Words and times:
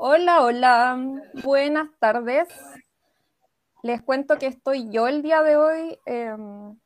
Hola, 0.00 0.44
hola, 0.44 0.96
buenas 1.42 1.88
tardes. 1.98 2.46
Les 3.82 4.00
cuento 4.00 4.38
que 4.38 4.46
estoy 4.46 4.88
yo 4.92 5.08
el 5.08 5.22
día 5.22 5.42
de 5.42 5.56
hoy 5.56 5.98
em, 6.06 6.78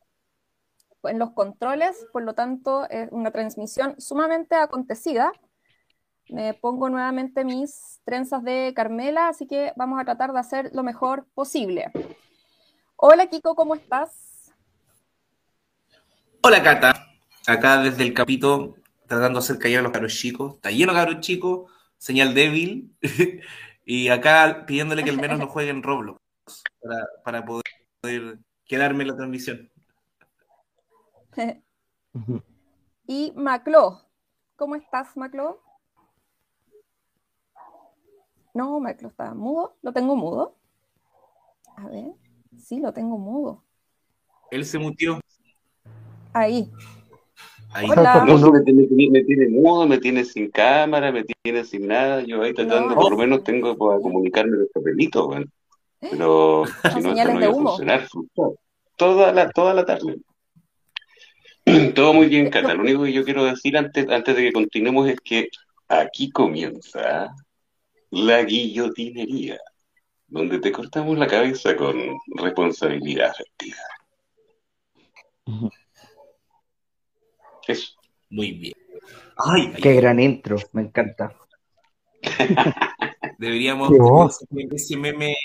en 1.03 1.19
los 1.19 1.29
controles, 1.33 2.07
por 2.11 2.23
lo 2.23 2.33
tanto 2.33 2.89
es 2.89 3.07
una 3.11 3.29
transmisión 3.29 3.93
sumamente 4.01 4.55
acontecida. 4.55 5.31
Me 6.27 6.55
pongo 6.55 6.89
nuevamente 6.89 7.45
mis 7.45 8.01
trenzas 8.03 8.43
de 8.43 8.73
Carmela, 8.75 9.27
así 9.27 9.45
que 9.45 9.73
vamos 9.75 10.01
a 10.01 10.05
tratar 10.05 10.33
de 10.33 10.39
hacer 10.39 10.71
lo 10.73 10.81
mejor 10.81 11.27
posible. 11.35 11.91
Hola 12.95 13.27
Kiko, 13.27 13.53
¿cómo 13.53 13.75
estás? 13.75 14.51
Hola 16.41 16.63
Cata, 16.63 16.93
acá 17.45 17.77
desde 17.77 18.01
el 18.01 18.15
capito 18.15 18.73
tratando 19.05 19.39
de 19.39 19.43
hacer 19.43 19.59
callar 19.59 19.81
a 19.81 19.83
los 19.83 19.91
caros 19.91 20.15
chicos. 20.15 20.55
Está 20.55 20.71
lleno 20.71 20.93
de 20.93 20.97
caros 20.97 21.19
chicos, 21.19 21.71
señal 22.03 22.33
débil. 22.33 22.93
y 23.85 24.09
acá 24.09 24.65
pidiéndole 24.67 25.03
que 25.03 25.09
al 25.09 25.21
menos 25.21 25.39
no 25.39 25.47
jueguen 25.47 25.81
Roblox 25.83 26.19
para, 26.81 27.07
para 27.23 27.45
poder 27.45 28.39
quedarme 28.65 29.03
en 29.03 29.07
la 29.07 29.15
transmisión. 29.15 29.71
y 33.07 33.31
Maclo, 33.35 34.01
¿cómo 34.57 34.75
estás, 34.75 35.15
Maclo? 35.15 35.63
No, 38.53 38.79
Maclo 38.81 39.07
está 39.07 39.33
mudo. 39.33 39.77
¿Lo 39.81 39.93
tengo 39.93 40.15
mudo? 40.15 40.57
A 41.77 41.87
ver. 41.87 42.11
Sí, 42.57 42.79
lo 42.79 42.93
tengo 42.93 43.17
mudo. 43.17 43.63
Él 44.51 44.65
se 44.65 44.77
mutió. 44.77 45.19
Ahí. 46.33 46.69
Ahí. 47.73 47.87
Hola. 47.89 48.25
No, 48.25 48.51
me, 48.51 48.61
tiene, 48.61 48.87
me, 49.09 49.23
tiene, 49.23 49.49
mudo, 49.49 49.87
me 49.87 49.97
tiene 49.97 50.23
sin 50.25 50.51
cámara, 50.51 51.11
me 51.11 51.23
tiene 51.23 51.63
sin 51.65 51.87
nada. 51.87 52.21
Yo 52.23 52.41
ahí 52.41 52.53
tratando, 52.53 52.95
por 52.95 53.11
lo 53.11 53.17
menos 53.17 53.43
tengo 53.43 53.75
para 53.77 53.99
comunicarme 53.99 54.57
los 54.57 54.69
papelitos, 54.73 55.25
bueno. 55.25 55.45
Pero 55.99 56.65
si 56.93 57.01
no, 57.01 57.13
esto 57.13 57.33
no 57.33 57.39
iba 57.39 57.49
a 57.49 57.53
funcionar. 57.53 58.07
Toda 58.97 59.31
la, 59.31 59.49
toda 59.49 59.73
la 59.73 59.85
tarde. 59.85 60.17
Todo 61.95 62.13
muy 62.13 62.27
bien, 62.27 62.49
Cata. 62.49 62.73
Lo 62.73 62.81
único 62.81 63.03
que 63.03 63.13
yo 63.13 63.23
quiero 63.23 63.45
decir 63.45 63.77
antes, 63.77 64.07
antes 64.09 64.35
de 64.35 64.43
que 64.43 64.51
continuemos 64.51 65.09
es 65.09 65.19
que 65.21 65.47
aquí 65.87 66.29
comienza 66.29 67.33
la 68.11 68.43
guillotinería 68.43 69.59
donde 70.27 70.59
te 70.59 70.71
cortamos 70.71 71.17
la 71.17 71.27
cabeza 71.27 71.75
con 71.75 71.95
responsabilidad 72.35 73.29
afectiva. 73.31 73.77
Eso. 77.67 77.93
Muy 78.29 78.51
bien. 78.51 78.73
Ay, 79.37 79.73
Qué 79.81 79.93
gran 79.95 80.19
intro, 80.19 80.57
me 80.73 80.81
encanta. 80.83 81.35
Deberíamos 83.37 83.91
ese 84.71 84.97
meme, 84.97 85.35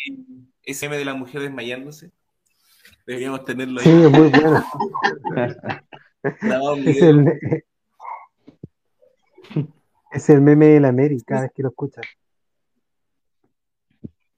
ese 0.62 0.86
meme 0.86 0.98
de 0.98 1.04
la 1.04 1.14
mujer 1.14 1.40
desmayándose. 1.40 2.12
Deberíamos 3.06 3.44
tenerlo 3.44 3.80
ahí. 3.80 3.86
Sí, 3.86 3.90
muy 3.90 4.28
bueno. 4.30 4.64
es, 6.84 7.02
el, 7.02 7.64
es 10.12 10.30
el 10.30 10.40
meme 10.40 10.66
de 10.66 10.80
la 10.80 10.88
América, 10.88 11.24
cada 11.26 11.42
vez 11.42 11.52
que 11.54 11.62
lo 11.62 11.70
escuchas. 11.70 12.04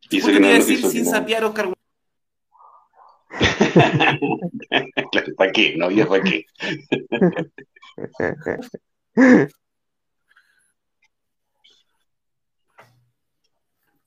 ¿Qué 0.09 0.21
te 0.21 0.41
decir 0.41 0.85
sin 0.87 1.07
sapear, 1.07 1.45
Oscar? 1.45 1.73
¿Para 5.37 5.53
qué? 5.53 5.77
No 5.77 5.87
había 5.87 6.07
para 6.07 6.23
qué. 6.23 6.47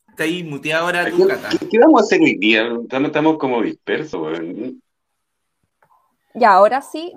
Está 0.10 0.24
ahí 0.26 0.44
muteado 0.44 0.86
ahora 0.86 1.10
tu 1.10 1.28
cata. 1.28 1.50
¿Qué, 1.72 1.80
vamos 1.80 2.02
a 2.02 2.06
hacer 2.06 2.22
hoy 2.22 2.38
día? 2.38 2.70
Estamos, 2.84 3.38
como 3.38 3.62
dispersos, 3.62 4.40
Ya, 6.36 6.54
ahora 6.54 6.82
sí. 6.82 7.14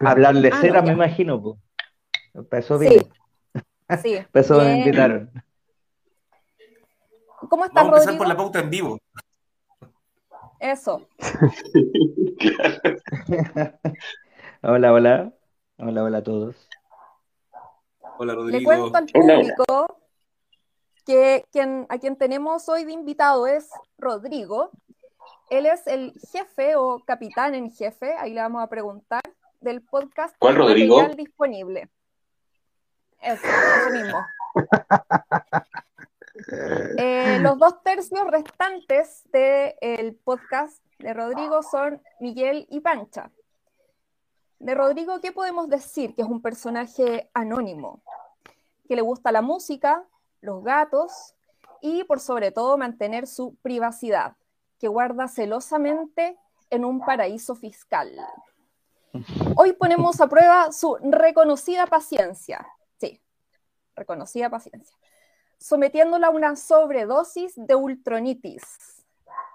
Hablar 0.00 0.36
de 0.36 0.48
ah, 0.48 0.60
cera, 0.60 0.82
me 0.82 0.92
imagino, 0.92 1.42
pues. 1.42 1.56
Empezó 2.34 2.78
bien. 2.78 3.06
Sí. 3.54 3.60
sí. 4.02 4.14
Empezó, 4.14 4.58
me 4.58 4.78
invitaron. 4.78 5.30
¿Cómo 7.48 7.64
estás, 7.64 7.84
Vamos 7.84 7.98
a 7.98 8.02
empezar 8.02 8.18
por 8.18 8.28
la 8.28 8.36
pauta 8.36 8.60
en 8.60 8.70
vivo. 8.70 8.98
Eso. 10.60 11.08
hola, 14.62 14.92
hola. 14.92 15.32
Hola, 15.78 16.02
hola 16.02 16.18
a 16.18 16.22
todos. 16.22 16.68
Hola, 18.18 18.34
Rodrigo. 18.34 18.58
Le 18.58 18.64
cuento 18.64 18.98
al 18.98 19.06
público 19.06 20.00
que 21.06 21.44
quien, 21.52 21.86
a 21.88 21.98
quien 21.98 22.16
tenemos 22.16 22.68
hoy 22.68 22.84
de 22.84 22.92
invitado 22.92 23.46
es 23.46 23.70
Rodrigo. 23.98 24.70
Él 25.50 25.66
es 25.66 25.86
el 25.86 26.12
jefe 26.32 26.74
o 26.76 27.00
capitán 27.06 27.54
en 27.54 27.70
jefe, 27.70 28.14
ahí 28.18 28.34
le 28.34 28.40
vamos 28.40 28.62
a 28.62 28.68
preguntar, 28.68 29.22
del 29.60 29.82
podcast 29.82 30.34
¿Cuál 30.38 30.56
Rodrigo? 30.56 31.08
disponible. 31.16 31.88
Eso, 33.20 33.46
eso 33.46 33.90
mismo. 33.90 34.18
Eh, 36.98 37.38
los 37.40 37.58
dos 37.58 37.82
tercios 37.82 38.26
restantes 38.30 39.22
del 39.32 40.14
podcast 40.16 40.82
de 40.98 41.12
Rodrigo 41.12 41.62
son 41.62 42.02
Miguel 42.20 42.66
y 42.70 42.80
Pancha. 42.80 43.30
De 44.58 44.74
Rodrigo, 44.74 45.20
¿qué 45.20 45.32
podemos 45.32 45.68
decir? 45.68 46.14
Que 46.14 46.22
es 46.22 46.28
un 46.28 46.42
personaje 46.42 47.30
anónimo, 47.32 48.02
que 48.88 48.96
le 48.96 49.02
gusta 49.02 49.30
la 49.30 49.42
música, 49.42 50.04
los 50.40 50.64
gatos 50.64 51.34
y 51.80 52.02
por 52.04 52.18
sobre 52.18 52.50
todo 52.50 52.76
mantener 52.76 53.26
su 53.26 53.54
privacidad, 53.62 54.36
que 54.80 54.88
guarda 54.88 55.28
celosamente 55.28 56.36
en 56.70 56.84
un 56.84 57.00
paraíso 57.00 57.54
fiscal. 57.54 58.10
Hoy 59.56 59.72
ponemos 59.72 60.20
a 60.20 60.28
prueba 60.28 60.72
su 60.72 60.96
reconocida 61.02 61.86
paciencia. 61.86 62.66
Sí, 62.98 63.20
reconocida 63.94 64.50
paciencia 64.50 64.96
sometiéndola 65.58 66.28
a 66.28 66.30
una 66.30 66.56
sobredosis 66.56 67.52
de 67.56 67.74
ultronitis. 67.74 68.62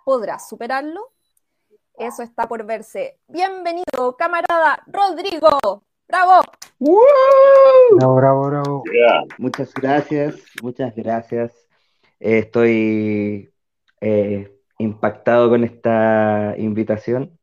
¿Podrás 0.06 0.48
superarlo? 0.48 1.12
Eso 1.98 2.24
está 2.24 2.48
por 2.48 2.66
verse. 2.66 3.20
Bienvenido, 3.28 4.16
camarada 4.18 4.84
Rodrigo. 4.88 5.84
¡Bravo! 6.08 6.42
Bravo, 7.98 8.16
bravo, 8.16 8.50
bravo. 8.50 8.84
Muchas 9.38 9.74
gracias, 9.74 10.36
muchas 10.62 10.94
gracias. 10.96 11.54
estoy 12.20 13.54
eh, 14.02 14.54
impactado 14.78 15.50
con 15.50 15.64
esta 15.64 16.56
invitación, 16.58 17.40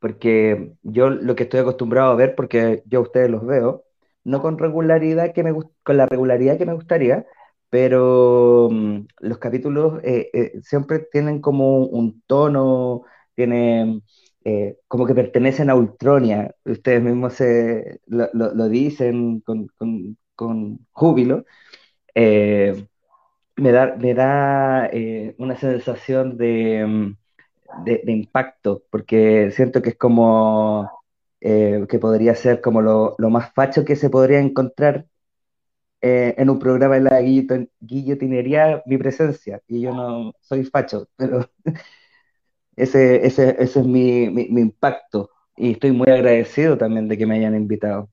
porque 0.00 0.72
yo 0.82 1.10
lo 1.10 1.34
que 1.36 1.44
estoy 1.44 1.60
acostumbrado 1.60 2.10
a 2.10 2.16
ver, 2.16 2.34
porque 2.34 2.82
yo 2.86 3.00
a 3.00 3.02
ustedes 3.02 3.30
los 3.30 3.46
veo, 3.46 3.84
no 4.24 4.42
con 4.42 4.58
regularidad 4.58 5.32
que 5.32 5.44
me 5.44 5.52
con 5.52 5.96
la 5.96 6.06
regularidad 6.06 6.58
que 6.58 6.66
me 6.66 6.74
gustaría, 6.74 7.26
pero 7.70 8.68
mm, 8.70 9.06
los 9.20 9.38
capítulos 9.38 10.00
eh, 10.04 10.30
eh, 10.32 10.60
siempre 10.62 11.00
tienen 11.12 11.40
como 11.40 11.78
un 11.86 12.22
tono, 12.26 13.04
tienen 13.34 14.02
eh, 14.44 14.78
como 14.88 15.06
que 15.06 15.14
pertenecen 15.14 15.70
a 15.70 15.74
Ultronia, 15.76 16.54
ustedes 16.64 17.02
mismos 17.02 17.34
se, 17.34 18.00
lo, 18.06 18.68
dicen 18.68 19.40
con, 19.42 19.68
júbilo. 20.92 21.44
me 23.56 23.72
da, 23.72 23.96
me 23.96 24.14
da 24.14 24.90
una 25.38 25.56
sensación 25.56 26.36
de, 26.36 26.84
mm, 26.86 27.16
de, 27.84 28.12
impacto, 28.12 28.82
porque 28.90 29.50
siento 29.52 29.82
que 29.82 29.90
es 29.90 29.96
como 29.96 30.90
que 31.40 31.98
podría 32.00 32.34
ser 32.34 32.60
como 32.60 32.82
lo, 32.82 33.14
lo, 33.18 33.30
más 33.30 33.52
facho 33.54 33.84
que 33.84 33.96
se 33.96 34.10
podría 34.10 34.40
encontrar 34.40 35.06
eh, 36.02 36.34
en 36.38 36.48
un 36.48 36.58
programa 36.58 36.94
de 36.94 37.00
la 37.02 37.20
guillotinería 37.80 38.82
mi 38.86 38.96
presencia, 38.96 39.60
y 39.68 39.82
yo 39.82 39.94
no 39.94 40.32
soy 40.40 40.64
facho, 40.64 41.08
pero 41.14 41.50
ese, 42.76 43.26
ese, 43.26 43.56
ese 43.58 43.80
es 43.80 43.86
mi, 43.86 44.30
mi, 44.30 44.60
impacto, 44.60 45.30
y 45.56 45.72
estoy 45.72 45.92
muy 45.92 46.08
agradecido 46.08 46.78
también 46.78 47.06
de 47.06 47.18
que 47.18 47.26
me 47.26 47.36
hayan 47.36 47.54
invitado. 47.54 48.08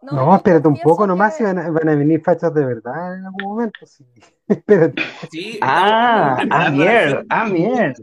No, 0.00 0.34
espérate 0.34 0.66
un 0.66 0.78
poco 0.78 1.06
nomás, 1.06 1.36
si 1.36 1.44
van 1.44 1.58
a, 1.58 1.70
van 1.70 1.88
a, 1.90 1.94
venir 1.94 2.22
fachos 2.22 2.52
de 2.54 2.64
verdad 2.64 3.18
en 3.18 3.26
algún 3.26 3.44
momento. 3.44 3.86
Sí. 3.86 4.04
espérate. 4.48 5.02
Sí, 5.30 5.58
ah, 5.62 6.42
ah, 6.50 6.70
mierda, 6.70 7.22
ah, 7.28 7.46
mierda. 7.46 8.02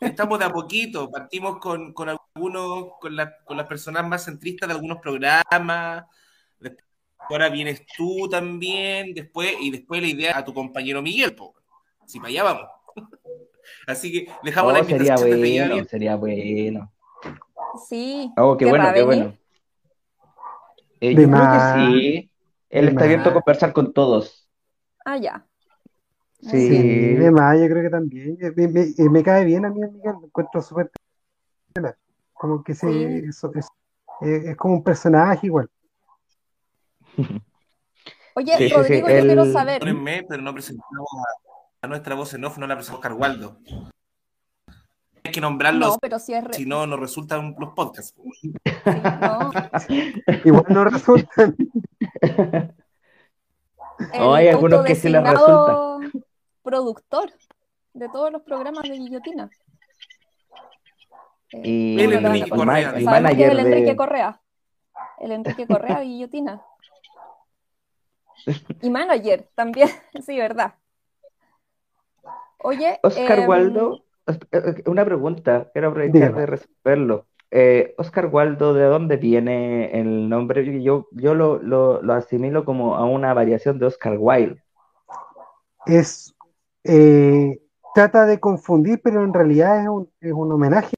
Estamos 0.00 0.38
de 0.38 0.44
a 0.46 0.50
poquito, 0.50 1.10
partimos 1.10 1.58
con, 1.58 1.92
con 1.92 2.08
algunos, 2.08 2.92
con, 3.00 3.16
la, 3.16 3.34
con 3.44 3.56
las 3.56 3.66
personas 3.66 4.06
más 4.06 4.24
centristas 4.24 4.68
de 4.68 4.74
algunos 4.74 4.98
programas, 4.98 6.06
ahora 7.34 7.48
vienes 7.48 7.84
tú 7.96 8.28
también, 8.28 9.14
después, 9.14 9.54
y 9.60 9.70
después 9.70 10.00
la 10.02 10.08
idea 10.08 10.38
a 10.38 10.44
tu 10.44 10.52
compañero 10.54 11.02
Miguel, 11.02 11.34
po. 11.34 11.54
Si 12.06 12.18
para 12.18 12.28
allá 12.28 12.42
vamos. 12.42 12.68
Así 13.86 14.12
que 14.12 14.32
dejamos 14.42 14.72
la 14.72 14.80
oh, 14.80 14.82
invitación 14.82 15.18
sería 15.18 15.66
bueno, 15.66 15.84
sería 15.84 16.16
bueno. 16.16 16.92
Sí. 17.88 18.32
Oh, 18.36 18.56
qué 18.56 18.66
bueno, 18.66 18.92
qué 18.92 19.02
bueno. 19.02 19.36
Eh, 21.00 21.14
yo 21.14 21.28
creo 21.28 21.52
que 21.52 22.00
sí. 22.00 22.30
Él 22.68 22.88
está 22.88 23.04
abierto 23.04 23.30
a 23.30 23.32
conversar 23.34 23.72
con 23.72 23.92
todos. 23.92 24.48
Ah, 25.04 25.16
ya. 25.16 25.46
Sí, 26.40 26.68
sí 26.68 27.14
demás, 27.14 27.58
yo 27.60 27.68
creo 27.68 27.82
que 27.82 27.90
también. 27.90 28.38
Me, 28.56 28.68
me, 28.68 29.10
me 29.10 29.22
cae 29.22 29.44
bien 29.44 29.64
a 29.64 29.70
mí, 29.70 29.80
Miguel, 29.80 30.14
me 30.20 30.26
encuentro 30.26 30.62
súper. 30.62 30.90
Como 32.32 32.62
que 32.64 32.74
se, 32.74 33.18
eso, 33.26 33.50
es, 33.54 33.68
es, 34.20 34.56
como 34.56 34.74
un 34.74 34.82
personaje 34.82 35.46
igual. 35.46 35.68
Oye, 38.34 38.68
Rodrigo, 38.68 39.08
yo 39.08 39.20
quiero 39.22 39.44
saber. 39.52 39.80
Pero 39.80 40.42
no 40.42 40.52
presentamos 40.52 41.08
a, 41.82 41.86
nuestra 41.86 42.14
voz 42.14 42.34
en 42.34 42.44
off, 42.44 42.58
no 42.58 42.66
la 42.66 42.76
presentó 42.76 42.98
Oscar 42.98 43.12
Waldo. 43.14 43.58
Hay 45.24 45.32
que 45.32 45.40
nombrarlo, 45.40 45.86
no, 45.86 45.98
pero 46.00 46.18
si, 46.18 46.32
es 46.32 46.44
si 46.52 46.64
no, 46.64 46.86
no 46.86 46.96
resultan 46.96 47.54
los 47.58 47.74
podcasts. 47.74 48.14
no. 48.86 49.50
igual 50.44 50.64
no 50.68 50.84
resultan. 50.84 51.56
No, 54.16 54.34
hay 54.34 54.48
algunos 54.48 54.84
que 54.84 54.94
sí 54.94 55.08
les 55.08 55.22
resultan. 55.22 56.10
Productor 56.62 57.30
de 57.92 58.08
todos 58.08 58.32
los 58.32 58.42
programas 58.42 58.84
de 58.84 58.96
Guillotina. 58.96 59.50
Y 61.52 62.00
el 62.00 62.12
Enrique 62.12 62.50
Correa. 62.50 62.92
El, 62.96 63.04
manager 63.04 63.50
el 63.50 63.58
Enrique 63.60 63.96
Correa. 63.96 64.40
El 65.18 65.32
Enrique 65.32 65.66
Correa 65.66 66.00
Guillotina. 66.00 66.62
Y 68.80 68.90
manager 68.90 69.48
también, 69.54 69.88
sí, 70.26 70.38
verdad. 70.38 70.74
Oye. 72.62 72.98
Oscar 73.02 73.38
em, 73.38 73.48
Waldo, 73.48 74.04
eh, 74.26 74.38
eh, 74.52 74.82
una 74.86 75.04
pregunta, 75.04 75.70
quiero 75.72 75.88
aprovechar 75.88 76.34
de 76.34 76.46
resolverlo. 76.46 77.26
Eh, 77.50 77.94
Oscar 77.98 78.26
Waldo, 78.26 78.74
¿de 78.74 78.84
dónde 78.84 79.16
viene 79.16 79.98
el 79.98 80.28
nombre? 80.28 80.82
Yo, 80.82 81.08
yo 81.10 81.34
lo, 81.34 81.60
lo, 81.60 82.00
lo 82.00 82.12
asimilo 82.12 82.64
como 82.64 82.96
a 82.96 83.04
una 83.04 83.34
variación 83.34 83.78
de 83.78 83.86
Oscar 83.86 84.16
Wilde. 84.18 84.62
Es. 85.86 86.34
trata 87.94 88.26
de 88.26 88.38
confundir, 88.38 89.00
pero 89.02 89.24
en 89.24 89.34
realidad 89.34 89.82
es 89.82 89.88
un, 89.88 90.08
es 90.20 90.32
un 90.32 90.52
homenaje. 90.52 90.94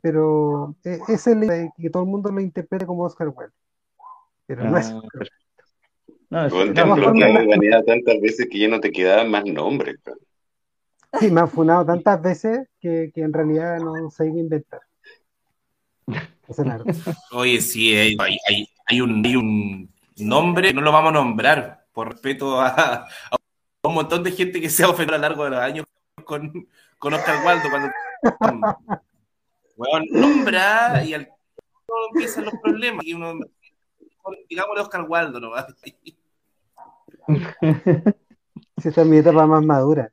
Pero 0.00 0.74
es 0.82 1.26
el 1.26 1.70
que 1.76 1.90
todo 1.90 2.04
el 2.04 2.08
mundo 2.08 2.30
lo 2.30 2.40
interprete 2.40 2.86
como 2.86 3.04
Oscar 3.04 3.28
Wilde. 3.28 3.54
Pero 4.46 4.64
no 4.64 4.78
es. 4.78 4.90
Ah, 4.90 5.02
no, 6.34 6.72
te 6.72 6.80
han 6.80 7.84
tantas 7.84 8.20
veces 8.20 8.48
que 8.50 8.58
ya 8.58 8.68
no 8.68 8.80
te 8.80 8.90
quedaban 8.90 9.30
más 9.30 9.44
nombres. 9.44 9.96
Sí, 11.20 11.30
me 11.30 11.42
han 11.42 11.48
funado 11.48 11.86
tantas 11.86 12.20
veces 12.20 12.68
que, 12.80 13.12
que 13.14 13.20
en 13.20 13.32
realidad 13.32 13.78
no 13.78 14.10
sé 14.10 14.24
qué 14.24 14.38
inventar. 14.38 14.80
Oye, 17.32 17.60
sí, 17.60 17.94
hay, 17.94 18.16
hay, 18.18 18.66
hay, 18.86 19.00
un, 19.00 19.24
hay, 19.24 19.36
un, 19.36 19.90
nombre, 20.18 20.72
no 20.72 20.80
lo 20.80 20.92
vamos 20.92 21.10
a 21.10 21.14
nombrar 21.14 21.86
por 21.92 22.12
respeto 22.12 22.60
a, 22.60 23.06
un 23.82 23.94
montón 23.94 24.22
de 24.22 24.32
gente 24.32 24.60
que 24.60 24.68
se 24.68 24.82
ha 24.82 24.88
ofendido 24.88 25.14
a 25.14 25.18
lo 25.18 25.22
largo 25.22 25.44
de 25.44 25.50
los 25.50 25.60
años 25.60 25.86
con, 26.24 26.68
con 26.98 27.14
Oscar 27.14 27.44
Waldo. 27.44 27.68
Cuando 27.70 27.92
bueno, 29.76 30.06
nombra 30.10 31.04
y 31.04 31.14
al 31.14 31.28
empiezan 32.10 32.44
los 32.44 32.54
problemas. 32.62 33.04
Y 33.04 33.14
uno, 33.14 33.34
digámosle 34.48 34.82
Oscar 34.82 35.02
Waldo 35.08 35.40
¿no? 35.40 35.52
Si 38.76 38.88
esta 38.88 39.02
es 39.02 39.06
mi 39.06 39.18
etapa 39.18 39.46
más 39.46 39.64
madura. 39.64 40.10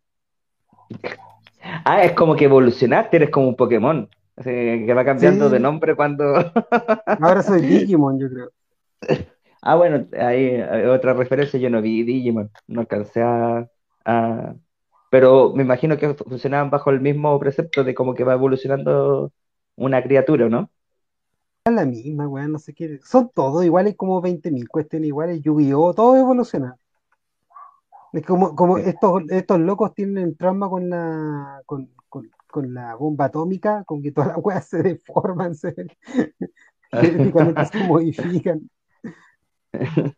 Ah, 1.84 2.04
es 2.04 2.13
como 2.13 2.36
que 2.36 2.46
evolucionaste, 2.46 3.18
eres 3.18 3.30
como 3.30 3.48
un 3.48 3.56
Pokémon. 3.56 4.10
que 4.44 4.94
va 4.94 5.06
cambiando 5.06 5.50
de 5.50 5.60
nombre 5.60 5.96
cuando. 5.96 6.24
Ahora 7.19 7.42
soy 7.44 7.62
Digimon, 7.62 8.19
yo 8.19 8.30
creo. 8.30 8.52
Ah, 9.63 9.75
bueno, 9.75 10.08
hay, 10.19 10.60
otra 10.88 11.13
referencia. 11.13 11.60
Yo 11.60 11.69
no 11.69 11.84
vi 11.84 12.02
Digimon, 12.02 12.50
no 12.66 12.81
alcancé 12.81 13.22
a, 13.22 13.68
Pero 15.12 15.54
me 15.54 15.62
imagino 15.62 15.98
que 15.98 16.16
funcionaban 16.16 16.72
bajo 16.72 16.90
el 16.90 17.00
mismo 17.00 17.40
precepto 17.40 17.84
de 17.84 17.94
como 17.94 18.16
que 18.16 18.24
va 18.24 18.34
evolucionando 18.34 19.31
una 19.75 20.02
criatura, 20.02 20.50
¿no? 20.50 20.72
Es 21.64 21.74
la 21.75 21.86
misma, 21.86 22.28
weón, 22.28 22.54
no 22.54 22.57
sé 22.57 22.74
qué. 22.74 23.00
Son 23.04 23.30
todos 23.36 23.64
iguales, 23.64 23.96
como 23.96 24.19
20.000 24.19 24.68
cuestiones 24.68 25.10
iguales. 25.10 25.44
Yu-Gi-Oh! 25.44 25.94
Todo 25.94 26.16
evoluciona. 26.18 26.75
Es 28.13 28.25
como, 28.25 28.56
como 28.56 28.78
estos, 28.78 29.24
estos 29.30 29.60
locos 29.60 29.94
tienen 29.94 30.36
trauma 30.36 30.69
con 30.69 30.90
la, 30.90 31.62
con, 31.66 31.90
la 32.74 32.96
bomba 32.96 33.25
atómica, 33.25 33.84
con 33.86 34.02
que 34.02 34.12
todas 34.12 34.30
las 34.30 34.38
weas 34.44 34.68
se 34.68 34.84
deforman, 34.84 35.56
se, 35.56 35.74
se 37.72 37.84
modifican. 37.88 38.69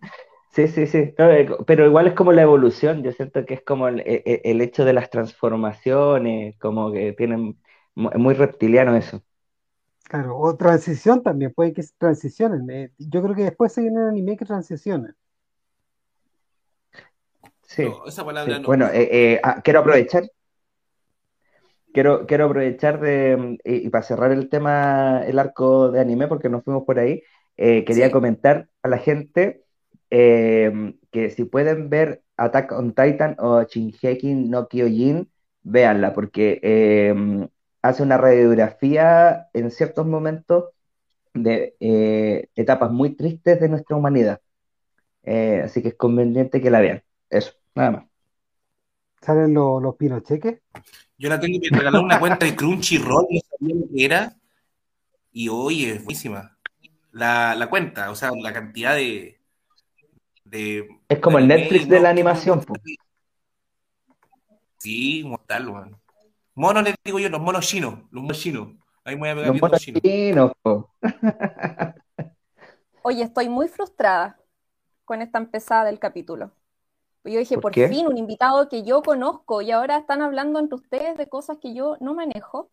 Sí, 0.53 0.67
sí, 0.67 0.85
sí. 0.85 1.15
Eh, 1.17 1.49
pero 1.65 1.87
igual 1.87 2.05
es 2.05 2.13
como 2.13 2.31
la 2.31 2.43
evolución. 2.43 3.01
Yo 3.01 3.11
siento 3.11 3.43
que 3.43 3.55
es 3.55 3.63
como 3.63 3.87
el, 3.87 4.01
e, 4.01 4.21
e, 4.23 4.41
el, 4.43 4.61
hecho 4.61 4.85
de 4.85 4.93
las 4.93 5.09
transformaciones, 5.09 6.55
como 6.59 6.91
que 6.91 7.13
tienen. 7.13 7.57
muy 7.95 8.35
reptiliano 8.35 8.95
eso. 8.95 9.23
Claro, 10.03 10.37
o 10.37 10.55
transición 10.55 11.23
también, 11.23 11.53
puede 11.55 11.73
que 11.73 11.83
transicionen. 11.97 12.69
Eh, 12.69 12.91
yo 12.99 13.23
creo 13.23 13.33
que 13.33 13.45
después 13.45 13.73
se 13.73 13.81
viene 13.81 13.99
un 13.99 14.09
anime 14.09 14.37
que 14.37 14.45
transiciona. 14.45 15.15
Sí. 17.75 17.85
Bueno, 18.65 18.87
eh, 18.87 19.09
eh, 19.11 19.39
ah, 19.41 19.61
quiero 19.63 19.79
aprovechar. 19.79 20.29
Quiero, 21.91 22.25
quiero 22.27 22.45
aprovechar 22.45 22.99
de, 22.99 23.57
y, 23.63 23.89
para 23.89 24.03
cerrar 24.03 24.31
el 24.31 24.49
tema, 24.49 25.23
el 25.25 25.39
arco 25.39 25.91
de 25.91 25.99
anime, 25.99 26.27
porque 26.27 26.49
nos 26.49 26.63
fuimos 26.63 26.83
por 26.85 26.99
ahí, 26.99 27.21
eh, 27.57 27.83
quería 27.85 28.11
comentar 28.11 28.67
a 28.81 28.87
la 28.87 28.97
gente 28.97 29.63
em, 30.09 30.97
que 31.11 31.29
si 31.29 31.45
pueden 31.45 31.89
ver 31.89 32.23
Attack 32.37 32.71
on 32.71 32.93
Titan 32.93 33.35
o 33.39 33.63
Shingeki 33.63 34.33
no 34.33 34.67
Kyojin, 34.67 35.31
véanla, 35.61 36.13
porque 36.13 36.59
em, 36.63 37.47
hace 37.81 38.03
una 38.03 38.17
radiografía 38.17 39.47
en 39.53 39.71
ciertos 39.71 40.05
momentos 40.05 40.65
de 41.33 41.75
etapas 42.55 42.91
muy 42.91 43.15
tristes 43.15 43.59
de 43.59 43.69
nuestra 43.69 43.95
humanidad. 43.97 44.41
así 45.63 45.81
que 45.81 45.89
es 45.89 45.95
conveniente 45.95 46.61
que 46.61 46.71
la 46.71 46.81
vean. 46.81 47.03
Eso, 47.29 47.53
nada 47.75 47.91
más. 47.91 48.05
¿Salen 49.21 49.53
los, 49.53 49.81
los 49.81 49.95
pinocheques? 49.95 50.61
Yo 51.17 51.29
la 51.29 51.39
tengo 51.39 51.59
que 51.61 51.69
regalar 51.69 52.03
una 52.03 52.19
cuenta 52.19 52.45
de 52.45 52.55
Crunchyroll, 52.55 53.27
no 53.29 53.39
sabía 53.49 53.75
lo 53.75 53.87
que 53.87 54.05
era. 54.05 54.35
Y 55.31 55.47
hoy 55.47 55.85
es 55.85 56.03
buenísima. 56.03 56.57
La, 57.11 57.55
la, 57.55 57.69
cuenta, 57.69 58.11
o 58.11 58.15
sea, 58.15 58.31
la 58.35 58.51
cantidad 58.51 58.95
de. 58.95 59.39
de 60.43 60.87
es 61.07 61.19
como 61.19 61.37
el 61.37 61.47
Netflix 61.47 61.87
de 61.87 61.99
la 61.99 62.09
animación. 62.09 62.65
Sí, 64.77 65.23
mortal, 65.23 65.71
man. 65.71 65.95
Monos 66.55 66.83
les 66.83 66.95
digo 67.03 67.19
yo, 67.19 67.29
los 67.29 67.41
monos 67.41 67.65
chinos, 67.65 67.99
los 68.11 68.21
monos 68.21 68.39
chinos. 68.39 68.69
Ahí 69.05 69.15
me 69.15 69.21
voy 69.21 69.29
a 69.29 69.35
pegar 69.35 69.47
los 69.49 69.61
monos 69.61 69.81
chinos. 69.81 70.51
Oye, 73.03 73.23
estoy 73.23 73.49
muy 73.49 73.67
frustrada 73.67 74.39
con 75.05 75.21
esta 75.21 75.37
empezada 75.37 75.85
del 75.85 75.99
capítulo. 75.99 76.51
Yo 77.25 77.39
dije, 77.39 77.57
por, 77.57 77.73
fin, 77.73 78.07
un 78.07 78.17
invitado 78.17 78.67
que 78.67 78.83
yo 78.83 79.01
conozco 79.01 79.61
y 79.61 79.71
ahora 79.71 79.97
están 79.97 80.21
hablando 80.21 80.59
entre 80.59 80.75
ustedes 80.75 81.17
de 81.17 81.29
cosas 81.29 81.57
que 81.61 81.73
yo 81.73 81.95
no 82.01 82.13
manejo. 82.13 82.69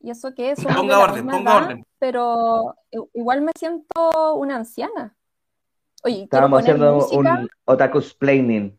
Y 0.00 0.10
eso 0.10 0.34
que 0.34 0.50
es... 0.50 0.62
Ponga 0.62 0.98
orden, 0.98 1.26
ponga 1.26 1.56
orden. 1.56 1.86
Pero 1.98 2.74
igual 3.14 3.40
me 3.42 3.52
siento 3.58 4.34
una 4.34 4.56
anciana. 4.56 5.16
Oye, 6.02 6.24
Estábamos 6.24 6.60
haciendo 6.60 7.08
un 7.08 7.48
otaku 7.64 7.98
explaining. 7.98 8.78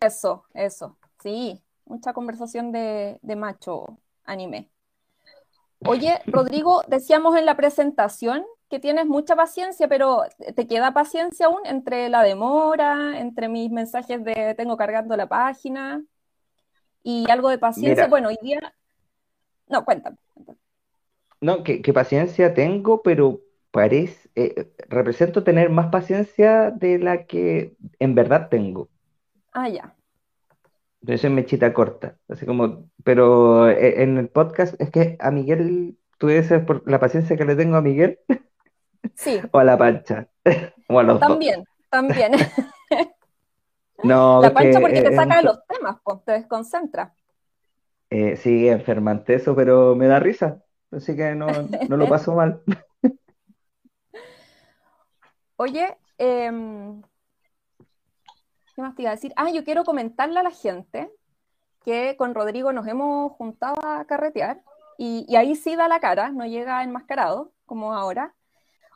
Eso, 0.00 0.44
eso. 0.52 0.96
Sí, 1.22 1.62
mucha 1.84 2.12
conversación 2.12 2.72
de, 2.72 3.18
de 3.22 3.36
macho 3.36 3.98
anime. 4.24 4.70
Oye, 5.86 6.20
Rodrigo, 6.26 6.82
decíamos 6.88 7.36
en 7.36 7.46
la 7.46 7.56
presentación 7.56 8.44
que 8.74 8.80
tienes 8.80 9.06
mucha 9.06 9.36
paciencia, 9.36 9.86
pero 9.86 10.22
¿te 10.56 10.66
queda 10.66 10.92
paciencia 10.92 11.46
aún 11.46 11.60
entre 11.64 12.08
la 12.08 12.24
demora, 12.24 13.20
entre 13.20 13.48
mis 13.48 13.70
mensajes 13.70 14.24
de 14.24 14.56
tengo 14.56 14.76
cargando 14.76 15.16
la 15.16 15.28
página 15.28 16.02
y 17.04 17.30
algo 17.30 17.50
de 17.50 17.58
paciencia? 17.58 18.08
Bueno, 18.08 18.30
hoy 18.30 18.38
día... 18.42 18.74
No, 19.68 19.84
cuéntame. 19.84 20.16
No, 21.40 21.62
que, 21.62 21.92
paciencia 21.92 22.52
tengo, 22.52 23.00
pero 23.02 23.42
parece, 23.70 24.28
eh, 24.34 24.72
represento 24.88 25.44
tener 25.44 25.70
más 25.70 25.92
paciencia 25.92 26.72
de 26.72 26.98
la 26.98 27.26
que 27.26 27.76
en 28.00 28.16
verdad 28.16 28.48
tengo. 28.48 28.88
Ah, 29.52 29.68
ya. 29.68 29.94
Entonces 31.00 31.30
mechita 31.30 31.72
corta, 31.72 32.18
así 32.26 32.44
como, 32.44 32.90
pero 33.04 33.70
eh, 33.70 34.02
en 34.02 34.18
el 34.18 34.30
podcast 34.30 34.74
es 34.80 34.90
que 34.90 35.16
a 35.20 35.30
Miguel, 35.30 35.96
tú 36.18 36.26
dices 36.26 36.64
por 36.64 36.90
la 36.90 36.98
paciencia 36.98 37.36
que 37.36 37.44
le 37.44 37.54
tengo 37.54 37.76
a 37.76 37.80
Miguel, 37.80 38.18
Sí. 39.14 39.40
O 39.52 39.58
a 39.58 39.64
la 39.64 39.76
pancha. 39.76 40.28
O 40.88 40.98
a 40.98 41.02
los 41.02 41.18
también, 41.18 41.64
también. 41.90 42.32
no, 44.02 44.42
la 44.42 44.52
pancha 44.52 44.80
porque 44.80 45.02
te 45.02 45.16
saca 45.16 45.42
los 45.42 45.66
temas, 45.66 45.96
pues, 46.04 46.24
te 46.24 46.32
desconcentra. 46.32 47.14
Eh, 48.10 48.36
sí, 48.36 48.68
enfermante 48.68 49.34
eso, 49.34 49.56
pero 49.56 49.94
me 49.96 50.06
da 50.06 50.20
risa. 50.20 50.62
Así 50.90 51.16
que 51.16 51.34
no, 51.34 51.46
no 51.88 51.96
lo 51.96 52.08
paso 52.08 52.34
mal. 52.34 52.62
Oye, 55.56 55.96
em, 56.18 57.02
¿Qué 58.74 58.82
más 58.82 58.94
te 58.96 59.02
iba 59.02 59.12
a 59.12 59.14
decir? 59.14 59.32
Ah, 59.36 59.50
yo 59.50 59.64
quiero 59.64 59.84
comentarle 59.84 60.40
a 60.40 60.42
la 60.42 60.50
gente 60.50 61.10
que 61.84 62.16
con 62.16 62.34
Rodrigo 62.34 62.72
nos 62.72 62.86
hemos 62.88 63.32
juntado 63.32 63.76
a 63.84 64.04
carretear 64.04 64.62
y, 64.98 65.34
ahí 65.36 65.54
sí 65.54 65.76
da 65.76 65.86
la 65.86 66.00
cara, 66.00 66.30
no 66.30 66.44
llega 66.44 66.82
enmascarado 66.82 67.52
como 67.66 67.92
ahora. 67.92 68.34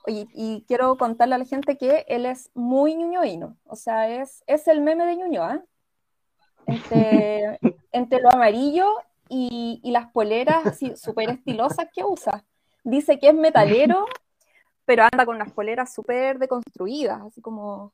Y 0.07 0.64
quiero 0.67 0.97
contarle 0.97 1.35
a 1.35 1.38
la 1.38 1.45
gente 1.45 1.76
que 1.76 2.05
él 2.09 2.25
es 2.25 2.50
muy 2.55 2.95
ñuñoíno, 2.95 3.57
o 3.64 3.76
sea, 3.76 4.09
es, 4.09 4.43
es 4.47 4.67
el 4.69 4.81
meme 4.81 5.05
de 5.05 5.17
Ñuñoa. 5.17 5.64
Entre, 6.67 7.59
entre 7.93 8.21
lo 8.21 8.31
amarillo 8.31 8.87
y, 9.28 9.81
las 9.85 10.11
poleras 10.12 10.67
así 10.67 10.97
súper 10.97 11.31
estilosas 11.31 11.88
que 11.93 12.05
usa. 12.05 12.45
Dice 12.85 13.19
que 13.19 13.28
es 13.28 13.35
metalero, 13.35 14.07
pero 14.85 15.05
anda 15.11 15.26
con 15.26 15.37
unas 15.37 15.52
poleras 15.52 15.93
súper 15.93 16.38
deconstruidas, 16.38 17.21
así 17.23 17.40
como 17.40 17.93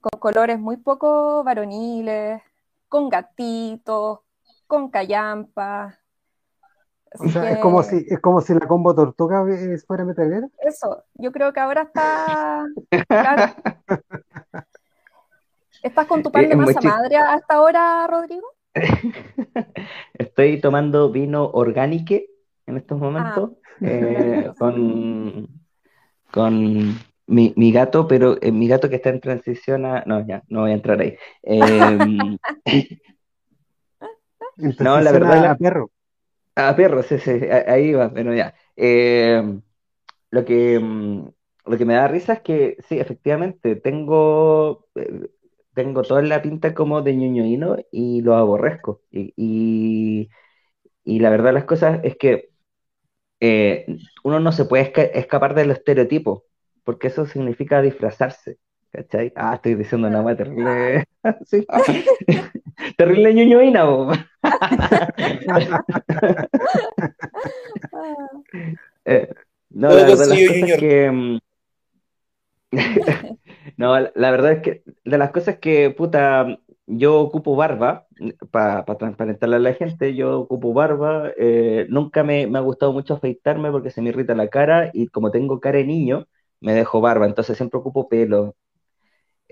con 0.00 0.18
colores 0.18 0.58
muy 0.58 0.78
poco 0.78 1.44
varoniles, 1.44 2.42
con 2.88 3.08
gatitos, 3.08 4.20
con 4.66 4.90
callampa. 4.90 5.98
O 7.18 7.28
sea, 7.28 7.50
es, 7.50 7.58
como 7.58 7.82
si, 7.82 8.06
es 8.08 8.20
como 8.20 8.40
si 8.40 8.54
la 8.54 8.66
combo 8.66 8.94
tortuga 8.94 9.44
fuera 9.86 10.04
metalera. 10.04 10.48
Eso, 10.60 11.04
yo 11.14 11.30
creo 11.32 11.52
que 11.52 11.60
ahora 11.60 11.82
está. 11.82 12.66
¿Estás 15.82 16.06
con 16.06 16.22
tu 16.22 16.30
pan 16.30 16.48
de 16.48 16.56
masa 16.56 16.80
madre 16.80 17.16
hasta 17.16 17.54
ahora, 17.54 18.06
Rodrigo? 18.06 18.46
Estoy 20.14 20.60
tomando 20.60 21.10
vino 21.10 21.50
orgánico 21.52 22.14
en 22.66 22.76
estos 22.76 22.98
momentos 22.98 23.50
ah. 23.54 23.68
eh, 23.80 24.52
con, 24.58 25.48
con 26.30 26.98
mi, 27.26 27.72
gato, 27.72 28.06
pero 28.06 28.36
eh, 28.40 28.52
mi 28.52 28.68
gato 28.68 28.88
que 28.88 28.96
está 28.96 29.10
en 29.10 29.20
transición 29.20 29.84
a... 29.84 30.04
No, 30.06 30.24
ya, 30.26 30.42
no 30.48 30.60
voy 30.60 30.70
a 30.70 30.74
entrar 30.74 31.00
ahí. 31.00 31.16
Em, 31.42 32.38
no, 34.78 35.00
la 35.00 35.12
verdad... 35.12 35.46
A 35.46 35.56
perro. 35.56 35.90
A 36.54 36.76
perro, 36.76 37.02
sí, 37.02 37.18
sí, 37.18 37.30
ahí 37.66 37.92
va, 37.94 38.12
pero 38.12 38.34
ya. 38.34 38.54
Em, 38.76 39.62
lo 40.30 40.44
que, 40.44 40.78
mm, 40.80 41.28
lo 41.66 41.78
que 41.78 41.84
me 41.86 41.94
da 41.94 42.08
risa 42.08 42.34
es 42.34 42.40
que, 42.42 42.76
sí, 42.88 42.98
efectivamente, 43.00 43.76
tengo, 43.76 44.88
eh, 44.96 45.30
tengo 45.74 46.02
toda 46.02 46.22
la 46.22 46.42
pinta 46.42 46.74
como 46.74 47.02
de 47.02 47.16
ñoñoíno 47.16 47.76
y 47.92 48.22
lo 48.22 48.36
aborrezco. 48.36 49.02
Y, 49.12 50.30
y, 51.04 51.20
la 51.20 51.30
verdad 51.30 51.54
las 51.54 51.64
cosas 51.64 52.00
es 52.04 52.16
que 52.16 52.50
eh, 53.40 53.86
uno 54.24 54.40
no 54.40 54.52
se 54.52 54.64
puede 54.66 54.92
escapar 55.18 55.54
del 55.54 55.70
estereotipo 55.72 56.44
porque 56.84 57.08
eso 57.08 57.26
significa 57.26 57.82
disfrazarse. 57.82 58.58
¿Cachai? 58.92 59.32
Ah, 59.34 59.54
estoy 59.54 59.74
diciendo 59.74 60.08
una 60.08 60.20
más 60.20 60.36
terrible. 60.36 61.06
sí. 61.46 61.66
terrible 62.98 63.32
ñoñoína, 63.32 63.86
eh, 69.06 69.28
no, 69.70 69.88
la 69.88 69.94
verdad, 69.94 70.26
las 70.26 70.38
cosas 70.38 70.78
que. 70.78 71.10
Mm, 71.10 71.38
no, 73.78 73.98
la 73.98 74.30
verdad 74.30 74.52
es 74.52 74.62
que 74.62 74.82
de 75.04 75.18
las 75.18 75.30
cosas 75.30 75.58
que, 75.58 75.90
puta, 75.90 76.58
yo 76.86 77.20
ocupo 77.20 77.56
barba, 77.56 78.06
para 78.50 78.84
transparentarle 78.84 79.56
a 79.56 79.60
la 79.60 79.72
gente, 79.72 80.14
yo 80.14 80.40
ocupo 80.40 80.74
barba, 80.74 81.32
eh, 81.38 81.86
nunca 81.88 82.24
me, 82.24 82.46
me, 82.46 82.58
ha 82.58 82.62
gustado 82.62 82.92
mucho 82.92 83.14
afeitarme 83.14 83.70
porque 83.70 83.90
se 83.90 84.02
me 84.02 84.10
irrita 84.10 84.34
la 84.34 84.48
cara 84.48 84.90
y 84.92 85.08
como 85.08 85.30
tengo 85.30 85.60
cara 85.60 85.78
de 85.78 85.86
niño, 85.86 86.26
me 86.60 86.74
dejo 86.74 87.00
barba, 87.00 87.24
entonces 87.26 87.56
siempre 87.56 87.80
ocupo 87.80 88.08
pelo. 88.08 88.54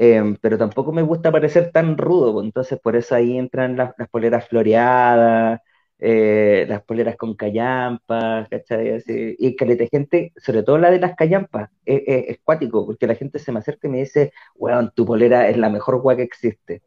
Em, 0.03 0.37
pero 0.41 0.57
tampoco 0.57 0.93
me 0.93 1.03
gusta 1.03 1.31
parecer 1.31 1.73
tan 1.73 1.99
rudo, 1.99 2.33
pues, 2.33 2.47
entonces 2.47 2.81
por 2.81 2.97
eso 2.97 3.15
ahí 3.15 3.37
entran 3.37 3.77
las, 3.77 3.93
poleras 4.11 4.49
floreadas, 4.49 5.61
eh, 5.99 6.65
las 6.69 6.83
poleras 6.85 7.17
con 7.17 7.35
callampas, 7.35 8.49
¿cachai? 8.49 9.03
Y 9.39 9.57
caleta 9.57 9.85
gente, 9.91 10.33
sobre 10.39 10.63
todo 10.63 10.79
la 10.79 10.91
de 10.91 11.01
las 11.01 11.15
callampas, 11.17 11.69
es, 11.85 12.39
cuático, 12.43 12.87
porque 12.87 13.07
la 13.07 13.15
gente 13.15 13.39
se 13.39 13.53
me 13.53 13.59
acerca 13.59 13.89
y 13.89 13.91
me 13.91 13.99
dice, 13.99 14.33
weón, 14.55 14.91
tu 14.95 15.05
polera 15.05 15.49
es 15.51 15.59
la 15.59 15.69
mejor 15.69 15.97
weá 16.03 16.17
que 16.17 16.23
existe. 16.23 16.83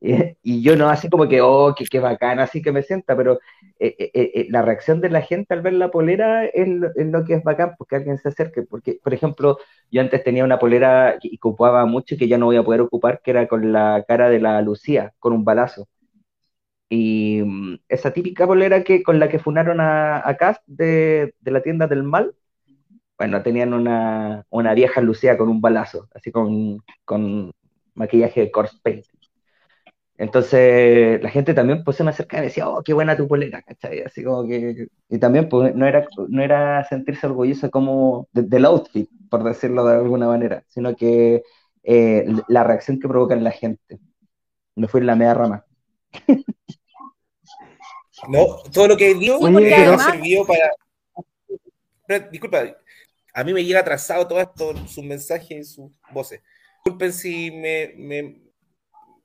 Y, 0.42 0.62
yo 0.62 0.76
no 0.76 0.88
así 0.88 1.08
como 1.08 1.28
que, 1.28 1.40
oh, 1.40 1.74
qué, 1.76 1.84
qué 1.86 2.00
bacana, 2.00 2.44
así 2.44 2.62
que 2.62 2.72
me 2.72 2.82
sienta, 2.82 3.16
pero 3.16 3.40
eh, 3.78 3.96
eh, 3.98 4.10
eh, 4.14 4.46
la 4.50 4.62
reacción 4.62 5.00
de 5.00 5.10
la 5.10 5.22
gente 5.22 5.54
al 5.54 5.62
ver 5.62 5.72
la 5.74 5.90
polera 5.90 6.44
es 6.46 6.68
lo, 6.68 7.24
que 7.24 7.34
es 7.34 7.42
bacán, 7.44 7.74
porque 7.78 7.96
alguien 7.96 8.18
se 8.18 8.28
acerque. 8.28 8.62
Porque, 8.62 9.00
por 9.02 9.14
ejemplo, 9.14 9.58
yo 9.90 10.00
antes 10.00 10.22
tenía 10.24 10.44
una 10.44 10.58
polera 10.58 11.18
y 11.22 11.36
ocupaba 11.36 11.86
mucho 11.86 12.14
y 12.14 12.18
que 12.18 12.28
ya 12.28 12.38
no 12.38 12.46
voy 12.46 12.56
a 12.56 12.64
poder 12.64 12.80
ocupar, 12.82 13.20
que 13.22 13.30
era 13.32 13.48
con 13.48 13.72
la 13.72 14.04
cara 14.06 14.28
de 14.30 14.40
la 14.40 14.60
Lucía, 14.62 15.14
con 15.18 15.32
un 15.32 15.44
balazo. 15.44 15.88
Y 16.88 17.42
mm, 17.44 17.76
esa 17.88 18.12
típica 18.12 18.46
polera 18.46 18.84
que 18.84 19.02
con 19.02 19.18
la 19.18 19.28
que 19.28 19.38
funaron 19.38 19.80
a, 19.80 20.26
a 20.28 20.36
Cass 20.36 20.60
de, 20.66 21.34
de, 21.40 21.50
la 21.50 21.62
tienda 21.62 21.86
del 21.88 22.02
mal, 22.04 22.34
bueno, 23.18 23.42
tenían 23.42 23.74
una, 23.74 24.44
una 24.50 24.74
vieja 24.74 25.00
Lucía 25.00 25.38
con 25.38 25.48
un 25.48 25.60
balazo, 25.60 26.08
así 26.14 26.30
con, 26.30 26.82
con 27.04 27.52
maquillaje 27.94 28.42
de 28.42 28.50
corpse 28.50 28.78
paint. 28.82 29.06
Entonces 30.18 31.22
la 31.22 31.28
gente 31.28 31.52
también 31.52 31.84
pues 31.84 31.96
se 31.98 32.04
me 32.04 32.10
acercaba 32.10 32.42
y 32.42 32.46
decía, 32.46 32.68
oh, 32.68 32.82
qué 32.82 32.94
buena 32.94 33.16
tu 33.16 33.28
polera, 33.28 33.60
¿cachai? 33.62 34.00
Así 34.00 34.24
como 34.24 34.46
que, 34.46 34.88
y 35.08 35.18
también 35.18 35.48
pues 35.48 35.74
no 35.74 35.86
era, 35.86 36.06
no 36.28 36.42
era 36.42 36.84
sentirse 36.84 37.26
orgulloso 37.26 37.70
como 37.70 38.28
del 38.32 38.64
outfit, 38.64 39.10
por 39.28 39.44
decirlo 39.44 39.84
de 39.84 39.96
alguna 39.96 40.26
manera, 40.26 40.64
sino 40.68 40.96
que 40.96 41.42
eh, 41.82 42.26
la 42.48 42.64
reacción 42.64 42.98
que 42.98 43.08
provoca 43.08 43.34
en 43.34 43.44
la 43.44 43.50
gente. 43.50 43.98
Me 44.74 44.88
fui 44.88 45.00
en 45.00 45.06
la 45.06 45.16
media 45.16 45.34
rama. 45.34 45.64
No, 48.28 48.62
todo 48.72 48.88
lo 48.88 48.96
que 48.96 49.14
dio 49.14 49.36
ha 49.36 49.98
servido 49.98 50.46
para... 50.46 50.72
disculpa, 52.30 52.64
a 53.34 53.44
mí 53.44 53.52
me 53.52 53.62
llega 53.62 53.80
atrasado 53.80 54.26
todo 54.26 54.40
esto, 54.40 54.74
sus 54.88 55.04
mensajes 55.04 55.50
y 55.50 55.64
sus 55.64 55.92
voces. 56.10 56.40
Disculpen 56.82 57.12
si 57.12 57.50
me 57.50 57.92
me 57.94 58.45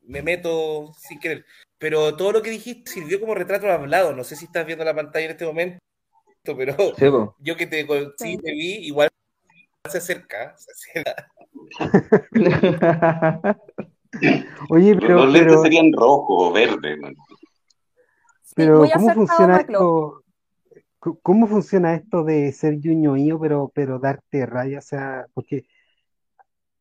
meto 0.04 0.94
sin 0.98 1.20
querer. 1.20 1.46
Pero 1.78 2.16
todo 2.16 2.32
lo 2.32 2.42
que 2.42 2.52
dijiste 2.52 2.92
sirvió 2.92 3.20
como 3.20 3.36
retrato 3.36 3.72
hablado. 3.72 4.16
No 4.16 4.24
sé 4.24 4.36
si 4.36 4.46
estás 4.46 4.66
viendo 4.66 4.86
la 4.86 4.96
pantalla 4.96 5.26
en 5.26 5.32
este 5.32 5.46
momento, 5.46 5.80
pero 6.44 7.36
yo 7.40 7.56
que 7.56 7.68
te, 7.68 7.88
sí, 8.18 8.38
te 8.38 8.52
vi, 8.52 8.88
igual 8.88 9.10
se 9.90 9.98
acerca. 9.98 10.56
Oye, 14.70 14.96
pero, 14.96 15.26
los 15.26 15.34
lentes 15.34 15.62
serían 15.62 15.92
rojo 15.94 16.50
o 16.50 16.52
verde. 16.52 16.98
pero, 18.56 18.86
¿cómo 18.94 19.14
funciona 19.14 19.58
esto? 19.58 20.24
¿Cómo 21.00 21.48
funciona 21.48 21.96
esto 21.96 22.24
de 22.24 22.52
ser 22.52 22.80
yuñoío, 22.80 23.40
pero, 23.40 23.72
pero 23.74 23.98
darte 23.98 24.46
raya? 24.46 24.78
O 24.78 24.84
sea, 24.84 25.26
porque 25.34 25.66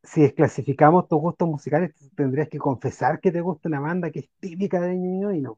si 0.02 0.23
desclasificamos 0.23 1.09
tus 1.09 1.21
gustos 1.21 1.49
musicales, 1.49 1.92
tendrías 2.16 2.49
que 2.49 2.59
confesar 2.59 3.21
que 3.21 3.30
te 3.30 3.40
gusta 3.40 3.69
una 3.69 3.80
banda 3.80 4.11
que 4.11 4.21
es 4.21 4.30
típica 4.40 4.80
de 4.80 4.95
niño 4.95 5.33
y 5.33 5.40
no. 5.40 5.57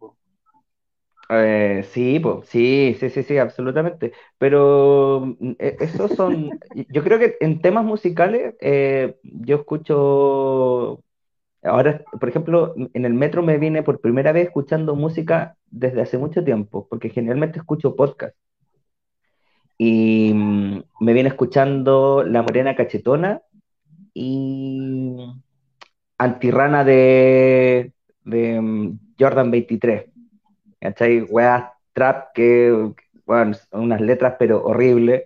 Eh, 1.28 1.82
sí, 1.92 2.20
pues, 2.20 2.48
sí, 2.48 2.96
sí, 2.98 3.08
sí, 3.08 3.22
sí, 3.22 3.38
absolutamente. 3.38 4.12
Pero 4.38 5.36
mm, 5.38 5.52
e, 5.58 5.76
esos 5.80 6.10
son, 6.12 6.50
yo 6.90 7.02
creo 7.02 7.18
que 7.18 7.36
en 7.40 7.60
temas 7.60 7.84
musicales, 7.84 8.54
eh, 8.60 9.16
yo 9.22 9.56
escucho, 9.56 11.02
ahora, 11.62 12.04
por 12.20 12.28
ejemplo, 12.28 12.74
en 12.76 13.04
el 13.04 13.14
metro 13.14 13.42
me 13.42 13.58
vine 13.58 13.82
por 13.82 14.00
primera 14.00 14.32
vez 14.32 14.46
escuchando 14.48 14.94
música 14.96 15.56
desde 15.70 16.02
hace 16.02 16.18
mucho 16.18 16.44
tiempo, 16.44 16.86
porque 16.90 17.08
generalmente 17.10 17.58
escucho 17.58 17.96
podcast. 17.96 18.36
Y 19.78 20.32
mm, 20.34 20.82
me 21.00 21.12
viene 21.12 21.28
escuchando 21.30 22.24
La 22.24 22.42
Morena 22.42 22.76
Cachetona 22.76 23.42
y 24.14 25.16
Antirrana 26.18 26.84
de, 26.84 27.92
de 28.24 28.60
mm, 28.60 28.98
Jordan 29.18 29.50
23. 29.50 30.06
¿Cachai? 30.80 31.22
Weas 31.22 31.64
trap 31.92 32.32
que, 32.34 32.92
bueno, 33.26 33.56
unas 33.72 34.00
letras 34.00 34.36
pero 34.38 34.64
horribles, 34.64 35.24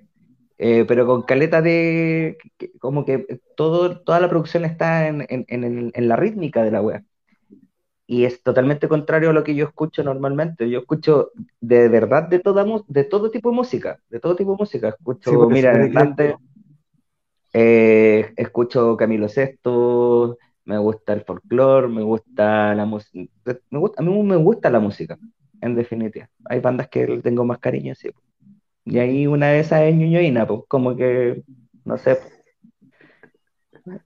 eh, 0.58 0.84
pero 0.86 1.06
con 1.06 1.22
caleta 1.22 1.60
de, 1.62 2.38
como 2.78 3.04
que 3.04 3.40
todo, 3.56 4.00
toda 4.00 4.20
la 4.20 4.28
producción 4.28 4.64
está 4.64 5.06
en, 5.08 5.26
en, 5.28 5.44
en, 5.94 6.08
la 6.08 6.16
rítmica 6.16 6.62
de 6.62 6.70
la 6.70 6.82
wea. 6.82 7.04
Y 8.06 8.24
es 8.24 8.42
totalmente 8.42 8.88
contrario 8.88 9.30
a 9.30 9.32
lo 9.32 9.44
que 9.44 9.54
yo 9.54 9.66
escucho 9.66 10.02
normalmente. 10.04 10.70
Yo 10.70 10.78
escucho 10.78 11.32
de 11.60 11.88
verdad 11.88 12.28
de, 12.28 12.38
toda, 12.38 12.64
de 12.86 13.04
todo 13.04 13.30
tipo 13.30 13.50
de 13.50 13.56
música, 13.56 14.00
de 14.08 14.20
todo 14.20 14.36
tipo 14.36 14.52
de 14.52 14.58
música. 14.58 14.88
Escucho, 14.90 15.48
mira, 15.48 15.74
eh, 17.58 18.34
escucho 18.36 18.98
Camilo 18.98 19.30
Sesto, 19.30 20.36
me 20.66 20.76
gusta 20.76 21.14
el 21.14 21.22
folclore, 21.22 21.88
me 21.88 22.02
gusta 22.02 22.74
la 22.74 22.84
música, 22.84 23.32
a 23.96 24.02
mí 24.02 24.22
me 24.22 24.36
gusta 24.36 24.68
la 24.68 24.78
música, 24.78 25.16
en 25.62 25.74
definitiva. 25.74 26.28
Hay 26.44 26.60
bandas 26.60 26.88
que 26.88 27.06
tengo 27.22 27.46
más 27.46 27.58
cariño, 27.58 27.94
sí. 27.94 28.10
Y 28.84 28.98
ahí 28.98 29.26
una 29.26 29.48
de 29.48 29.60
esas 29.60 29.84
es 29.84 29.96
Ñuñoína, 29.96 30.46
pues 30.46 30.64
como 30.68 30.94
que, 30.96 31.44
no 31.86 31.96
sé. 31.96 32.18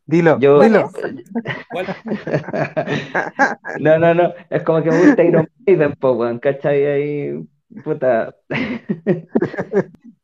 Dilo, 0.06 0.38
Yo, 0.38 0.60
dilo. 0.60 0.88
no, 3.80 3.98
no, 3.98 4.14
no. 4.14 4.32
Es 4.48 4.62
como 4.62 4.80
que 4.80 4.92
me 4.92 5.06
gusta 5.06 5.24
Iron 5.24 5.48
Maiden, 5.66 5.94
po, 5.94 6.38
¿cachai? 6.40 6.86
Ahí, 6.86 7.48
puta. 7.82 8.32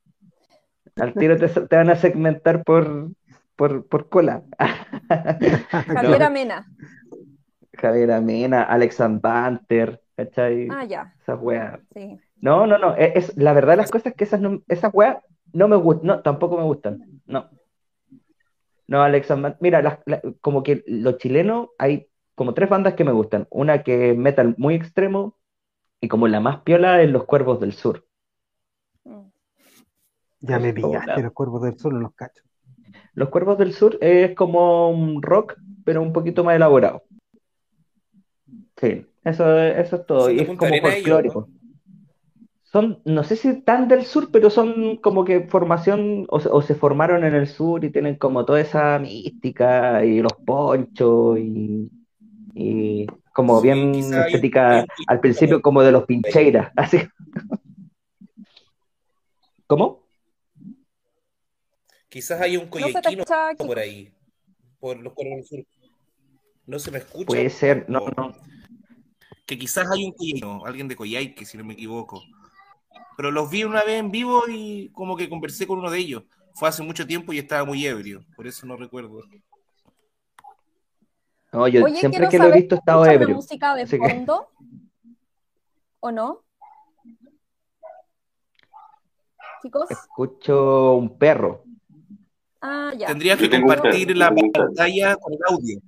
Al 0.97 1.12
tiro 1.15 1.37
te, 1.37 1.47
te 1.49 1.76
van 1.76 1.91
a 1.91 1.97
segmentar 1.97 2.65
por, 2.65 3.11
por, 3.55 3.87
por 3.87 4.09
cola. 4.09 4.43
Javier 5.71 6.23
Amena. 6.23 6.67
Javier 7.75 8.12
Amena, 8.12 8.62
Alexander 8.62 9.21
Banter, 9.21 10.00
¿cachai? 10.17 10.69
Ah, 10.71 10.85
ya. 10.85 11.15
Esas 11.21 11.38
weas. 11.41 11.79
Sí. 11.95 12.19
No, 12.41 12.67
no, 12.67 12.79
no. 12.79 12.97
Es, 12.97 13.31
es- 13.31 13.37
la 13.37 13.53
verdad 13.53 13.76
las 13.76 13.91
cosas 13.91 14.07
es 14.09 14.15
que 14.15 14.25
esas, 14.25 14.41
no, 14.41 14.62
esas 14.69 14.93
weas 14.95 15.19
no 15.53 15.69
me 15.69 15.76
gustan. 15.76 16.07
No, 16.07 16.23
tampoco 16.23 16.57
me 16.57 16.65
gustan. 16.65 17.21
No. 17.26 17.50
No, 18.87 19.03
Alexander. 19.03 19.57
Mira, 19.61 19.83
las- 19.83 19.99
la- 20.07 20.23
como 20.41 20.62
que 20.62 20.83
los 20.87 21.19
chilenos 21.19 21.69
hay 21.79 22.09
como 22.35 22.55
tres 22.55 22.71
bandas 22.71 22.95
que 22.95 23.05
me 23.05 23.12
gustan. 23.12 23.47
Una 23.50 23.83
que 23.83 24.12
es 24.12 24.17
metal 24.17 24.55
muy 24.57 24.75
extremo 24.75 25.37
y 26.00 26.09
como 26.09 26.26
la 26.29 26.41
más 26.41 26.61
piola 26.62 27.03
es 27.03 27.11
Los 27.11 27.25
Cuervos 27.25 27.61
del 27.61 27.73
Sur. 27.75 28.06
Ya 30.40 30.59
me 30.59 30.73
pillaste 30.73 31.23
los 31.23 31.33
cuervos 31.33 31.62
del 31.62 31.78
sur, 31.78 31.93
no 31.93 32.00
los 32.00 32.14
cacho. 32.14 32.43
Los 33.14 33.31
Cuervos 33.31 33.57
del 33.59 33.73
Sur 33.73 33.97
es 34.02 34.35
como 34.35 34.90
un 34.90 35.23
rock, 35.23 35.55
pero 35.85 36.02
un 36.02 36.12
poquito 36.12 36.45
más 36.45 36.55
elaborado. 36.57 37.02
Sí, 38.76 39.07
eso, 39.25 39.59
eso 39.59 39.97
es 39.97 40.07
todo. 40.07 40.31
Y 40.31 40.40
es 40.40 40.49
como 40.49 40.69
folclórico. 40.81 41.49
Son, 42.64 43.00
no 43.07 43.25
sé 43.25 43.37
si 43.37 43.62
tan 43.62 43.88
del 43.88 44.05
sur, 44.05 44.28
pero 44.31 44.50
son 44.50 44.97
como 44.99 45.25
que 45.25 45.47
formación, 45.49 46.26
o, 46.28 46.40
se- 46.40 46.50
o 46.50 46.61
se 46.61 46.75
formaron 46.75 47.25
en 47.25 47.35
el 47.35 47.47
sur 47.47 47.83
y 47.85 47.90
tienen 47.90 48.16
como 48.16 48.45
toda 48.45 48.61
esa 48.61 48.99
mística 48.99 50.05
y 50.05 50.21
los 50.21 50.35
ponchos 50.45 51.38
y, 51.38 51.90
y 52.55 53.07
como 53.33 53.61
Sí, 53.61 53.69
bien 53.69 53.95
estética 53.95 54.85
al 55.07 55.21
principio 55.21 55.62
como 55.62 55.83
de 55.83 55.93
los 55.93 56.05
pincheiras, 56.05 56.73
así. 56.76 56.99
¿Cómo? 59.66 60.06
Quizás 62.17 62.41
hay 62.41 62.57
un 62.57 62.65
No 62.65 62.71
coyequino 62.71 63.25
aquí. 63.29 63.67
por 63.67 63.79
ahí, 63.79 64.11
por 64.81 64.97
los 64.97 65.15
del 65.15 65.45
sur. 65.45 65.63
No 66.65 66.79
se 66.79 66.91
me 66.91 66.97
escucha. 66.97 67.27
Puede 67.27 67.51
ser, 67.51 67.85
no, 67.91 68.07
no. 68.17 68.35
Que 69.45 69.59
quizás 69.59 69.87
hay 69.91 70.07
un 70.07 70.13
coyequino, 70.13 70.65
alguien 70.65 70.89
de 70.89 70.97
Coyhaique, 70.97 71.45
si 71.45 71.59
no 71.59 71.65
me 71.65 71.75
equivoco. 71.75 72.23
Pero 73.19 73.31
los 73.31 73.51
vi 73.51 73.65
una 73.65 73.85
vez 73.85 74.01
en 74.01 74.11
vivo 74.11 74.45
y 74.49 74.89
como 74.95 75.15
que 75.15 75.29
conversé 75.29 75.67
con 75.67 75.81
uno 75.81 75.91
de 75.91 75.99
ellos. 75.99 76.23
Fue 76.55 76.71
hace 76.71 76.83
mucho 76.83 77.07
tiempo 77.07 77.35
y 77.35 77.39
estaba 77.39 77.67
muy 77.67 77.85
ebrio, 77.87 78.25
por 78.35 78.47
eso 78.47 78.67
no 78.67 78.79
recuerdo. 78.79 79.21
No, 81.53 81.69
yo 81.69 81.85
Oye, 81.85 81.97
siempre 81.97 82.31
que 82.31 82.39
lo 82.39 82.45
he 82.47 82.53
visto 82.53 82.77
he 82.77 82.79
estado 82.79 83.05
¿escuchan 83.05 83.19
la 83.19 83.23
ebrio. 83.25 83.37
música 83.37 83.75
de 83.75 83.83
Así 83.83 84.01
que- 84.01 84.09
fondo? 84.09 84.49
¿O 86.01 86.11
no? 86.11 86.45
Chicos. 89.63 89.91
Escucho 89.91 90.95
un 90.95 91.19
perro. 91.19 91.66
Ah, 92.61 92.93
ya. 92.97 93.07
Tendrías 93.09 93.39
que 93.39 93.51
compartir 93.51 94.17
la 94.17 94.35
pantalla 94.35 95.17
con 95.17 95.33
el 95.33 95.39
audio. 95.49 95.81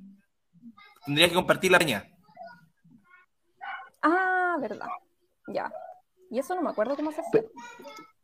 Tendrías 1.06 1.28
que 1.30 1.34
compartir 1.34 1.70
la 1.72 1.78
pantalla. 1.78 2.04
Ah, 4.02 4.56
verdad. 4.60 4.86
Ya. 5.48 5.72
Y 6.30 6.38
eso 6.38 6.54
no 6.54 6.62
me 6.62 6.70
acuerdo 6.70 6.94
cómo 6.96 7.10
se 7.12 7.20
hace. 7.20 7.48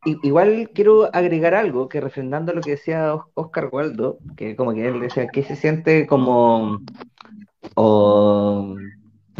I- 0.04 0.18
Igual 0.22 0.70
quiero 0.74 1.08
agregar 1.14 1.54
algo 1.54 1.88
que 1.88 2.00
refrendando 2.00 2.52
lo 2.52 2.60
que 2.60 2.72
decía 2.72 3.14
Os- 3.14 3.24
Oscar 3.34 3.70
Waldo, 3.72 4.18
que 4.36 4.54
como 4.56 4.74
que 4.74 4.86
él 4.86 5.00
decía 5.00 5.26
que 5.28 5.42
se 5.42 5.56
siente 5.56 6.06
como 6.06 6.80
o- 7.74 8.76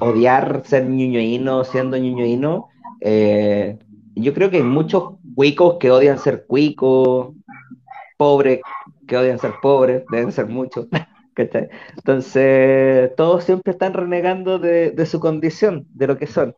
odiar 0.01 0.63
ser 0.65 0.89
ñuñoíno 0.89 1.65
siendo 1.65 1.97
ñuñoíno. 1.99 2.69
Eh, 3.01 3.79
yo 4.15 4.33
creo 4.33 4.51
que 4.51 4.57
hay 4.59 4.63
muchos 4.63 5.15
cuicos 5.35 5.77
que 5.79 5.91
odian 5.91 6.19
ser 6.19 6.47
cuicos, 6.47 7.35
pobres 8.17 8.61
que 9.07 9.17
odian 9.17 9.39
ser 9.39 9.55
pobres, 9.63 10.05
deben 10.11 10.33
ser 10.33 10.47
muchos. 10.47 10.87
¿cachai? 11.35 11.69
Entonces, 11.97 13.15
todos 13.17 13.45
siempre 13.45 13.73
están 13.73 13.93
renegando 13.93 14.59
de, 14.59 14.91
de 14.93 15.07
su 15.07 15.19
condición, 15.21 15.87
de 15.91 16.07
lo 16.07 16.17
que 16.17 16.27
son. 16.27 16.57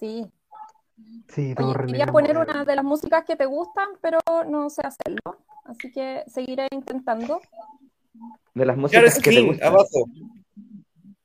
Sí. 0.00 0.30
Sí, 1.28 1.54
Oye, 1.58 1.86
quería 1.86 2.06
poner 2.06 2.36
una 2.38 2.64
de 2.64 2.76
las 2.76 2.84
músicas 2.84 3.24
que 3.24 3.36
te 3.36 3.46
gustan, 3.46 3.88
pero 4.00 4.18
no 4.48 4.68
sé 4.70 4.82
hacerlo. 4.84 5.38
Así 5.64 5.90
que 5.90 6.22
seguiré 6.26 6.68
intentando. 6.70 7.40
De 8.52 8.64
las 8.66 8.76
músicas 8.76 9.18
que 9.20 9.30
te 9.30 9.40
gustan. 9.40 9.66
abajo. 9.68 10.04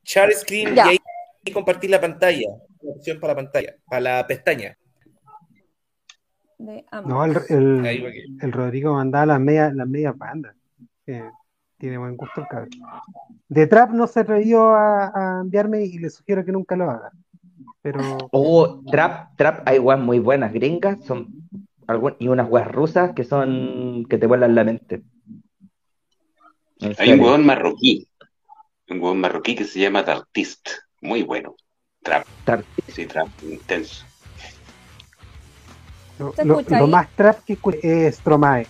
Share 0.03 0.31
screen 0.33 0.73
Ya. 0.73 0.85
y 0.93 0.97
ahí 1.45 1.53
compartir 1.53 1.89
la 1.89 2.01
pantalla. 2.01 2.47
Una 2.81 2.95
opción 2.95 3.19
para 3.19 3.33
la 3.33 3.35
pantalla, 3.35 3.75
para 3.85 3.99
la 4.01 4.27
pestaña. 4.27 4.77
De 6.59 6.85
No, 7.05 7.23
el, 7.25 7.37
el- 7.49 8.37
el 8.41 8.51
Rodrigo 8.51 8.93
mandaba 8.93 9.25
las 9.25 9.39
medias, 9.39 9.73
las 9.73 9.87
medias 9.87 10.17
bandas. 10.17 10.55
Eh, 11.07 11.23
tiene 11.77 11.97
buen 11.97 12.15
gusto 12.17 12.41
el 12.41 12.47
cabrón. 12.47 12.69
De 13.47 13.65
Trap 13.65 13.91
no 13.91 14.05
se 14.07 14.19
atrevió 14.19 14.69
a, 14.75 15.07
a 15.37 15.41
enviarme 15.41 15.83
y 15.85 15.97
le 15.97 16.09
sugiero 16.09 16.43
que 16.45 16.51
nunca 16.51 16.75
lo 16.75 16.91
haga. 16.91 17.11
Pero 17.81 18.01
Oh, 18.31 18.81
trap, 18.91 19.35
trap, 19.37 19.61
hay 19.65 19.79
weas 19.79 19.99
muy 19.99 20.19
buenas, 20.19 20.51
gringas, 20.53 21.03
son 21.05 21.29
algún- 21.87 22.15
y 22.19 22.27
unas 22.27 22.49
weas 22.49 22.67
rusas 22.69 23.13
que 23.13 23.23
son 23.23 24.05
que 24.09 24.17
te 24.17 24.27
vuelan 24.27 24.53
la 24.53 24.65
mente. 24.65 25.01
En 26.81 26.95
Hay 26.97 27.13
un 27.13 27.21
huevón 27.21 27.45
marroquí. 27.45 28.07
Un 28.89 28.97
huevón 28.99 29.21
marroquí 29.21 29.55
que 29.55 29.63
se 29.63 29.79
llama 29.79 30.03
Tartist. 30.03 30.67
Muy 31.01 31.23
bueno. 31.23 31.55
Trap. 32.03 32.25
Tar- 32.43 32.65
Sí, 32.87 33.05
trap. 33.05 33.29
Intenso. 33.43 34.05
Lo, 36.19 36.87
más 36.87 37.07
trap 37.15 37.39
que 37.45 37.57
es 37.81 38.15
Stromae. 38.15 38.67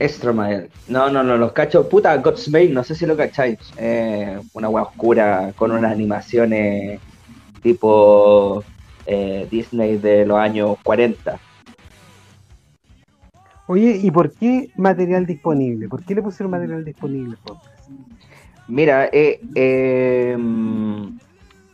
Stromae. 0.00 0.68
No, 0.86 1.10
no, 1.10 1.22
no, 1.22 1.36
los 1.36 1.52
cacho. 1.52 1.88
Puta, 1.88 2.16
Godsmack, 2.18 2.70
no 2.70 2.84
sé 2.84 2.94
si 2.94 3.06
lo 3.06 3.16
cacháis. 3.16 3.58
Eh, 3.76 4.38
una 4.52 4.68
wea 4.68 4.84
oscura 4.84 5.52
con 5.56 5.72
unas 5.72 5.90
animaciones 5.90 7.00
tipo 7.62 8.62
eh, 9.06 9.48
Disney 9.50 9.96
de 9.96 10.24
los 10.24 10.38
años 10.38 10.76
40. 10.84 11.38
Oye, 13.66 14.00
¿y 14.02 14.10
por 14.10 14.30
qué 14.32 14.70
material 14.76 15.26
disponible? 15.26 15.88
¿Por 15.88 16.02
qué 16.02 16.14
le 16.14 16.22
pusieron 16.22 16.50
material 16.50 16.84
disponible? 16.84 17.36
Mira, 18.66 19.06
eh, 19.12 19.40
eh, 19.54 20.36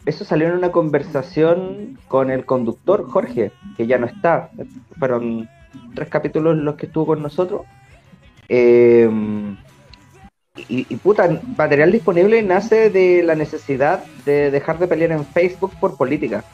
eso 0.07 0.25
salió 0.25 0.49
en 0.49 0.55
una 0.55 0.71
conversación 0.73 1.99
con 2.09 2.31
el 2.31 2.45
conductor 2.45 3.09
Jorge, 3.11 3.53
que 3.77 3.87
ya 3.87 3.99
no 3.99 4.07
está. 4.07 4.51
Fueron 4.99 5.49
tres 5.95 6.09
capítulos 6.09 6.57
los 6.57 6.75
que 6.77 6.87
estuvo 6.87 7.07
con 7.07 7.23
nosotros. 7.23 7.63
Eh, 8.49 9.09
y, 10.69 10.87
y 10.89 10.97
puta, 10.97 11.41
material 11.57 11.91
disponible 11.91 12.43
nace 12.43 12.91
de 12.91 13.23
la 13.23 13.35
necesidad 13.35 14.05
de 14.25 14.51
dejar 14.51 14.79
de 14.79 14.87
pelear 14.87 15.13
en 15.13 15.25
Facebook 15.27 15.73
por 15.81 15.97
política. 15.97 16.45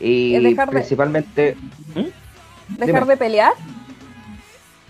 Y 0.00 0.38
dejar 0.40 0.68
de- 0.68 0.72
principalmente 0.72 1.56
¿Dejar 2.68 2.86
dime. 3.02 3.06
de 3.06 3.16
pelear? 3.16 3.52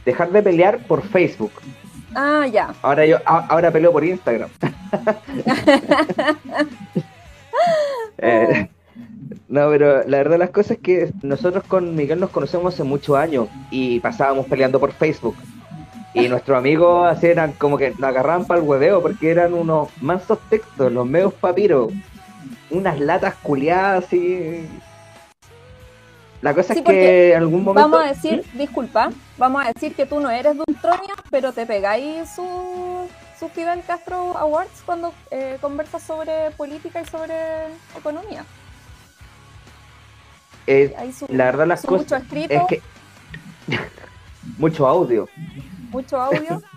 dejar 0.05 0.31
de 0.33 0.43
pelear 0.43 0.79
por 0.81 1.03
Facebook. 1.03 1.53
Ah, 2.15 2.47
ya. 2.47 2.75
Ahora 2.83 3.07
yo 3.07 3.19
a- 3.27 3.47
ahora 3.49 3.71
peleo 3.71 3.93
por 3.93 4.05
Instagram. 4.05 4.51
Eh, 8.19 8.69
no, 9.49 9.69
pero 9.71 10.05
la 10.07 10.19
verdad 10.19 10.39
las 10.39 10.51
cosas 10.51 10.73
es 10.73 10.79
que 10.79 11.13
nosotros 11.23 11.65
con 11.65 11.95
Miguel 11.95 12.21
nos 12.21 12.31
conocemos 12.31 12.75
hace 12.75 12.85
muchos 12.85 13.17
años 13.17 13.49
y 13.71 14.01
pasábamos 14.01 14.47
peleando 14.47 14.79
por 14.81 14.93
Facebook. 14.93 15.37
Y 16.15 16.29
nuestros 16.29 16.57
amigos 16.57 17.07
así 17.11 17.27
eran 17.27 17.53
como 17.53 17.77
que 17.77 17.91
nos 17.91 18.03
agarraban 18.05 18.45
para 18.47 18.61
el 18.61 18.67
hueveo 18.67 19.03
porque 19.03 19.31
eran 19.31 19.53
unos 19.55 19.89
mansos 20.01 20.39
textos, 20.49 20.93
los 20.93 21.07
medios 21.07 21.35
papiros, 21.35 21.93
unas 22.71 22.99
latas 23.01 23.35
culiadas 23.43 24.05
así. 24.05 24.67
La 26.45 26.53
cosa 26.53 26.75
Sí, 26.75 26.81
es 26.81 26.85
que 26.85 27.31
en 27.33 27.39
algún 27.39 27.65
momento... 27.65 27.89
Vamos 27.89 28.05
a 28.05 28.13
decir, 28.13 28.45
disculpa, 28.53 29.09
vamos 29.39 29.65
a 29.65 29.73
decir 29.73 29.95
que 29.95 30.05
tú 30.05 30.21
no 30.21 30.29
eres 30.31 30.55
de 30.55 30.63
Ultronia, 30.69 31.15
pero 31.31 31.55
te 31.55 31.65
pegáis 31.65 32.29
su, 32.37 33.09
su 33.41 33.49
Fidel 33.49 33.81
Castro 33.87 34.37
Awards 34.37 34.83
cuando 34.85 35.15
eh, 35.31 35.57
conversas 35.63 36.03
sobre 36.03 36.51
política 36.51 37.01
y 37.01 37.07
sobre 37.07 37.33
economía. 37.97 38.45
Eh, 40.67 40.95
Hay 40.99 41.15
su, 41.15 41.25
la 41.31 41.47
verdad 41.47 41.67
las 41.67 41.81
cosas 41.81 42.03
mucho 42.03 42.17
escrito, 42.17 42.53
es 42.53 42.63
que... 42.69 42.83
mucho 44.59 44.87
audio. 44.87 45.27
mucho 45.91 46.21
audio. 46.21 46.63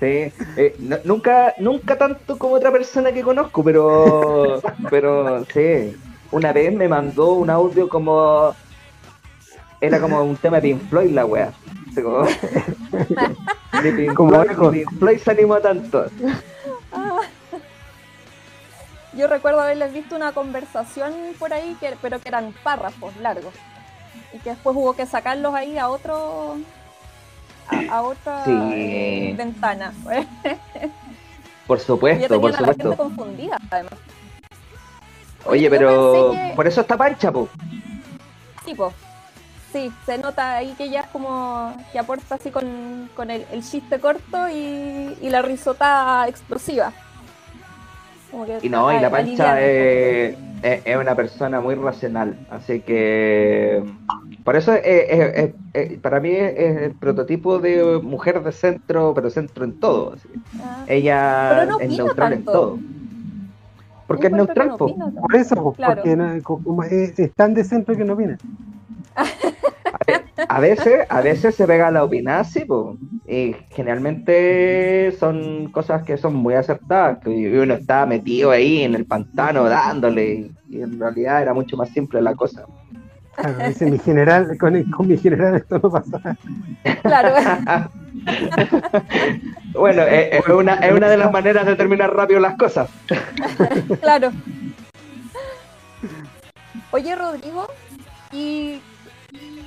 Sí, 0.00 0.06
eh, 0.56 0.74
no- 0.80 0.98
nunca, 1.04 1.54
nunca 1.58 1.96
tanto 1.96 2.36
como 2.36 2.54
otra 2.54 2.70
persona 2.70 3.10
que 3.10 3.22
conozco, 3.22 3.64
pero, 3.64 4.60
pero 4.90 5.44
sí, 5.46 5.96
una 6.34 6.52
vez 6.52 6.72
me 6.72 6.88
mandó 6.88 7.32
un 7.34 7.48
audio 7.48 7.88
como. 7.88 8.54
Era 9.80 10.00
como 10.00 10.22
un 10.22 10.36
tema 10.36 10.56
de 10.56 10.62
Pink 10.62 10.88
Floyd 10.88 11.12
la 11.12 11.24
wea. 11.24 11.52
Como, 11.94 12.24
de 13.82 13.92
Pink, 13.92 14.16
Floyd, 14.98 15.18
se 15.18 15.30
animó 15.30 15.60
tanto. 15.60 16.06
Yo 19.16 19.28
recuerdo 19.28 19.60
haberles 19.60 19.92
visto 19.92 20.16
una 20.16 20.32
conversación 20.32 21.14
por 21.38 21.52
ahí, 21.52 21.76
que, 21.78 21.94
pero 22.02 22.18
que 22.18 22.28
eran 22.28 22.52
párrafos 22.64 23.16
largos. 23.18 23.54
Y 24.32 24.38
que 24.38 24.50
después 24.50 24.76
hubo 24.76 24.94
que 24.94 25.06
sacarlos 25.06 25.54
ahí 25.54 25.78
a 25.78 25.88
otro. 25.88 26.56
a, 27.68 28.02
otra 28.02 28.42
eh, 28.46 29.34
ventana. 29.36 29.94
Por 31.66 31.80
supuesto, 31.80 32.40
por 32.42 32.52
supuesto. 32.52 32.90
La 32.90 32.96
confundida, 32.96 33.56
además. 33.70 33.94
Oye, 35.46 35.70
pero 35.70 36.32
por 36.56 36.66
eso 36.66 36.80
está 36.80 36.96
pancha, 36.96 37.30
po. 37.30 37.48
Sí, 38.64 38.74
po. 38.74 38.92
Sí, 39.72 39.92
se 40.06 40.18
nota 40.18 40.56
ahí 40.56 40.72
que 40.78 40.88
ya 40.88 41.00
es 41.00 41.06
como 41.08 41.76
que 41.92 41.98
aporta 41.98 42.36
así 42.36 42.50
con, 42.50 42.64
el, 43.28 43.62
chiste 43.62 43.98
corto 43.98 44.48
y, 44.48 45.16
la 45.28 45.42
risota 45.42 46.26
explosiva. 46.28 46.92
y 48.62 48.68
no, 48.68 48.96
y 48.96 49.00
la 49.00 49.10
pancha 49.10 49.60
es, 49.60 50.36
una 50.96 51.16
persona 51.16 51.60
muy 51.60 51.74
racional, 51.74 52.38
así 52.50 52.80
que 52.80 53.82
por 54.44 54.54
eso 54.54 54.74
para 56.02 56.20
mí 56.20 56.30
es, 56.30 56.82
el 56.82 56.92
prototipo 56.92 57.58
de 57.58 57.98
mujer 58.00 58.44
de 58.44 58.52
centro, 58.52 59.12
pero 59.12 59.28
centro 59.28 59.64
en 59.64 59.80
todo. 59.80 60.14
Ah. 60.62 60.84
Ella 60.86 61.66
es 61.80 61.90
neutral 61.90 62.32
en 62.32 62.44
todo. 62.44 62.78
Porque 64.06 64.26
es 64.26 64.32
neutral, 64.32 64.76
por 64.76 65.34
eso, 65.34 65.74
porque 65.76 67.12
es, 67.16 67.34
tan 67.34 67.54
de 67.54 67.64
centro 67.64 67.96
que 67.96 68.04
no 68.04 68.14
opina. 68.14 68.36
A 70.48 70.60
veces, 70.60 71.06
a 71.08 71.20
veces 71.20 71.54
se 71.54 71.66
pega 71.66 71.90
la 71.90 72.04
opinación 72.04 72.98
y 73.26 73.54
generalmente 73.70 75.12
son 75.18 75.70
cosas 75.70 76.02
que 76.02 76.16
son 76.16 76.34
muy 76.34 76.54
acertadas, 76.54 77.18
que 77.18 77.58
uno 77.58 77.74
está 77.74 78.04
metido 78.04 78.50
ahí 78.50 78.82
en 78.82 78.94
el 78.94 79.06
pantano 79.06 79.64
dándole, 79.64 80.50
y, 80.68 80.82
en 80.82 80.98
realidad 80.98 81.42
era 81.42 81.54
mucho 81.54 81.76
más 81.76 81.88
simple 81.90 82.20
la 82.20 82.34
cosa. 82.34 82.64
Claro, 83.34 83.66
dice 83.66 83.90
mi 83.90 83.98
general, 83.98 84.56
con, 84.58 84.80
con 84.92 85.08
mi 85.08 85.16
general 85.16 85.56
esto 85.56 85.80
no 85.82 85.90
pasa. 85.90 86.36
Claro. 87.02 87.90
bueno, 89.72 90.02
eh, 90.02 90.38
es, 90.38 90.48
una, 90.48 90.74
es 90.74 90.92
una 90.92 91.08
de 91.08 91.16
las 91.16 91.32
maneras 91.32 91.66
de 91.66 91.76
terminar 91.76 92.14
rápido 92.14 92.40
las 92.40 92.56
cosas. 92.56 92.88
claro. 94.00 94.30
Oye, 96.90 97.14
Rodrigo, 97.16 97.66
¿y 98.32 98.80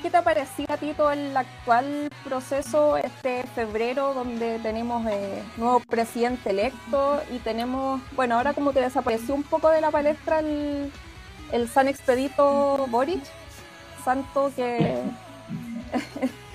qué 0.01 0.09
te 0.09 0.17
ha 0.17 0.23
parecido 0.23 0.73
a 0.73 0.77
ti 0.77 0.93
todo 0.95 1.11
el 1.11 1.35
actual 1.35 2.09
proceso 2.23 2.97
este 2.97 3.43
febrero 3.55 4.13
donde 4.13 4.59
tenemos 4.59 5.05
eh, 5.07 5.43
nuevo 5.57 5.81
presidente 5.81 6.51
electo 6.51 7.21
y 7.31 7.39
tenemos, 7.39 8.01
bueno, 8.13 8.35
ahora 8.35 8.53
como 8.53 8.71
que 8.71 8.79
desapareció 8.79 9.35
un 9.35 9.43
poco 9.43 9.69
de 9.69 9.81
la 9.81 9.91
palestra 9.91 10.39
el, 10.39 10.91
el 11.51 11.67
San 11.67 11.87
Expedito 11.87 12.87
Boric, 12.87 13.23
santo 14.05 14.51
que 14.55 15.01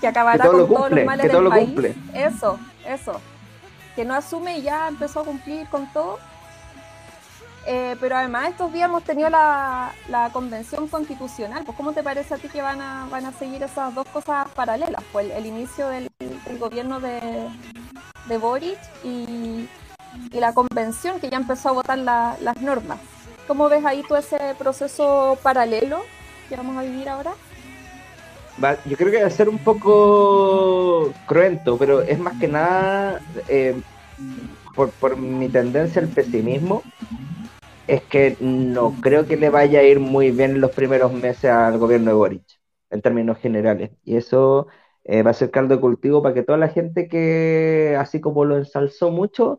que 0.00 0.06
acabará 0.06 0.46
con 0.46 0.68
todos 0.68 0.90
los 0.90 1.04
males 1.04 1.30
del 1.30 1.48
país. 1.48 1.96
Eso, 2.14 2.58
eso. 2.86 3.20
Que 3.94 4.04
no 4.04 4.14
asume 4.14 4.58
y 4.58 4.62
ya 4.62 4.88
empezó 4.88 5.20
a 5.20 5.24
cumplir 5.24 5.66
con 5.68 5.92
todo. 5.92 6.18
Eh, 7.64 7.96
pero 8.00 8.16
además 8.16 8.50
estos 8.50 8.72
días 8.72 8.88
hemos 8.88 9.04
tenido 9.04 9.30
la, 9.30 9.92
convención 10.32 10.88
constitucional. 10.88 11.64
Pues 11.64 11.76
¿cómo 11.76 11.92
te 11.92 12.02
parece 12.02 12.34
a 12.34 12.38
ti 12.38 12.48
que 12.48 12.62
van 12.62 12.80
a, 12.80 13.06
van 13.10 13.26
a 13.26 13.32
seguir 13.32 13.62
esas 13.62 13.94
dos 13.94 14.06
cosas 14.08 14.48
paralelas? 14.50 15.02
Pues 15.12 15.30
el, 15.30 15.46
inicio 15.46 15.88
del, 15.88 16.10
gobierno 16.58 17.00
de, 17.00 17.48
de 18.26 18.38
Boric 18.38 18.78
y, 19.04 19.68
la 20.32 20.52
convención 20.52 21.20
que 21.20 21.30
ya 21.30 21.38
empezó 21.38 21.70
a 21.70 21.72
votar 21.72 21.98
las 21.98 22.60
normas. 22.60 22.98
¿Cómo 23.46 23.68
ves 23.68 23.84
ahí 23.84 24.02
todo 24.02 24.18
ese 24.18 24.54
proceso 24.58 25.38
paralelo 25.42 26.02
que 26.48 26.56
vamos 26.56 26.76
a 26.76 26.82
vivir 26.82 27.08
ahora? 27.08 27.32
Yo 28.86 28.96
creo 28.96 29.10
que 29.10 29.20
va 29.20 29.26
a 29.26 29.30
ser 29.30 29.48
un 29.48 29.58
poco 29.58 31.12
cruento, 31.26 31.76
pero 31.78 32.02
es 32.02 32.18
más 32.18 32.38
que 32.38 32.48
nada 32.48 33.20
eh, 33.48 33.80
por, 34.74 35.16
mi 35.16 35.48
tendencia 35.48 36.00
al 36.00 36.08
pesimismo. 36.08 36.82
Es 37.86 38.02
que 38.02 38.36
no 38.40 38.94
creo 39.00 39.26
que 39.26 39.36
le 39.36 39.50
vaya 39.50 39.80
a 39.80 39.82
ir 39.82 39.98
muy 39.98 40.30
bien 40.30 40.60
los 40.60 40.70
primeros 40.70 41.12
meses 41.12 41.46
al 41.46 41.78
gobierno 41.78 42.10
de 42.10 42.16
Boric, 42.16 42.44
en 42.90 43.02
términos 43.02 43.38
generales. 43.38 43.90
Y 44.04 44.16
eso 44.16 44.68
eh, 45.04 45.22
va 45.22 45.32
a 45.32 45.34
ser 45.34 45.50
caldo 45.50 45.74
de 45.74 45.80
cultivo 45.80 46.22
para 46.22 46.34
que 46.34 46.44
toda 46.44 46.58
la 46.58 46.68
gente 46.68 47.08
que, 47.08 47.96
así 47.98 48.20
como 48.20 48.44
lo 48.44 48.56
ensalzó 48.56 49.10
mucho, 49.10 49.58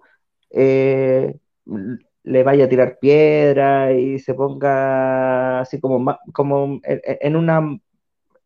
eh, 0.50 1.38
le 2.24 2.44
vaya 2.44 2.66
a 2.66 2.70
tirar 2.70 3.00
piedra 3.00 3.92
y 3.92 4.20
se 4.20 4.34
ponga 4.34 5.60
así 5.60 5.80
como, 5.82 6.18
como 6.32 6.80
en 6.84 7.36
una 7.36 7.78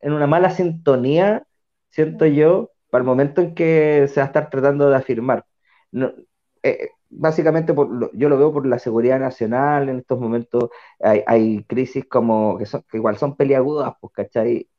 en 0.02 0.14
una 0.14 0.28
mala 0.28 0.50
sintonía, 0.52 1.46
siento 1.90 2.26
yo, 2.26 2.72
para 2.90 3.02
el 3.02 3.08
momento 3.08 3.42
en 3.42 3.56
que 3.56 4.08
se 4.10 4.20
va 4.20 4.26
a 4.26 4.28
estar 4.28 4.50
tratando 4.50 4.90
de 4.90 4.96
afirmar. 4.98 5.46
No, 5.92 6.14
eh, 6.64 6.90
básicamente 7.10 7.74
yo 8.14 8.30
lo 8.30 8.38
veo 8.38 8.54
por 8.54 8.66
la 8.68 8.80
seguridad 8.80 9.20
nacional, 9.20 9.90
en 9.90 10.00
estos 10.00 10.20
momentos 10.20 10.70
hay, 11.00 11.64
crisis 11.66 12.06
como 12.06 12.58
que, 12.58 12.66
son, 12.66 12.84
que 12.90 12.98
igual 12.98 13.18
son 13.18 13.36
peliagudas, 13.36 13.94
pues, 14.02 14.14
¿cachai? 14.14 14.70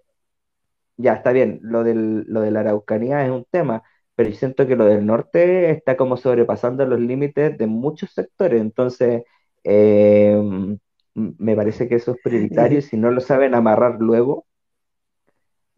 Ya 0.97 1.15
está 1.15 1.33
bien, 1.33 1.61
lo, 1.63 1.85
del, 1.85 2.25
lo 2.27 2.41
de 2.41 2.51
la 2.51 2.61
Araucanía 2.61 3.25
es 3.25 3.31
un 3.31 3.45
tema, 3.51 3.83
pero 4.17 4.31
yo 4.31 4.37
siento 4.37 4.67
que 4.67 4.75
lo 4.77 4.85
del 4.85 5.07
norte 5.07 5.71
está 5.71 5.97
como 5.97 6.17
sobrepasando 6.17 6.85
los 6.87 6.99
límites 7.01 7.57
de 7.57 7.67
muchos 7.69 8.11
sectores, 8.13 8.61
entonces 8.61 9.23
eh, 9.65 10.37
me 11.15 11.57
parece 11.57 11.89
que 11.89 11.97
eso 11.97 12.13
es 12.13 12.19
prioritario 12.23 12.79
y 12.79 12.83
si 12.83 12.97
no 12.97 13.11
lo 13.11 13.21
saben 13.21 13.55
amarrar 13.55 13.99
luego, 14.01 14.47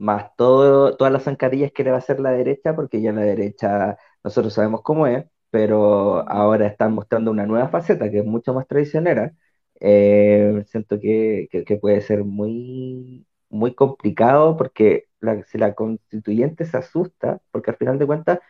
más 0.01 0.35
todo, 0.37 0.97
todas 0.97 1.13
las 1.13 1.25
zancadillas 1.25 1.73
que 1.73 1.85
le 1.85 1.91
va 1.91 1.97
a 1.97 2.01
hacer 2.01 2.21
la 2.21 2.31
derecha, 2.33 2.75
porque 2.75 3.03
ya 3.03 3.13
la 3.13 3.23
derecha 3.23 3.99
nosotros 4.25 4.55
sabemos 4.55 4.83
cómo 4.83 5.07
es, 5.07 5.27
pero 5.51 6.29
ahora 6.29 6.67
están 6.67 6.95
mostrando 6.95 7.31
una 7.31 7.47
nueva 7.47 7.69
faceta 7.69 8.11
que 8.11 8.21
es 8.21 8.25
mucho 8.27 8.55
más 8.55 8.67
traicionera. 8.67 9.35
Eh, 9.81 10.65
siento 10.69 10.99
que, 11.01 11.49
puede 11.81 12.01
ser 12.03 12.25
muy, 12.25 13.27
muy 13.51 13.75
complicado 13.75 14.57
porque 14.57 15.09
si 15.47 15.59
la 15.59 15.75
constituyente 15.75 16.65
se 16.67 16.77
asusta, 16.79 17.41
porque 17.51 17.71
al 17.71 17.77
final 17.77 17.99
de 17.99 18.07
cuentas 18.07 18.41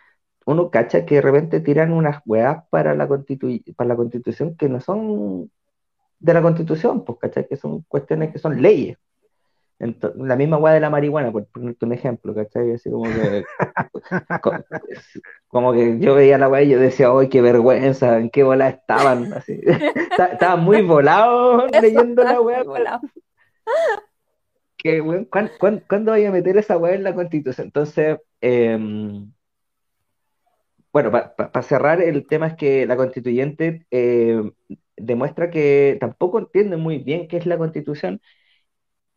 uno 0.46 0.70
cacha 0.70 1.06
que 1.06 1.16
de 1.16 1.22
repente 1.22 1.60
tiran 1.60 1.92
unas 1.92 2.22
weas 2.26 2.64
para 2.70 2.94
la, 2.94 3.08
para 3.08 3.88
la 3.88 3.96
constitución 3.96 4.56
que 4.56 4.68
no 4.68 4.80
son 4.80 5.50
de 6.20 6.34
la 6.34 6.42
constitución, 6.42 7.04
pues 7.04 7.18
cacha 7.20 7.44
que 7.44 7.56
son 7.56 7.82
cuestiones 7.88 8.32
que 8.32 8.38
son 8.38 8.62
leyes 8.62 8.98
la 9.80 10.36
misma 10.36 10.58
weá 10.58 10.74
de 10.74 10.80
la 10.80 10.90
marihuana, 10.90 11.32
por 11.32 11.46
ponerte 11.46 11.86
un 11.86 11.92
ejemplo, 11.92 12.34
¿cachai? 12.34 12.72
Así 12.72 12.90
como 12.90 13.04
que, 13.04 13.44
como 15.48 15.72
que 15.72 15.98
yo 15.98 16.14
veía 16.14 16.36
la 16.36 16.48
weá 16.48 16.62
y 16.62 16.68
yo 16.68 16.78
decía, 16.78 17.08
¡ay, 17.10 17.28
qué 17.30 17.40
vergüenza! 17.40 18.18
¿En 18.18 18.28
qué 18.28 18.42
bola 18.42 18.68
estaban? 18.68 19.32
Así. 19.32 19.58
Estaba 20.32 20.56
muy 20.56 20.82
volado 20.82 21.66
leyendo 21.68 22.22
la 22.22 22.40
weá. 22.42 22.62
Que, 24.76 25.02
¿cuándo, 25.88 26.12
voy 26.12 26.24
a 26.26 26.30
meter 26.30 26.58
esa 26.58 26.76
weá 26.76 26.94
en 26.94 27.02
la 27.02 27.14
constitución? 27.14 27.68
Entonces, 27.68 28.18
em, 28.42 29.32
bueno, 30.92 31.10
para 31.10 31.62
cerrar, 31.62 32.02
el 32.02 32.26
tema 32.26 32.48
es 32.48 32.54
que 32.54 32.84
la 32.84 32.96
constituyente 32.96 33.86
eh, 33.90 34.42
demuestra 34.96 35.50
que 35.50 35.96
tampoco 36.00 36.38
entiende 36.38 36.76
muy 36.76 36.98
bien 36.98 37.28
qué 37.28 37.38
es 37.38 37.46
la 37.46 37.56
constitución 37.56 38.20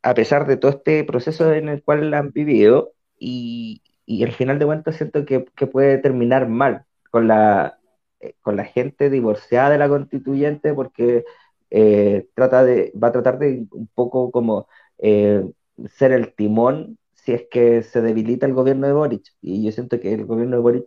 a 0.03 0.13
pesar 0.13 0.47
de 0.47 0.57
todo 0.57 0.71
este 0.71 1.03
proceso 1.05 1.53
en 1.53 1.69
el 1.69 1.83
cual 1.83 2.13
han 2.13 2.31
vivido, 2.31 2.93
y, 3.19 3.81
al 4.23 4.33
final 4.33 4.59
de 4.59 4.65
cuentas 4.65 4.97
siento 4.97 5.25
que, 5.25 5.39
puede 5.67 5.97
terminar 5.97 6.47
mal 6.49 6.85
con 7.11 7.27
la, 7.27 7.79
eh, 8.19 8.35
con 8.41 8.57
la 8.57 8.65
gente 8.65 9.09
divorciada 9.09 9.71
de 9.71 9.77
la 9.79 9.89
constituyente, 9.89 10.73
porque 10.73 11.25
eh, 11.71 12.27
trata 12.35 12.63
de, 12.65 12.91
va 13.01 13.09
a 13.09 13.11
tratar 13.13 13.39
de 13.39 13.65
un 13.71 13.87
poco 13.95 14.31
como 14.31 14.67
eh, 14.99 15.43
ser 15.87 16.11
el 16.11 16.33
timón 16.35 16.97
si 17.15 17.33
es 17.33 17.45
que 17.49 17.83
se 17.83 18.01
debilita 18.01 18.45
el 18.45 18.53
gobierno 18.53 18.87
de 18.87 18.93
Boric. 18.93 19.23
Y 19.41 19.63
yo 19.63 19.71
siento 19.71 19.99
que 19.99 20.13
el 20.13 20.25
gobierno 20.25 20.57
de 20.57 20.61
Boric 20.61 20.85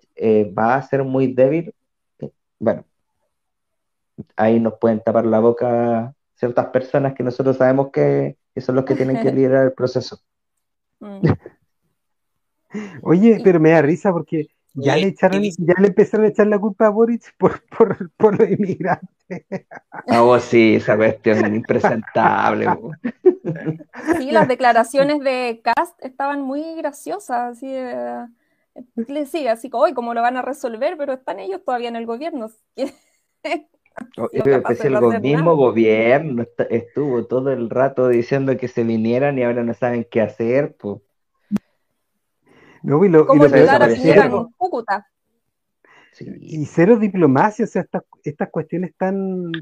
va 0.56 0.76
a 0.76 0.82
ser 0.82 1.04
muy 1.04 1.32
débil. 1.34 1.74
Bueno, 2.58 2.84
ahí 4.36 4.60
nos 4.60 4.74
pueden 4.78 5.00
tapar 5.00 5.26
la 5.26 5.40
boca 5.40 6.14
ciertas 6.36 6.66
personas 6.66 7.14
que 7.14 7.22
nosotros 7.22 7.56
sabemos 7.56 7.90
que, 7.90 8.36
que 8.54 8.60
son 8.60 8.76
los 8.76 8.84
que 8.84 8.94
tienen 8.94 9.20
que 9.22 9.32
liderar 9.32 9.64
el 9.64 9.72
proceso. 9.72 10.20
Mm. 11.00 11.28
Oye, 13.02 13.40
pero 13.42 13.58
me 13.58 13.70
da 13.70 13.82
risa 13.82 14.12
porque 14.12 14.48
Ya 14.74 14.96
le 14.96 15.08
echaron, 15.08 15.42
ya 15.42 15.74
le 15.78 15.88
empezaron 15.88 16.26
a 16.26 16.28
echar 16.28 16.46
la 16.46 16.58
culpa 16.58 16.86
a 16.86 16.90
Boric 16.90 17.34
por, 17.38 17.62
por, 17.68 18.10
por 18.12 18.38
los 18.38 18.50
inmigrantes. 18.50 19.46
Ah, 19.90 20.20
vos 20.20 20.42
sí, 20.42 20.74
esa 20.76 20.96
cuestión 20.96 21.54
impresentable. 21.54 22.66
Sí, 24.18 24.30
las 24.30 24.46
declaraciones 24.46 25.20
de 25.20 25.62
Cast 25.64 25.98
estaban 26.04 26.42
muy 26.42 26.76
graciosas, 26.76 27.56
así 27.56 27.74
le 29.08 29.26
sigue 29.26 29.48
así 29.48 29.70
como 29.70 29.84
hoy 29.84 29.94
cómo 29.94 30.12
lo 30.12 30.20
van 30.20 30.36
a 30.36 30.42
resolver, 30.42 30.96
pero 30.98 31.14
están 31.14 31.40
ellos 31.40 31.64
todavía 31.64 31.88
en 31.88 31.96
el 31.96 32.04
gobierno. 32.04 32.50
Es 34.32 34.84
el 34.84 35.20
mismo 35.20 35.56
gobierno 35.56 36.44
estuvo 36.70 37.26
todo 37.26 37.50
el 37.52 37.70
rato 37.70 38.08
diciendo 38.08 38.56
que 38.56 38.68
se 38.68 38.84
vinieran 38.84 39.38
y 39.38 39.42
ahora 39.42 39.62
no 39.62 39.74
saben 39.74 40.06
qué 40.10 40.20
hacer, 40.20 40.76
pues. 40.76 41.00
No, 42.82 43.04
y 43.04 43.08
lo, 43.08 43.26
y 43.34 43.38
Cúcuta. 44.56 45.06
Y 46.20 46.64
cero 46.66 46.98
diplomacia, 46.98 47.64
o 47.64 47.68
sea, 47.68 47.82
estas, 47.82 48.02
estas 48.24 48.48
cuestiones 48.50 48.94
tan, 48.96 49.52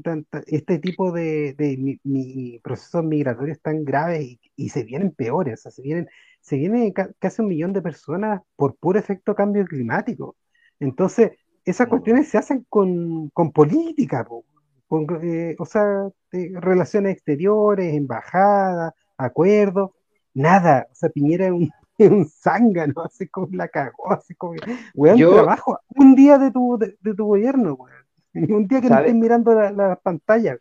este 0.47 0.79
tipo 0.79 1.11
de, 1.11 1.99
mi, 2.03 2.59
procesos 2.59 3.03
migratorios 3.03 3.59
tan 3.61 3.83
graves 3.83 4.37
y, 4.55 4.69
se 4.69 4.83
vienen 4.83 5.11
peores, 5.11 5.59
o 5.59 5.61
sea, 5.63 5.71
se 5.71 5.81
vienen, 5.81 6.07
se 6.39 6.55
vienen 6.55 6.93
casi 7.19 7.41
un 7.41 7.49
millón 7.49 7.73
de 7.73 7.81
personas 7.81 8.41
por 8.55 8.75
puro 8.75 8.99
efecto 8.99 9.35
cambio 9.35 9.65
climático. 9.65 10.37
Entonces, 10.79 11.31
esas 11.65 11.87
cuestiones 11.87 12.29
se 12.29 12.37
hacen 12.37 12.65
con, 12.69 13.31
política, 13.53 14.25
con, 14.87 15.07
eh, 15.23 15.55
o 15.59 15.65
sea, 15.65 16.09
relaciones 16.31 17.13
exteriores, 17.13 17.93
embajadas, 17.93 18.93
acuerdos, 19.17 19.91
nada. 20.33 20.87
O 20.91 20.95
sea, 20.95 21.09
Piñera 21.09 21.47
es 21.47 21.51
un, 21.51 21.71
un 21.99 22.25
zángano, 22.25 23.01
así 23.03 23.27
como 23.27 23.47
la 23.51 23.67
cagó, 23.67 24.13
así 24.13 24.35
como, 24.35 24.53
weón, 24.93 25.17
trabajo 25.17 25.79
un 25.95 26.15
día 26.15 26.37
de 26.37 26.51
tu, 26.51 26.77
de, 26.77 27.13
tu 27.13 27.25
gobierno, 27.25 27.73
weón. 27.73 28.05
Un 28.35 28.67
día 28.67 28.81
que 28.81 28.89
no 28.89 28.99
estés 28.99 29.15
mirando 29.15 29.55
la, 29.55 29.71
la 29.71 29.95
pantalla, 29.95 30.57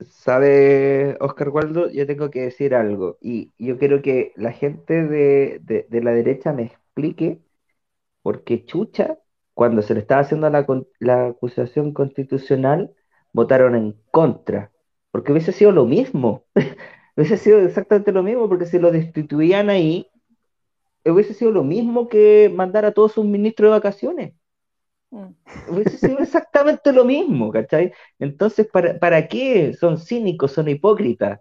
Sabe, 0.00 1.16
Oscar 1.20 1.48
Waldo, 1.48 1.90
yo 1.90 2.06
tengo 2.06 2.30
que 2.30 2.42
decir 2.42 2.74
algo. 2.74 3.18
Y 3.20 3.52
yo 3.58 3.78
quiero 3.78 4.00
que 4.00 4.32
la 4.36 4.52
gente 4.52 5.06
de, 5.06 5.60
de, 5.88 6.02
la 6.02 6.12
derecha 6.12 6.52
me 6.52 6.64
explique 6.64 7.40
por 8.22 8.44
qué 8.44 8.64
Chucha, 8.64 9.18
cuando 9.58 9.82
se 9.82 9.92
le 9.92 9.98
estaba 9.98 10.20
haciendo 10.20 10.48
la, 10.48 10.64
la 11.00 11.26
acusación 11.26 11.92
constitucional, 11.92 12.94
votaron 13.32 13.74
en 13.74 13.96
contra. 14.12 14.70
Porque 15.10 15.32
hubiese 15.32 15.50
sido 15.50 15.72
lo 15.72 15.84
mismo. 15.84 16.44
hubiese 17.16 17.36
sido 17.36 17.58
exactamente 17.62 18.12
lo 18.12 18.22
mismo, 18.22 18.48
porque 18.48 18.66
si 18.66 18.78
lo 18.78 18.92
destituían 18.92 19.68
ahí, 19.68 20.06
hubiese 21.04 21.34
sido 21.34 21.50
lo 21.50 21.64
mismo 21.64 22.06
que 22.06 22.52
mandar 22.54 22.84
a 22.84 22.92
todos 22.92 23.10
sus 23.10 23.24
ministros 23.24 23.66
de 23.66 23.70
vacaciones. 23.70 24.34
Mm. 25.10 25.30
Hubiese 25.70 25.98
sido 25.98 26.18
exactamente 26.20 26.92
lo 26.92 27.04
mismo, 27.04 27.50
¿cachai? 27.50 27.92
Entonces, 28.20 28.68
¿para, 28.68 28.96
¿para 29.00 29.26
qué? 29.26 29.74
Son 29.74 29.98
cínicos, 29.98 30.52
son 30.52 30.68
hipócritas. 30.68 31.40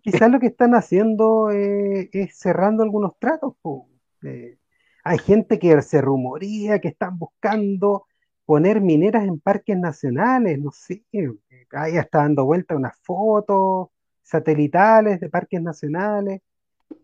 Quizás 0.00 0.30
lo 0.30 0.40
que 0.40 0.46
están 0.46 0.74
haciendo 0.74 1.50
eh, 1.50 2.08
es 2.14 2.38
cerrando 2.38 2.82
algunos 2.82 3.12
tratos. 3.18 3.52
Eh, 4.22 4.57
hay 5.08 5.18
gente 5.18 5.58
que 5.58 5.80
se 5.80 6.02
rumoría 6.02 6.80
que 6.80 6.88
están 6.88 7.18
buscando 7.18 8.06
poner 8.44 8.82
mineras 8.82 9.24
en 9.24 9.40
parques 9.40 9.76
nacionales, 9.76 10.58
no 10.58 10.70
sé, 10.70 11.02
ahí 11.72 11.96
está 11.96 12.18
dando 12.18 12.44
vuelta 12.44 12.76
unas 12.76 12.94
fotos 13.02 13.88
satelitales 14.22 15.18
de 15.20 15.30
parques 15.30 15.62
nacionales. 15.62 16.42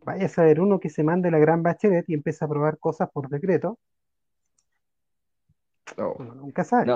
Vaya 0.04 0.26
a 0.26 0.28
saber 0.28 0.60
uno 0.60 0.80
que 0.80 0.90
se 0.90 1.02
mande 1.02 1.30
la 1.30 1.38
gran 1.38 1.62
bachelet 1.62 2.04
y 2.08 2.14
empieza 2.14 2.44
a 2.44 2.48
probar 2.48 2.78
cosas 2.78 3.08
por 3.10 3.30
decreto. 3.30 3.78
No, 5.96 6.14
nunca 6.18 6.64
sabe. 6.64 6.92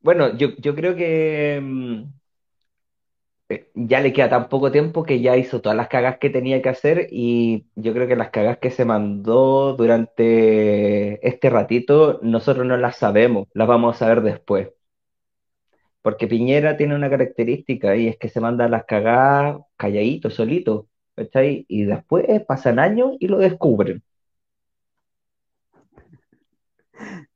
bueno, 0.00 0.34
yo, 0.36 0.48
yo, 0.58 0.74
creo 0.74 0.96
que 0.96 1.60
mm, 1.62 2.19
ya 3.74 4.00
le 4.00 4.12
queda 4.12 4.28
tan 4.30 4.48
poco 4.48 4.70
tiempo 4.70 5.04
que 5.04 5.20
ya 5.20 5.36
hizo 5.36 5.60
todas 5.60 5.76
las 5.76 5.88
cagas 5.88 6.18
que 6.18 6.30
tenía 6.30 6.62
que 6.62 6.68
hacer 6.68 7.08
y 7.10 7.66
yo 7.74 7.92
creo 7.92 8.06
que 8.08 8.16
las 8.16 8.30
cagas 8.30 8.58
que 8.58 8.70
se 8.70 8.84
mandó 8.84 9.74
durante 9.74 11.26
este 11.26 11.50
ratito 11.50 12.20
nosotros 12.22 12.66
no 12.66 12.76
las 12.76 12.96
sabemos, 12.96 13.48
las 13.54 13.68
vamos 13.68 13.96
a 13.96 13.98
saber 13.98 14.22
después. 14.22 14.68
Porque 16.02 16.26
Piñera 16.26 16.76
tiene 16.76 16.94
una 16.94 17.10
característica 17.10 17.96
y 17.96 18.08
es 18.08 18.16
que 18.16 18.28
se 18.28 18.40
manda 18.40 18.68
las 18.68 18.84
cagadas 18.84 19.58
calladito, 19.76 20.30
solito, 20.30 20.86
¿cachai? 21.14 21.66
Y 21.68 21.84
después 21.84 22.24
pasan 22.46 22.78
años 22.78 23.16
y 23.20 23.28
lo 23.28 23.38
descubren. 23.38 24.02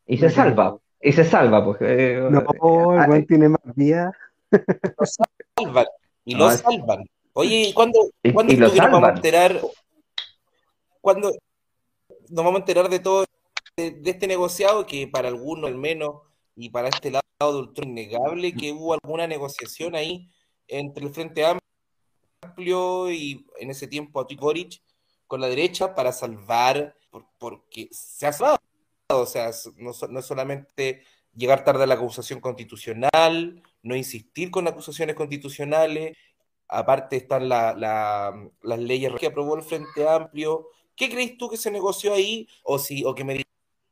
Y 0.07 0.19
se 0.19 0.31
salva, 0.31 0.79
y 1.01 1.13
se 1.13 1.25
salva, 1.25 1.65
pues. 1.65 1.79
Eh, 1.81 2.29
no, 2.31 2.45
igual 2.53 3.21
eh, 3.21 3.27
tiene 3.27 3.49
más 3.49 3.75
vida. 3.75 4.13
Lo 4.99 5.07
salvan, 5.07 5.87
y 6.25 6.35
lo 6.35 6.51
salvan. 6.51 7.05
Oye, 7.33 7.73
¿cuándo, 7.75 8.11
¿cuándo 8.33 8.55
nos 8.55 8.77
vamos 8.77 9.03
a 9.03 9.09
enterar? 9.11 9.61
¿Cuándo 11.01 11.33
nos 12.29 12.45
vamos 12.45 12.57
a 12.57 12.59
enterar 12.59 12.89
de 12.89 13.01
todo 13.01 13.25
de, 13.77 13.91
de 13.91 14.11
este 14.11 14.27
negociado 14.27 14.87
que 14.87 15.09
para 15.09 15.29
algunos 15.29 15.69
al 15.69 15.77
menos 15.77 16.23
y 16.57 16.71
para 16.71 16.89
este 16.89 17.11
lado 17.11 17.25
de 17.41 17.59
ultra 17.59 17.85
innegable 17.85 18.55
que 18.55 18.73
hubo 18.73 18.95
alguna 18.95 19.27
negociación 19.27 19.95
ahí 19.95 20.31
entre 20.69 21.05
el 21.05 21.13
Frente 21.13 21.45
Amplio 22.43 23.11
y 23.11 23.47
en 23.59 23.71
ese 23.71 23.87
tiempo 23.87 24.21
a 24.21 24.27
Boric 24.39 24.81
con 25.27 25.41
la 25.41 25.49
derecha 25.49 25.95
para 25.95 26.13
salvar, 26.13 26.97
porque 27.39 27.89
se 27.91 28.27
ha 28.27 28.33
salvado, 28.33 28.61
o 29.09 29.27
sea, 29.27 29.51
no, 29.77 29.93
no 30.11 30.21
es 30.21 30.27
solamente 30.27 31.03
llegar 31.35 31.65
tarde 31.65 31.85
a 31.85 31.87
la 31.87 31.95
acusación 31.95 32.41
constitucional, 32.41 33.63
no 33.85 33.95
insistir 33.95 34.51
con 34.51 34.67
acusaciones 34.67 35.15
constitucionales, 35.15 36.17
aparte 36.69 37.17
están 37.17 37.49
las 37.49 38.79
leyes 38.79 39.13
que 39.21 39.27
aprobó 39.27 39.57
el 39.57 39.63
Frente 39.63 40.09
Amplio. 40.09 40.69
¿Qué 40.97 41.09
crees 41.09 41.37
tú 41.39 41.49
que 41.49 41.57
se 41.57 41.71
negoció 41.71 42.15
ahí? 42.15 42.49
O 42.65 42.79
si, 42.79 43.05
o 43.05 43.15
que 43.15 43.25
me 43.25 43.45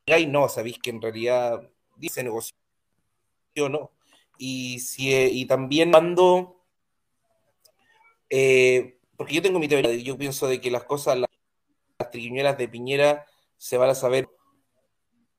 digáis, 0.06 0.28
no, 0.28 0.48
sabéis 0.48 0.78
que 0.78 0.90
en 0.90 1.00
realidad 1.00 1.70
dice 1.96 2.24
negocio 2.24 2.56
no. 3.54 3.92
Y, 4.38 4.80
si, 4.80 5.12
y 5.12 5.46
también 5.46 5.92
cuando, 5.92 6.56
eh, 8.30 8.98
porque 9.16 9.34
yo 9.34 9.42
tengo 9.42 9.58
mi 9.58 9.68
teoría, 9.68 9.94
yo 9.94 10.16
pienso 10.16 10.48
de 10.48 10.60
que 10.60 10.70
las 10.70 10.84
cosas, 10.84 11.18
las, 11.18 11.28
las 11.98 12.58
de 12.58 12.68
Piñera 12.68 13.26
se 13.56 13.76
van 13.76 13.90
a 13.90 13.94
saber, 13.94 14.28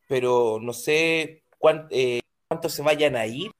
pero 0.08 0.60
no 0.62 0.74
sé 0.74 1.44
eh, 1.90 2.22
cuánto, 2.48 2.70
se 2.70 2.82
vayan 2.84 3.16
a 3.16 3.26
ir 3.26 3.52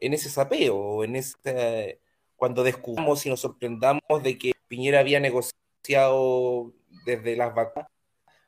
en 0.00 0.14
ese 0.14 0.30
sapeo, 0.30 1.04
en 1.04 1.16
este, 1.16 2.00
cuando 2.36 2.62
descubramos 2.62 3.24
y 3.26 3.30
nos 3.30 3.40
sorprendamos 3.40 4.22
de 4.22 4.38
que 4.38 4.52
Piñera 4.68 5.00
había 5.00 5.20
negociado 5.20 6.72
desde 7.04 7.36
las 7.36 7.54
vacunas 7.54 7.88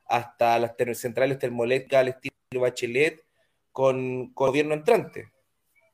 hasta 0.07 0.59
las 0.59 0.73
centrales 0.93 1.39
termoeléctricas 1.39 2.01
al 2.01 2.07
estilo 2.09 2.61
Bachelet, 2.61 3.23
con, 3.71 4.33
gobierno 4.33 4.73
entrante. 4.73 5.31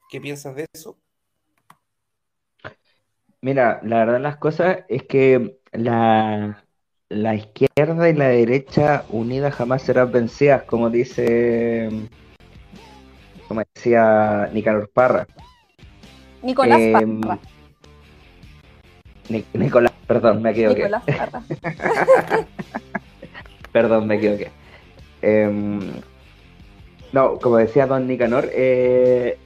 ¿Qué 0.10 0.20
piensas 0.20 0.56
de 0.56 0.65
eso? 0.74 0.98
Mira, 3.41 3.80
la 3.84 4.00
verdad 4.00 4.20
las 4.20 4.38
cosas 4.38 4.80
es 4.89 5.04
que 5.04 5.60
la, 5.72 6.65
la 7.10 7.36
izquierda 7.36 8.10
y 8.10 8.13
la 8.13 8.30
derecha 8.30 9.06
unidas 9.10 9.54
jamás 9.54 9.84
serán 9.84 10.12
vencidas, 10.12 10.63
como 10.63 10.89
dice, 10.89 11.89
como 13.47 13.62
decía 13.73 14.49
Nicolás 14.53 14.89
Parra. 14.93 15.27
Nicolás 16.41 16.79
em, 16.79 17.21
Parra. 17.21 17.39
Nicolás, 19.53 19.91
perdón, 20.07 20.41
me 20.41 20.51
equivoqué. 20.51 20.83
Nicolás 20.83 21.03
Parra. 21.05 21.43
perdón, 23.71 24.07
me 24.07 24.15
equivoqué. 24.15 24.51
Eh, 25.21 25.79
no, 27.13 27.39
como 27.39 27.57
decía 27.57 27.88
Don 27.88 28.07
Nicanor, 28.07 28.49
eh, 28.53 29.38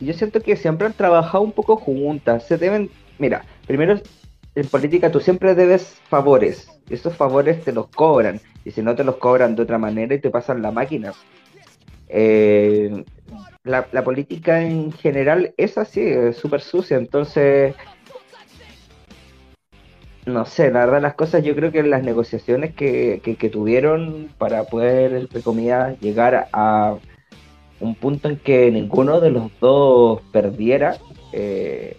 yo 0.00 0.12
siento 0.14 0.40
que 0.40 0.56
siempre 0.56 0.86
han 0.86 0.94
trabajado 0.94 1.44
un 1.44 1.52
poco 1.52 1.76
juntas. 1.76 2.46
Se 2.46 2.56
deben, 2.56 2.90
mira, 3.18 3.44
primero 3.66 4.00
en 4.54 4.66
política 4.66 5.10
tú 5.12 5.20
siempre 5.20 5.54
debes 5.54 6.00
favores. 6.08 6.68
Esos 6.88 7.16
favores 7.16 7.62
te 7.64 7.72
los 7.72 7.88
cobran. 7.88 8.40
Y 8.64 8.70
si 8.72 8.82
no 8.82 8.94
te 8.94 9.04
los 9.04 9.16
cobran 9.16 9.54
de 9.54 9.62
otra 9.62 9.78
manera 9.78 10.14
y 10.14 10.20
te 10.20 10.30
pasan 10.30 10.62
la 10.62 10.70
máquina. 10.70 11.12
Eh, 12.08 13.04
la, 13.64 14.04
política 14.04 14.62
en 14.62 14.92
general 14.92 15.54
es 15.56 15.78
así, 15.78 16.00
es 16.00 16.36
súper 16.36 16.60
sucia. 16.60 16.96
Entonces, 16.96 17.74
no 20.26 20.44
sé, 20.46 20.70
la 20.70 20.80
verdad 20.86 21.02
las 21.02 21.14
cosas 21.14 21.42
yo 21.42 21.54
creo 21.54 21.72
que 21.72 21.82
las 21.82 22.02
negociaciones 22.02 22.74
que, 22.74 23.20
que, 23.22 23.50
tuvieron 23.50 24.30
para 24.38 24.64
poder, 24.64 25.14
entre 25.14 25.42
comillas, 25.42 25.98
llegar 26.00 26.48
a 26.52 26.96
un 27.80 27.94
punto 27.94 28.28
en 28.28 28.36
que 28.36 28.70
ninguno 28.70 29.20
de 29.20 29.30
los 29.30 29.50
dos 29.60 30.20
perdiera, 30.32 30.98
eh, 31.32 31.96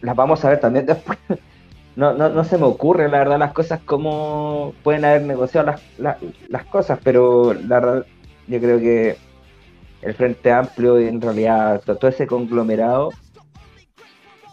las 0.00 0.16
vamos 0.16 0.44
a 0.44 0.50
ver 0.50 0.60
también 0.60 0.86
después. 0.86 1.18
no, 1.96 2.14
no, 2.14 2.28
no, 2.28 2.44
se 2.44 2.58
me 2.58 2.64
ocurre, 2.64 3.08
la 3.08 3.18
verdad, 3.18 3.38
las 3.38 3.52
cosas 3.52 3.80
como 3.84 4.74
pueden 4.82 5.04
haber 5.04 5.22
negociado 5.22 5.66
las, 5.98 6.18
las, 6.48 6.64
cosas, 6.66 6.98
pero 7.02 7.54
la 7.54 7.80
verdad, 7.80 8.06
yo 8.46 8.58
creo 8.60 8.78
que 8.78 9.16
el 10.02 10.14
Frente 10.14 10.52
Amplio 10.52 11.00
y 11.00 11.08
en 11.08 11.20
realidad 11.20 11.82
todo 11.82 12.08
ese 12.08 12.26
conglomerado, 12.26 13.10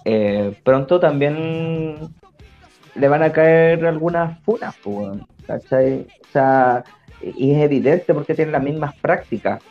eh, 0.06 0.56
pronto 0.64 1.00
también 1.00 1.98
le 2.96 3.08
van 3.08 3.24
a 3.24 3.32
caer 3.32 3.86
algunas 3.86 4.40
funas, 4.40 4.76
¿cachai? 5.46 6.08
O 6.28 6.32
sea, 6.32 6.84
y 7.22 7.52
es 7.52 7.64
evidente 7.64 8.14
porque 8.14 8.36
tienen 8.36 8.54
las 8.54 8.64
mismas 8.64 8.96
prácticas 8.96 9.62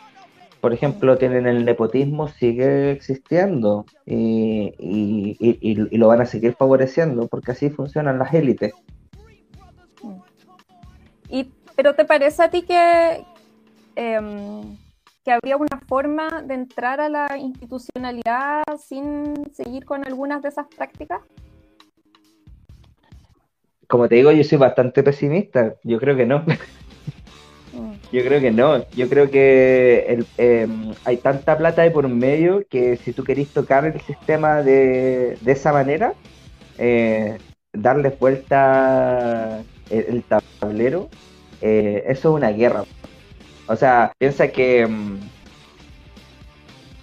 por 0.65 0.73
ejemplo, 0.73 1.15
tienen 1.19 1.45
el 1.45 1.63
nepotismo, 1.63 2.27
sigue 2.27 2.89
existiendo 2.89 3.85
y, 4.03 4.73
lo 5.95 6.07
van 6.07 6.21
a 6.21 6.25
seguir 6.25 6.55
favoreciendo 6.55 7.27
porque 7.27 7.51
así 7.51 7.69
funcionan 7.69 8.17
las 8.17 8.33
élites. 8.33 8.73
Y, 11.29 11.51
¿Pero 11.75 11.93
te 11.93 12.03
parece 12.03 12.41
a 12.41 12.49
ti 12.49 12.63
que, 12.63 13.23
em, 13.95 14.75
que 15.25 15.31
habría 15.31 15.57
una 15.57 15.81
forma 15.87 16.43
de 16.43 16.53
entrar 16.53 17.01
a 17.01 17.09
la 17.09 17.35
institucionalidad 17.35 18.63
sin 18.77 19.51
seguir 19.51 19.83
con 19.83 20.05
algunas 20.05 20.43
de 20.43 20.49
esas 20.49 20.67
prácticas? 20.67 21.19
Como 23.87 24.07
te 24.07 24.15
digo, 24.15 24.31
yo 24.31 24.43
soy 24.43 24.59
bastante 24.59 25.01
pesimista. 25.01 25.75
Yo 25.83 25.99
creo 25.99 26.15
que 26.15 26.27
no. 26.27 26.45
Yo 28.11 28.23
creo 28.23 28.39
que 28.39 28.51
no. 28.51 28.87
Yo 28.91 29.09
creo 29.09 29.29
que 29.29 30.23
em, 30.37 30.93
hay 31.03 31.17
tanta 31.17 31.57
plata 31.57 31.81
de 31.81 31.91
por 31.91 32.07
medio 32.07 32.65
que 32.69 32.95
si 32.95 33.11
tú 33.11 33.25
querés 33.25 33.49
tocar 33.49 33.83
el 33.83 33.99
sistema 34.01 34.61
de, 34.61 35.37
esa 35.45 35.73
manera, 35.73 36.13
eh, 36.77 37.37
darle 37.73 38.15
vuelta 38.17 39.61
el, 39.89 40.23
tablero, 40.59 41.09
eh, 41.61 42.03
eso 42.07 42.29
es 42.29 42.35
una 42.35 42.51
guerra. 42.51 42.85
O 43.67 43.75
sea, 43.75 44.11
piensa 44.17 44.47
que, 44.49 44.81
em, 44.81 45.19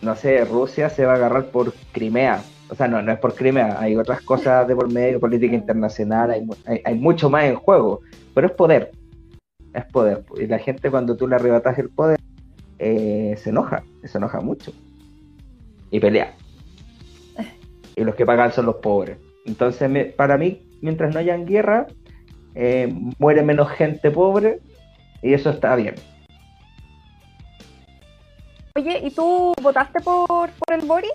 no 0.01 0.16
sé, 0.16 0.44
Rusia 0.44 0.88
se 0.90 1.05
va 1.05 1.12
a 1.12 1.16
agarrar 1.16 1.46
por 1.46 1.72
Crimea. 1.92 2.42
O 2.68 2.75
sea, 2.75 2.88
no, 2.88 2.98
es 3.12 3.18
por 3.18 3.35
Crimea, 3.35 3.79
hay 3.79 3.96
otras 3.96 4.22
cosas 4.22 4.66
de 4.66 4.75
por 4.75 4.90
medio, 4.90 5.20
política 5.20 5.55
internacional, 5.55 6.31
hay, 6.31 6.81
hay 6.85 6.94
mucho 6.94 7.29
más 7.29 7.44
en 7.44 7.57
juego, 7.57 8.01
pero 8.35 8.46
es 8.46 8.53
poder 8.55 8.90
es 9.75 9.85
poder. 9.87 10.25
Y 10.37 10.46
la 10.46 10.59
gente 10.59 10.90
cuando 10.90 11.16
tú 11.16 11.27
le 11.27 11.37
arrebatas 11.37 11.79
el 11.79 11.88
poder, 11.88 12.20
eh, 12.79 13.35
se 13.38 13.51
enoja, 13.51 13.85
se 14.05 14.18
enoja 14.18 14.40
mucho. 14.40 14.72
Y 15.90 16.01
pelea. 16.01 16.35
Y 17.96 18.05
los 18.05 18.14
que 18.14 18.27
pagan 18.27 18.53
son 18.53 18.66
los 18.66 18.77
pobres. 18.77 19.18
Entonces, 19.44 20.14
para 20.14 20.38
mí, 20.38 20.62
mientras 20.81 21.12
no 21.12 21.20
hayan 21.20 21.44
guerra, 21.44 21.87
eh, 22.55 22.92
muere 23.18 23.42
menos 23.42 23.70
gente 23.70 24.11
pobre 24.11 24.61
y 25.22 25.35
eso 25.35 25.51
está 25.51 25.77
bien. 25.77 25.94
Oye, 28.76 29.00
¿y 29.04 29.11
tú 29.11 29.52
votaste 29.61 30.00
por, 30.00 30.50
por 30.50 30.74
el 30.74 30.87
Boris? 30.87 31.11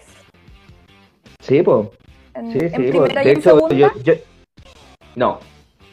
Sí, 1.40 1.62
pues. 1.62 1.88
Sí, 2.52 2.60
sí, 2.60 2.84
De 2.84 3.32
hecho, 3.32 3.70
yo, 3.70 4.14
No, 5.16 5.40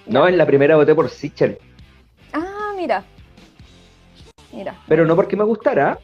no, 0.07 0.29
en 0.29 0.37
la 0.37 0.45
primera 0.47 0.77
voté 0.77 0.95
por 0.95 1.09
Sichel 1.09 1.59
mira. 2.85 3.05
Mira. 4.53 4.75
Pero 4.87 5.07
no 5.07 5.17
porque 5.17 5.37
me 5.37 5.45
gustara, 5.45 5.99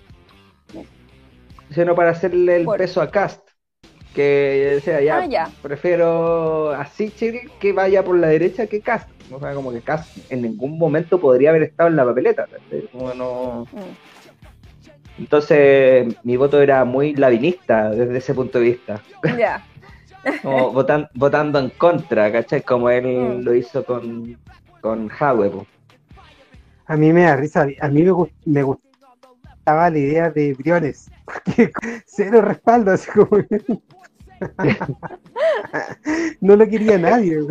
sino 1.70 1.94
para 1.94 2.10
hacerle 2.10 2.56
el 2.56 2.66
peso 2.66 3.00
a 3.00 3.10
Cast. 3.10 3.48
Que 4.14 4.82
ya, 4.84 5.18
ah, 5.18 5.26
ya. 5.26 5.50
prefiero 5.62 6.70
a 6.70 6.84
Sichel 6.86 7.48
que 7.60 7.72
vaya 7.72 8.02
por 8.02 8.18
la 8.18 8.26
derecha 8.26 8.66
que 8.66 8.80
Cast. 8.80 9.08
O 9.30 9.38
sea, 9.38 9.54
como 9.54 9.70
que 9.70 9.82
Cast 9.82 10.32
en 10.32 10.42
ningún 10.42 10.78
momento 10.78 11.20
podría 11.20 11.50
haber 11.50 11.62
estado 11.62 11.90
en 11.90 11.96
la 11.96 12.04
papeleta. 12.04 12.48
Mm. 12.92 13.62
Entonces, 15.18 16.14
mi 16.24 16.36
voto 16.36 16.60
era 16.60 16.84
muy 16.84 17.14
ladinista 17.14 17.90
desde 17.90 18.18
ese 18.18 18.34
punto 18.34 18.58
de 18.58 18.64
vista. 18.64 19.00
Ya. 19.38 19.64
como 20.42 20.72
votando 21.14 21.58
en 21.58 21.70
contra, 21.70 22.30
¿cachai? 22.30 22.62
Como 22.62 22.90
él 22.90 23.06
mm. 23.06 23.42
lo 23.42 23.54
hizo 23.54 23.84
con, 23.84 24.38
con 24.80 25.10
Howe, 25.10 25.66
a 26.90 26.96
mí 26.96 27.12
me 27.12 27.22
da 27.22 27.36
risa, 27.36 27.68
a 27.80 27.88
mí 27.88 28.02
me, 28.02 28.12
me 28.46 28.62
gustaba 28.64 29.90
la 29.90 29.96
idea 29.96 30.28
de 30.28 30.54
Briones, 30.54 31.08
porque 31.24 31.70
cero 32.04 32.40
respaldo, 32.40 32.90
así 32.90 33.08
como... 33.12 33.28
no 36.40 36.56
lo 36.56 36.66
quería 36.66 36.98
nadie. 36.98 37.46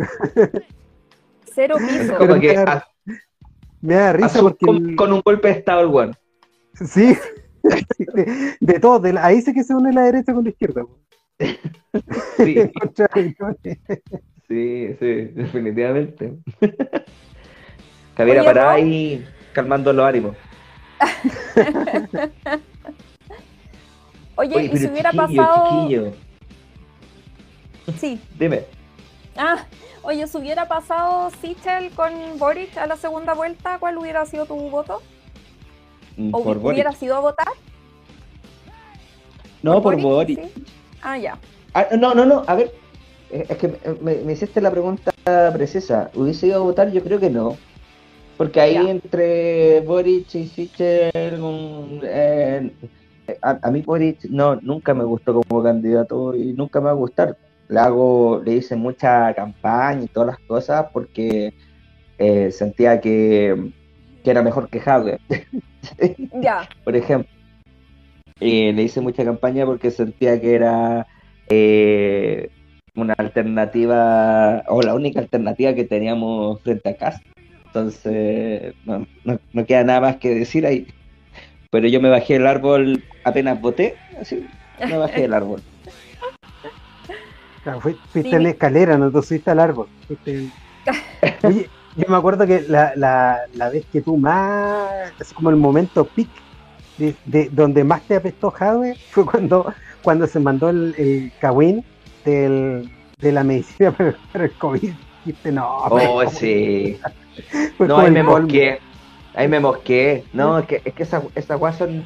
Cero 1.54 1.76
piso. 1.78 2.18
me, 3.80 3.94
da, 3.94 4.12
risa 4.12 4.42
porque... 4.42 4.66
Con, 4.96 5.12
un 5.12 5.22
golpe 5.24 5.48
de 5.48 5.54
estado 5.54 5.80
el 5.80 5.86
one. 5.86 6.12
Sí, 6.74 7.16
de, 8.60 8.80
todo, 8.80 9.02
ahí 9.20 9.40
sé 9.42 9.52
que 9.52 9.64
se 9.64 9.74
une 9.74 9.92
la 9.92 10.02
derecha 10.02 10.32
con 10.32 10.44
la 10.44 10.50
izquierda. 10.50 10.84
Sí. 12.36 12.70
sí, 14.48 14.96
sí, 14.98 15.14
definitivamente. 15.34 16.34
Javier 18.16 18.44
para 18.44 18.72
ahí 18.72 19.26
calmando 19.52 19.92
los 19.92 20.06
ánimos. 20.06 20.36
Oye, 24.36 24.64
y 24.72 24.76
si 24.76 24.86
hubiera 24.86 25.12
pasado. 25.12 26.12
Sí. 27.98 28.20
Dime. 28.38 28.64
Ah, 29.36 29.64
oye, 30.02 30.26
si 30.26 30.38
hubiera 30.38 30.66
pasado 30.68 31.30
Sichel 31.40 31.90
con 31.90 32.12
Boric 32.38 32.76
a 32.78 32.86
la 32.86 32.96
segunda 32.96 33.34
vuelta, 33.34 33.78
¿cuál 33.78 33.98
hubiera 33.98 34.24
sido 34.26 34.46
tu 34.46 34.54
voto? 34.54 35.02
¿O 36.32 36.38
hubiera 36.38 36.92
sido 36.92 37.16
a 37.16 37.20
votar? 37.20 37.48
No, 39.62 39.82
por, 39.82 40.00
Boric. 40.00 40.40
Ah, 41.02 41.18
ya. 41.18 41.38
Ah, 41.74 41.86
no, 41.98 42.14
no, 42.14 42.24
no, 42.24 42.42
a 42.46 42.54
ver, 42.54 42.72
eh, 43.30 43.46
es 43.48 43.56
que 43.58 43.68
me, 44.00 44.14
me, 44.16 44.32
hiciste 44.32 44.60
la 44.60 44.70
pregunta 44.70 45.12
precisa. 45.52 46.10
¿Hubiese 46.14 46.48
ido 46.48 46.56
a 46.56 46.64
votar? 46.64 46.90
Yo 46.90 47.02
creo 47.02 47.20
que 47.20 47.30
no. 47.30 47.56
Porque 48.36 48.60
ahí 48.60 48.88
entre 48.88 49.80
Boric 49.80 50.34
y 50.34 50.46
Sichel, 50.46 52.00
eh, 52.02 52.72
a, 53.42 53.70
mí 53.70 53.82
Boric 53.82 54.24
no, 54.30 54.56
nunca 54.56 54.94
me 54.94 55.04
gustó 55.04 55.42
como 55.42 55.62
candidato 55.62 56.34
y 56.34 56.54
nunca 56.54 56.80
me 56.80 56.86
va 56.86 56.92
a 56.92 56.94
gustar. 56.94 57.36
Le, 57.68 57.78
hago, 57.78 58.40
le 58.42 58.54
hice 58.54 58.76
mucha 58.76 59.34
campaña 59.34 60.04
y 60.04 60.08
todas 60.08 60.28
las 60.28 60.38
cosas 60.46 60.86
porque 60.90 61.52
eh, 62.18 62.50
sentía 62.50 62.98
que, 63.00 63.72
era 64.24 64.42
mejor 64.42 64.70
que 64.70 64.80
Jadwe. 64.80 65.18
Ya. 66.42 66.68
Por 66.84 66.96
ejemplo. 66.96 67.30
Y 68.40 68.72
le 68.72 68.82
hice 68.82 69.00
mucha 69.00 69.24
campaña 69.24 69.66
porque 69.66 69.90
sentía 69.90 70.40
que 70.40 70.54
era 70.54 71.06
eh, 71.48 72.48
una 72.94 73.14
alternativa, 73.18 74.64
o 74.68 74.82
la 74.82 74.94
única 74.94 75.20
alternativa 75.20 75.74
que 75.74 75.84
teníamos 75.84 76.62
frente 76.62 76.88
a 76.88 76.96
casa. 76.96 77.22
Entonces, 77.66 78.74
no, 78.84 79.06
no, 79.24 79.66
queda 79.66 79.84
nada 79.84 80.00
más 80.00 80.16
que 80.16 80.34
decir 80.34 80.66
ahí. 80.66 80.86
Pero 81.70 81.86
yo 81.86 82.00
me 82.00 82.08
bajé 82.08 82.34
del 82.34 82.46
árbol 82.46 83.04
apenas 83.24 83.60
voté, 83.60 83.94
así, 84.20 84.44
me 84.80 84.96
bajé 84.96 85.22
del 85.22 85.34
árbol. 85.34 85.62
fuiste 87.80 88.36
en 88.36 88.42
la 88.42 88.50
escalera, 88.50 88.98
no 88.98 89.10
te 89.12 89.22
subiste 89.22 89.50
al 89.50 89.60
árbol. 89.60 89.88
Oye, 91.44 91.68
yo 91.96 92.04
me 92.08 92.16
acuerdo 92.16 92.46
que 92.46 92.62
la, 92.68 92.92
la, 92.96 93.40
la, 93.54 93.68
vez 93.68 93.84
que 93.92 94.00
tú 94.00 94.16
más, 94.16 95.12
así 95.20 95.34
como 95.34 95.50
el 95.50 95.56
momento 95.56 96.04
pic, 96.04 96.28
de, 96.98 97.48
donde 97.50 97.84
más 97.84 98.02
te 98.02 98.16
apestó 98.16 98.50
Jave, 98.50 98.94
fue 99.10 99.24
cuando, 99.24 99.72
cuando 100.02 100.26
se 100.26 100.38
mandó 100.38 100.68
el, 100.68 100.94
el 100.98 101.32
Kawin 101.40 101.84
del, 102.24 102.90
de 103.20 103.32
la 103.32 103.44
medicina 103.44 103.92
para 104.32 104.44
el 104.44 104.52
COVID. 104.52 104.92
Dijiste, 105.24 105.52
no, 105.52 105.78
oh, 105.84 106.28
sí. 106.30 106.98
no, 107.78 107.98
ahí 107.98 108.10
me 108.10 108.22
mosqué. 108.22 108.78
Ahí 109.34 109.48
me 109.48 109.60
mosqué. 109.60 110.24
No, 110.32 110.58
es 110.58 110.66
que, 110.66 110.82
es 110.84 110.94
que 110.94 111.02
esas 111.02 111.24
esa 111.34 111.58
cosas 111.58 111.78
son. 111.78 112.04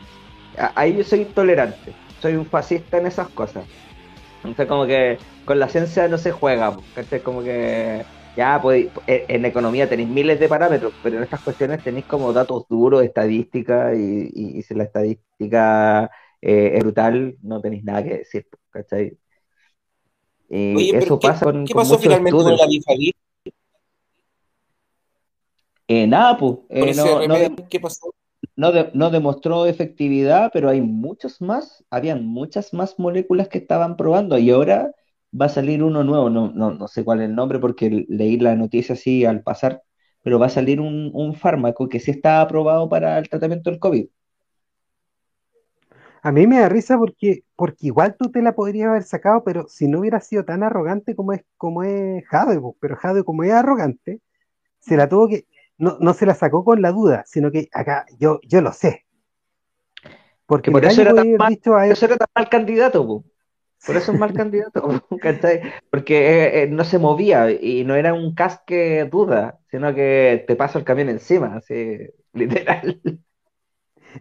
Ahí 0.75 0.97
yo 0.97 1.05
soy 1.05 1.20
intolerante. 1.22 1.93
Soy 2.20 2.35
un 2.35 2.47
fascista 2.47 2.99
en 2.99 3.07
esas 3.07 3.28
cosas. 3.28 3.64
Entonces, 4.39 4.66
como 4.66 4.87
que 4.87 5.18
con 5.45 5.59
la 5.59 5.68
ciencia 5.68 6.07
no 6.09 6.18
se 6.18 6.32
juega. 6.32 6.76
es 6.97 7.22
Como 7.22 7.43
que. 7.43 8.05
Ya, 8.37 8.59
pues, 8.61 8.89
en 9.07 9.45
economía 9.45 9.89
tenéis 9.89 10.09
miles 10.09 10.41
de 10.41 10.49
parámetros, 10.49 10.93
pero 11.03 11.18
en 11.18 11.22
estas 11.22 11.41
cuestiones 11.41 11.85
tenéis 11.85 12.05
como 12.07 12.32
datos 12.32 12.64
duros, 12.68 13.05
estadística, 13.05 13.95
y, 13.95 14.30
y, 14.35 14.62
si 14.62 14.74
la 14.74 14.85
estadística 14.85 16.11
eh, 16.43 16.72
es 16.74 16.80
brutal, 16.80 17.37
no 17.43 17.61
tenéis 17.61 17.85
nada 17.85 18.03
que 18.03 18.18
decir, 18.18 18.47
¿cachai? 18.70 19.16
Y 20.49 20.95
eso 20.95 21.18
pasa 21.18 21.45
con, 21.45 21.64
¿qué 21.64 21.74
pasó 21.74 21.99
finalmente 21.99 22.37
con 22.37 22.57
la 22.57 22.66
Bifagir? 22.66 23.14
Eh, 25.89 26.07
nada, 26.07 26.37
pues. 26.37 26.59
Eh, 26.70 26.95
no, 26.95 27.68
¿Qué 27.68 27.80
pasó? 27.80 28.14
No, 28.57 29.11
demostró 29.11 29.66
efectividad, 29.66 30.51
pero 30.53 30.68
hay 30.68 30.80
muchos 30.80 31.41
más, 31.41 31.85
habían 31.91 32.26
muchas 32.26 32.72
más 32.72 32.99
moléculas 32.99 33.49
que 33.49 33.59
estaban 33.59 33.97
probando 33.97 34.39
y 34.39 34.51
ahora 34.51 34.93
va 35.41 35.47
a 35.47 35.49
salir 35.49 35.82
uno 35.82 36.05
nuevo, 36.05 36.30
no, 36.30 36.51
no, 36.53 36.72
no 36.72 36.89
sé 36.89 37.05
cuál 37.05 37.20
es 37.20 37.28
el 37.28 37.35
nombre 37.35 37.59
porque 37.59 38.07
leí 38.09 38.39
la 38.39 38.55
noticia 38.57 38.95
así 38.95 39.24
al 39.24 39.43
pasar, 39.43 39.82
pero 40.22 40.39
va 40.39 40.47
a 40.47 40.51
salir 40.51 40.80
un, 40.80 41.11
un 41.12 41.35
fármaco 41.35 41.89
que 41.89 42.01
sí 42.01 42.11
está 42.11 42.41
aprobado 42.41 42.89
para 42.89 43.18
el 43.18 43.28
tratamiento 43.28 43.70
del 43.70 43.80
COVID. 43.80 44.07
A 46.22 46.32
mí 46.32 46.47
me 46.47 46.59
da 46.59 46.70
risa 46.70 46.97
porque, 46.97 47.45
porque 47.55 47.89
igual 47.89 48.16
tú 48.18 48.30
te 48.30 48.41
la 48.41 48.55
podrías 48.55 48.89
haber 48.89 49.03
sacado, 49.03 49.45
pero 49.45 49.66
si 49.68 49.89
no 49.89 50.01
hubiera 50.01 50.20
sido 50.20 50.45
tan 50.45 50.62
arrogante 50.62 51.14
como 51.14 51.35
es, 51.35 51.43
como 51.59 51.82
es 51.82 52.26
Jade, 52.28 52.59
pero 52.80 52.97
Jade 52.97 53.24
como 53.24 53.45
es 53.45 53.53
arrogante, 53.53 54.22
se 54.78 54.97
la 54.97 55.07
tuvo 55.07 55.28
que, 55.28 55.47
no, 55.76 55.99
no 56.01 56.14
se 56.14 56.24
la 56.24 56.35
sacó 56.35 56.64
con 56.64 56.80
la 56.80 56.93
duda, 56.93 57.24
sino 57.26 57.51
que 57.51 57.68
acá 57.72 58.07
yo, 58.18 58.41
yo 58.49 58.62
lo 58.62 58.72
sé. 58.72 59.05
Porque 60.47 60.70
por 60.70 60.85
eso 60.85 61.03
era, 61.03 61.14
tan 61.14 61.37
mal, 61.37 61.59
eso 61.91 62.07
era 62.07 62.16
tan 62.16 62.28
mal 62.35 62.49
candidato, 62.49 63.24
por 63.87 63.97
eso 63.97 64.12
es 64.12 64.18
mal 64.18 64.32
candidato, 64.32 64.82
porque 65.91 66.16
eh, 66.16 66.62
eh, 66.62 66.66
no 66.68 66.85
se 66.85 66.99
movía 66.99 67.51
y 67.51 67.85
no 67.85 67.95
era 67.95 68.14
un 68.14 68.35
casque 68.35 69.09
duda, 69.11 69.59
sino 69.70 69.95
que 69.95 70.45
te 70.47 70.57
pasa 70.57 70.78
el 70.78 70.85
camión 70.85 71.09
encima, 71.09 71.57
así, 71.57 71.99
literal. 72.32 73.01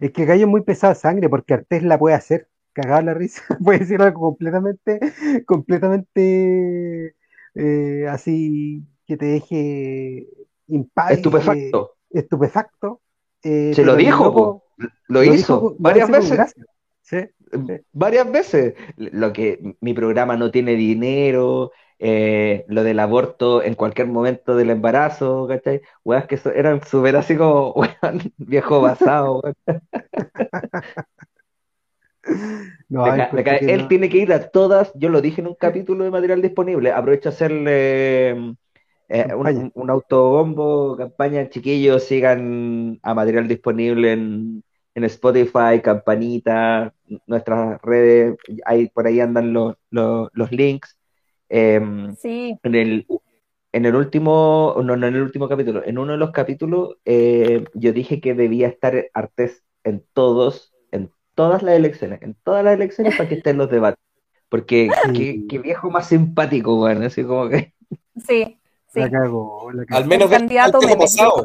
Es 0.00 0.10
que 0.12 0.24
Gallo 0.24 0.42
es 0.42 0.50
muy 0.50 0.62
pesado 0.62 0.92
de 0.92 1.00
sangre 1.00 1.28
porque 1.28 1.54
Artés 1.54 1.82
la 1.82 1.98
puede 1.98 2.16
hacer. 2.16 2.48
Cagada 2.72 3.02
la 3.02 3.14
risa. 3.14 3.42
puede 3.64 3.80
decir 3.80 4.02
algo 4.02 4.20
completamente, 4.20 4.98
completamente 5.46 7.14
eh, 7.54 8.06
así 8.08 8.82
que 9.06 9.16
te 9.16 9.26
deje 9.26 10.26
impávido. 10.66 11.16
Estupefacto. 11.16 11.94
estupefacto. 12.10 13.00
Se 13.42 13.84
lo 13.84 13.94
dijo, 13.94 14.64
lo, 15.08 15.22
hizo 15.22 15.76
varias 15.78 16.10
veces. 16.10 16.54
Varias 17.92 18.30
veces. 18.30 18.74
Lo 18.96 19.32
que 19.32 19.76
mi 19.80 19.94
programa 19.94 20.36
no 20.36 20.50
tiene 20.50 20.74
dinero, 20.74 21.72
eh, 21.98 22.64
lo 22.68 22.82
del 22.82 22.98
aborto 23.00 23.62
en 23.62 23.74
cualquier 23.74 24.08
momento 24.08 24.56
del 24.56 24.70
embarazo, 24.70 25.46
¿cachai? 25.48 25.80
Weas 26.04 26.26
que 26.26 26.38
eran 26.54 26.84
súper 26.84 27.16
así 27.16 27.36
como, 27.36 27.74
viejo 28.36 28.80
basado, 28.80 29.42
él 33.60 33.88
tiene 33.88 34.08
que 34.08 34.18
ir 34.18 34.32
a 34.32 34.50
todas, 34.50 34.92
yo 34.94 35.08
lo 35.08 35.20
dije 35.20 35.40
en 35.40 35.46
un 35.48 35.54
capítulo 35.54 36.04
de 36.04 36.10
material 36.10 36.42
disponible, 36.42 36.92
aprovecho 36.92 37.28
a 37.28 37.32
hacerle 37.32 38.30
eh, 39.08 39.34
un, 39.34 39.72
un, 39.74 39.90
autobombo, 39.90 40.96
campaña, 40.96 41.48
chiquillos, 41.48 42.04
sigan 42.04 42.98
a 43.02 43.14
material 43.14 43.46
disponible 43.46 44.12
en, 44.12 44.64
en 44.94 45.04
Spotify, 45.04 45.80
campanita, 45.82 46.92
nuestras 47.26 47.80
redes, 47.82 48.36
ahí, 48.64 48.88
por 48.88 49.06
ahí 49.06 49.20
andan 49.20 49.52
los, 49.52 49.76
los, 49.90 50.28
los 50.32 50.52
links. 50.52 50.96
Em, 51.48 52.14
sí. 52.16 52.58
En 52.62 52.74
el, 52.74 53.06
en 53.72 53.86
el 53.86 53.94
último, 53.96 54.74
no, 54.84 54.96
no 54.96 55.06
en 55.06 55.14
el 55.16 55.22
último 55.22 55.48
capítulo, 55.48 55.82
en 55.84 55.98
uno 55.98 56.12
de 56.12 56.18
los 56.18 56.30
capítulos 56.30 56.96
eh, 57.04 57.64
yo 57.74 57.92
dije 57.92 58.20
que 58.20 58.34
debía 58.34 58.68
estar 58.68 59.10
Artés 59.14 59.64
en 59.82 60.04
todos, 60.12 60.72
en 60.92 61.10
todas 61.34 61.62
las 61.62 61.74
elecciones, 61.74 62.22
en 62.22 62.36
todas 62.44 62.64
las 62.64 62.74
elecciones 62.74 63.16
para 63.16 63.28
que 63.28 63.34
esté 63.36 63.50
en 63.50 63.58
los 63.58 63.70
debates. 63.70 64.02
Porque 64.48 64.88
qué, 65.48 65.58
viejo 65.58 65.90
más 65.90 66.08
simpático, 66.08 66.76
bueno, 66.76 67.06
así 67.06 67.24
como 67.24 67.48
que. 67.48 67.74
Sí, 68.24 68.60
sí. 68.86 69.00
La 69.00 69.10
cago, 69.10 69.72
la 69.72 69.84
Al 69.96 70.06
menos 70.06 70.30
el 70.30 70.38
candidato 70.38 70.80
me 70.80 70.96
pasado. 70.96 71.44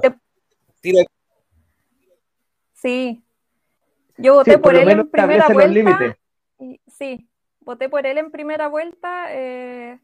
Sí. 2.74 3.24
Yo 4.20 4.36
voté 4.36 4.58
por, 4.58 4.76
él 4.76 4.90
en 4.90 5.10
primera 5.10 5.48
vuelta. 5.48 6.18
sí, 6.88 7.30
voté 7.62 7.90
por 7.90 8.06
él 8.06 8.18
en 8.18 8.32
primera 8.32 8.68
vuelta 8.68 9.28
eh, 9.30 10.00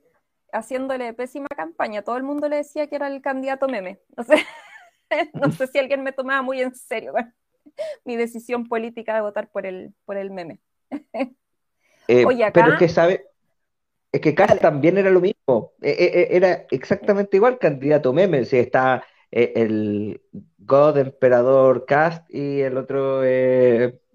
haciéndole 0.52 1.14
pésima 1.14 1.48
campaña. 1.48 2.02
Todo 2.02 2.18
el 2.18 2.24
mundo 2.24 2.48
le 2.48 2.58
decía 2.58 2.88
que 2.88 2.96
era 2.96 3.08
el 3.08 3.22
candidato 3.22 3.68
meme. 3.68 4.00
No 4.18 4.24
sé, 4.24 5.30
no 5.34 5.52
sé 5.52 5.68
si 5.68 5.78
alguien 5.78 6.02
me 6.02 6.12
tomaba 6.12 6.42
muy 6.42 6.62
en 6.62 6.74
serio 6.74 7.14
mi 8.06 8.16
decisión 8.16 8.68
política 8.68 9.14
de 9.16 9.22
votar 9.22 9.50
por 9.50 9.66
el, 9.66 9.94
por 10.06 10.18
el 10.18 10.32
meme. 10.32 10.60
Eh, 12.08 12.24
pero 12.54 12.74
es 12.74 12.78
que 12.78 12.88
sabe, 12.88 13.26
es 14.12 14.22
que 14.22 14.36
Cast 14.36 14.62
también 14.62 15.00
era 15.00 15.10
lo 15.10 15.22
mismo. 15.22 15.74
E, 15.82 15.90
e, 15.90 16.22
e, 16.22 16.38
era 16.38 16.68
exactamente 16.70 17.36
igual 17.36 17.58
candidato 17.58 18.14
meme. 18.14 18.46
Si 18.46 18.60
está 18.60 19.04
eh, 19.32 19.54
el 19.56 20.22
God 20.60 21.00
Emperador 21.00 21.88
Cast 21.88 22.30
y 22.30 22.62
el 22.62 22.78
otro 22.78 23.24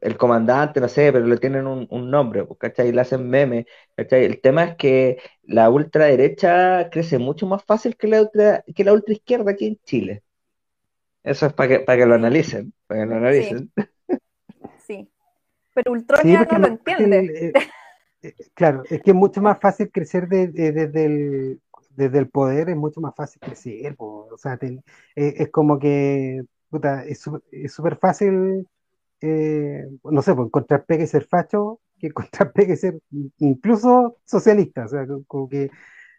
el 0.00 0.16
comandante, 0.16 0.80
no 0.80 0.88
sé, 0.88 1.12
pero 1.12 1.26
le 1.26 1.36
tienen 1.36 1.66
un, 1.66 2.10
nombre, 2.10 2.44
pues, 2.44 2.58
¿cachai? 2.58 2.92
Le 2.92 3.00
hacen 3.00 3.28
meme, 3.28 3.66
¿cachai? 3.96 4.24
El 4.24 4.40
tema 4.40 4.64
es 4.64 4.76
que 4.76 5.18
la 5.42 5.70
ultraderecha 5.70 6.88
crece 6.90 7.18
mucho 7.18 7.46
más 7.46 7.64
fácil 7.64 7.96
que 7.96 8.08
la 8.08 8.22
ultra, 8.22 8.64
que 8.74 8.84
la 8.84 8.92
ultraizquierda 8.92 9.52
aquí 9.52 9.66
en 9.66 9.78
Chile. 9.84 10.22
Eso 11.22 11.46
es 11.46 11.52
para 11.52 11.68
que, 11.68 11.80
para 11.80 11.98
que 11.98 12.06
lo 12.06 12.14
analicen, 12.14 12.72
para 12.86 13.00
que 13.00 13.06
lo 13.06 13.16
analicen. 13.16 13.72
Sí, 14.86 15.08
pero 15.74 15.92
Ultronia 15.92 16.48
no 16.50 16.58
lo 16.58 16.66
entiende. 16.66 17.52
Eh, 17.52 17.52
eh, 18.22 18.34
claro, 18.54 18.82
es 18.88 19.02
que 19.02 19.10
es 19.10 19.16
mucho 19.16 19.40
más 19.42 19.60
fácil 19.60 19.90
crecer 19.90 20.28
desde, 20.28 21.04
el, 21.04 21.60
desde 21.90 22.18
el 22.18 22.28
poder, 22.28 22.70
es 22.70 22.76
mucho 22.76 23.00
más 23.00 23.14
fácil 23.14 23.40
crecer, 23.40 23.94
o 23.98 24.36
sea, 24.36 24.58
eh, 24.62 24.80
es 25.14 25.50
como 25.50 25.78
que, 25.78 26.42
puta, 26.70 27.04
es 27.04 27.20
súper 27.20 27.96
fácil 27.96 28.66
eh, 29.20 29.86
no 30.04 30.22
sé, 30.22 30.34
pues 30.34 30.46
encontrar 30.46 30.84
pegue 30.84 31.06
ser 31.06 31.24
facho 31.24 31.80
que 32.00 32.08
encontrar 32.08 32.52
pegue 32.52 32.76
ser 32.76 32.98
incluso 33.38 34.16
socialista. 34.24 34.86
O 34.86 34.88
sea, 34.88 35.06
como 35.26 35.48
que 35.48 35.70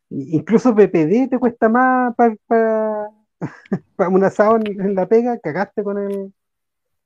incluso 0.10 0.76
PPD 0.76 1.30
te 1.30 1.40
cuesta 1.40 1.68
más 1.68 2.16
para 2.16 3.10
pa, 3.96 4.08
un 4.08 4.24
asado 4.24 4.58
en, 4.58 4.96
la 4.96 5.08
pega, 5.08 5.38
cagaste 5.40 5.84
con 5.84 5.98
el. 5.98 6.34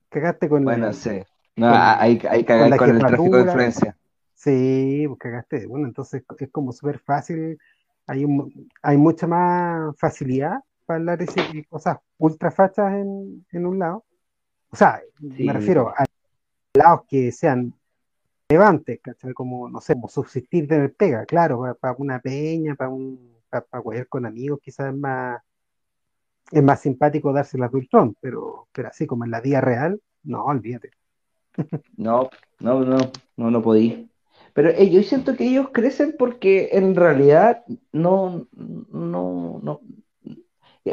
Cagaste 0.10 0.50
con 0.50 0.64
Bueno, 0.64 0.94
sí. 0.94 1.22
No, 1.56 1.70
hay, 1.72 2.22
hay 2.30 2.44
cagar 2.44 2.78
con, 2.78 2.90
el 2.90 3.00
tráfico 3.00 3.38
de 3.38 3.44
influencia. 3.44 3.98
Sí, 4.34 5.06
pues 5.08 5.20
cagaste. 5.20 5.66
Bueno, 5.66 5.88
entonces 5.88 6.24
es 6.38 6.52
como 6.52 6.74
súper 6.74 7.00
fácil. 7.00 7.58
Hay, 8.08 8.26
hay 8.84 8.98
mucha 8.98 9.26
más 9.26 9.98
facilidad 9.98 10.60
para 10.86 11.00
hablar 11.00 11.18
de 11.18 11.66
cosas 11.68 11.98
ultra 12.18 12.52
fachas 12.52 12.94
en, 12.94 13.46
en 13.52 13.66
un 13.66 13.80
lado 13.80 14.04
o 14.76 14.78
sea, 14.78 15.02
me 15.22 15.54
refiero 15.54 15.88
a 15.88 16.04
lados 16.74 17.04
que 17.08 17.32
sean 17.32 17.74
relevantes, 18.50 19.00
Como, 19.34 19.70
no 19.70 19.80
sé, 19.80 19.94
como 19.94 20.10
subsistir 20.10 20.68
de 20.68 20.90
pega, 20.90 21.26
claro, 21.26 21.78
para, 21.80 21.96
una 21.98 22.20
peña, 22.20 22.76
para 22.76 22.90
un 22.90 23.38
para, 23.50 23.64
con 24.10 24.26
amigos, 24.26 24.60
quizás 24.62 24.94
es 24.94 25.00
más 25.00 25.42
es 26.52 26.62
más 26.62 26.82
simpático 26.82 27.32
darse 27.32 27.58
la 27.58 27.70
Ultron, 27.72 28.18
pero, 28.20 28.68
pero 28.74 28.90
así 28.90 29.08
como 29.08 29.24
en 29.24 29.32
la 29.32 29.40
vida 29.40 29.62
real, 29.62 30.02
no, 30.24 30.44
olvídate. 30.44 30.92
No, 31.96 32.30
no, 32.60 32.82
no, 32.82 32.98
no, 33.38 33.52
no 33.52 33.62
podí. 33.62 34.10
Pero 34.54 34.72
eh, 34.72 34.90
yo 34.90 35.02
siento 35.04 35.38
que 35.38 35.46
ellos 35.46 35.70
crecen 35.72 36.16
porque 36.20 36.72
en 36.74 36.96
realidad 36.96 37.64
no, 37.94 38.46
no, 38.52 39.62
no, 39.64 39.82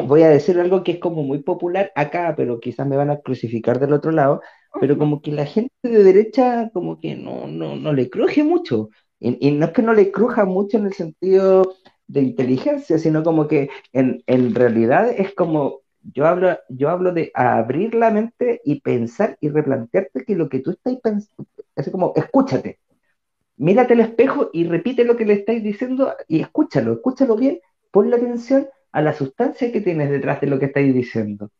voy 0.00 0.22
a 0.22 0.30
decir 0.30 0.58
algo 0.58 0.82
que 0.82 0.92
es 0.92 0.98
como 0.98 1.22
muy 1.22 1.42
popular 1.42 1.92
acá, 1.94 2.34
pero 2.36 2.60
quizás 2.60 2.86
me 2.86 2.96
van 2.96 3.10
a 3.10 3.20
crucificar 3.20 3.78
del 3.78 3.92
otro 3.92 4.10
lado, 4.10 4.40
pero 4.80 4.96
como 4.98 5.20
que 5.20 5.32
la 5.32 5.46
gente 5.46 5.72
de 5.82 6.02
derecha 6.02 6.70
como 6.72 6.98
que 6.98 7.14
no, 7.16 7.46
no, 7.46 7.76
no 7.76 7.92
le 7.92 8.08
cruje 8.10 8.42
mucho. 8.42 8.88
Y, 9.20 9.52
no 9.52 9.66
es 9.66 9.72
que 9.72 9.82
no 9.82 9.94
le 9.94 10.10
cruja 10.10 10.44
mucho 10.44 10.78
en 10.78 10.86
el 10.86 10.94
sentido 10.94 11.76
de 12.08 12.22
inteligencia, 12.22 12.98
sino 12.98 13.22
como 13.22 13.46
que 13.46 13.70
en, 13.92 14.22
en 14.26 14.54
realidad 14.54 15.10
es 15.10 15.34
como, 15.34 15.80
yo 16.02 16.26
hablo, 16.26 16.58
yo 16.68 16.88
hablo 16.90 17.12
de 17.12 17.30
abrir 17.34 17.94
la 17.94 18.10
mente 18.10 18.60
y 18.64 18.80
pensar 18.80 19.36
y 19.40 19.48
replantearte 19.48 20.24
que 20.24 20.34
lo 20.34 20.48
que 20.48 20.60
tú 20.60 20.72
estás 20.72 20.96
pensando, 21.00 21.46
es 21.76 21.90
como, 21.90 22.12
escúchate, 22.16 22.80
mírate 23.56 23.94
al 23.94 24.00
espejo 24.00 24.50
y 24.52 24.64
repite 24.64 25.04
lo 25.04 25.16
que 25.16 25.26
le 25.26 25.34
estáis 25.34 25.62
diciendo 25.62 26.14
y 26.28 26.40
escúchalo, 26.40 26.94
escúchalo 26.94 27.36
bien, 27.36 27.60
ponle 27.92 28.16
atención 28.16 28.66
a 28.92 29.02
la 29.02 29.12
sustancia 29.12 29.72
que 29.72 29.80
tienes 29.80 30.10
detrás 30.10 30.40
de 30.40 30.46
lo 30.46 30.58
que 30.58 30.66
estáis 30.66 30.94
diciendo. 30.94 31.50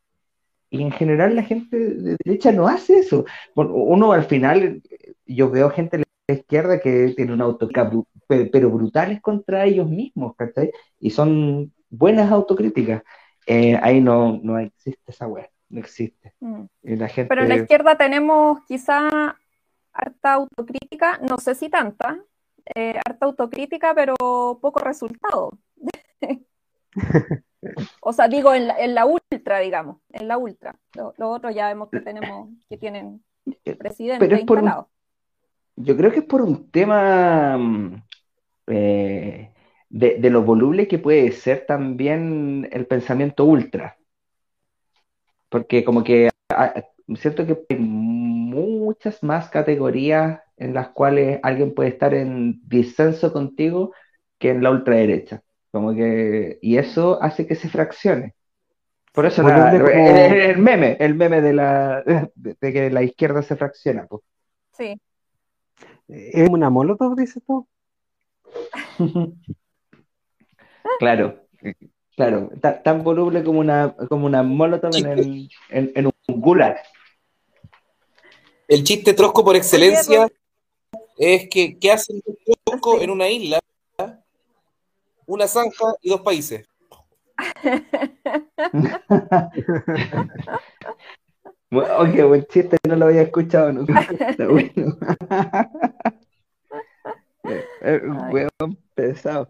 Y 0.71 0.83
en 0.83 0.91
general 0.91 1.35
la 1.35 1.43
gente 1.43 1.77
de 1.77 2.17
derecha 2.25 2.53
no 2.53 2.67
hace 2.67 2.99
eso. 2.99 3.25
Uno 3.55 4.13
al 4.13 4.25
final, 4.25 4.83
yo 5.27 5.51
veo 5.51 5.71
gente 5.71 5.99
de 5.99 6.05
la 6.29 6.35
izquierda 6.35 6.81
que 6.81 7.13
tiene 7.17 7.35
una 7.35 7.45
autocrítica, 7.45 7.91
pero 8.27 8.71
brutales 8.71 9.21
contra 9.21 9.67
ellos 9.67 9.89
mismos, 9.89 10.35
¿cachai? 10.37 10.71
Y 10.99 11.11
son 11.11 11.73
buenas 11.91 12.31
autocríticas. 12.33 13.03
Eh, 13.47 13.79
ahí 13.83 14.01
no, 14.01 14.41
no 14.43 14.59
existe 14.59 15.03
esa 15.07 15.27
web, 15.27 15.49
no 15.69 15.81
existe. 15.81 16.33
Mm. 16.41 16.65
la 16.83 17.09
gente... 17.09 17.29
Pero 17.29 17.43
en 17.43 17.49
la 17.49 17.57
izquierda 17.57 17.97
tenemos 17.97 18.61
quizá 18.67 19.37
harta 19.93 20.33
autocrítica, 20.33 21.19
no 21.29 21.39
sé 21.39 21.55
si 21.55 21.69
tanta, 21.69 22.19
eh, 22.75 22.99
harta 23.05 23.27
autocrítica, 23.27 23.95
pero 23.95 24.15
poco 24.61 24.81
resultado. 24.81 25.51
o 28.01 28.13
sea, 28.13 28.29
digo 28.29 28.55
en 28.55 28.69
la, 28.69 28.79
en 28.79 28.95
la, 28.95 29.07
ultra, 29.07 29.59
digamos, 29.61 29.99
en 30.11 30.29
la 30.29 30.39
ultra. 30.39 30.77
Los 30.95 31.19
lo 31.19 31.31
otros 31.31 31.55
ya 31.55 31.69
vemos 31.69 31.89
que 31.91 32.01
tenemos, 32.01 32.51
que 32.69 32.77
tienen 32.77 33.23
eh, 33.65 33.75
presidente 33.75 34.25
instalado. 34.27 34.89
yo 35.77 35.97
creo 35.97 36.11
que 36.13 36.21
es 36.21 36.25
por 36.25 36.43
un 36.43 36.71
tema 36.71 37.57
mm, 37.59 38.03
eh, 38.69 39.53
de, 39.89 40.31
lo 40.31 40.43
voluble 40.43 40.89
que 40.89 40.99
puede 40.99 41.33
ser 41.33 41.67
también 41.67 42.69
el 42.73 42.87
pensamiento 42.87 43.45
ultra. 43.45 43.99
Porque 45.49 45.85
como 45.85 46.03
que 46.03 46.31
siento 47.17 47.47
que 47.47 47.65
hay 47.69 47.79
muchas 47.79 49.23
más 49.23 49.51
categorías 49.51 50.41
en 50.57 50.75
las 50.75 50.89
cuales 50.91 51.41
alguien 51.43 51.75
puede 51.75 51.91
estar 51.91 52.15
en 52.15 52.61
disenso 52.67 53.33
contigo 53.33 53.93
que 54.39 54.51
en 54.51 54.63
la 54.63 54.71
ultraderecha. 54.71 55.43
Como 55.73 55.95
que, 55.95 56.59
y 56.61 56.77
eso 56.77 57.21
hace 57.23 57.47
que 57.47 57.55
se 57.55 57.71
fraccione. 57.71 58.35
Por 59.13 59.27
eso 59.27 59.43
el, 59.43 60.59
meme, 60.59 60.97
el 61.01 61.15
meme 61.15 61.41
de 61.41 61.53
la 61.55 62.03
de, 62.03 62.57
que 62.61 62.91
la 62.91 63.03
izquierda 63.03 63.43
se 63.43 63.57
fracciona. 63.57 64.07
Sí. 64.77 65.01
¿Es 66.09 66.49
una 66.49 66.69
molotov, 66.71 67.17
dices 67.17 67.43
tú? 67.47 67.67
claro, 70.99 71.41
claro, 72.17 72.51
tan, 72.61 73.03
voluble 73.03 73.43
como 73.43 73.61
una, 73.61 73.95
como 74.09 74.27
una 74.27 74.43
molotov 74.43 74.95
en, 74.95 75.49
en, 75.71 76.07
un 76.07 76.41
gulag. 76.41 76.77
El 78.69 78.85
chiste 78.85 79.15
trosco 79.15 79.43
por 79.43 79.57
excelencia 79.57 80.29
es 81.17 81.49
que 81.49 81.79
¿qué 81.79 81.93
hace 81.93 82.13
un 82.13 82.23
trosco 82.65 83.01
en 83.01 83.11
una 83.11 83.29
isla? 83.29 83.59
Una 85.33 85.49
zanja 85.49 85.97
y 86.03 86.11
dos 86.11 86.21
países. 86.21 86.69
Oye, 91.71 92.23
buen 92.23 92.45
chiste, 92.45 92.77
no 92.87 92.97
lo 92.97 93.07
había 93.07 93.23
escuchado 93.23 93.73
nunca. 93.73 94.07
bueno. 98.31 98.51
pesado. 98.95 99.49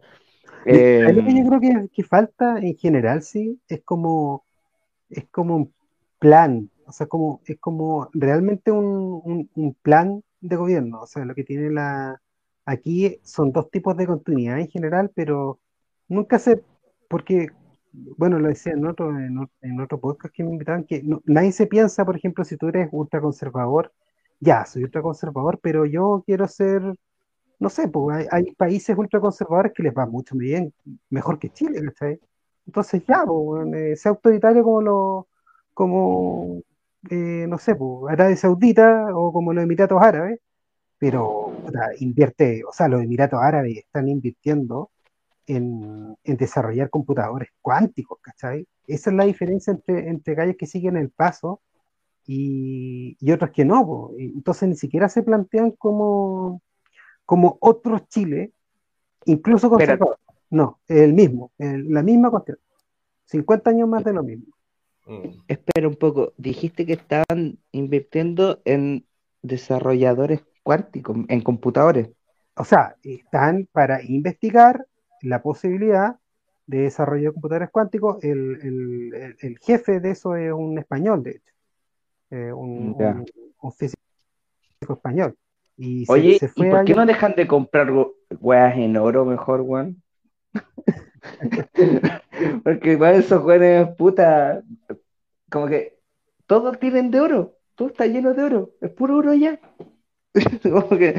Eh, 0.66 1.12
lo 1.12 1.24
que 1.24 1.34
yo 1.34 1.48
creo 1.48 1.60
que, 1.60 1.88
que, 1.92 2.04
falta 2.04 2.60
en 2.60 2.76
general, 2.76 3.24
sí, 3.24 3.60
es 3.66 3.82
como, 3.82 4.44
es 5.10 5.26
como 5.32 5.56
un 5.56 5.74
plan, 6.20 6.70
o 6.86 6.92
sea, 6.92 7.08
como, 7.08 7.40
es 7.44 7.58
como 7.58 8.08
realmente 8.12 8.70
un, 8.70 9.50
un, 9.52 9.74
plan 9.82 10.22
de 10.40 10.54
gobierno. 10.54 11.00
O 11.00 11.08
sea, 11.08 11.24
lo 11.24 11.34
que 11.34 11.42
tiene 11.42 11.72
la. 11.72 12.22
Aquí 12.66 13.18
son 13.24 13.50
dos 13.50 13.68
tipos 13.68 13.96
de 13.96 14.06
continuidad 14.06 14.60
en 14.60 14.68
general, 14.68 15.10
pero 15.12 15.58
nunca 16.08 16.38
sé, 16.38 16.62
porque, 17.08 17.48
bueno, 17.92 18.38
lo 18.38 18.48
decía 18.48 18.72
en 18.72 18.86
otro, 18.86 19.10
en, 19.18 19.80
otro 19.80 20.00
podcast 20.00 20.34
que 20.34 20.44
me 20.44 20.50
invitaban, 20.52 20.84
que 20.84 21.02
nadie 21.24 21.52
se 21.52 21.66
piensa, 21.66 22.04
por 22.04 22.16
ejemplo, 22.16 22.44
si 22.44 22.56
tú 22.56 22.68
eres 22.68 22.88
ultraconservador, 22.92 23.92
ya, 24.40 24.64
soy 24.66 24.84
ultraconservador, 24.84 25.60
pero 25.62 25.86
yo 25.86 26.22
quiero 26.26 26.48
ser 26.48 26.82
no 27.62 27.70
sé, 27.70 27.88
pues 27.88 28.28
hay, 28.32 28.52
países 28.56 28.96
ultraconservadores 28.98 29.72
que 29.72 29.84
les 29.84 29.94
va 29.94 30.04
mucho 30.06 30.36
bien, 30.36 30.74
mejor 31.10 31.38
que 31.38 31.50
Chile, 31.50 31.80
¿cachai? 31.84 32.18
Entonces 32.66 33.04
ya, 33.06 33.24
pues, 33.26 33.72
eh, 33.74 33.96
sea 33.96 34.10
autoritario 34.10 34.64
como 34.64 34.82
lo, 34.82 35.28
como, 35.74 36.62
eh, 37.10 37.46
no 37.48 37.58
sé, 37.58 37.74
pues, 37.76 38.12
Arabia 38.12 38.36
Saudita 38.36 39.16
o 39.16 39.32
como 39.32 39.52
los 39.52 39.64
Emiratos 39.64 40.02
Árabes, 40.02 40.40
pero 40.98 41.52
invierte, 42.00 42.62
o 42.68 42.72
sea, 42.72 42.88
los 42.88 43.02
Emiratos 43.02 43.40
Árabes 43.40 43.78
están 43.78 44.08
invirtiendo 44.08 44.90
en, 45.54 46.16
desarrollar 46.24 46.90
computadores 46.90 47.50
cuánticos, 47.60 48.18
¿cachai? 48.20 48.66
Esa 48.86 49.10
es 49.10 49.16
la 49.16 49.24
diferencia 49.24 49.72
entre, 49.72 50.08
entre 50.08 50.36
calles 50.36 50.56
que 50.56 50.66
siguen 50.66 50.96
el 50.96 51.10
paso 51.10 51.60
y, 52.26 53.16
y 53.20 53.32
otros 53.32 53.50
que 53.50 53.64
no, 53.64 53.86
pues. 53.86 54.20
entonces 54.20 54.68
ni 54.68 54.76
siquiera 54.76 55.08
se 55.08 55.22
plantean 55.22 55.72
como 55.72 56.62
como 57.32 57.56
otros 57.60 58.08
Chile, 58.08 58.52
incluso 59.24 59.70
conservador. 59.70 60.18
No, 60.50 60.80
el 60.88 61.14
mismo, 61.14 61.52
la 61.56 62.02
misma 62.02 62.30
cuestión. 62.30 62.58
50 63.24 63.70
años 63.70 63.88
más 63.88 64.04
de 64.04 64.12
lo 64.12 64.22
mismo. 64.22 64.54
Mm. 65.06 65.28
Espera 65.48 65.88
un 65.88 65.96
poco, 65.96 66.34
dijiste 66.36 66.84
que 66.84 66.92
estaban 66.92 67.58
invirtiendo 67.70 68.60
en 68.66 69.06
desarrolladores 69.40 70.42
cuánticos, 70.62 71.16
en 71.28 71.40
computadores. 71.40 72.10
O 72.54 72.64
sea, 72.64 72.96
están 73.02 73.66
para 73.72 74.02
investigar 74.02 74.86
la 75.22 75.42
posibilidad 75.42 76.16
de 76.66 76.82
desarrollo 76.82 77.30
de 77.30 77.32
computadores 77.32 77.70
cuánticos. 77.70 78.22
El, 78.22 79.58
jefe 79.60 80.00
de 80.00 80.10
eso 80.10 80.36
es 80.36 80.52
un 80.52 80.78
español, 80.78 81.22
de 81.22 81.30
hecho. 81.30 81.52
Eh, 82.30 82.52
un, 82.52 82.96
físico 83.76 84.00
español. 84.90 85.36
Oye, 86.08 86.38
¿y 86.54 86.64
por 86.64 86.84
qué 86.84 86.94
no 86.94 87.06
dejan 87.06 87.34
de 87.34 87.46
comprar 87.46 87.90
weas 88.40 88.76
en 88.76 88.96
oro 88.96 89.24
mejor, 89.24 89.62
weón? 89.62 90.02
Porque 92.64 92.92
igual 92.92 93.16
esos 93.16 93.44
weones, 93.44 93.88
puta, 93.96 94.62
como 95.50 95.66
que 95.66 95.98
todos 96.46 96.78
tienen 96.78 97.10
de 97.10 97.20
oro, 97.20 97.56
todo 97.74 97.88
está 97.88 98.06
lleno 98.06 98.34
de 98.34 98.42
oro, 98.42 98.70
es 98.80 98.90
puro 98.90 99.18
oro 99.18 99.30
allá. 99.30 99.60
como 100.62 100.98
que 100.98 101.14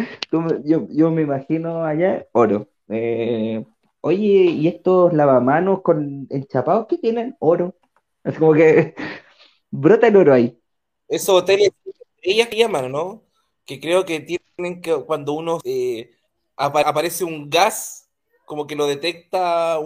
yo, 0.64 0.88
yo, 0.89 1.12
me 1.12 1.22
imagino 1.22 1.84
allá 1.84 2.26
oro. 2.32 2.68
Eh, 2.89 3.66
oye, 4.04 4.51
¿y 4.51 4.68
estos 4.68 5.14
lavamanos 5.14 5.82
con 5.82 6.28
enchapados 6.30 6.88
que 6.88 6.97
tienen 6.97 7.38
oro? 7.39 7.76
Es 8.24 8.38
como 8.38 8.54
que 8.54 8.95
brota 9.72 10.08
el 10.08 10.18
oro 10.18 10.34
ahí. 10.34 10.60
Esos 11.08 11.30
hoteles, 11.41 11.72
ellas 12.22 12.49
llaman, 12.51 12.91
¿no? 12.91 13.24
Que 13.66 13.80
creo 13.80 14.06
que 14.06 14.20
tienen 14.20 14.82
que 14.82 14.93
cuando 15.06 15.34
uno 15.34 15.60
eh, 15.64 16.12
aparece 16.58 17.24
un 17.24 17.49
gas, 17.49 18.10
como 18.45 18.68
que 18.68 18.76
lo 18.76 18.88
detecta, 18.88 19.78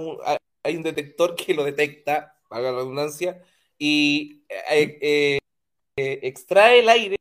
hay 0.64 0.78
un 0.78 0.84
detector 0.84 1.36
que 1.36 1.54
lo 1.54 1.64
detecta, 1.64 2.36
para 2.50 2.64
la 2.64 2.72
redundancia, 2.72 3.44
y 3.78 4.44
eh, 4.50 5.40
eh, 5.98 6.20
extrae 6.24 6.80
el 6.80 6.90
aire 6.90 7.18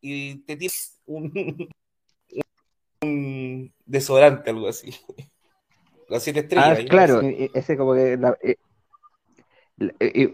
y 0.00 0.36
te 0.44 0.56
tira 0.56 0.72
un, 1.06 1.68
un 3.02 3.74
desodorante, 3.86 4.50
algo 4.50 4.68
así. 4.68 4.94
Las 6.10 6.24
siete 6.24 6.40
estrellas. 6.40 6.80
Ah, 6.80 6.84
claro, 6.88 7.20
ese 7.22 7.76
como 7.76 7.94
que 7.94 8.18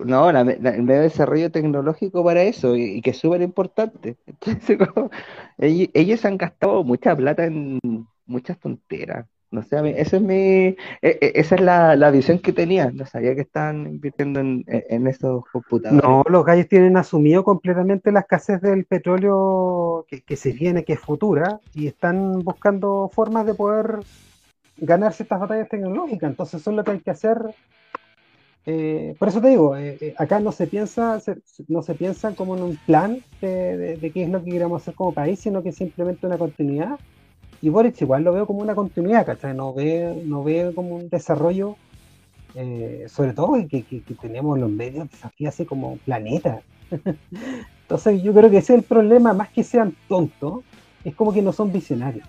no, 0.05 0.31
el 0.31 0.83
medio 0.83 1.01
de 1.01 1.03
desarrollo 1.03 1.51
tecnológico 1.53 2.24
para 2.24 2.43
eso, 2.43 2.74
y, 2.77 3.01
que 3.01 3.11
es 3.11 3.18
súper 3.18 3.43
importante. 3.43 4.16
ellos, 5.59 6.24
han 6.24 6.37
gastado 6.37 6.83
mucha 6.83 7.14
plata 7.14 7.45
en 7.45 7.79
muchas 8.27 8.59
tonteras. 8.59 9.27
No 9.49 9.62
sé, 9.62 9.77
eso 10.01 10.16
es 10.16 10.22
mi, 10.22 10.35
e, 10.35 10.77
e, 11.03 11.33
esa 11.37 11.55
es 11.55 11.61
la, 11.61 12.11
visión 12.11 12.41
que 12.41 12.53
tenía. 12.53 12.91
No 12.91 13.07
sabía 13.07 13.37
que 13.37 13.43
estaban 13.43 13.87
invirtiendo 13.87 14.41
en, 14.41 15.07
esos 15.07 15.45
computadores. 15.53 16.03
No, 16.03 16.24
los 16.29 16.45
gallos 16.45 16.68
tienen 16.68 16.97
asumido 16.97 17.45
completamente 17.45 18.11
la 18.11 18.20
escasez 18.20 18.61
del 18.61 18.85
petróleo 18.87 20.05
que, 20.09 20.22
que 20.22 20.37
se 20.37 20.53
viene, 20.53 20.85
que 20.85 20.95
es 20.95 21.01
futura, 21.01 21.61
y 21.72 21.87
están 21.87 22.41
buscando 22.41 23.09
formas 23.14 23.47
de 23.47 23.55
poder 23.55 24.01
ganarse 24.77 25.22
estas 25.22 25.41
batallas 25.41 25.68
tecnológicas. 25.68 26.31
Entonces, 26.31 26.61
eso 26.61 26.70
es 26.70 26.77
lo 26.77 26.85
que 26.85 26.91
hay 26.93 27.01
que 27.01 27.11
hacer 27.11 27.39
eh, 28.68 29.14
por 29.20 29.29
eso 29.29 29.41
te 29.41 29.49
digo, 29.49 29.77
eh, 29.77 29.97
eh, 30.01 30.14
acá 30.18 30.41
no 30.41 30.51
se 30.51 30.66
piensa 30.66 31.22
no 31.68 31.83
se 31.83 31.95
piensa 31.95 32.35
como 32.35 32.57
en 32.57 32.64
un 32.64 32.77
plan 32.85 33.22
de, 33.41 34.11
qué 34.12 34.24
es 34.24 34.29
lo 34.29 34.43
que 34.43 34.51
queremos 34.51 34.83
hacer 34.83 34.95
como 34.95 35.12
país, 35.12 35.39
sino 35.39 35.62
que 35.62 35.68
es 35.68 35.77
simplemente 35.77 36.27
una 36.27 36.37
continuidad. 36.37 36.99
Y 37.62 37.68
Boric 37.68 38.01
igual 38.03 38.24
lo 38.24 38.33
veo 38.33 38.47
como 38.47 38.61
una 38.61 38.74
continuidad, 38.74 39.24
¿cachai? 39.24 39.55
No 39.55 39.72
veo, 39.72 40.16
no 40.24 40.43
veo 40.43 40.74
como 40.74 40.97
un 40.97 41.09
desarrollo, 41.09 41.77
sobre 43.07 43.33
todo 43.35 43.55
que, 43.68 43.83
que, 43.83 44.01
tenemos 44.20 44.59
los 44.59 44.70
medios 44.70 45.09
de 45.39 45.47
así 45.47 45.64
como 45.64 45.97
planeta. 45.99 46.61
Entonces 47.83 48.22
yo 48.22 48.35
creo 48.35 48.51
que 48.51 48.59
ese 48.59 48.74
es 48.74 48.81
el 48.81 48.85
problema, 48.85 49.33
más 49.33 49.51
que 49.51 49.62
sean 49.62 49.95
tontos, 50.09 50.64
es 51.05 51.14
como 51.14 51.33
que 51.33 51.41
no 51.41 51.53
son 51.53 51.72
visionarios. 51.72 52.27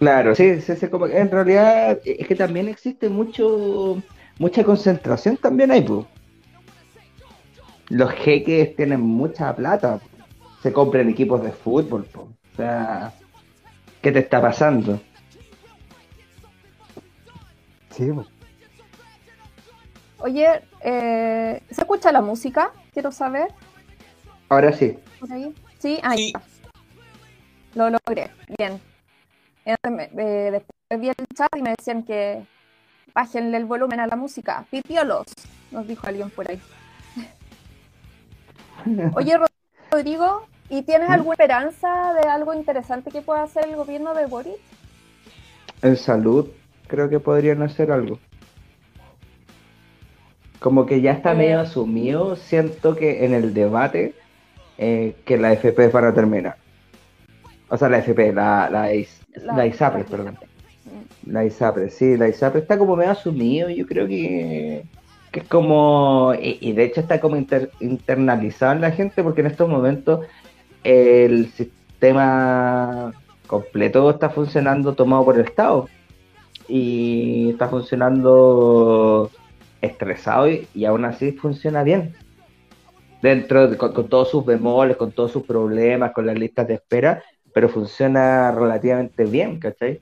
Claro, 0.00 0.34
sí, 0.34 0.62
sí, 0.62 0.76
sí, 0.76 0.88
como 0.88 1.06
en 1.06 1.30
realidad 1.30 2.00
es 2.06 2.26
que 2.26 2.34
también 2.34 2.68
existe 2.68 3.10
mucho 3.10 4.02
mucha 4.38 4.64
concentración 4.64 5.36
también 5.36 5.70
ahí, 5.70 5.82
pues. 5.82 6.06
Los 7.90 8.10
jeques 8.12 8.74
tienen 8.76 9.02
mucha 9.02 9.54
plata, 9.54 10.00
se 10.62 10.72
compran 10.72 11.10
equipos 11.10 11.42
de 11.42 11.52
fútbol, 11.52 12.06
pues. 12.10 12.26
o 12.26 12.56
sea, 12.56 13.12
¿qué 14.00 14.10
te 14.10 14.20
está 14.20 14.40
pasando? 14.40 14.98
Sí, 17.90 18.08
Oye, 20.20 20.62
eh, 20.82 21.62
¿se 21.70 21.80
escucha 21.82 22.10
la 22.10 22.22
música? 22.22 22.72
Quiero 22.94 23.12
saber. 23.12 23.48
Ahora 24.48 24.72
sí. 24.72 24.96
Sí, 25.78 25.98
ahí 26.02 26.32
Lo 27.74 27.90
logré. 27.90 28.30
Bien. 28.58 28.80
Eh, 29.64 29.76
después 30.52 31.00
vi 31.00 31.08
el 31.08 31.14
chat 31.34 31.48
y 31.56 31.62
me 31.62 31.74
decían 31.76 32.02
que 32.02 32.44
bájenle 33.14 33.56
el 33.56 33.64
volumen 33.64 34.00
a 34.00 34.06
la 34.06 34.16
música. 34.16 34.64
Pipiolos, 34.70 35.26
nos 35.70 35.86
dijo 35.86 36.06
alguien 36.06 36.30
por 36.30 36.50
ahí. 36.50 36.60
Oye, 39.14 39.38
Rodrigo, 39.90 40.46
¿y 40.68 40.82
tienes 40.82 41.08
¿Mm? 41.08 41.12
alguna 41.12 41.34
esperanza 41.34 42.14
de 42.14 42.28
algo 42.28 42.54
interesante 42.54 43.10
que 43.10 43.22
pueda 43.22 43.42
hacer 43.42 43.66
el 43.66 43.76
gobierno 43.76 44.14
de 44.14 44.26
Boris? 44.26 44.56
en 45.82 45.96
salud 45.96 46.48
creo 46.86 47.08
que 47.08 47.20
podrían 47.20 47.62
hacer 47.62 47.90
algo. 47.92 48.18
Como 50.58 50.84
que 50.86 51.00
ya 51.00 51.12
está 51.12 51.34
medio 51.34 51.60
asumido, 51.60 52.36
siento 52.36 52.94
que 52.94 53.24
en 53.24 53.32
el 53.32 53.54
debate 53.54 54.14
eh, 54.76 55.16
que 55.24 55.38
la 55.38 55.52
FP 55.52 55.86
es 55.86 55.90
para 55.90 56.12
terminar. 56.12 56.56
O 57.70 57.76
sea, 57.76 57.88
la 57.88 57.98
FP, 57.98 58.32
la, 58.32 58.68
la, 58.70 58.90
la, 59.54 59.66
ISAPRE, 59.66 60.04
perdón. 60.04 60.36
La 61.26 61.44
ISAPRE, 61.44 61.90
sí, 61.90 62.16
la 62.16 62.28
ISAPRE 62.28 62.60
está 62.60 62.76
como 62.76 62.96
medio 62.96 63.12
asumido, 63.12 63.70
yo 63.70 63.86
creo 63.86 64.06
que, 64.08 64.84
que 65.30 65.40
es 65.40 65.48
como, 65.48 66.34
y, 66.40 66.72
de 66.72 66.84
hecho 66.84 67.00
está 67.00 67.20
como 67.20 67.36
internalizado 67.36 68.72
en 68.72 68.80
la 68.80 68.90
gente 68.90 69.22
porque 69.22 69.42
en 69.42 69.46
estos 69.46 69.68
momentos 69.68 70.26
el 70.82 71.50
sistema 71.52 73.12
completo 73.46 74.10
está 74.10 74.30
funcionando 74.30 74.94
tomado 74.94 75.24
por 75.24 75.36
el 75.36 75.42
Estado 75.42 75.88
y 76.68 77.50
está 77.50 77.68
funcionando 77.68 79.30
estresado 79.80 80.48
y, 80.48 80.84
aún 80.84 81.04
así 81.04 81.32
funciona 81.32 81.82
bien. 81.82 82.14
Dentro, 83.22 83.76
con, 83.76 84.08
todos 84.08 84.30
sus 84.30 84.46
bemoles, 84.46 84.96
con 84.96 85.12
todos 85.12 85.32
sus 85.32 85.44
problemas, 85.44 86.12
con 86.12 86.24
las 86.24 86.38
listas 86.38 86.66
de 86.68 86.74
espera, 86.74 87.22
pero 87.52 87.68
funciona 87.68 88.50
relativamente 88.52 89.24
bien, 89.24 89.58
¿cachai? 89.58 90.00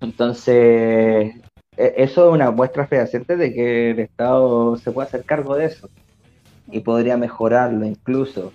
Entonces, 0.00 1.34
e, 1.76 1.94
eso 1.96 2.28
es 2.28 2.34
una 2.34 2.50
muestra 2.50 2.86
fehaciente 2.86 3.36
de 3.36 3.52
que 3.52 3.90
el 3.90 4.00
Estado 4.00 4.76
se 4.76 4.90
puede 4.92 5.08
hacer 5.08 5.24
cargo 5.24 5.56
de 5.56 5.66
eso 5.66 5.88
y 6.70 6.80
podría 6.80 7.16
mejorarlo 7.16 7.84
incluso 7.84 8.52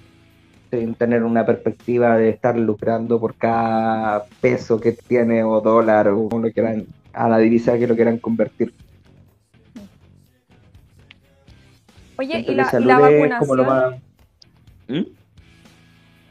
sin 0.71 0.95
tener 0.95 1.23
una 1.23 1.45
perspectiva 1.45 2.17
de 2.17 2.29
estar 2.29 2.57
lucrando 2.57 3.19
por 3.19 3.35
cada 3.35 4.25
peso 4.41 4.79
que 4.79 4.91
tiene 4.91 5.43
o 5.43 5.61
dólar 5.61 6.07
o 6.09 6.29
lo 6.31 6.51
quieran, 6.51 6.85
a 7.13 7.29
la 7.29 7.37
divisa 7.37 7.77
que 7.77 7.87
lo 7.87 7.95
quieran 7.95 8.17
convertir. 8.17 8.73
Oye, 12.17 12.45
¿y 12.47 12.55
la, 12.55 12.99
vacunación? 12.99 14.01
¿Mm? 14.87 15.24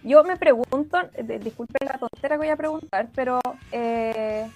Yo 0.05 0.23
me 0.23 0.37
pregunto, 0.37 0.99
disculpen 1.41 1.89
la 1.89 1.99
tontera 1.99 2.35
que 2.35 2.39
voy 2.39 2.49
a 2.49 2.57
preguntar, 2.57 3.09
pero 3.15 3.41
eh, 3.73 4.47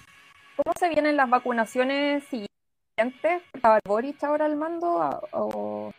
¿cómo 0.55 0.73
se 0.77 0.89
vienen 0.89 1.17
las 1.17 1.27
vacunaciones 1.27 2.23
siguientes? 2.25 3.41
¿Estaba 3.51 3.79
Boris 3.83 4.23
ahora 4.23 4.45
al 4.45 4.55
mando 4.55 5.19
o, 5.31 5.91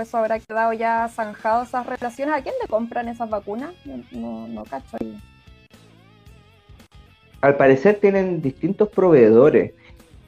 eso 0.00 0.18
habrá 0.18 0.40
quedado 0.40 0.72
ya 0.72 1.08
zanjado 1.08 1.62
esas 1.62 1.86
relaciones? 1.86 2.34
¿A 2.34 2.42
quién 2.42 2.56
le 2.60 2.66
compran 2.66 3.06
esas 3.06 3.30
vacunas? 3.30 3.72
No, 4.10 4.48
no, 4.48 4.64
cacho 4.64 4.96
ahí. 5.00 5.16
Al 7.40 7.56
parecer 7.56 8.00
tienen 8.00 8.42
distintos 8.42 8.88
proveedores. 8.88 9.74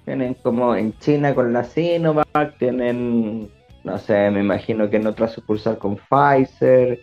Tienen 0.04 0.34
como 0.34 0.76
en 0.76 0.96
China 1.00 1.34
con 1.34 1.52
la 1.52 1.64
Sinovac, 1.64 2.56
tienen 2.58 3.50
no 3.82 3.98
sé, 3.98 4.30
me 4.30 4.40
imagino 4.40 4.90
que 4.90 4.96
en 4.96 5.06
otra 5.06 5.28
sucursal 5.28 5.78
con 5.78 5.96
Pfizer, 5.96 7.00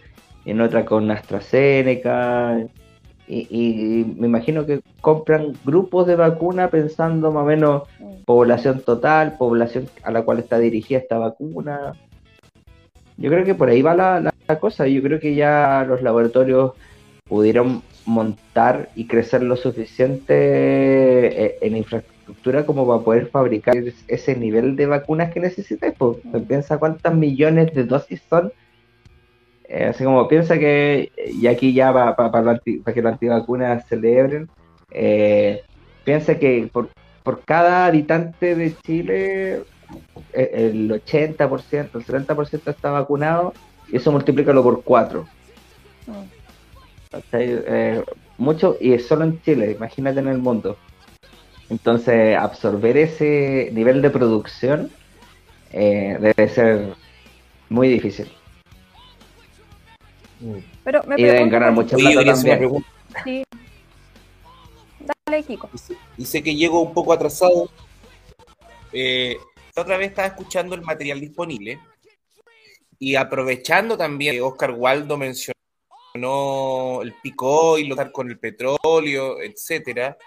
en 0.52 0.62
otra 0.62 0.86
con 0.86 1.10
AstraZeneca, 1.12 2.68
y, 3.28 4.06
me 4.18 4.28
imagino 4.28 4.66
que 4.66 4.82
compran 5.02 5.54
grupos 5.66 6.08
de 6.08 6.16
vacuna 6.16 6.70
pensando 6.70 7.32
más 7.32 7.44
o 7.44 7.46
menos 7.46 7.84
población 8.26 8.82
total, 8.82 9.36
población 9.38 9.90
a 10.04 10.12
la 10.12 10.24
cual 10.24 10.40
está 10.40 10.60
dirigida 10.60 11.00
esta 11.00 11.18
vacuna. 11.18 11.94
Yo 13.18 13.30
creo 13.30 13.44
que 13.44 13.56
por 13.56 13.70
ahí 13.70 13.82
va 13.82 13.96
la, 13.96 14.32
cosa, 14.60 14.88
yo 14.88 15.02
creo 15.02 15.20
que 15.20 15.36
ya 15.36 15.86
los 15.88 16.02
laboratorios 16.02 16.72
pudieron 17.28 17.82
montar 18.06 18.90
y 18.96 19.08
crecer 19.08 19.44
lo 19.44 19.58
suficiente 19.58 20.36
eh, 21.46 21.58
en 21.62 21.76
infraestructura 21.76 22.66
como 22.66 22.88
para 22.88 23.04
poder 23.04 23.28
fabricar 23.28 23.76
ese 24.08 24.36
nivel 24.38 24.78
de 24.78 24.86
vacunas 24.86 25.34
que 25.34 25.42
necesitas. 25.42 25.94
Pues, 25.98 26.18
piensa 26.48 26.78
cuántas 26.78 27.14
millones 27.14 27.74
de 27.74 27.84
dosis 27.84 28.22
son. 28.30 28.54
Eh, 29.70 29.86
así 29.86 30.04
como 30.04 30.28
piensa 30.28 30.58
que, 30.58 31.12
y 31.28 31.48
aquí 31.48 31.74
ya 31.74 31.92
para, 31.92 32.16
para, 32.16 32.60
que 32.60 33.02
las 33.02 33.14
antivacunas 33.14 33.86
celebren, 33.88 34.50
eh, 34.92 35.64
piensa 36.06 36.40
que 36.40 36.70
por, 36.72 36.90
por 37.24 37.44
cada 37.44 37.86
habitante 37.86 38.56
de 38.56 38.76
Chile, 38.86 39.64
eh, 40.34 40.52
el 40.54 40.90
80%, 40.90 41.90
el 41.96 42.06
70% 42.06 42.72
está 42.72 42.92
vacunado, 42.92 43.54
y 43.92 43.98
eso 43.98 44.12
multiplícalo 44.12 44.64
por 44.64 44.84
4. 44.84 45.28
Mm. 46.08 46.24
mucho, 48.38 48.78
y 48.80 48.94
es 48.94 49.06
solo 49.06 49.26
en 49.26 49.42
Chile, 49.42 49.72
imagínate 49.72 50.20
en 50.20 50.28
el 50.30 50.38
mundo. 50.38 50.78
Entonces, 51.70 52.38
absorber 52.38 52.96
ese 52.96 53.70
nivel 53.74 54.02
de 54.02 54.10
producción 54.10 54.90
eh, 55.74 56.18
debe 56.20 56.48
ser 56.48 56.94
muy 57.70 57.90
difícil. 57.90 58.32
Pero 60.84 61.04
me 61.04 61.16
y 61.20 61.24
deben 61.24 61.50
ganar 61.50 61.72
mucho 61.72 61.98
plata 61.98 62.24
también. 62.24 62.86
Sí. 63.24 63.44
Dale, 65.00 65.44
Kiko. 65.44 65.70
Y 66.18 66.26
sé 66.26 66.44
que 66.44 66.56
llego 66.56 66.82
un 66.82 66.94
poco 66.94 67.14
atrasado. 67.14 67.70
Eh, 68.94 69.38
otra 69.76 69.98
vez 69.98 70.10
estaba 70.10 70.28
escuchando 70.28 70.76
el 70.76 70.82
material 70.82 71.20
disponible 71.20 71.80
y 73.00 73.16
aprovechando 73.16 73.98
también 73.98 74.36
que 74.36 74.42
Oscar 74.42 74.72
Waldo 74.72 75.18
mencionó 75.18 75.54
el 77.02 77.14
pico 77.22 77.78
y 77.78 77.86
lo 77.86 77.96
con 78.12 78.30
el 78.30 78.40
petróleo, 78.40 79.42
etcétera 79.42 80.18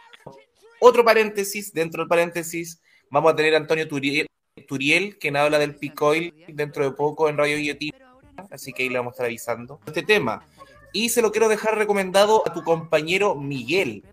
otro 0.81 1.05
paréntesis, 1.05 1.73
dentro 1.75 2.03
del 2.03 2.09
paréntesis, 2.09 2.81
vamos 3.11 3.33
a 3.33 3.37
tener 3.37 3.55
a 3.55 3.59
Antonio 3.59 3.87
Turiel, 3.87 4.27
Turiel 4.67 5.19
quien 5.19 5.37
habla 5.37 5.59
del 5.59 5.77
Picoil 5.77 6.33
dentro 6.49 6.85
de 6.85 6.93
poco 6.93 7.29
en 7.29 7.37
Radio 7.37 7.59
Guillotina, 7.59 8.10
así 8.51 8.73
que 8.73 8.83
ahí 8.83 8.89
le 8.89 8.99
vamos 8.99 9.13
a 9.13 9.15
estar 9.15 9.27
avisando 9.27 9.81
este 9.87 10.03
tema. 10.03 10.45
Y 10.93 11.09
se 11.11 11.23
lo 11.23 11.31
quiero 11.31 11.49
dejar 11.49 11.79
recomendado 11.79 12.43
a 12.47 12.53
tu 12.53 12.63
compañero 12.63 13.35
Miguel, 13.35 14.05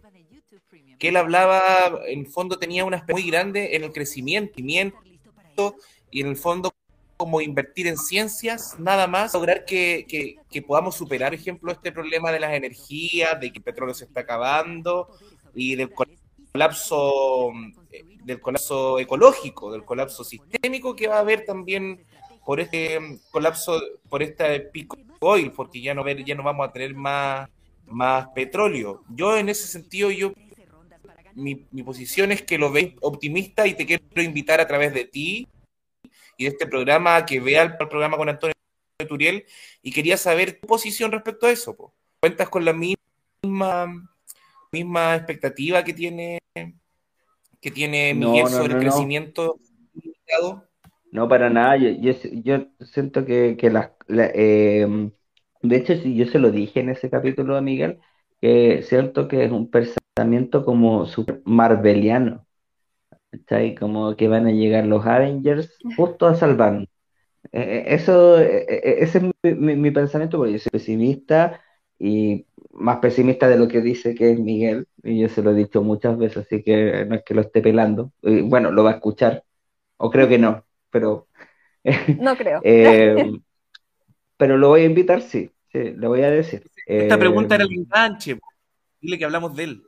que 1.00 1.10
él 1.10 1.18
hablaba, 1.18 2.02
en 2.08 2.20
el 2.20 2.28
fondo 2.28 2.58
tenía 2.58 2.86
una 2.86 3.04
muy 3.08 3.24
grande 3.30 3.76
en 3.76 3.84
el 3.84 3.92
crecimiento 3.92 4.54
y 6.12 6.22
en 6.22 6.28
el 6.28 6.38
fondo 6.38 6.72
como 7.18 7.42
invertir 7.42 7.88
en 7.88 7.98
ciencias, 7.98 8.80
nada 8.80 9.08
más, 9.08 9.34
lograr 9.34 9.66
que, 9.66 10.06
que, 10.08 10.62
podamos 10.62 10.96
superar, 10.96 11.34
ejemplo, 11.34 11.72
este 11.72 11.92
problema 11.92 12.32
de 12.32 12.40
las 12.40 12.54
energías, 12.54 13.40
de 13.40 13.52
que 13.52 13.58
el 13.58 13.64
petróleo 13.64 13.96
se 13.96 14.06
está 14.06 14.22
acabando 14.22 15.10
y 15.56 15.76
del 15.76 15.92
colapso, 15.92 17.52
eh, 17.92 18.04
del 18.24 18.40
colapso 18.40 19.00
ecológico, 19.00 19.72
del 19.72 19.84
colapso 19.84 20.24
sistémico 20.24 20.96
que 20.96 21.08
va 21.08 21.18
a 21.18 21.20
haber 21.20 21.44
también 21.44 22.06
por 22.48 22.62
este 22.62 22.98
mm, 22.98 23.20
colapso, 23.30 23.78
por 24.08 24.24
este 24.24 24.62
pico 24.62 24.96
oil, 25.20 25.52
porque 25.52 25.82
ya 25.82 25.94
no, 25.94 26.08
ya 26.10 26.34
no 26.34 26.44
vamos 26.44 26.70
a 26.70 26.72
tener 26.72 26.96
más, 26.96 27.50
más 27.88 28.30
petróleo. 28.30 29.04
Yo 29.10 29.36
en 29.36 29.50
ese 29.50 29.68
sentido, 29.68 30.12
yo 30.12 30.32
mi, 31.34 31.56
posición 31.84 32.32
es 32.32 32.44
que 32.44 32.58
lo 32.58 32.72
veis 32.72 32.94
optimista 33.02 33.68
y 33.68 33.74
te 33.74 33.86
quiero 33.86 34.22
invitar 34.22 34.62
a 34.62 34.68
través 34.68 34.94
de 34.94 35.04
ti 35.04 35.46
y 36.38 36.46
de 36.46 36.52
este 36.52 36.68
programa 36.68 37.26
que 37.26 37.42
vea 37.42 37.64
el, 37.64 37.76
programa 37.76 38.16
con 38.16 38.30
Antonio 38.30 38.54
Turiel 39.10 39.46
y 39.82 39.92
quería 39.92 40.16
saber 40.16 40.58
tu 40.58 40.68
posición 40.68 41.12
respecto 41.12 41.48
a 41.48 41.52
eso. 41.52 41.76
¿Cuentas 42.22 42.48
con 42.48 42.64
la 42.64 42.72
misma 42.72 44.08
misma 44.72 45.18
expectativa 45.18 45.84
que 45.84 45.94
tiene 45.94 46.40
que 47.60 47.72
tiene 47.72 48.14
Miguel 48.14 48.48
sobre 48.48 48.76
el 48.76 48.80
crecimiento 48.80 49.60
No, 51.12 51.28
para 51.28 51.50
nada. 51.50 51.78
Yo, 51.78 51.90
yo, 52.44 52.68
siento 52.82 53.26
que, 53.26 53.58
que 53.58 53.70
la, 53.70 53.96
em, 54.08 55.12
de 55.62 55.76
hecho, 55.78 55.96
si 55.96 56.16
yo 56.16 56.26
se 56.26 56.40
lo 56.40 56.52
dije 56.52 56.80
en 56.82 56.90
ese 56.90 57.10
capítulo 57.10 57.56
a 57.58 57.62
Miguel, 57.62 58.00
que 58.42 58.84
siento 58.84 59.28
que 59.28 59.46
es 59.46 59.52
un 59.52 59.70
pensamiento 59.72 60.66
como 60.66 61.06
super 61.06 61.42
marveliano. 61.46 62.46
¿Cachai? 63.32 63.76
Como 63.76 64.16
que 64.18 64.28
van 64.30 64.48
a 64.48 64.52
llegar 64.52 64.88
los 64.88 65.06
Avengers 65.06 65.78
justo 65.98 66.28
a 66.28 66.36
salvarnos. 66.36 66.88
E, 67.52 67.62
e, 67.62 67.96
eso, 67.96 68.40
e, 68.40 68.66
ese 69.04 69.20
es 69.44 69.54
mi, 69.56 69.76
mi, 69.76 69.92
pensamiento, 69.92 70.38
porque 70.38 70.54
yo 70.54 70.60
soy 70.60 70.72
pesimista 70.72 71.62
y 72.00 72.48
más 72.72 73.00
pesimista 73.00 73.50
de 73.50 73.58
lo 73.58 73.68
que 73.68 73.82
dice 73.82 74.16
que 74.16 74.32
es 74.32 74.40
Miguel, 74.40 74.88
y 75.04 75.22
yo 75.22 75.30
se 75.30 75.44
lo 75.44 75.52
he 75.52 75.56
dicho 75.56 75.82
muchas 75.84 76.18
veces, 76.18 76.46
así 76.46 76.64
que 76.64 77.06
no 77.06 77.16
es 77.16 77.24
que 77.24 77.34
lo 77.36 77.42
esté 77.42 77.62
pelando. 77.62 78.14
bueno, 78.22 78.72
lo 78.72 78.84
va 78.84 78.92
a 78.92 78.96
escuchar, 78.96 79.46
o 79.98 80.12
creo 80.12 80.30
que 80.30 80.40
no, 80.40 80.67
pero... 80.90 81.28
No 82.20 82.36
creo. 82.36 82.60
Eh, 82.64 83.16
pero 84.38 84.58
lo 84.58 84.70
voy 84.70 84.82
a 84.82 84.86
invitar, 84.86 85.22
sí, 85.22 85.52
sí, 85.72 85.92
le 85.92 86.08
voy 86.08 86.22
a 86.22 86.30
decir. 86.30 86.64
Esta 86.86 87.18
pregunta 87.18 87.56
era 87.56 87.64
el 87.64 87.74
enganche, 87.74 88.40
dile 89.00 89.18
que 89.18 89.26
hablamos 89.26 89.56
de 89.56 89.64
él. 89.64 89.84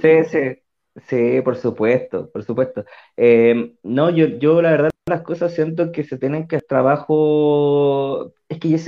sí, 0.00 0.24
sí, 0.30 0.62
sí, 1.06 1.40
por 1.42 1.56
supuesto, 1.56 2.30
por 2.30 2.42
supuesto. 2.42 2.84
Eh, 3.16 3.76
no, 3.82 4.10
yo, 4.10 4.26
yo 4.26 4.62
la 4.62 4.70
verdad 4.70 4.90
las 5.08 5.22
cosas 5.22 5.54
siento 5.54 5.92
que 5.92 6.02
se 6.04 6.18
tienen 6.18 6.48
que 6.48 6.60
trabajo, 6.60 8.32
es 8.48 8.58
que 8.58 8.70
yo, 8.70 8.78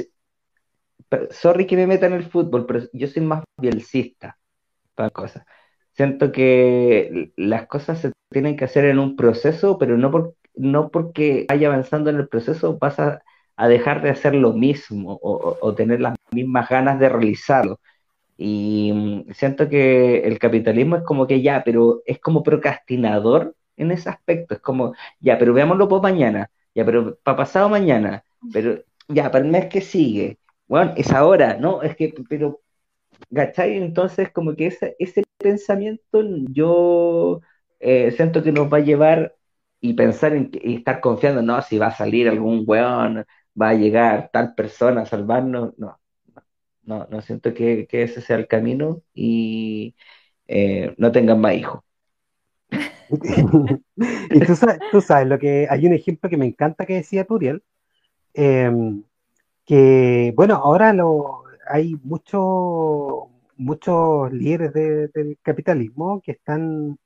sorry 1.31 1.67
que 1.67 1.77
me 1.77 1.87
meta 1.87 2.07
en 2.07 2.15
el 2.15 2.25
fútbol, 2.25 2.67
pero 2.67 2.81
yo 2.93 3.07
soy 3.07 3.23
más 3.23 3.45
bielcista 3.57 4.39
para 4.95 5.11
cosas. 5.11 5.45
siento 5.93 6.33
que 6.33 7.33
las 7.37 7.67
cosas 7.69 8.01
se 8.01 8.13
tienen 8.31 8.57
que 8.57 8.65
hacer 8.65 8.85
en 8.87 8.99
un 8.99 9.17
proceso, 9.17 9.79
pero 9.79 9.97
no, 9.97 10.11
por, 10.11 10.35
no 10.59 10.91
porque 10.91 11.47
vaya 11.49 11.69
avanzando 11.69 12.11
en 12.11 12.17
el 12.17 12.29
proceso 12.29 12.79
vas 12.79 12.99
a, 12.99 13.23
dejar 13.69 14.03
de 14.03 14.11
hacer 14.11 14.35
lo 14.37 14.53
mismo 14.53 15.19
o, 15.23 15.75
tener 15.75 16.01
las 16.01 16.17
mismas 16.31 16.69
ganas 16.69 17.01
de 17.01 17.09
realizarlo. 17.09 17.81
Y 18.37 18.93
mm, 18.95 19.33
siento 19.35 19.69
que 19.69 20.21
el 20.21 20.39
capitalismo 20.39 20.97
es 20.97 21.03
como 21.05 21.27
que 21.27 21.43
ya, 21.43 21.65
pero 21.65 22.03
es 22.07 22.21
como 22.21 22.43
procrastinador 22.43 23.55
en 23.77 23.91
ese 23.93 24.11
aspecto. 24.11 24.55
Es 24.55 24.61
como, 24.61 24.95
ya, 25.21 25.39
pero 25.39 25.55
veámoslo 25.55 25.89
por 25.89 26.03
mañana, 26.03 26.51
ya, 26.75 26.85
pero 26.85 27.17
para 27.23 27.37
pasado 27.39 27.69
mañana, 27.69 28.25
pero 28.53 28.83
ya, 29.09 29.31
para 29.31 29.45
el 29.45 29.51
mes 29.51 29.67
que 29.67 29.81
sigue. 29.81 30.39
Bueno, 30.69 30.93
es 30.97 31.13
ahora, 31.13 31.57
¿no? 31.59 31.83
Es 31.83 31.97
que, 31.97 32.15
pero, 32.29 32.61
¿cachai? 33.35 33.77
Entonces, 33.79 34.31
como 34.33 34.55
que 34.57 34.69
ese, 34.69 34.97
ese 34.99 35.25
pensamiento 35.39 36.23
yo 36.53 37.41
eh, 37.81 38.13
siento 38.13 38.43
que 38.43 38.53
nos 38.53 38.73
va 38.73 38.79
a 38.79 38.81
llevar 38.81 39.35
y 39.81 39.95
pensar 39.95 40.35
en 40.35 40.51
y 40.53 40.77
estar 40.77 41.01
confiando, 41.01 41.43
no, 41.43 41.61
si 41.63 41.79
va 41.79 41.89
a 41.89 41.97
salir 41.97 42.29
algún 42.29 42.65
weón, 42.67 43.25
va 43.61 43.71
a 43.71 43.75
llegar 43.75 44.31
tal 44.33 44.55
persona 44.55 45.03
a 45.03 45.07
salvarnos, 45.07 45.75
no, 45.79 45.99
no, 46.83 47.07
no 47.11 47.21
siento 47.23 47.55
que, 47.55 47.87
ese 47.91 48.21
sea 48.21 48.37
el 48.37 48.49
camino 48.49 49.03
y 49.15 49.95
eh, 50.47 50.95
no 50.99 51.13
tengan 51.13 51.41
más 51.41 51.55
hijos. 51.55 51.83
y 54.31 54.41
tú 54.41 55.01
sabes, 55.01 55.27
lo 55.27 55.39
que 55.39 55.67
hay 55.71 55.87
un 55.87 55.95
ejemplo 55.95 56.29
que 56.29 56.37
me 56.37 56.47
encanta 56.47 56.87
que 56.87 56.97
decía 56.97 57.25
Turiel, 57.25 57.63
em, 58.35 59.05
que 59.67 60.33
bueno, 60.37 60.57
ahora 60.57 60.93
lo, 60.93 61.45
hay 61.69 61.95
muchos 62.03 63.29
muchos 63.59 64.33
líderes 64.33 64.73
del 65.13 65.39
capitalismo 65.43 66.23
que 66.23 66.33
están 66.33 66.99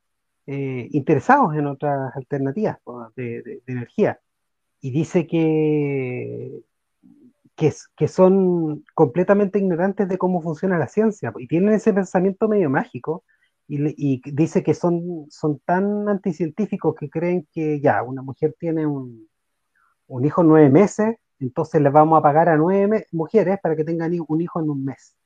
eh, 0.47 0.89
interesados 0.93 1.55
en 1.55 1.67
otras 1.67 2.15
alternativas 2.17 2.79
de, 3.17 3.63
energía. 3.67 4.21
Y 4.81 4.91
dice 4.91 5.27
que, 5.27 6.63
que, 7.57 8.09
son 8.09 8.85
completamente 8.95 9.59
ignorantes 9.59 10.09
de 10.09 10.19
cómo 10.19 10.43
funciona 10.43 10.79
la 10.79 10.89
ciencia 10.89 11.33
y 11.39 11.47
tienen 11.47 11.75
ese 11.75 11.93
pensamiento 11.93 12.49
medio 12.49 12.69
mágico 12.71 13.25
y, 13.69 14.21
dice 14.33 14.63
que 14.63 14.75
son, 14.75 15.27
son 15.31 15.61
tan 15.61 16.09
anticientíficos 16.09 16.95
que 16.97 17.09
creen 17.09 17.47
que 17.53 17.81
ya, 17.81 18.03
una 18.03 18.23
mujer 18.23 18.55
tiene 18.59 18.87
un, 18.87 19.29
un 20.09 20.25
hijo 20.25 20.43
nueve 20.43 20.69
meses, 20.71 21.17
entonces 21.39 21.81
le 21.81 21.91
vamos 21.91 22.19
a 22.19 22.23
pagar 22.23 22.49
a 22.49 22.57
nueve 22.57 23.07
mujeres 23.13 23.59
para 23.63 23.77
que 23.77 23.85
tengan 23.85 24.13
un 24.29 24.41
hijo 24.41 24.61
en 24.61 24.71
un 24.71 24.85
mes. 24.85 25.17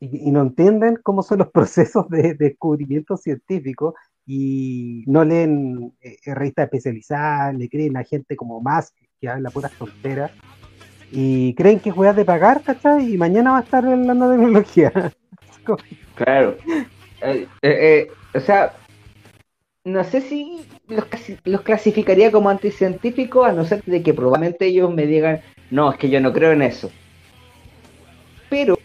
Y, 0.00 0.30
no 0.30 0.42
entienden 0.42 0.98
cómo 1.02 1.22
son 1.22 1.38
los 1.38 1.48
procesos 1.52 2.08
de, 2.08 2.34
descubrimiento 2.34 3.16
científico 3.16 3.94
y 4.28 5.04
no 5.06 5.24
leen 5.24 5.94
eh, 6.02 6.18
revistas 6.26 6.66
especializadas, 6.66 7.56
le 7.56 7.68
creen 7.68 7.96
a 7.96 8.04
gente 8.04 8.36
como 8.36 8.60
más 8.60 8.92
que 9.18 9.28
habla 9.28 9.50
puras 9.50 9.72
tonteras 9.72 10.30
y 11.10 11.54
creen 11.54 11.80
que 11.80 11.90
es 11.90 12.16
de 12.16 12.24
pagar, 12.24 12.62
¿cachai? 12.62 13.14
Y 13.14 13.16
mañana 13.16 13.52
va 13.52 13.58
a 13.58 13.62
estar 13.62 13.84
en 13.84 14.06
la 14.06 14.12
tecnología. 14.12 14.92
claro. 16.14 16.56
Eh, 17.22 17.46
eh, 17.62 18.08
eh, 18.08 18.08
o 18.34 18.40
sea, 18.40 18.74
no 19.84 20.04
sé 20.04 20.20
si 20.20 20.60
los, 20.86 21.04
los, 21.44 21.62
clasificaría 21.62 22.30
como 22.30 22.50
anticientíficos, 22.50 23.48
a 23.48 23.52
no 23.52 23.64
ser 23.64 23.82
de 23.84 24.02
que 24.02 24.14
probablemente 24.14 24.66
ellos 24.66 24.92
me 24.94 25.06
digan, 25.06 25.40
no, 25.70 25.90
es 25.90 25.98
que 25.98 26.10
yo 26.10 26.20
no 26.20 26.32
creo 26.32 26.52
en 26.52 26.62
eso. 26.62 26.90
Pero 28.50 28.78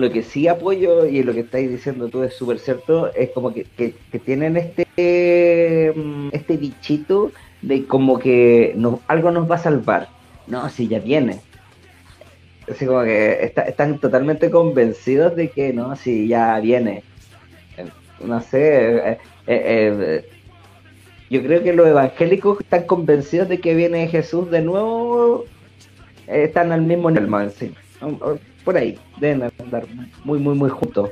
lo 0.00 0.10
que 0.10 0.22
sí 0.22 0.48
apoyo, 0.48 1.06
y 1.06 1.22
lo 1.22 1.32
que 1.32 1.40
estáis 1.40 1.70
diciendo 1.70 2.08
tú 2.08 2.22
es 2.22 2.34
súper 2.34 2.58
cierto, 2.58 3.12
es 3.14 3.30
como 3.30 3.52
que, 3.52 3.64
que, 3.76 4.18
tienen 4.18 4.56
este, 4.56 5.92
mm, 5.94 6.28
este 6.32 6.56
bichito 6.56 7.32
de 7.62 7.84
como 7.86 8.18
que 8.18 8.76
algo 9.06 9.30
nos 9.30 9.50
va 9.50 9.56
a 9.56 9.58
salvar. 9.58 10.08
No, 10.46 10.68
si 10.68 10.88
ya 10.88 10.98
viene. 10.98 11.40
Así 12.68 12.86
como 12.86 13.04
que 13.04 13.52
están 13.66 13.98
totalmente 13.98 14.50
convencidos 14.50 15.36
de 15.36 15.50
que 15.50 15.72
no, 15.72 15.94
si 15.96 16.28
ya 16.28 16.58
viene 16.60 17.04
no 18.24 18.40
sé, 18.40 18.96
eh, 18.96 19.10
eh, 19.10 19.18
eh, 19.46 20.28
yo 21.30 21.42
creo 21.42 21.62
que 21.62 21.72
los 21.72 21.86
evangélicos 21.86 22.60
están 22.60 22.84
convencidos 22.84 23.48
de 23.48 23.60
que 23.60 23.74
viene 23.74 24.08
Jesús 24.08 24.50
de 24.50 24.62
nuevo, 24.62 25.44
están 26.26 26.72
al 26.72 26.82
mismo 26.82 27.10
nivel, 27.10 27.28
por 28.70 28.78
ahí, 28.78 28.96
deben 29.18 29.50
andar 29.58 29.84
muy, 30.22 30.38
muy, 30.38 30.54
muy 30.54 30.70
juntos. 30.70 31.10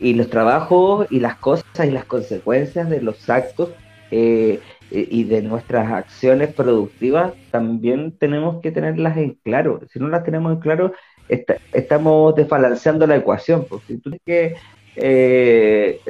Y 0.00 0.14
los 0.14 0.30
trabajos 0.30 1.06
y 1.10 1.20
las 1.20 1.36
cosas 1.36 1.86
y 1.86 1.90
las 1.90 2.06
consecuencias 2.06 2.88
de 2.88 3.02
los 3.02 3.28
actos 3.28 3.74
y 4.10 5.24
de 5.24 5.42
nuestras 5.42 5.92
acciones 5.92 6.54
productivas 6.54 7.34
también 7.50 8.12
tenemos 8.12 8.62
que 8.62 8.70
tenerlas 8.70 9.18
en 9.18 9.34
claro. 9.44 9.82
Si 9.92 9.98
no 9.98 10.08
las 10.08 10.24
tenemos 10.24 10.54
en 10.54 10.60
claro, 10.60 10.94
estamos 11.28 12.34
desbalanceando 12.34 13.06
la 13.06 13.16
ecuación. 13.16 13.66
Si 13.86 13.98
tú 13.98 14.16
que 14.24 14.54
eh, 14.96 16.00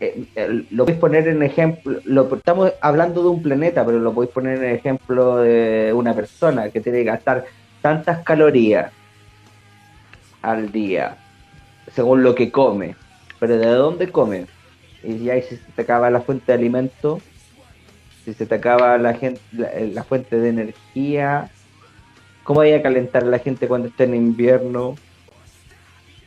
eh, 0.00 0.64
lo 0.70 0.84
podéis 0.86 0.98
poner 0.98 1.28
en 1.28 1.42
ejemplo, 1.42 2.00
lo, 2.04 2.34
estamos 2.34 2.72
hablando 2.80 3.22
de 3.22 3.28
un 3.28 3.42
planeta, 3.42 3.84
pero 3.84 3.98
lo 3.98 4.14
podéis 4.14 4.32
poner 4.32 4.64
en 4.64 4.74
ejemplo 4.74 5.36
de 5.36 5.92
una 5.94 6.14
persona 6.14 6.70
que 6.70 6.80
tiene 6.80 7.00
que 7.00 7.04
gastar 7.04 7.44
tantas 7.82 8.24
calorías 8.24 8.95
al 10.46 10.70
día, 10.70 11.16
según 11.92 12.22
lo 12.22 12.36
que 12.36 12.52
come, 12.52 12.94
pero 13.40 13.58
¿de 13.58 13.66
dónde 13.66 14.12
come? 14.12 14.46
Y 15.02 15.24
ya 15.24 15.34
si 15.42 15.56
se 15.56 15.72
te 15.74 15.82
acaba 15.82 16.08
la 16.08 16.20
fuente 16.20 16.44
de 16.46 16.58
alimento, 16.58 17.20
si 18.24 18.32
se 18.32 18.46
te 18.46 18.54
acaba 18.54 18.96
la, 18.96 19.14
gente, 19.14 19.40
la, 19.52 20.04
fuente 20.04 20.38
de 20.38 20.48
energía, 20.48 21.50
¿cómo 22.44 22.60
vaya 22.60 22.76
a 22.76 22.82
calentar 22.82 23.24
a 23.24 23.26
la 23.26 23.40
gente 23.40 23.66
cuando 23.66 23.88
esté 23.88 24.04
en 24.04 24.14
invierno? 24.14 24.94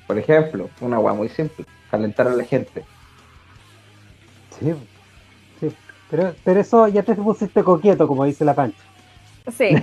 Por 0.06 0.18
ejemplo, 0.18 0.70
una 0.82 0.98
agua 0.98 1.14
muy 1.14 1.30
simple, 1.30 1.66
calentar 1.90 2.28
a 2.28 2.36
la 2.36 2.44
gente. 2.44 2.84
Sí, 4.60 4.74
sí. 5.62 5.74
Pero, 6.10 6.36
pero 6.44 6.60
eso 6.60 6.90
ya 6.90 7.04
te 7.04 7.16
pusiste 7.16 7.64
coquieto, 7.64 8.06
como 8.06 8.26
dice 8.26 8.44
la 8.44 8.54
pancha. 8.54 8.84
Sí. 9.58 9.76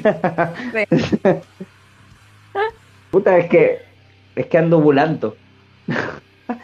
Puta, 3.10 3.36
es 3.38 3.48
que 3.48 3.95
es 4.36 4.46
que 4.46 4.58
ando 4.58 4.80
volando. 4.80 5.36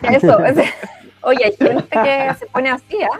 Eso, 0.03 0.39
oye, 1.23 1.45
hay 1.45 1.57
gente 1.57 1.89
que 1.89 2.35
se 2.39 2.47
pone 2.47 2.71
así, 2.71 2.99
¿ah? 3.03 3.19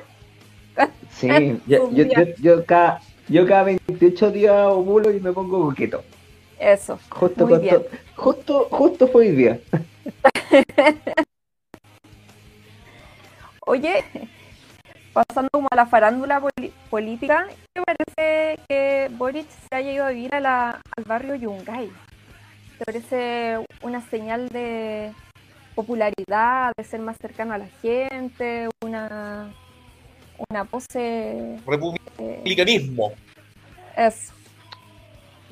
Sí, 1.11 1.61
yo, 1.67 1.91
yo, 1.91 2.05
yo, 2.39 2.65
cada, 2.65 3.01
yo 3.29 3.47
cada 3.47 3.65
28 3.65 4.31
días 4.31 4.55
ovulo 4.67 5.11
y 5.11 5.19
me 5.21 5.33
pongo 5.33 5.65
coqueto. 5.69 6.05
Eso. 6.61 6.99
Justo, 7.11 7.47
muy 7.47 7.59
bien. 7.59 7.83
justo, 8.15 8.69
justo 8.71 9.09
fue 9.09 9.23
hoy 9.23 9.33
día. 9.33 9.59
Oye, 13.67 14.05
pasando 15.13 15.49
como 15.51 15.69
a 15.71 15.77
la 15.77 15.87
farándula 15.87 16.43
política, 16.91 17.49
¿qué 17.75 17.83
parece 17.83 18.61
que 18.69 19.09
Boric 19.13 19.47
se 19.49 19.77
haya 19.77 19.93
ido 19.93 20.05
a 20.05 20.11
vivir 20.11 20.35
al 20.35 20.83
barrio 21.07 21.37
Yungay? 21.37 21.91
¿Te 22.83 22.87
parece 22.87 23.65
una 23.83 24.01
señal 24.01 24.49
de 24.49 25.13
popularidad, 25.77 26.73
de 26.77 26.83
ser 26.83 26.99
más 26.99 27.17
cercano 27.17 27.55
a 27.55 27.59
la 27.59 27.69
gente, 27.81 28.69
una, 28.85 29.55
una 30.51 30.65
pose... 30.65 31.61
Republicanismo. 31.65 33.13
eso. 33.97 34.33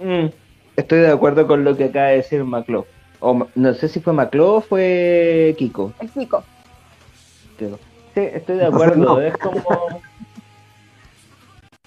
Mm, 0.01 0.27
estoy 0.75 0.99
de 0.99 1.11
acuerdo 1.13 1.47
con 1.47 1.63
lo 1.63 1.77
que 1.77 1.85
acaba 1.85 2.07
de 2.07 2.17
decir 2.17 2.43
Maclo. 2.43 2.89
O, 3.21 3.47
no 3.55 3.75
sé 3.75 3.87
si 3.87 4.01
fue 4.01 4.13
Maclo 4.13 4.57
o 4.57 4.61
fue 4.61 5.55
Kiko. 5.57 5.93
El 6.01 6.11
Kiko. 6.11 6.43
Sí, 7.61 7.69
estoy 8.17 8.57
de 8.57 8.67
acuerdo. 8.67 9.21
Es 9.21 9.37
como. 9.37 9.63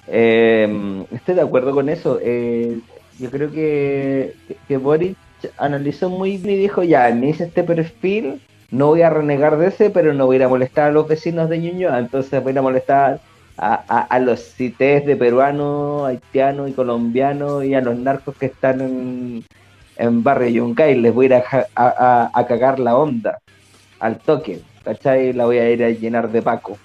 Eh, 0.08 1.06
estoy 1.12 1.36
de 1.36 1.42
acuerdo 1.42 1.74
con 1.74 1.90
eso. 1.90 2.18
Eh, 2.22 2.80
yo 3.20 3.30
creo 3.30 3.52
que, 3.52 4.36
que 4.70 4.78
Boric 4.78 5.18
analizó 5.58 6.10
muy 6.10 6.38
bien 6.38 6.56
y 6.56 6.62
dijo: 6.62 6.84
Ya, 6.84 7.10
me 7.14 7.30
hice 7.30 7.46
este 7.46 7.64
perfil, 7.64 8.42
no 8.72 8.88
voy 8.88 9.02
a 9.04 9.10
renegar 9.10 9.58
de 9.58 9.68
ese, 9.68 9.90
pero 9.90 10.14
no 10.14 10.26
voy 10.26 10.36
a 10.36 10.40
ir 10.40 10.44
a 10.44 10.50
molestar 10.50 10.90
a 10.90 10.92
los 10.92 11.08
vecinos 11.08 11.50
de 11.50 11.60
Ñuñoa, 11.60 12.00
entonces 12.00 12.44
voy 12.44 12.58
a 12.58 12.62
molestar 12.62 13.20
a, 13.58 13.76
a, 13.76 14.20
los 14.20 14.40
cités 14.40 15.06
de 15.06 15.16
peruanos, 15.16 16.08
haitianos 16.08 16.70
y 16.70 16.74
colombianos 16.74 17.64
y 17.64 17.76
a 17.76 17.82
los 17.82 17.96
narcos 17.98 18.36
que 18.36 18.48
están 18.48 18.82
en, 18.82 19.44
en 19.98 20.24
Barrio 20.24 20.50
Yungay, 20.50 20.96
les 20.96 21.14
voy 21.14 21.26
a 21.26 21.38
ir 21.38 21.44
a, 21.76 22.32
a, 22.34 22.48
cagar 22.48 22.80
la 22.80 22.98
onda 22.98 23.40
al 24.00 24.18
toque, 24.18 24.62
¿cachai? 24.84 25.34
La 25.34 25.46
voy 25.46 25.60
a 25.60 25.70
ir 25.70 25.84
a 25.84 25.90
llenar 25.90 26.32
de 26.32 26.42
Paco. 26.42 26.78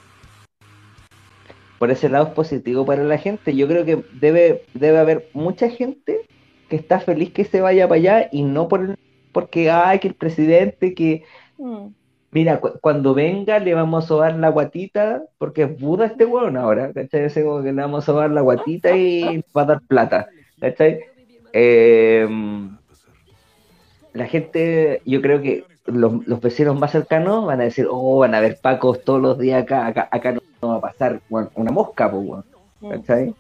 Por 1.79 1.91
ese 1.91 2.09
lado 2.09 2.27
es 2.27 2.33
positivo 2.33 2.85
para 2.85 3.05
la 3.05 3.19
gente. 3.19 3.55
Yo 3.55 3.69
creo 3.69 3.85
que 3.85 4.03
debe, 4.13 4.65
debe 4.75 4.99
haber 4.99 5.29
mucha 5.33 5.71
gente 5.71 6.27
que 6.69 6.77
está 6.77 7.01
feliz 7.01 7.33
que 7.33 7.45
se 7.45 7.61
vaya 7.61 7.89
para 7.89 8.01
allá 8.01 8.29
y 8.31 8.43
no 8.43 8.69
por 8.69 8.97
porque, 9.33 9.71
ay, 9.71 9.99
que 9.99 10.09
el 10.09 10.15
presidente, 10.15 10.95
que... 10.95 11.23
Mm. 11.59 11.89
Mira, 12.31 12.61
cuando 12.61 13.15
venga 13.15 13.59
le 13.59 13.73
vamos 13.73 14.05
a 14.05 14.09
sobar 14.09 14.37
la 14.37 14.51
guatita, 14.51 15.23
porque 15.39 15.63
es 15.63 15.81
Buda 15.81 16.07
este 16.07 16.27
weón 16.27 16.59
ahora, 16.59 16.93
¿cachai? 16.93 17.25
Ese 17.25 17.43
como 17.43 17.63
que 17.63 17.73
le 17.73 17.81
vamos 17.81 18.05
a 18.05 18.07
sobar 18.07 18.31
la 18.31 18.43
guatita 18.43 18.95
y 18.95 19.43
va 19.57 19.63
a 19.63 19.65
dar 19.65 19.81
plata, 19.81 20.29
¿cachai? 20.61 21.01
Em, 21.55 22.77
la 24.13 24.27
gente, 24.27 25.01
yo 25.07 25.23
creo 25.23 25.41
que 25.41 25.65
los, 25.87 26.41
vecinos 26.43 26.79
más 26.79 26.93
cercanos 26.93 27.47
van 27.47 27.63
a 27.63 27.65
decir, 27.65 27.87
oh, 27.91 28.19
van 28.19 28.35
a 28.35 28.41
ver 28.41 28.59
pacos 28.61 29.03
todos 29.05 29.23
los 29.23 29.39
días 29.39 29.63
acá, 29.63 29.87
acá, 30.11 30.33
no, 30.61 30.69
va 30.69 30.77
a 30.77 30.81
pasar 30.81 31.21
una 31.31 31.71
mosca, 31.71 32.11
pues, 32.11 32.45
¿cachai? 32.91 33.35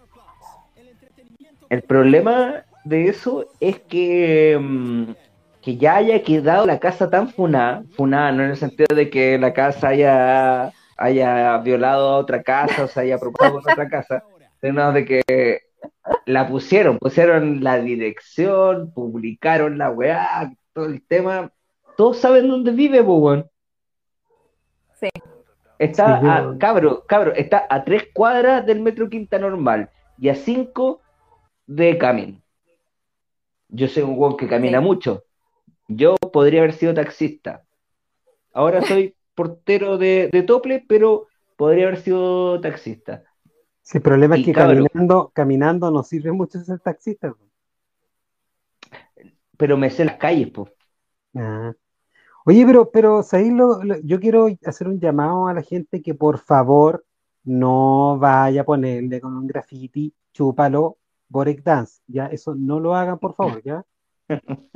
El 1.68 1.82
problema 1.82 2.64
de 2.84 3.08
eso 3.08 3.46
es 3.60 3.78
que, 3.80 4.52
em, 4.52 5.14
que 5.62 5.76
ya 5.76 5.96
haya 5.96 6.22
quedado 6.22 6.66
la 6.66 6.78
casa 6.78 7.10
tan 7.10 7.28
funada, 7.28 7.82
funada 7.96 8.32
no 8.32 8.44
en 8.44 8.50
el 8.50 8.56
sentido 8.56 8.94
de 8.94 9.10
que 9.10 9.38
la 9.38 9.52
casa 9.52 9.88
haya, 9.88 10.72
haya 10.96 11.58
violado 11.58 12.08
a 12.08 12.16
otra 12.16 12.42
casa 12.42 12.84
o 12.84 12.88
se 12.88 13.00
haya 13.00 13.18
propuesto 13.18 13.60
con 13.60 13.72
otra 13.72 13.88
casa, 13.88 14.24
sino 14.60 14.92
de 14.92 15.04
que 15.04 15.60
la 16.26 16.48
pusieron, 16.48 16.98
pusieron 16.98 17.62
la 17.62 17.78
dirección, 17.78 18.92
publicaron 18.92 19.78
la 19.78 19.90
weá, 19.90 20.52
todo 20.72 20.86
el 20.86 21.02
tema. 21.06 21.52
Todos 21.96 22.18
saben 22.18 22.48
dónde 22.48 22.70
vive, 22.70 23.00
Bowen. 23.00 23.44
Sí. 25.00 25.08
Está 25.78 26.16
a, 26.16 26.58
cabro, 26.58 27.04
cabro, 27.06 27.32
está 27.34 27.66
a 27.68 27.84
tres 27.84 28.08
cuadras 28.12 28.66
del 28.66 28.80
metro 28.80 29.08
Quinta 29.08 29.38
Normal 29.38 29.90
y 30.18 30.28
a 30.28 30.34
cinco 30.34 31.00
de 31.66 31.98
Camin. 31.98 32.42
Yo 33.68 33.88
soy 33.88 34.02
un 34.02 34.18
weón 34.18 34.36
que 34.36 34.48
camina 34.48 34.80
mucho. 34.80 35.24
Yo 35.88 36.16
podría 36.16 36.60
haber 36.60 36.74
sido 36.74 36.94
taxista. 36.94 37.64
Ahora 38.52 38.80
soy 38.82 39.14
portero 39.34 39.98
de, 39.98 40.44
tople, 40.46 40.84
pero 40.88 41.26
podría 41.56 41.86
haber 41.86 42.00
sido 42.00 42.60
taxista. 42.60 43.24
Sí, 43.82 43.98
el 43.98 44.02
problema 44.02 44.36
es 44.36 44.44
que 44.44 44.52
caminando, 44.52 45.30
caminando 45.32 45.90
no 45.90 46.02
sirve 46.02 46.32
mucho 46.32 46.60
ser 46.60 46.80
taxista. 46.80 47.34
Pero 49.56 49.76
me 49.76 49.90
sé 49.90 50.04
las 50.04 50.16
calles, 50.16 50.50
pues. 50.50 50.70
Oye, 52.44 52.64
pero, 52.66 52.90
pero 52.90 53.22
yo 54.02 54.20
quiero 54.20 54.48
hacer 54.64 54.88
un 54.88 55.00
llamado 55.00 55.48
a 55.48 55.54
la 55.54 55.62
gente 55.62 56.02
que 56.02 56.14
por 56.14 56.38
favor 56.38 57.04
no 57.44 58.18
vaya 58.18 58.62
a 58.62 58.64
ponerle 58.64 59.20
con 59.20 59.36
un 59.36 59.46
graffiti, 59.46 60.14
chúpalo, 60.32 60.97
Borek 61.28 61.62
Dance. 61.62 62.00
Ya, 62.06 62.26
eso 62.26 62.54
no 62.54 62.80
lo 62.80 62.94
hagan, 62.94 63.18
por 63.18 63.34
favor, 63.34 63.62
¿ya? 63.62 63.84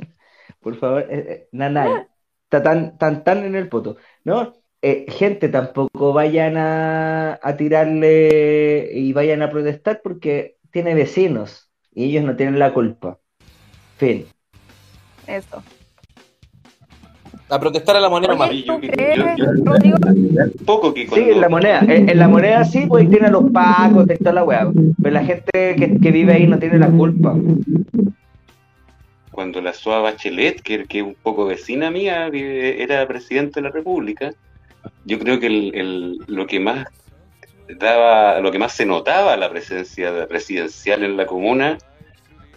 por 0.61 0.75
favor, 0.77 1.05
eh, 1.09 1.47
eh 1.51 2.05
está 2.43 2.61
tan, 2.61 2.97
tan, 2.97 3.23
tan 3.23 3.43
en 3.45 3.55
el 3.55 3.69
poto. 3.69 3.97
¿No? 4.23 4.53
Eh, 4.81 5.05
gente, 5.07 5.47
tampoco 5.47 6.11
vayan 6.11 6.55
a, 6.57 7.39
tirarle 7.57 8.89
y 8.93 9.13
vayan 9.13 9.41
a 9.41 9.49
protestar 9.49 10.01
porque 10.03 10.57
tiene 10.71 10.93
vecinos 10.93 11.71
y 11.93 12.09
ellos 12.09 12.25
no 12.25 12.35
tienen 12.35 12.59
la 12.59 12.73
culpa. 12.73 13.19
Fin. 13.97 14.25
Eso. 15.25 15.63
A 17.53 17.59
protestar 17.59 17.95
a 17.95 17.99
la 17.99 18.09
moneda 18.09 18.35
más. 18.35 18.49
Poco 20.65 20.93
que 20.93 21.07
Sí, 21.07 21.21
en 21.29 21.41
la 21.41 21.49
moneda. 21.49 21.81
En, 21.87 22.17
la 22.17 22.27
moneda 22.27 22.63
sí, 22.65 22.85
pues 22.87 23.09
tiene 23.09 23.29
los 23.29 23.51
pagos, 23.51 24.07
de 24.07 24.17
toda 24.17 24.33
la 24.33 24.43
weá. 24.43 24.67
Pero 25.01 25.13
la 25.13 25.23
gente 25.23 25.51
que, 25.53 25.99
que, 26.01 26.11
vive 26.11 26.33
ahí 26.33 26.47
no 26.47 26.57
tiene 26.57 26.79
la 26.79 26.89
culpa 26.89 27.35
cuando 29.33 29.61
la 29.61 29.73
SOA 29.73 29.99
Bachelet, 29.99 30.61
que, 30.61 30.85
es 30.87 31.03
un 31.03 31.15
poco 31.15 31.45
vecina 31.45 31.91
mía, 31.91 32.27
era 32.27 33.05
presidente 33.07 33.59
de 33.59 33.67
la 33.67 33.73
República, 33.73 34.31
yo 35.05 35.19
creo 35.19 35.39
que 35.39 35.49
lo 36.27 36.47
que 36.47 36.59
más 36.59 36.87
daba, 37.79 38.39
lo 38.39 38.51
que 38.51 38.59
más 38.59 38.73
se 38.73 38.85
notaba 38.85 39.35
la 39.35 39.49
presencia 39.49 40.27
residencial 40.27 41.03
en 41.03 41.17
la 41.17 41.25
comuna 41.25 41.77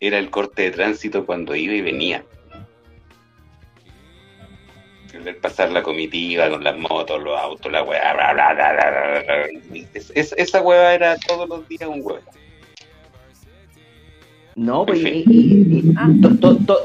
era 0.00 0.18
el 0.18 0.30
corte 0.30 0.62
de 0.62 0.70
tránsito 0.70 1.24
cuando 1.24 1.56
iba 1.56 1.74
y 1.74 1.80
venía. 1.80 2.22
El 5.12 5.36
pasar 5.36 5.70
la 5.70 5.82
comitiva 5.82 6.50
con 6.50 6.62
las 6.62 6.76
motos, 6.76 7.22
los 7.22 7.38
autos, 7.38 7.70
la 7.72 7.82
weá, 7.82 8.12
esa 10.14 10.62
weá 10.62 10.94
era 10.94 11.16
todos 11.16 11.48
los 11.48 11.68
días 11.68 11.88
un 11.88 12.00
hueá. 12.02 12.20
No, 14.56 14.86
pues 14.86 15.04
ah. 15.96 16.08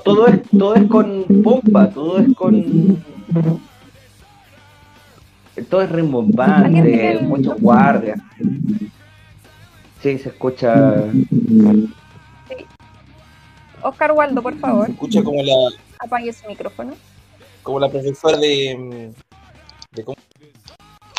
todo, 0.04 0.28
es, 0.28 0.42
todo 0.50 0.76
es 0.76 0.84
con 0.88 1.24
pompa, 1.42 1.90
todo 1.90 2.20
es 2.20 2.36
con. 2.36 3.04
Todo 5.70 5.82
es 5.82 5.90
rimbombante, 5.90 7.20
muchos 7.22 7.60
guardias. 7.62 8.20
Sí, 10.02 10.18
se 10.18 10.30
escucha. 10.30 11.06
Oscar 13.82 14.12
Waldo, 14.12 14.42
por 14.42 14.58
favor. 14.58 14.88
Se 14.88 14.92
escucha 14.92 15.24
como 15.24 15.42
la. 15.42 15.54
Apague 16.00 16.34
su 16.34 16.48
micrófono. 16.48 16.94
Como 17.64 17.80
la 17.80 17.90
profesora 17.90 18.38
de. 18.38 19.14
de 19.92 20.04
¿Cómo? 20.04 20.18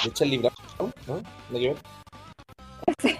De 0.04 0.12
Charlie 0.12 0.38
Brown, 0.38 0.92
¿no? 1.06 1.16
¿No 1.50 1.58
quiero 1.58 1.76
Sí. 3.00 3.18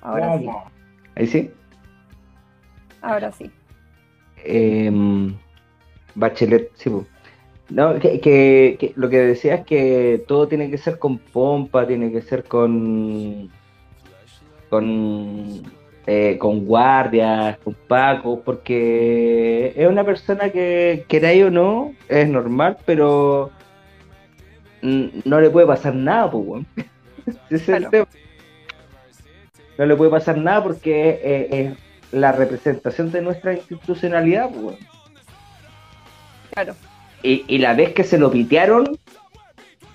ahora 0.00 0.38
sí. 0.38 0.48
¿Ahí 1.16 1.26
sí? 1.26 1.50
Ahora 3.02 3.32
sí. 3.32 3.50
Em, 4.44 5.36
Bachelet, 6.14 6.70
sí. 6.74 6.90
No, 7.70 7.98
que, 7.98 8.92
lo 8.96 9.08
que 9.10 9.18
decía 9.18 9.56
es 9.56 9.66
que 9.66 10.24
todo 10.26 10.48
tiene 10.48 10.70
que 10.70 10.78
ser 10.78 10.98
con 10.98 11.18
pompa, 11.18 11.86
tiene 11.86 12.10
que 12.10 12.22
ser 12.22 12.44
con 12.44 13.50
con 14.70 15.62
eh, 16.10 16.38
con 16.38 16.64
guardias, 16.64 17.58
con 17.58 17.74
pacos, 17.74 18.38
porque 18.42 19.74
es 19.76 19.86
una 19.86 20.04
persona 20.04 20.48
que, 20.48 21.04
queráis 21.06 21.44
o 21.44 21.50
no, 21.50 21.92
es 22.08 22.26
normal, 22.26 22.78
pero 22.86 23.50
no 24.80 25.38
le 25.38 25.50
puede 25.50 25.66
pasar 25.66 25.94
nada, 25.94 26.30
pues, 26.30 26.64
bueno. 27.66 27.90
tema 27.90 28.06
no 29.76 29.84
le 29.84 29.96
puede 29.96 30.10
pasar 30.10 30.38
nada 30.38 30.62
porque 30.62 31.20
eh, 31.22 31.48
es 31.50 31.72
la 32.10 32.32
representación 32.32 33.12
de 33.12 33.20
nuestra 33.20 33.52
institucionalidad. 33.52 34.48
Pues, 34.48 34.76
claro. 36.52 36.74
Y, 37.22 37.58
la 37.58 37.74
vez 37.74 37.92
que 37.92 38.02
se 38.02 38.16
lo 38.16 38.30
pitearon, 38.30 38.98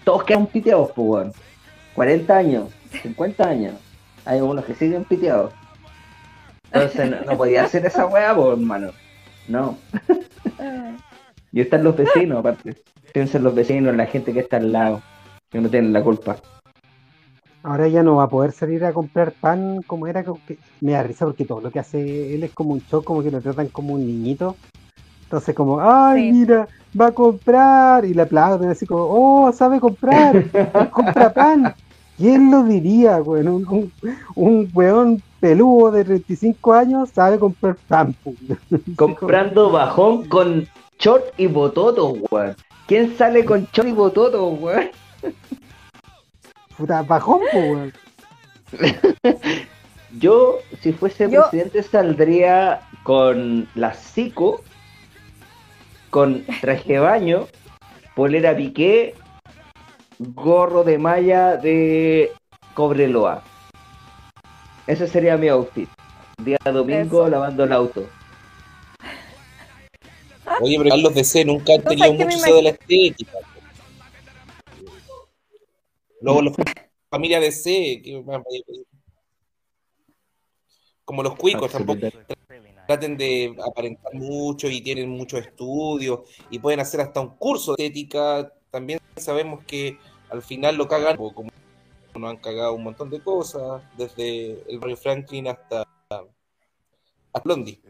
todos 0.03 0.25
quedan 0.25 0.45
piteados, 0.45 0.91
pues, 0.91 1.07
bueno. 1.07 1.31
40 1.95 2.37
años, 2.37 2.69
50 3.01 3.49
años. 3.49 3.73
Hay 4.25 4.37
algunos 4.37 4.63
que 4.65 4.75
siguen 4.75 5.05
piteados. 5.05 5.53
Entonces 6.73 7.25
no, 7.25 7.37
podía 7.37 7.65
hacer 7.65 7.85
esa 7.85 8.07
weá, 8.07 8.35
pues, 8.35 8.57
hermano. 8.57 8.91
No. 9.47 9.77
y 11.51 11.61
están 11.61 11.83
los 11.83 11.95
vecinos, 11.95 12.39
aparte. 12.39 12.75
Piensen 13.13 13.43
los 13.43 13.53
vecinos, 13.53 13.95
la 13.95 14.07
gente 14.07 14.33
que 14.33 14.39
está 14.39 14.57
al 14.57 14.71
lado, 14.71 15.01
que 15.51 15.61
no 15.61 15.69
tienen 15.69 15.93
la 15.93 16.03
culpa. 16.03 16.37
Ahora 17.61 17.87
ya 17.87 18.01
no 18.01 18.15
va 18.15 18.23
a 18.23 18.29
poder 18.29 18.51
salir 18.51 18.83
a 18.83 18.91
comprar 18.91 19.31
pan 19.31 19.81
como 19.85 20.07
era. 20.07 20.23
Que, 20.23 20.57
me 20.81 20.93
da 20.93 21.03
risa 21.03 21.25
porque 21.25 21.45
todo 21.45 21.61
lo 21.61 21.71
que 21.71 21.79
hace 21.79 22.33
él 22.33 22.43
es 22.43 22.51
como 22.51 22.71
un 22.71 22.81
show, 22.81 23.03
como 23.03 23.21
que 23.21 23.31
lo 23.31 23.39
tratan 23.39 23.67
como 23.67 23.93
un 23.93 24.05
niñito. 24.05 24.55
Entonces, 25.23 25.55
como, 25.55 25.79
ay, 25.79 26.31
mira, 26.31 26.67
va 26.99 27.07
a 27.07 27.11
comprar. 27.11 28.03
Y 28.03 28.15
le 28.15 28.23
aplauden 28.23 28.69
así 28.69 28.87
como, 28.87 29.03
oh, 29.03 29.51
sabe 29.53 29.79
comprar, 29.79 30.43
compra 30.91 31.31
pan. 31.31 31.75
¿Quién 32.17 32.49
lo 32.49 32.63
diría, 32.63 33.19
güey? 33.19 33.45
Un, 33.45 33.65
un, 33.67 33.91
un 34.35 34.69
weón 34.73 35.21
peludo 35.43 35.91
de 35.91 36.05
35 36.05 36.73
años 36.73 37.09
sabe 37.09 37.37
comprar 37.37 37.75
pan. 37.89 38.15
Comprando 38.95 39.71
bajón 39.71 40.25
con 40.29 40.65
short 40.97 41.37
y 41.37 41.47
bototo, 41.47 42.15
güey. 42.29 42.53
¿Quién 42.87 43.17
sale 43.17 43.43
con 43.43 43.67
short 43.73 43.89
y 43.89 43.91
bototo, 43.91 44.45
güey? 44.51 44.89
Puta, 46.77 47.01
bajón, 47.01 47.41
pues, 47.51 49.03
Yo, 50.17 50.59
si 50.79 50.93
fuese 50.93 51.27
presidente, 51.27 51.83
saldría 51.83 52.79
con 53.03 53.67
la 53.75 53.93
psico, 53.93 54.61
con 56.09 56.45
traje 56.61 56.93
de 56.93 56.99
baño, 56.99 57.47
polera 58.15 58.55
piqué, 58.55 59.13
gorro 60.19 60.85
de 60.85 60.97
malla 60.97 61.57
de 61.57 62.31
Cobreloa. 62.75 63.43
Ese 64.85 65.07
sería 65.07 65.37
mi 65.37 65.47
outfit. 65.47 65.89
Día 66.43 66.57
domingo 66.65 67.29
lavando 67.29 67.63
el 67.63 67.71
auto. 67.71 68.09
Oye, 70.61 70.77
pero 70.77 70.89
Carlos 70.89 71.13
DC 71.13 71.45
nunca 71.45 71.73
han 71.73 71.83
tenido 71.83 72.13
mucho 72.13 72.55
de 72.55 72.61
la 72.61 72.69
estética. 72.69 73.37
Luego 76.21 76.41
la 76.41 76.51
familia 77.09 77.39
de 77.39 77.51
C. 77.51 78.01
como 81.05 81.23
los 81.23 81.35
cuicos, 81.35 81.71
tampoco 81.71 82.07
traten 82.87 83.17
de 83.17 83.55
aparentar 83.65 84.13
mucho 84.13 84.67
y 84.67 84.81
tienen 84.81 85.09
muchos 85.09 85.39
estudios 85.41 86.21
y 86.49 86.59
pueden 86.59 86.81
hacer 86.81 87.01
hasta 87.01 87.21
un 87.21 87.29
curso 87.37 87.75
de 87.75 87.85
ética. 87.85 88.51
También 88.69 88.99
sabemos 89.15 89.63
que 89.65 89.97
al 90.29 90.41
final 90.41 90.75
lo 90.75 90.87
cagan, 90.87 91.15
como 91.15 91.49
nos 92.19 92.29
han 92.29 92.37
cagado 92.37 92.73
un 92.73 92.83
montón 92.83 93.09
de 93.09 93.21
cosas, 93.21 93.81
desde 93.97 94.63
el 94.69 94.79
barrio 94.79 94.97
Franklin 94.97 95.47
hasta, 95.47 95.83
a 96.09 97.39
Blondie. 97.43 97.81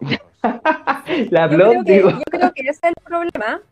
la 1.30 1.46
Blondie. 1.46 2.00
Yo 2.00 2.20
creo, 2.30 2.52
que, 2.52 2.62
ese 2.62 2.70
es 2.70 2.82
el 2.82 2.94
problema. 3.02 3.62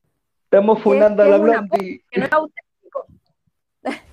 Estamos 0.45 0.81
fundando 0.83 1.23
a 1.23 1.27
la 1.27 1.39
Blondie. 1.39 2.03
Que 2.11 2.21
no 2.21 2.27
es 2.27 2.33
auténtico. 2.33 3.07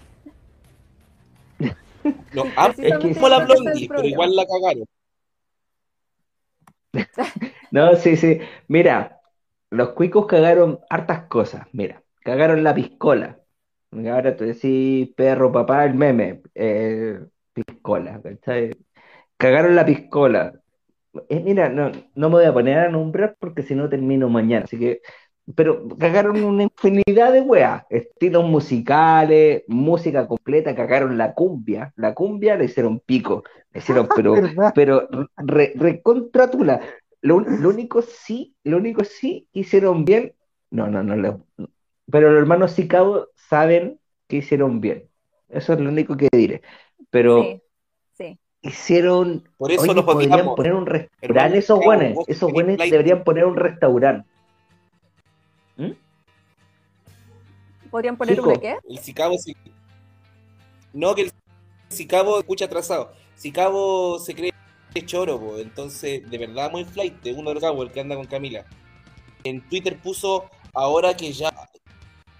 No, 2.33 2.45
ah, 2.55 2.73
es 2.77 2.97
que 2.97 3.13
como 3.13 3.27
la 3.27 3.45
Blondie, 3.45 3.87
pero 3.87 4.03
igual 4.03 4.35
la 4.35 4.45
cagaron. 4.45 4.85
no, 7.71 7.95
sí, 7.97 8.15
sí. 8.15 8.39
Mira, 8.67 9.19
los 9.69 9.89
cuicos 9.89 10.25
cagaron 10.25 10.79
hartas 10.89 11.27
cosas. 11.27 11.67
Mira, 11.71 12.01
cagaron 12.21 12.63
la 12.63 12.73
piscola. 12.73 13.38
Ahora 13.91 14.35
tú 14.35 14.45
decís 14.45 15.09
perro, 15.15 15.51
papá, 15.51 15.85
el 15.85 15.95
meme. 15.95 16.41
Eh, 16.53 17.19
piscola, 17.53 18.21
Cagaron 19.37 19.75
la 19.75 19.85
piscola. 19.85 20.53
Eh, 21.27 21.39
mira, 21.39 21.69
no, 21.69 21.91
no 22.15 22.29
me 22.29 22.35
voy 22.35 22.45
a 22.45 22.53
poner 22.53 22.77
a 22.79 22.89
nombrar 22.89 23.35
porque 23.39 23.63
si 23.63 23.73
no 23.75 23.89
termino 23.89 24.29
mañana. 24.29 24.65
Así 24.65 24.77
que, 24.77 25.01
pero 25.55 25.87
cagaron 25.97 26.43
una 26.43 26.63
infinidad 26.63 27.33
de 27.33 27.41
weas, 27.41 27.83
estilos 27.89 28.45
musicales, 28.45 29.63
música 29.67 30.27
completa, 30.27 30.75
cagaron 30.75 31.17
la 31.17 31.33
cumbia. 31.33 31.91
La 31.95 32.13
cumbia 32.13 32.55
le 32.55 32.65
hicieron 32.65 32.99
pico, 32.99 33.43
le 33.73 33.79
hicieron, 33.79 34.07
pero, 34.15 34.35
pero 34.75 35.07
re, 35.37 35.73
recontratula. 35.75 36.81
Lo, 37.21 37.39
lo, 37.39 37.69
único 37.69 38.01
sí, 38.01 38.55
lo 38.63 38.77
único 38.77 39.03
sí 39.03 39.47
hicieron 39.51 40.05
bien. 40.05 40.33
No, 40.69 40.87
no, 40.87 41.01
no, 41.03 41.45
pero 42.11 42.31
los 42.31 42.41
hermanos 42.41 42.71
Sicabo 42.71 43.27
saben 43.35 43.99
que 44.27 44.37
hicieron 44.37 44.81
bien. 44.81 45.09
Eso 45.49 45.73
es 45.73 45.79
lo 45.79 45.89
único 45.89 46.15
que 46.15 46.29
diré. 46.31 46.61
Pero 47.09 47.61
hicieron. 48.61 49.49
Por 49.57 49.71
eso 49.71 49.91
oye, 49.91 50.03
podrían 50.03 50.55
poner 50.55 50.73
un 50.73 50.85
restaurante. 50.85 51.57
Esos 51.57 51.79
buenos, 51.83 52.27
esos 52.27 52.51
buenos 52.51 52.77
deberían 52.77 53.23
poner 53.23 53.45
un 53.45 53.55
restaurante. 53.55 54.29
¿Mm? 55.77 55.91
¿Podrían 57.89 58.17
poner 58.17 58.39
un 58.41 58.59
qué? 58.59 58.77
El 58.87 58.99
Sicabo. 58.99 59.35
No, 60.93 61.15
que 61.15 61.23
el 61.23 61.31
Sicabo 61.87 62.39
escucha 62.39 62.65
atrasado. 62.65 63.13
Sicabo 63.35 64.19
se 64.19 64.35
cree 64.35 64.53
choro, 65.05 65.59
entonces 65.59 66.29
de 66.29 66.37
verdad 66.37 66.71
muy 66.71 66.83
flight, 66.83 67.15
uno 67.35 67.53
de 67.53 67.59
los 67.59 67.63
el 67.63 67.91
que 67.91 68.01
anda 68.01 68.15
con 68.15 68.25
Camila. 68.25 68.65
En 69.43 69.61
Twitter 69.69 69.97
puso 69.97 70.49
ahora 70.73 71.15
que 71.15 71.31
ya 71.31 71.49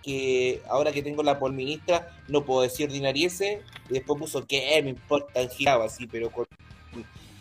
que 0.09 0.63
ahora 0.67 0.91
que 0.91 1.03
tengo 1.03 1.21
la 1.21 1.37
polministra 1.37 2.07
no 2.27 2.43
puedo 2.43 2.63
decir 2.63 2.91
dinariese 2.91 3.61
y 3.89 3.93
después 3.93 4.19
puso 4.19 4.47
que 4.47 4.81
me 4.81 4.89
importa 4.89 5.47
giraba 5.47 5.85
así 5.85 6.07
pero 6.07 6.31
con, 6.31 6.47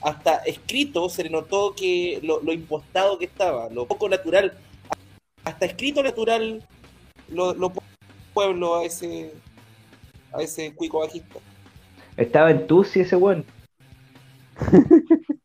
hasta 0.03 0.37
escrito 0.45 1.09
se 1.09 1.25
le 1.25 1.31
notó 1.31 1.75
que 1.75 2.21
lo, 2.23 2.53
impostado 2.53 3.19
que 3.19 3.25
estaba 3.25 3.71
lo 3.71 3.87
poco 3.87 4.07
natural 4.11 4.53
hasta 5.45 5.65
escrito 5.65 6.03
natural 6.03 6.63
lo, 7.31 7.55
lo 7.55 7.73
pueblo 8.35 8.77
a 8.77 8.85
ese 8.85 9.33
a 10.35 10.43
ese 10.43 10.75
cuico 10.75 11.01
bajista. 11.01 11.39
Estaba 12.19 12.51
en 12.51 12.67
Tusi 12.67 13.01
ese 13.01 13.17
buen 13.17 13.47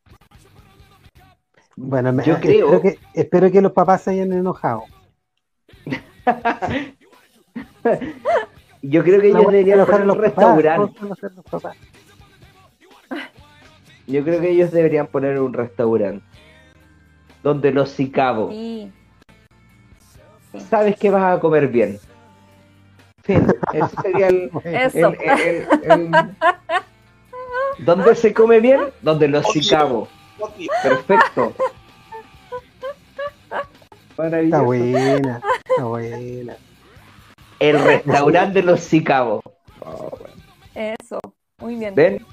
bueno 1.76 2.22
yo 2.22 2.38
creo 2.40 2.74
espero 2.74 2.82
que, 2.82 2.98
espero 3.14 3.50
que 3.50 3.62
los 3.62 3.72
papás 3.72 4.02
se 4.02 4.10
hayan 4.10 4.32
enojado 4.32 4.84
Yo 8.82 9.02
creo 9.02 9.20
que 9.20 9.28
ellos 9.28 9.50
deberían 9.50 9.86
poner 9.86 10.10
un 10.10 10.18
restaurante. 10.18 11.00
Yo 14.06 14.22
creo 14.22 14.40
que 14.40 14.50
ellos 14.50 14.70
deberían 14.70 15.06
poner 15.06 15.40
un 15.40 15.52
restaurante 15.54 16.24
donde 17.42 17.72
los 17.72 17.90
sicabos 17.90 18.54
sabes 20.60 20.96
que 20.96 21.10
vas 21.10 21.36
a 21.36 21.40
comer 21.40 21.68
bien. 21.68 21.98
Fin, 23.22 23.46
ese 23.72 23.96
sería 24.02 24.28
el, 24.28 24.50
Eso. 24.64 25.12
¿Dónde 27.78 28.14
se 28.14 28.32
come 28.32 28.60
bien? 28.60 28.80
Donde 29.02 29.28
los 29.28 29.46
sicabos. 29.46 30.08
Perfecto. 30.82 31.54
Está 34.18 34.60
buena, 34.62 35.40
está 35.68 35.84
buena. 35.84 36.56
El 37.58 37.78
restaurante 37.84 38.60
de 38.60 38.66
los 38.66 38.80
Sicabos. 38.80 39.42
Eso, 40.74 41.20
muy 41.60 41.76
bien. 41.76 41.94
¿Ven? 41.94 42.24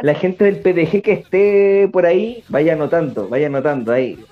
la 0.00 0.14
gente 0.14 0.44
del 0.44 0.60
PDG 0.60 1.02
que 1.02 1.12
esté 1.12 1.88
por 1.92 2.06
ahí, 2.06 2.42
vaya 2.48 2.72
anotando, 2.72 3.28
vaya 3.28 3.46
anotando 3.46 3.92
ahí. 3.92 4.24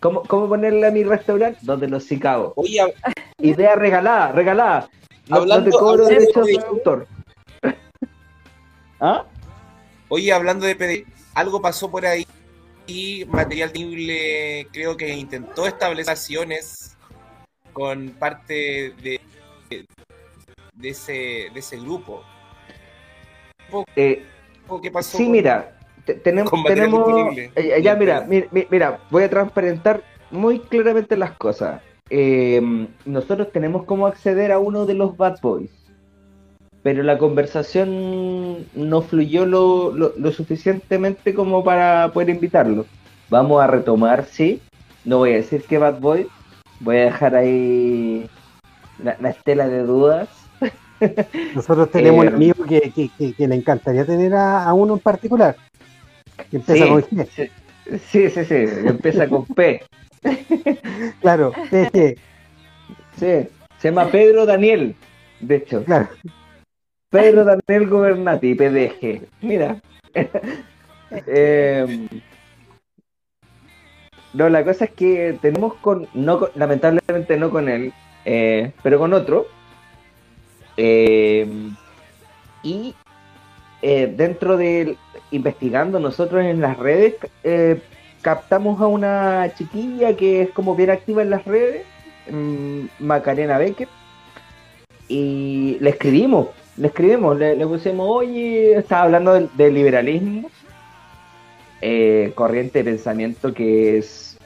¿Cómo, 0.00 0.22
cómo 0.24 0.48
ponerle 0.48 0.86
a 0.86 0.90
mi 0.90 1.04
restaurante? 1.04 1.58
Donde 1.62 1.88
los 1.88 2.04
Sicabos. 2.04 2.52
Idea 3.38 3.76
regalada, 3.76 4.32
regalada. 4.32 4.90
No, 5.28 5.36
hablando, 5.38 5.70
te 5.70 5.76
cobro 5.76 6.06
derechos 6.06 6.46
de 6.46 6.58
autor. 6.66 7.06
¿Ah? 9.00 9.24
Oye, 10.08 10.32
hablando 10.32 10.66
de 10.66 10.74
PDG, 10.74 11.06
algo 11.34 11.60
pasó 11.60 11.90
por 11.90 12.04
ahí 12.04 12.26
y 12.86 13.24
Material 13.26 13.70
Libre 13.72 14.66
creo 14.72 14.96
que 14.96 15.14
intentó 15.14 15.66
establecer 15.66 16.10
acciones 16.10 16.96
con 17.78 18.08
parte 18.18 18.92
de, 19.04 19.20
de, 20.74 20.88
ese, 20.88 21.12
de 21.54 21.60
ese 21.60 21.76
grupo. 21.78 22.24
Eh, 23.94 24.24
¿Qué 24.82 24.90
pasó? 24.90 25.16
Sí, 25.16 25.28
mira, 25.28 25.78
tenemos, 26.24 26.52
tenemos 26.66 27.36
eh, 27.36 27.80
ya 27.80 27.94
mira, 27.94 28.26
mira, 28.26 29.00
voy 29.10 29.22
a 29.22 29.30
transparentar 29.30 30.02
muy 30.32 30.58
claramente 30.58 31.16
las 31.16 31.32
cosas. 31.32 31.80
Eh, 32.10 32.60
nosotros 33.04 33.52
tenemos 33.52 33.84
cómo 33.84 34.08
acceder 34.08 34.50
a 34.50 34.58
uno 34.58 34.84
de 34.84 34.94
los 34.94 35.16
Bad 35.16 35.38
Boys, 35.40 35.70
pero 36.82 37.04
la 37.04 37.16
conversación 37.16 38.66
no 38.74 39.02
fluyó 39.02 39.46
lo, 39.46 39.92
lo, 39.92 40.14
lo 40.16 40.32
suficientemente 40.32 41.32
como 41.32 41.62
para 41.62 42.10
poder 42.12 42.30
invitarlo. 42.30 42.86
Vamos 43.30 43.62
a 43.62 43.68
retomar, 43.68 44.24
sí. 44.24 44.60
No 45.04 45.18
voy 45.18 45.34
a 45.34 45.36
decir 45.36 45.62
que 45.62 45.78
Bad 45.78 46.00
Boy, 46.00 46.26
voy 46.80 46.96
a 46.96 47.04
dejar 47.04 47.34
ahí 47.34 48.28
la, 49.02 49.30
estela 49.30 49.68
de 49.68 49.82
dudas. 49.82 50.28
Nosotros 51.54 51.90
tenemos 51.90 52.26
un 52.26 52.32
eh, 52.32 52.34
amigo 52.34 52.64
que, 52.64 53.10
le 53.38 53.54
encantaría 53.54 54.04
tener 54.04 54.34
a, 54.34 54.72
uno 54.74 54.94
en 54.94 55.00
particular. 55.00 55.56
Que 56.50 56.56
empieza 56.56 56.84
sí, 56.84 56.90
con 56.90 57.02
G. 57.02 57.50
Sí, 58.10 58.30
sí, 58.30 58.44
sí, 58.44 58.54
empieza 58.84 59.28
con 59.28 59.46
P. 59.46 59.82
claro, 61.20 61.52
Sí, 63.16 63.48
se 63.78 63.88
llama 63.88 64.06
Pedro 64.10 64.46
Daniel, 64.46 64.94
de 65.40 65.56
hecho. 65.56 65.84
Claro. 65.84 66.08
Pedro 67.10 67.44
Daniel 67.44 67.88
Gobernati, 67.88 68.54
PDG. 68.54 69.22
Mira. 69.40 69.80
eh, 71.10 72.08
no, 74.34 74.48
la 74.48 74.64
cosa 74.64 74.84
es 74.86 74.90
que 74.92 75.38
tenemos 75.40 75.74
con, 75.74 76.06
no 76.14 76.48
lamentablemente 76.54 77.36
no 77.36 77.50
con 77.50 77.68
él, 77.68 77.92
eh, 78.24 78.72
pero 78.82 78.98
con 78.98 79.12
otro. 79.12 79.46
Eh, 80.76 81.46
y 82.62 82.94
eh, 83.82 84.12
dentro 84.14 84.56
de 84.56 84.96
investigando 85.30 85.98
nosotros 85.98 86.44
en 86.44 86.60
las 86.60 86.76
redes, 86.78 87.14
captamos 88.22 88.80
a 88.80 88.86
una 88.86 89.52
chiquilla 89.56 90.16
que 90.16 90.42
es 90.42 90.50
como 90.50 90.74
bien 90.74 90.90
activa 90.90 91.22
en 91.22 91.30
las 91.30 91.44
redes, 91.44 91.86
mm, 92.30 92.84
Macarena 92.98 93.58
Becker, 93.58 93.88
y 95.08 95.78
le 95.80 95.90
escribimos, 95.90 96.48
le 96.76 96.88
escribimos, 96.88 97.38
le, 97.38 97.66
pusimos, 97.66 98.06
oye, 98.08 98.74
estaba 98.74 99.04
hablando 99.04 99.40
del 99.40 99.74
liberalismo 99.74 100.50
eh, 101.80 102.32
corriente 102.34 102.78
de 102.78 102.90
pensamiento 102.90 103.54
que 103.54 103.98
es 103.98 104.38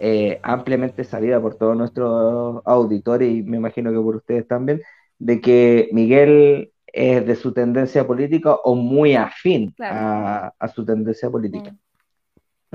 eh, 0.00 0.38
ampliamente 0.42 1.02
sabida 1.04 1.40
por 1.40 1.56
todos 1.56 1.76
nuestros 1.76 2.62
auditores 2.64 3.32
y 3.32 3.42
me 3.42 3.56
imagino 3.56 3.90
que 3.90 3.98
por 3.98 4.16
ustedes 4.16 4.46
también, 4.46 4.80
de 5.18 5.40
que 5.40 5.88
Miguel 5.92 6.72
es 6.86 7.26
de 7.26 7.34
su 7.36 7.52
tendencia 7.52 8.06
política 8.06 8.54
o 8.54 8.74
muy 8.74 9.14
afín 9.14 9.74
a, 9.80 10.52
su 10.74 10.84
tendencia 10.84 11.30
política. 11.30 11.72
Mm. 11.72 11.78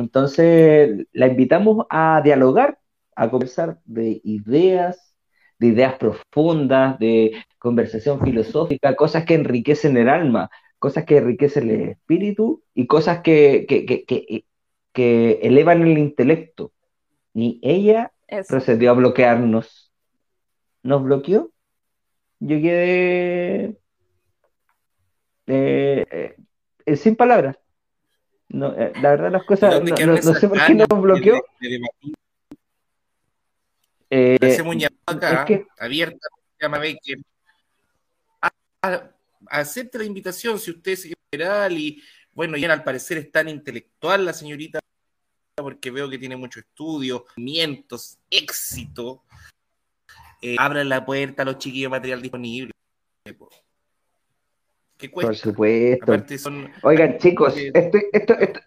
Entonces, 0.01 1.05
la 1.13 1.27
invitamos 1.27 1.85
a 1.89 2.21
dialogar, 2.23 2.79
a 3.15 3.29
conversar 3.29 3.79
de 3.85 4.19
ideas, 4.23 5.15
de 5.59 5.67
ideas 5.67 5.95
profundas, 5.95 6.97
de 6.99 7.33
conversación 7.59 8.19
filosófica, 8.19 8.95
cosas 8.95 9.23
que 9.25 9.35
enriquecen 9.35 9.95
el 9.97 10.09
alma, 10.09 10.49
cosas 10.83 11.05
que 11.05 11.15
enriquecen 11.15 11.69
el 11.69 11.89
espíritu 11.91 12.61
y 12.73 12.87
cosas 12.87 13.21
que, 13.21 13.65
que, 13.65 15.39
elevan 15.41 15.81
el 15.81 15.97
intelecto. 15.97 16.73
Y 17.33 17.61
ella 17.63 18.11
procedió 18.49 18.91
a 18.91 18.95
bloquearnos. 18.95 19.93
Nos 20.83 21.01
bloqueó. 21.01 21.53
Yo 22.41 22.57
quedé 22.57 23.77
eh, 25.47 26.35
eh, 26.85 26.95
sin 26.97 27.15
palabras. 27.15 27.57
No, 28.49 28.77
eh, 28.77 28.91
la 29.01 29.11
verdad 29.11 29.31
las 29.31 29.45
cosas, 29.45 29.81
no, 29.81 30.17
sé 30.17 30.49
por 30.49 30.65
qué 30.65 30.75
nos 30.75 31.01
bloqueó. 31.01 31.45
Eh, 34.09 34.37
Hacemos 34.41 34.75
acá, 35.05 35.45
abierta, 35.79 36.27
llama 36.59 36.79
Baker. 36.79 37.19
Acepte 39.49 39.97
la 39.97 40.05
invitación 40.05 40.59
si 40.59 40.71
usted 40.71 40.91
es 40.91 41.13
general 41.31 41.77
y 41.77 42.01
bueno, 42.33 42.57
ya 42.57 42.71
al 42.71 42.83
parecer 42.83 43.17
es 43.17 43.31
tan 43.31 43.47
intelectual 43.47 44.25
la 44.25 44.33
señorita 44.33 44.79
porque 45.55 45.91
veo 45.91 46.09
que 46.09 46.17
tiene 46.17 46.35
mucho 46.35 46.59
estudio, 46.59 47.25
mientos, 47.37 48.17
éxito. 48.29 49.23
Eh, 50.41 50.55
abran 50.57 50.89
la 50.89 51.05
puerta 51.05 51.43
a 51.43 51.45
los 51.45 51.57
chiquillos 51.57 51.91
material 51.91 52.21
disponible. 52.21 52.71
¿Qué 54.97 55.11
cuesta? 55.11 55.29
Por 55.29 55.35
supuesto. 55.35 56.13
Oigan, 56.81 57.17
chicos, 57.17 57.55
esto, 57.57 57.97
esto, 58.11 58.59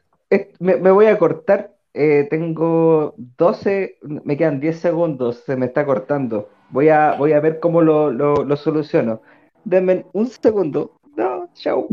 me, 0.58 0.90
voy 0.90 1.06
a 1.06 1.18
cortar. 1.18 1.76
Eh, 1.92 2.26
tengo 2.28 3.14
12, 3.16 3.98
me 4.02 4.36
quedan 4.36 4.60
10 4.60 4.78
segundos, 4.78 5.42
se 5.46 5.56
me 5.56 5.66
está 5.66 5.86
cortando. 5.86 6.50
Voy 6.70 6.88
a, 6.88 7.12
voy 7.12 7.32
a 7.32 7.40
ver 7.40 7.58
cómo 7.58 7.80
lo, 7.80 8.10
lo, 8.10 8.56
soluciono. 8.56 9.22
Denme 9.66 10.06
un 10.12 10.28
segundo. 10.28 10.92
No, 11.16 11.48
chao. 11.54 11.88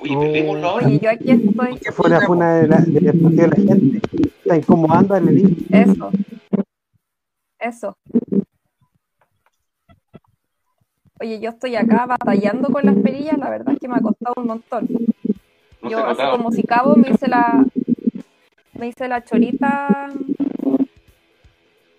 Oye, 0.00 0.98
yo 1.00 1.10
aquí 1.10 1.30
estoy. 1.30 1.78
Que 1.78 1.92
fue 1.92 2.06
una 2.28 2.56
de 2.56 2.66
la, 2.66 2.78
de, 2.80 3.00
de 3.00 3.46
la 3.46 3.56
gente. 3.56 4.00
Está 4.38 4.56
incomodando 4.56 5.14
al 5.14 5.28
Eso. 5.70 6.10
Eso. 7.60 7.96
Oye, 11.20 11.38
yo 11.38 11.50
estoy 11.50 11.76
acá 11.76 12.06
batallando 12.06 12.68
con 12.70 12.84
las 12.84 12.96
perillas, 12.96 13.38
la 13.38 13.48
verdad 13.50 13.74
es 13.74 13.78
que 13.78 13.86
me 13.86 13.94
ha 13.94 14.00
costado 14.00 14.34
un 14.36 14.46
montón. 14.48 14.88
yo 15.88 16.04
así 16.04 16.22
como 16.32 16.50
si 16.50 16.64
cabo 16.64 16.96
me 16.96 17.10
hice 17.10 17.28
la 17.28 17.64
me 18.72 18.88
hice 18.88 19.06
la 19.06 19.22
chorita. 19.22 20.08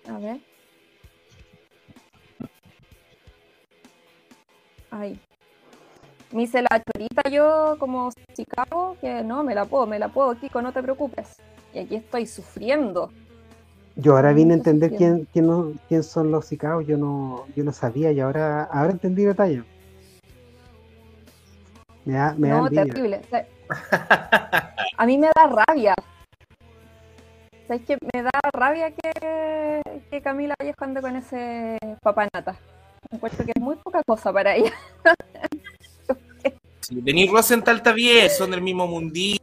A 0.08 0.18
ver. 0.18 0.36
Ay. 4.98 5.20
Me 6.32 6.42
hice 6.42 6.62
la 6.62 6.82
chorita 6.82 7.28
yo 7.30 7.76
como 7.78 8.10
si 8.34 8.44
cabo, 8.44 8.96
que 9.00 9.22
no, 9.22 9.44
me 9.44 9.54
la 9.54 9.64
puedo, 9.64 9.86
me 9.86 9.98
la 9.98 10.08
puedo, 10.08 10.34
Kiko, 10.38 10.60
no 10.60 10.72
te 10.72 10.82
preocupes. 10.82 11.36
Y 11.72 11.80
aquí 11.80 11.96
estoy 11.96 12.26
sufriendo. 12.26 13.10
Yo 13.94 14.16
ahora 14.16 14.32
vine 14.32 14.54
a 14.54 14.56
entender 14.56 14.94
quién, 14.94 15.26
quién, 15.32 15.46
no, 15.46 15.72
quién 15.88 16.02
son 16.02 16.30
los 16.30 16.46
sicaos, 16.46 16.86
yo 16.86 16.98
no, 16.98 17.46
yo 17.54 17.64
no 17.64 17.72
sabía 17.72 18.12
y 18.12 18.20
ahora, 18.20 18.64
ahora 18.64 18.92
entendí 18.92 19.24
detalle. 19.24 19.64
Me 22.04 22.14
da, 22.14 22.34
me 22.36 22.48
no, 22.48 22.68
terrible. 22.68 23.20
A 24.98 25.06
mí 25.06 25.18
me 25.18 25.28
da 25.34 25.46
rabia. 25.46 25.94
¿Sabes 27.66 27.82
que 27.82 27.98
me 28.14 28.22
da 28.22 28.30
rabia 28.52 28.90
que, 28.90 29.82
que 30.10 30.22
Camila 30.22 30.54
Vallejo 30.58 30.84
ande 30.84 31.00
con 31.00 31.16
ese 31.16 31.78
papanata? 32.02 32.56
Encuentro 33.10 33.44
que 33.44 33.52
es 33.54 33.62
muy 33.62 33.76
poca 33.76 34.02
cosa 34.04 34.32
para 34.32 34.56
ella. 34.56 34.72
sí, 36.80 37.00
venir 37.00 37.30
Rosenthal 37.30 37.76
está 37.76 37.92
bien, 37.92 38.30
son 38.30 38.50
del 38.50 38.62
mismo 38.62 38.86
mundillo 38.86 39.38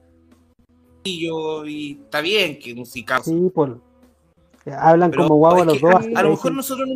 y 1.05 1.99
está 2.03 2.21
bien 2.21 2.59
que 2.59 2.73
un 2.73 2.85
sicao. 2.85 3.23
Sí, 3.23 3.51
por 3.53 3.79
Hablan 4.71 5.11
como 5.11 5.35
guagua 5.35 5.65
los 5.65 5.81
dos. 5.81 5.93
A, 6.15 6.23
lo 6.23 6.31
mejor 6.31 6.53
nosotros 6.53 6.87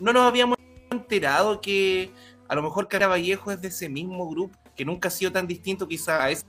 no, 0.00 0.12
nos 0.12 0.22
habíamos 0.22 0.58
enterado 0.90 1.60
que 1.60 2.10
a 2.48 2.54
lo 2.54 2.62
mejor 2.62 2.88
Cara 2.88 3.06
Vallejo 3.06 3.52
es 3.52 3.60
de 3.60 3.68
ese 3.68 3.88
mismo 3.88 4.28
grupo, 4.28 4.58
que 4.74 4.84
nunca 4.84 5.08
ha 5.08 5.10
sido 5.10 5.30
tan 5.30 5.46
distinto 5.46 5.86
quizá 5.86 6.24
a 6.24 6.30
ese 6.30 6.44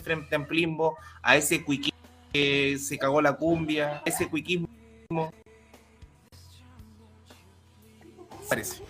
frente 0.00 0.34
amplismo, 0.36 0.96
a 1.22 1.36
ese 1.36 1.64
cuiquismo 1.64 1.98
que 2.32 2.78
se 2.78 2.98
cagó 2.98 3.22
la 3.22 3.34
cumbia, 3.34 4.02
ese 4.04 4.28
cuiquismo. 4.28 4.68
Parece. 8.48 8.82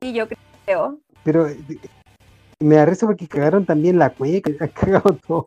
Sí, 0.00 0.12
yo 0.12 0.26
creo. 0.64 0.98
Pero 1.24 1.48
me 2.60 2.76
da 2.76 2.84
risa 2.86 3.06
porque 3.06 3.26
cagaron 3.26 3.64
también 3.64 3.98
la 3.98 4.10
cuella, 4.10 4.40
que 4.42 4.56
ha 4.60 4.68
cagado 4.68 5.16
todo. 5.26 5.46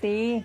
Sí. 0.00 0.44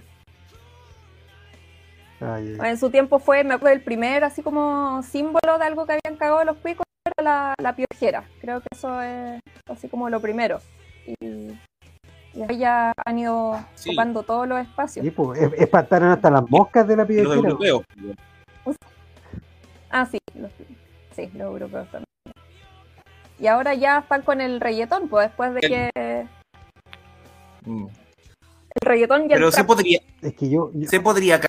En 2.20 2.78
su 2.78 2.92
tiempo 2.92 3.18
fue, 3.18 3.44
me 3.44 3.56
acuerdo, 3.56 3.76
el 3.76 3.84
primer 3.84 4.24
así 4.24 4.44
como 4.44 5.02
símbolo 5.02 5.58
de 5.58 5.66
algo 5.66 5.88
que 5.88 5.94
habían 5.94 6.18
cagado 6.18 6.44
los 6.44 6.58
cuicos 6.58 6.86
era 7.04 7.24
la, 7.24 7.56
la 7.60 7.76
piojera. 7.76 8.24
Creo 8.40 8.62
que 8.62 8.68
eso 8.72 9.02
es 9.02 9.42
así 9.68 9.88
como 9.88 10.10
lo 10.10 10.20
primero. 10.20 10.60
Y, 11.08 11.16
y 12.34 12.58
ya 12.58 12.94
han 13.06 13.18
ido 13.18 13.60
ocupando 13.86 14.22
todos 14.22 14.48
los 14.48 14.60
espacios. 14.60 15.04
Sí, 15.04 15.12
pues, 15.12 15.40
espantaron 15.58 16.10
hasta 16.10 16.30
las 16.30 16.48
moscas 16.48 16.88
de 16.88 16.96
la 16.96 17.06
piojera. 17.06 17.36
Los 17.36 17.44
europeos. 17.44 17.84
Ah, 19.90 20.06
sí, 20.06 20.20
los, 20.36 20.52
sí, 21.16 21.30
los 21.34 21.42
europeos 21.42 21.88
también. 21.92 22.06
Y 23.40 23.48
ahora 23.48 23.74
ya 23.74 24.00
están 24.00 24.22
con 24.22 24.40
el 24.40 24.62
reggaetón, 24.62 25.10
pues 25.10 25.28
después 25.28 25.54
de 25.54 25.62
que... 25.62 26.28
Mm 27.66 27.88
el 28.76 28.88
reggaetón 28.88 29.26
y 29.26 29.30
Pero 29.30 29.48
el 29.48 29.54
se 29.54 29.64
podría. 29.64 30.00
Es 30.22 30.34
que 30.34 30.50
yo, 30.50 30.72
¿Se 30.88 31.00
podría 31.00 31.42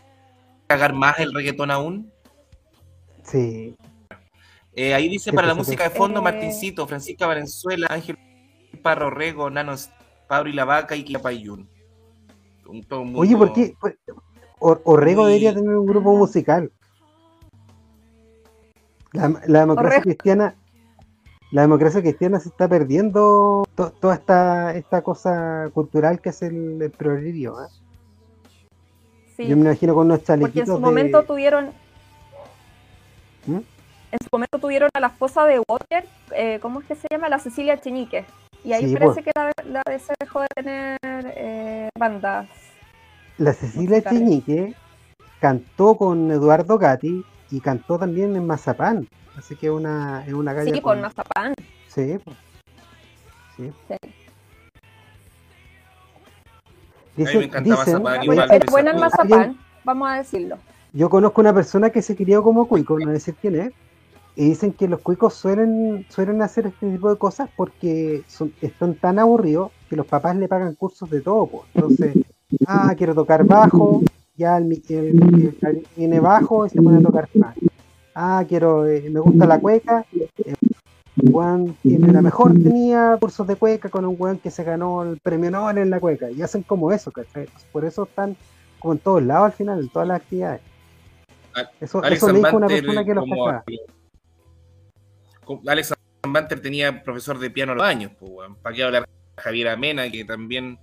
cagar 0.67 0.93
más 0.93 1.19
el 1.19 1.33
reggaetón 1.33 1.71
aún? 1.71 2.11
Sí. 3.23 3.77
Eh, 4.75 4.95
ahí 4.95 5.09
dice 5.09 5.33
para 5.33 5.47
la 5.47 5.55
música 5.55 5.85
de 5.85 5.91
fondo 5.91 6.21
eh... 6.21 6.23
Martincito, 6.23 6.87
Francisca 6.87 7.27
Valenzuela, 7.27 7.87
Ángel 7.91 8.19
Parro 8.83 9.11
Rego, 9.11 9.51
Nanos, 9.51 9.91
Pablo 10.29 10.51
y 10.51 10.55
la 10.55 10.65
Vaca 10.65 10.97
y 10.97 11.05
Kiapayun. 11.05 11.69
Oye, 13.15 13.37
¿por 13.37 13.53
qué? 13.53 13.75
Orrego 14.59 15.27
debería 15.27 15.53
tener 15.53 15.75
un 15.75 15.87
grupo 15.87 16.17
musical. 16.17 16.73
La, 19.13 19.41
la 19.47 19.61
democracia 19.61 20.01
cristiana 20.01 20.55
la 21.53 21.63
democracia 21.63 22.01
cristiana 22.01 22.41
se 22.41 22.49
está 22.49 22.67
perdiendo 22.67 23.65
toda 23.75 24.15
esta, 24.15 24.75
esta 24.75 25.03
cosa 25.03 25.69
cultural 25.75 26.19
que 26.23 26.31
es 26.31 26.41
el, 26.41 26.81
el. 26.81 26.91
¿eh? 26.91 27.51
Yo 29.37 29.57
me 29.57 29.65
imagino 29.67 29.95
con 29.95 30.07
unos 30.07 30.25
chalequitos. 30.25 30.55
Porque 30.55 30.61
en 30.61 30.67
su 30.67 30.81
momento 30.81 31.23
tuvieron. 31.25 31.67
¿Mm? 33.47 33.57
En 34.13 34.19
su 34.19 34.29
momento 34.33 34.59
tuvieron 34.59 34.89
a 34.95 35.01
la 35.01 35.09
esposa 35.09 35.45
de 35.45 35.61
Water, 35.69 36.07
eh, 36.35 36.59
¿cómo 36.63 36.81
es 36.81 36.87
que 36.87 36.95
se 36.95 37.07
llama? 37.11 37.29
La 37.29 37.39
Cecilia 37.39 37.79
Cheñique. 37.79 38.25
Y 38.65 38.73
ahí 38.73 38.97
parece 38.97 39.23
que 39.23 39.33
la, 39.35 39.53
la 39.67 39.83
dejó 40.21 40.41
de 40.41 40.49
tener 40.55 40.99
eh, 41.03 41.91
bandas. 41.99 42.49
La 43.37 43.53
Cecilia 43.53 44.03
Cheñique 44.03 44.75
cantó 45.39 45.99
con 45.99 46.31
Eduardo 46.31 46.79
Gatti 46.79 47.27
y 47.53 47.61
cantó 47.61 47.99
también 47.99 48.35
en 48.35 48.47
Mazapán. 48.47 49.07
Así 49.37 49.57
que 49.57 49.71
una, 49.71 50.25
es 50.27 50.33
una 50.33 50.65
Sí, 50.65 50.81
con, 50.81 51.01
mazapán. 51.01 51.55
Sí, 51.87 52.19
sí. 53.57 53.73
sí. 53.89 53.95
Dice, 57.15 57.39
me 57.39 57.45
encanta 57.45 57.71
mazapán. 57.71 58.23
es 58.51 58.67
bueno 58.71 58.91
el 58.91 58.97
mazapán, 58.99 59.59
vamos 59.85 60.09
a 60.11 60.17
decirlo. 60.17 60.59
Yo 60.95 61.11
conozco 61.11 61.43
una 61.43 61.53
persona 61.53 61.91
que 61.91 62.03
se 62.03 62.17
crió 62.17 62.43
como 62.43 62.67
cuico, 62.67 62.99
no 62.99 63.11
decir 63.11 63.35
quién 63.41 63.57
es, 63.57 63.73
y 64.35 64.49
dicen 64.49 64.73
que 64.73 64.89
los 64.89 65.01
cuicos 65.01 65.35
suelen, 65.35 66.07
suelen 66.09 66.41
hacer 66.41 66.67
este 66.67 66.91
tipo 66.91 67.11
de 67.11 67.17
cosas 67.17 67.51
porque 67.55 68.23
son, 68.29 68.53
están 68.63 68.95
tan 68.95 69.19
aburridos 69.19 69.73
que 69.91 69.97
los 69.97 70.07
papás 70.07 70.37
le 70.37 70.49
pagan 70.49 70.75
cursos 70.75 71.11
de 71.11 71.21
todo. 71.21 71.47
Pues. 71.47 71.65
Entonces, 71.75 72.17
ah, 72.67 72.95
quiero 72.97 73.15
tocar 73.15 73.45
bajo, 73.45 74.03
ya 74.37 74.59
el, 74.59 75.55
viene 75.97 76.21
bajo 76.21 76.67
y 76.67 76.71
se 76.71 76.81
pone 76.81 76.99
a 76.99 77.03
tocar 77.03 77.29
bajo 77.35 77.61
ah, 78.15 78.45
quiero, 78.49 78.87
eh, 78.87 79.09
me 79.11 79.21
gusta 79.21 79.47
la 79.47 79.59
cueca. 79.61 80.05
Juan 81.31 81.77
tiene 81.83 82.13
la 82.13 82.23
mejor, 82.23 82.53
tenía 82.55 83.17
cursos 83.21 83.47
de 83.47 83.57
cueca 83.57 83.89
con 83.91 84.05
un 84.05 84.17
weón 84.19 84.39
que 84.39 84.51
se 84.51 84.65
ganó 84.65 85.03
el 85.03 85.19
premio 85.19 85.51
Nobel 85.51 85.79
en 85.79 85.91
la 85.91 86.01
cueca. 86.01 86.31
Y 86.31 86.43
hacen 86.43 86.63
como 86.63 86.91
eso, 86.91 87.11
¿cachai? 87.13 87.49
Por 87.71 87.85
eso 87.85 88.05
están 88.05 88.37
como 88.79 88.95
en 88.95 88.99
todos 88.99 89.23
lados 89.23 89.47
al 89.47 89.53
final, 89.53 89.81
en 89.81 89.89
todas 89.89 90.09
las 90.09 90.21
actividades. 90.21 90.63
Eso, 91.81 92.03
eso 92.03 92.33
dijo 92.33 92.57
una 92.57 92.67
persona 92.67 93.05
que 93.05 93.15
lo 93.15 93.25
cachaba. 93.25 93.65
Alex 95.67 95.95
Banter 96.27 96.61
tenía 96.61 97.03
profesor 97.03 97.39
de 97.39 97.51
piano 97.51 97.73
a 97.73 97.75
los 97.75 97.85
años, 97.85 98.13
pues, 98.19 98.49
¿para 98.63 98.75
qué 98.75 98.83
hablar 98.83 99.09
Javier 99.37 99.69
Amena, 99.69 100.11
que 100.11 100.25
también 100.25 100.79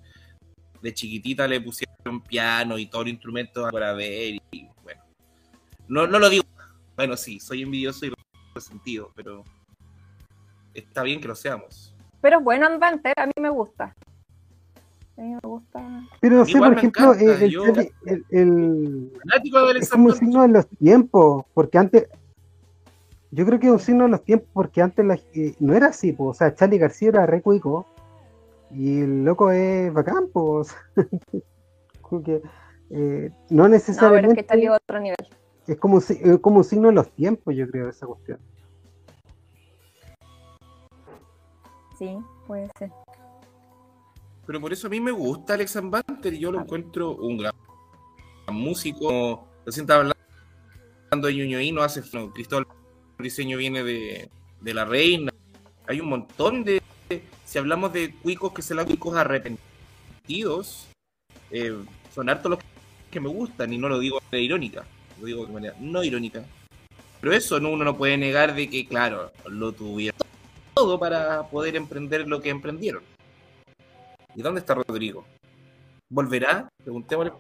de 0.82 0.94
chiquitita 0.94 1.48
le 1.48 1.62
pusieron 1.62 2.22
piano 2.28 2.78
y 2.78 2.88
todo 2.88 3.02
el 3.04 3.10
instrumento 3.10 3.70
para 3.72 3.94
ver 3.94 4.36
y 4.52 4.68
bueno. 4.84 5.02
No, 5.88 6.08
no 6.08 6.20
lo 6.20 6.30
digo 6.30 6.46
bueno, 7.00 7.16
sí, 7.16 7.40
soy 7.40 7.62
envidioso 7.62 8.08
y 8.08 8.14
sentido, 8.60 9.10
pero 9.16 9.46
está 10.74 11.02
bien 11.02 11.22
que 11.22 11.30
lo 11.30 11.36
seamos. 11.36 11.96
Pero 12.20 12.40
es 12.40 12.44
bueno 12.44 12.66
Andanter, 12.66 13.14
a 13.16 13.26
mí 13.26 13.32
me 13.40 13.50
gusta. 13.50 13.96
A 15.16 15.22
mí 15.22 15.30
me 15.30 15.40
gusta. 15.42 15.80
Pero 16.20 16.36
no 16.40 16.46
sé, 16.46 16.58
por 16.58 16.74
ejemplo, 16.74 17.14
el, 17.14 17.94
el, 18.32 19.14
es 19.80 19.90
como 19.90 20.08
un 20.08 20.14
signo 20.14 20.42
de 20.42 20.50
los 20.50 20.68
tiempos, 20.68 21.46
porque 21.54 21.78
antes, 21.78 22.10
yo 23.32 23.46
creo 23.46 23.62
que 23.62 23.68
es 23.68 23.72
un 23.72 23.80
signo 23.80 24.04
de 24.04 24.10
los 24.10 24.26
tiempos, 24.26 24.50
porque 24.52 24.82
antes 24.82 25.06
eh, 25.36 25.56
no 25.62 25.74
era 25.74 25.88
así, 25.88 26.12
pues, 26.12 26.32
o 26.32 26.34
sea, 26.34 26.54
Charlie 26.54 26.80
García 26.80 27.08
era 27.08 27.26
re 27.28 27.42
cuico, 27.42 27.88
y 28.72 29.02
el 29.02 29.24
loco 29.24 29.52
es 29.52 29.92
bacán, 29.94 30.30
pues. 30.32 30.76
que, 32.26 32.42
eh, 32.90 33.32
no 33.50 33.68
necesariamente. 33.68 34.46
No, 34.50 34.74
es 34.74 34.82
otro 34.82 35.00
nivel. 35.00 35.18
Es 35.68 35.78
como, 35.78 36.00
es 36.00 36.40
como 36.42 36.58
un 36.58 36.64
signo 36.64 36.88
de 36.90 36.96
los 36.96 37.12
tiempos, 37.12 37.56
yo 37.56 37.70
creo, 37.70 37.90
esa 37.90 38.08
cuestión. 38.08 38.40
Sí, 41.98 42.18
puede 42.48 42.70
ser. 42.78 42.92
Pero 44.48 44.62
por 44.62 44.74
eso 44.74 44.88
a 44.88 44.90
mí 44.90 45.00
me 45.00 45.12
gusta 45.12 45.54
Alex 45.54 45.80
Banter 45.84 46.34
y 46.34 46.40
yo 46.40 46.52
lo 46.52 46.60
encuentro 46.60 47.16
un 47.16 47.38
gran 47.38 47.54
músico. 48.52 49.48
Recién 49.66 49.84
estaba 49.84 50.00
hablando 51.12 51.28
de 51.28 51.36
Ñuñoíno, 51.36 51.84
hace 51.84 52.02
Cristóbal 52.34 52.66
diseño 53.20 53.58
viene 53.58 53.84
de, 53.84 54.30
la 54.74 54.86
reina. 54.86 55.32
Hay 55.88 56.00
un 56.00 56.10
montón 56.10 56.64
de. 56.64 56.82
Si 57.46 57.58
hablamos 57.58 57.92
de 57.94 58.14
cuicos 58.14 58.54
que 58.54 58.62
se 58.62 58.76
dan 58.76 58.86
cuicos 58.86 59.16
arrepentidos, 59.16 60.88
eh, 61.52 61.76
son 62.14 62.30
hartos 62.30 62.52
los 62.52 62.60
que 63.10 63.20
me 63.20 63.30
gustan 63.30 63.74
y 63.74 63.78
no 63.78 63.90
lo 63.90 64.00
digo 64.00 64.22
de 64.32 64.42
irónica, 64.42 64.86
lo 65.20 65.26
digo 65.26 65.46
de 65.46 65.54
manera 65.54 65.76
no 65.80 66.04
irónica. 66.04 66.44
Pero 67.22 67.34
eso 67.34 67.58
uno 67.58 67.84
no 67.84 67.98
puede 67.98 68.18
negar 68.18 68.56
de 68.56 68.70
que, 68.70 68.88
claro, 68.88 69.32
lo 69.46 69.74
tuvieron 69.74 70.20
todo 70.74 71.00
para 71.00 71.44
poder 71.50 71.76
emprender 71.76 72.28
lo 72.28 72.42
que 72.42 72.50
emprendieron. 72.50 73.04
¿Y 74.36 74.42
dónde 74.42 74.62
está 74.62 74.76
Rodrigo? 74.76 75.26
¿Volverá? 76.10 76.70
Preguntémosle. 76.84 77.34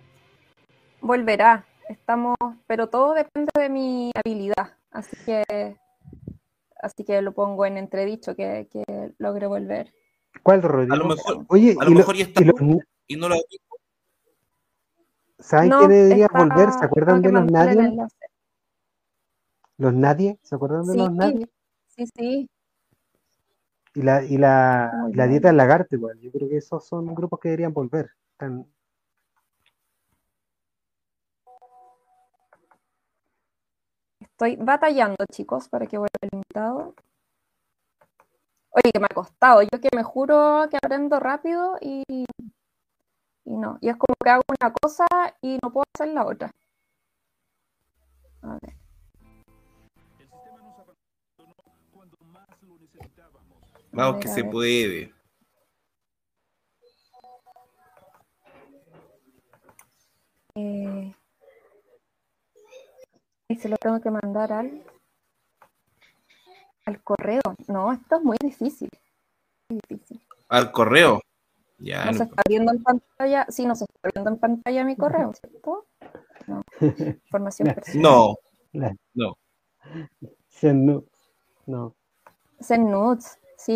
Volverá. 1.01 1.65
Estamos, 1.87 2.35
pero 2.67 2.87
todo 2.87 3.13
depende 3.13 3.51
de 3.55 3.69
mi 3.69 4.11
habilidad. 4.13 4.75
Así 4.91 5.15
que, 5.25 5.75
así 6.79 7.03
que 7.03 7.21
lo 7.21 7.33
pongo 7.33 7.65
en 7.65 7.77
entredicho 7.77 8.35
que, 8.35 8.67
que 8.71 9.13
logre 9.17 9.47
volver. 9.47 9.93
¿Cuál 10.43 10.61
Rodrigo? 10.61 10.93
A 10.93 10.97
lo 10.97 11.05
mejor, 11.05 11.45
Oye, 11.47 11.75
a 11.79 11.85
lo 11.85 11.91
mejor 11.91 12.15
ya 12.15 12.23
está 12.23 12.43
y, 13.07 13.15
no 13.15 13.29
lo 13.29 13.35
¿Saben 15.39 15.71
quién 15.71 15.89
debería 15.89 16.27
volver? 16.27 16.71
¿Se 16.71 16.85
acuerdan 16.85 17.21
de 17.21 17.31
los 17.31 17.45
nadie? 17.45 17.97
¿Los 19.77 19.93
nadie? 19.93 20.39
¿Se 20.43 20.55
acuerdan 20.55 20.85
de 20.85 20.97
los 20.97 21.11
nadie? 21.11 21.49
Sí, 21.87 22.05
sí. 22.15 22.49
Y 23.95 24.01
la, 24.01 24.23
y 24.23 24.37
la, 24.37 24.91
la 25.13 25.27
dieta 25.27 25.47
del 25.47 25.57
lagarto 25.57 25.95
igual. 25.95 26.19
Yo 26.19 26.31
creo 26.31 26.49
que 26.49 26.57
esos 26.57 26.85
son 26.85 27.15
grupos 27.15 27.39
que 27.39 27.49
deberían 27.49 27.73
volver. 27.73 28.11
Estoy 34.39 34.55
batallando, 34.55 35.17
chicos, 35.29 35.67
para 35.67 35.85
que 35.85 35.97
vuelva 35.97 36.15
el 36.21 36.29
invitado. 36.31 36.95
Oye, 38.69 38.89
que 38.93 38.99
me 39.01 39.07
ha 39.11 39.13
costado. 39.13 39.61
Yo 39.63 39.81
que 39.81 39.89
me 39.93 40.01
juro 40.01 40.65
que 40.71 40.77
aprendo 40.77 41.19
rápido 41.19 41.75
y, 41.81 42.05
y 42.07 43.57
no. 43.57 43.77
Y 43.81 43.89
es 43.89 43.97
como 43.97 44.15
que 44.23 44.29
hago 44.29 44.43
una 44.47 44.71
cosa 44.71 45.05
y 45.41 45.57
no 45.61 45.73
puedo 45.73 45.83
hacer 45.93 46.13
la 46.13 46.25
otra. 46.25 46.51
A 48.43 48.57
ver. 48.61 48.77
Vamos 53.91 54.21
que 54.21 54.29
se 54.29 54.45
puede. 54.45 55.13
Eh, 60.55 61.13
y 63.49 63.55
se 63.57 63.67
lo 63.67 63.77
tengo 63.77 63.99
que 63.99 64.11
mandar 64.11 64.53
al, 64.53 64.83
al 66.85 67.03
correo. 67.03 67.41
No, 67.67 67.91
esto 67.91 68.17
es 68.17 68.23
muy 68.23 68.37
difícil. 68.39 68.89
Muy 69.69 69.79
difícil. 69.89 70.21
¿Al 70.49 70.71
correo? 70.71 71.21
Ya. 71.79 72.05
¿No, 72.05 72.13
se 72.13 72.23
está 72.23 72.43
viendo 72.47 72.71
en 72.71 72.83
pantalla? 72.83 73.47
Sí, 73.49 73.65
no 73.65 73.75
se 73.75 73.85
está 73.85 74.09
viendo 74.13 74.29
en 74.29 74.37
pantalla 74.37 74.85
mi 74.85 74.95
correo, 74.95 75.33
¿cierto? 75.33 75.87
No. 76.47 76.61
Información 77.25 77.73
personal. 77.73 78.01
No. 78.01 78.35
No. 78.73 78.95
No. 79.15 81.03
No. 81.65 81.95
Nudes, 82.77 83.39
sí. 83.57 83.75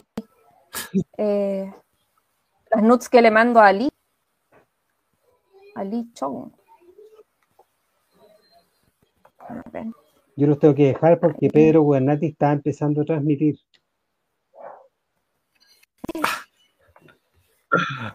Eh, 1.18 1.74
las 2.70 2.84
nudes 2.84 3.10
que 3.10 3.22
le 3.22 3.32
mando 3.32 3.60
a 3.60 3.68
Ali. 3.68 3.90
Ali 5.76 6.12
Chong. 6.14 6.52
Yo 10.36 10.48
los 10.48 10.60
tengo 10.60 10.74
que 10.74 10.88
dejar 10.88 11.20
porque 11.20 11.50
Pedro 11.50 11.86
Guernati 11.86 12.28
está 12.28 12.52
empezando 12.52 13.02
a 13.02 13.06
transmitir. 13.06 13.60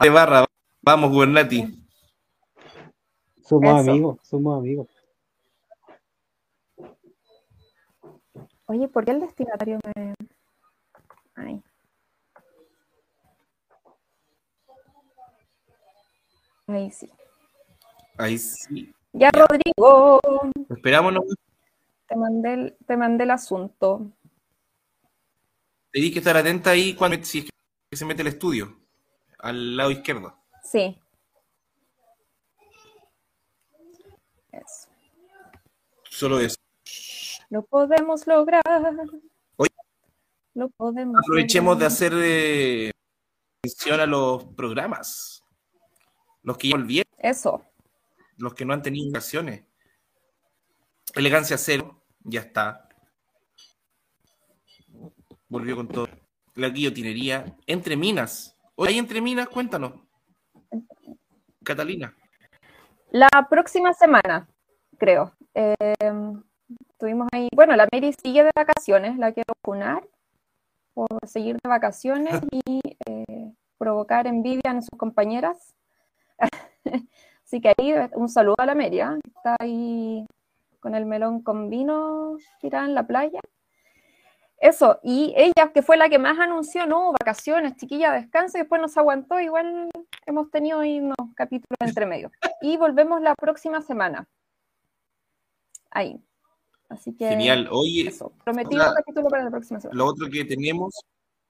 De 0.00 0.10
barra, 0.10 0.44
vamos 0.82 1.12
Guernati. 1.12 1.84
Somos 3.44 3.80
amigos, 3.80 4.18
somos 4.22 4.58
amigos. 4.58 4.88
Oye, 8.66 8.86
¿por 8.88 9.04
qué 9.04 9.12
el 9.12 9.20
destinatario 9.20 9.78
me... 9.82 10.14
Ay. 11.34 11.62
Ahí 16.66 16.90
sí. 16.90 17.10
Ahí 18.18 18.36
sí. 18.36 18.94
Ya, 19.18 19.32
Rodrigo. 19.32 20.20
Esperamos. 20.70 21.12
Te 22.06 22.14
mandé, 22.14 22.54
el, 22.54 22.76
te 22.86 22.96
mandé 22.96 23.24
el 23.24 23.32
asunto. 23.32 24.12
Te 25.90 26.00
di 26.00 26.12
que 26.12 26.20
estar 26.20 26.36
atenta 26.36 26.70
ahí 26.70 26.94
cuando 26.94 27.18
si 27.24 27.48
se 27.90 28.04
mete 28.04 28.22
el 28.22 28.28
estudio, 28.28 28.78
al 29.40 29.76
lado 29.76 29.90
izquierdo. 29.90 30.36
Sí. 30.62 30.96
Eso. 34.52 34.88
Solo 36.08 36.38
eso. 36.38 36.56
Lo 37.50 37.62
podemos 37.62 38.24
lograr. 38.24 38.62
Hoy 39.56 39.68
Lo 40.54 40.68
podemos 40.68 41.20
aprovechemos 41.24 41.76
de 41.76 41.86
hacer 41.86 42.12
eh, 42.14 42.92
a 43.90 44.06
los 44.06 44.44
programas. 44.54 45.42
Los 46.44 46.56
que 46.56 46.68
ya 46.68 46.76
volvieron. 46.76 47.12
Eso 47.18 47.64
los 48.38 48.54
que 48.54 48.64
no 48.64 48.72
han 48.72 48.82
tenido 48.82 49.10
ocasiones. 49.10 49.64
Elegancia 51.14 51.58
cero, 51.58 52.02
ya 52.20 52.40
está. 52.40 52.88
Volvió 55.48 55.76
con 55.76 55.88
todo. 55.88 56.08
La 56.54 56.68
guillotinería. 56.68 57.56
Entre 57.66 57.96
minas. 57.96 58.56
¿Hay 58.76 58.98
entre 58.98 59.20
minas? 59.20 59.48
Cuéntanos. 59.48 59.92
Catalina. 61.64 62.14
La 63.10 63.28
próxima 63.48 63.92
semana, 63.94 64.48
creo. 64.98 65.32
Eh, 65.54 65.94
estuvimos 66.90 67.28
ahí. 67.32 67.48
Bueno, 67.54 67.74
la 67.76 67.88
Mary 67.92 68.12
sigue 68.22 68.44
de 68.44 68.50
vacaciones, 68.54 69.16
la 69.18 69.32
quiero 69.32 69.54
funar 69.64 70.06
por 70.94 71.08
seguir 71.26 71.56
de 71.62 71.68
vacaciones 71.68 72.34
y 72.66 72.80
eh, 73.06 73.52
provocar 73.78 74.26
envidia 74.26 74.70
en 74.70 74.82
sus 74.82 74.98
compañeras. 74.98 75.74
Así 77.48 77.62
que 77.62 77.72
ahí 77.78 77.94
un 78.12 78.28
saludo 78.28 78.56
a 78.58 78.66
la 78.66 78.74
media, 78.74 79.18
que 79.24 79.30
está 79.30 79.56
ahí 79.58 80.26
con 80.80 80.94
el 80.94 81.06
melón 81.06 81.40
con 81.40 81.70
vino 81.70 82.36
tirada 82.60 82.84
en 82.84 82.94
la 82.94 83.06
playa. 83.06 83.40
Eso, 84.58 85.00
y 85.02 85.32
ella, 85.34 85.72
que 85.72 85.80
fue 85.80 85.96
la 85.96 86.10
que 86.10 86.18
más 86.18 86.38
anunció, 86.38 86.86
no, 86.86 87.10
vacaciones, 87.12 87.74
chiquilla, 87.76 88.12
descanso, 88.12 88.58
y 88.58 88.60
después 88.60 88.82
nos 88.82 88.98
aguantó, 88.98 89.40
igual 89.40 89.88
hemos 90.26 90.50
tenido 90.50 90.80
ahí 90.80 91.00
unos 91.00 91.16
capítulos 91.34 91.78
entre 91.80 92.04
medio. 92.04 92.30
Y 92.60 92.76
volvemos 92.76 93.22
la 93.22 93.34
próxima 93.34 93.80
semana. 93.80 94.28
Ahí. 95.90 96.22
Así 96.90 97.16
que. 97.16 97.30
Genial. 97.30 97.66
Oye. 97.70 98.08
Eso. 98.08 98.30
Prometí 98.44 98.74
un 98.74 98.92
capítulo 98.94 99.28
para 99.30 99.44
la 99.44 99.50
próxima 99.50 99.80
semana. 99.80 99.96
Lo 99.96 100.04
otro 100.04 100.28
que 100.28 100.44
tenemos, 100.44 101.02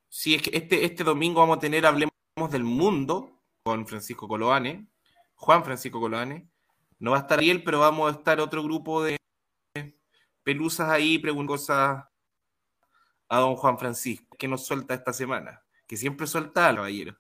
sí, 0.09 0.37
es 0.37 0.43
que 0.43 0.57
este, 0.57 0.85
este 0.85 1.03
domingo 1.03 1.41
vamos 1.41 1.57
a 1.57 1.61
tener 1.61 1.85
Hablemos 1.85 2.13
del 2.53 2.63
Mundo 2.63 3.33
con 3.65 3.85
Francisco 3.85 4.29
Coloane. 4.29 4.87
Juan 5.39 5.65
Francisco 5.65 6.01
Colane. 6.01 6.49
No 6.99 7.13
va 7.13 7.19
a 7.19 7.21
estar 7.21 7.43
él, 7.43 7.63
pero 7.63 7.81
vamos 7.81 8.13
a 8.13 8.19
estar 8.19 8.41
otro 8.41 8.63
grupo 8.63 9.03
de 9.03 9.17
pelusas 10.43 10.91
ahí 10.91 11.19
preguntando 11.19 11.53
cosas 11.53 12.05
a 13.29 13.39
don 13.39 13.55
Juan 13.57 13.79
Francisco, 13.79 14.37
que 14.37 14.49
nos 14.49 14.67
suelta 14.67 14.95
esta 14.95 15.13
semana, 15.13 15.63
que 15.87 15.97
siempre 15.97 16.27
suelta 16.27 16.69
al 16.69 16.77
caballero. 16.77 17.17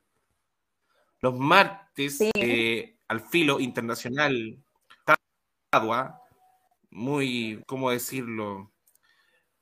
Los 1.20 1.39
martes, 1.39 2.19
eh, 2.35 2.99
al 3.07 3.20
filo 3.20 3.61
internacional, 3.61 4.59
muy, 6.90 7.62
¿cómo 7.66 7.90
decirlo? 7.90 8.73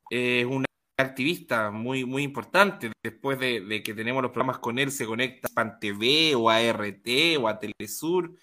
Es 0.08 0.46
una 0.46 0.65
activista 0.96 1.70
muy, 1.70 2.04
muy 2.04 2.22
importante. 2.22 2.92
Después 3.02 3.38
de, 3.38 3.82
que 3.82 3.94
tenemos 3.94 4.22
los 4.22 4.32
programas 4.32 4.58
con 4.58 4.78
él, 4.78 4.90
se 4.90 5.06
conecta 5.06 5.48
a 5.48 5.54
PAN 5.54 5.78
TV 5.78 6.34
o 6.34 6.48
a 6.48 6.60
RT 6.60 7.36
o 7.40 7.48
a 7.48 7.58
Telesur. 7.58 8.34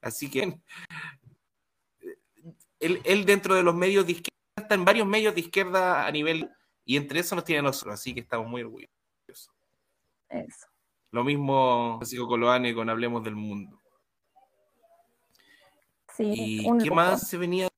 Así 0.00 0.30
que 0.30 0.60
él, 2.78 3.24
dentro 3.24 3.54
de 3.54 3.62
los 3.62 3.74
medios 3.74 4.06
de 4.06 4.12
izquierda 4.12 4.30
está 4.56 4.74
en 4.74 4.84
varios 4.84 5.06
medios 5.06 5.34
de 5.34 5.40
izquierda 5.40 6.06
a 6.06 6.10
nivel, 6.10 6.50
y 6.84 6.96
entre 6.96 7.20
eso 7.20 7.34
nos 7.34 7.44
tiene 7.44 7.62
nosotros, 7.62 7.94
así 7.94 8.14
que 8.14 8.20
estamos 8.20 8.46
muy 8.46 8.62
orgullosos. 8.62 9.50
Eso. 10.28 10.66
Lo 11.10 11.24
mismo 11.24 11.96
Francisco 11.98 12.26
Coloane 12.28 12.74
con 12.74 12.88
Hablemos 12.88 13.22
del 13.24 13.36
Mundo. 13.36 13.80
Sí, 16.16 16.60
¿Y 16.66 16.78
qué 16.82 16.90
más 16.90 17.28
se 17.28 17.36
venía? 17.36 17.68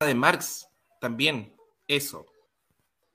De 0.00 0.14
Marx, 0.14 0.68
también, 1.04 1.54
eso. 1.86 2.24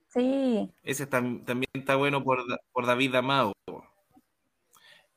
Sí. 0.06 0.70
Ese 0.84 1.08
también 1.08 1.66
está 1.72 1.96
bueno 1.96 2.22
por, 2.22 2.38
por 2.70 2.86
David 2.86 3.16
Amado. 3.16 3.52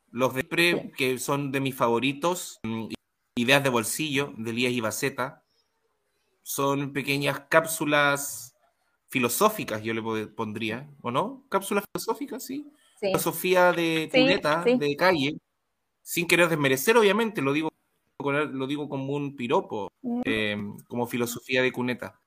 Los 0.10 0.34
de 0.34 0.44
Pre, 0.44 0.92
que 0.98 1.20
son 1.20 1.52
de 1.52 1.60
mis 1.60 1.76
favoritos, 1.76 2.60
mm, 2.64 2.88
Ideas 3.36 3.64
de 3.64 3.70
Bolsillo, 3.70 4.34
de 4.38 4.50
Elías 4.50 4.74
Ibaceta, 4.74 5.44
son 6.42 6.94
pequeñas 6.94 7.42
cápsulas 7.48 8.56
filosóficas, 9.08 9.84
yo 9.84 9.94
le 9.94 10.26
pondría, 10.26 10.90
¿o 11.04 11.12
no? 11.12 11.46
Cápsulas 11.50 11.86
filosóficas, 11.94 12.44
sí. 12.44 12.72
Filosofía 13.00 13.72
de 13.72 14.10
cuneta, 14.12 14.64
de 14.64 14.96
calle, 14.96 15.38
sin 16.02 16.26
querer 16.28 16.50
desmerecer, 16.50 16.98
obviamente, 16.98 17.40
lo 17.44 17.54
digo, 17.54 17.70
lo 18.20 18.66
digo 18.66 18.90
como 18.90 19.14
un 19.14 19.36
piropo, 19.36 19.92
mm. 20.02 20.22
eh, 20.26 20.58
como 20.88 21.06
filosofía 21.06 21.62
de 21.62 21.72
cuneta. 21.72 22.20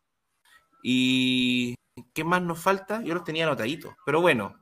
¿Y 0.89 1.75
qué 2.15 2.23
más 2.23 2.41
nos 2.43 2.63
falta? 2.63 3.03
Yo 3.03 3.13
los 3.13 3.25
tenía 3.25 3.45
anotaditos, 3.45 3.93
pero 4.05 4.21
bueno, 4.21 4.57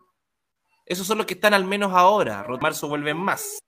esos 0.86 1.06
son 1.06 1.18
los 1.18 1.26
que 1.26 1.34
están 1.34 1.52
al 1.52 1.66
menos 1.66 1.92
ahora. 1.92 2.46
Marzo 2.62 2.88
vuelven 2.88 3.18
más. 3.18 3.58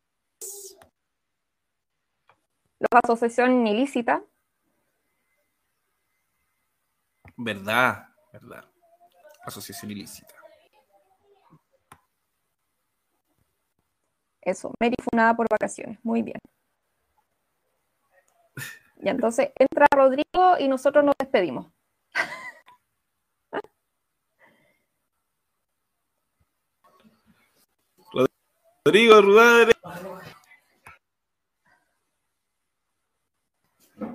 La 2.78 3.00
asociación 3.04 3.66
ilícita. 3.66 4.24
Verdad, 7.36 8.08
verdad. 8.32 8.64
Asociación 9.44 9.90
ilícita. 9.90 10.34
Eso, 14.40 14.72
Mary 14.80 14.96
funada 15.10 15.36
por 15.36 15.46
vacaciones. 15.50 15.98
Muy 16.02 16.22
bien. 16.22 16.38
Y 19.02 19.10
entonces 19.10 19.50
entra 19.56 19.86
Rodrigo 19.94 20.56
y 20.58 20.68
nosotros 20.68 21.04
nos 21.04 21.14
despedimos. 21.18 21.75
Rodrigo 28.86 29.20
Rudadre. 29.20 29.72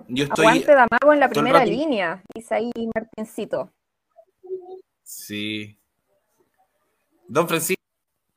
Yo 0.08 0.24
estoy. 0.24 0.46
Aguante 0.46 0.72
Damago 0.72 1.12
en 1.12 1.20
la 1.20 1.30
primera 1.30 1.66
línea, 1.66 2.24
dice 2.34 2.56
ahí 2.56 2.72
Martincito. 2.96 3.74
Sí. 5.04 5.78
Don 7.28 7.50
Francisco 7.50 7.76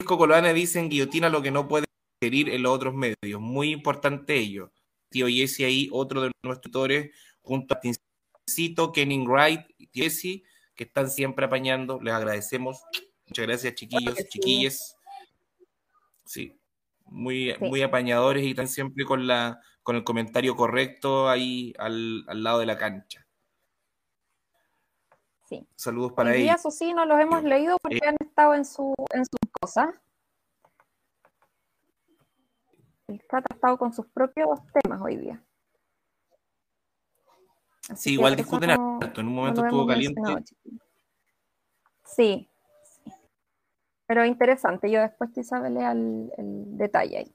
Coloane 0.04 0.52
dice 0.52 0.80
en 0.80 0.88
guillotina 0.88 1.28
lo 1.28 1.40
que 1.40 1.52
no 1.52 1.68
puede 1.68 1.86
herir 2.20 2.48
en 2.48 2.64
los 2.64 2.72
otros 2.72 2.94
medios. 2.94 3.40
Muy 3.40 3.70
importante 3.70 4.36
ello. 4.36 4.72
Tío 5.10 5.28
Jesse 5.28 5.60
ahí, 5.60 5.88
otro 5.92 6.22
de 6.22 6.32
nuestros 6.42 6.62
tutores, 6.62 7.14
junto 7.42 7.74
a 7.74 7.80
Martincito, 7.80 8.90
Kenning 8.90 9.28
Wright 9.28 9.60
y 9.78 9.88
Jesse, 9.94 10.42
que 10.74 10.82
están 10.82 11.08
siempre 11.08 11.46
apañando. 11.46 12.00
Les 12.02 12.12
agradecemos. 12.12 12.82
Muchas 13.28 13.46
gracias, 13.46 13.74
chiquillos, 13.76 14.16
chiquilles. 14.28 14.96
Sí, 16.24 16.58
muy, 17.06 17.54
muy 17.60 17.82
apañadores 17.82 18.44
y 18.44 18.50
están 18.50 18.68
siempre 18.68 19.04
con, 19.04 19.26
la, 19.26 19.60
con 19.82 19.96
el 19.96 20.04
comentario 20.04 20.56
correcto 20.56 21.28
ahí 21.28 21.74
al, 21.78 22.24
lado 22.42 22.58
de 22.60 22.66
la 22.66 22.78
cancha. 22.78 23.26
Sí. 25.46 25.66
Saludos 25.76 26.12
para 26.12 26.34
ellos. 26.34 26.56
Eso 26.56 26.70
sí, 26.70 26.94
no 26.94 27.04
los 27.04 27.20
hemos 27.20 27.44
leído 27.44 27.76
porque 27.82 27.98
eh, 27.98 28.08
han 28.08 28.16
estado 28.20 28.54
en, 28.54 28.64
su, 28.64 28.94
en 29.12 29.24
sus 29.24 29.50
cosas. 29.60 29.94
El 33.06 33.22
CAT 33.26 33.44
ha 33.50 33.54
estado 33.54 33.78
con 33.78 33.92
sus 33.92 34.06
propios 34.06 34.60
temas 34.82 35.00
hoy 35.02 35.16
día. 35.16 35.44
sí, 37.94 38.14
igual 38.14 38.34
discuten 38.34 38.70
alto. 38.70 39.20
En 39.20 39.28
un 39.28 39.34
momento 39.34 39.62
estuvo 39.62 39.86
caliente. 39.86 40.20
Sí, 42.06 42.48
pero 44.06 44.24
interesante, 44.24 44.90
yo 44.90 45.00
después 45.00 45.30
quizá 45.34 45.60
lea 45.68 45.92
el, 45.92 46.30
el 46.36 46.76
detalle 46.76 47.18
ahí. 47.18 47.34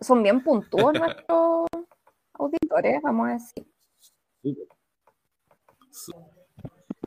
son 0.00 0.22
bien 0.22 0.42
puntuales 0.42 1.02
nuestros 1.28 1.66
auditores, 2.32 3.02
vamos 3.02 3.28
a 3.28 3.32
decir. 3.32 3.66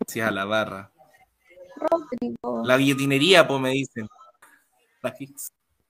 Sí, 0.07 0.21
a 0.21 0.31
la 0.31 0.45
barra. 0.45 0.91
La 2.63 2.77
guillotinería, 2.77 3.47
pues 3.47 3.59
me 3.59 3.71
dicen. 3.71 4.07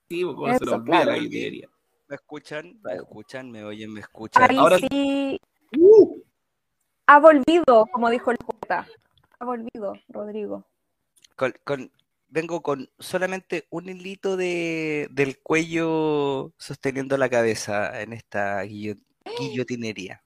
Sí, 0.10 0.24
¿cómo 0.24 0.54
se 0.58 0.66
lo 0.66 0.76
olvida 0.76 1.06
la 1.06 1.16
guillotinería? 1.16 1.70
¿Me 2.08 2.16
escuchan? 2.16 2.80
¿Me 2.84 2.94
escuchan? 2.96 3.52
¿Me 3.52 3.64
oyen? 3.64 3.94
¿Me 3.94 4.00
escuchan? 4.00 4.50
Ahí 4.50 4.58
Ahora 4.58 4.78
sí. 4.78 5.40
Uh. 5.78 6.22
Ha 7.08 7.20
volvido, 7.20 7.86
como 7.92 8.10
dijo 8.10 8.32
el 8.32 8.38
J. 8.44 8.88
Ha 9.40 9.46
volvido, 9.46 9.94
Rodrigo. 10.10 10.66
Con, 11.38 11.92
vengo 12.30 12.62
con 12.64 12.90
solamente 12.98 13.68
un 13.70 13.88
hilito 13.90 14.38
de, 14.38 15.08
del 15.12 15.40
cuello 15.40 16.52
sosteniendo 16.58 17.16
la 17.16 17.30
cabeza 17.30 18.02
en 18.02 18.14
esta 18.14 18.64
guillotinería. 18.64 20.24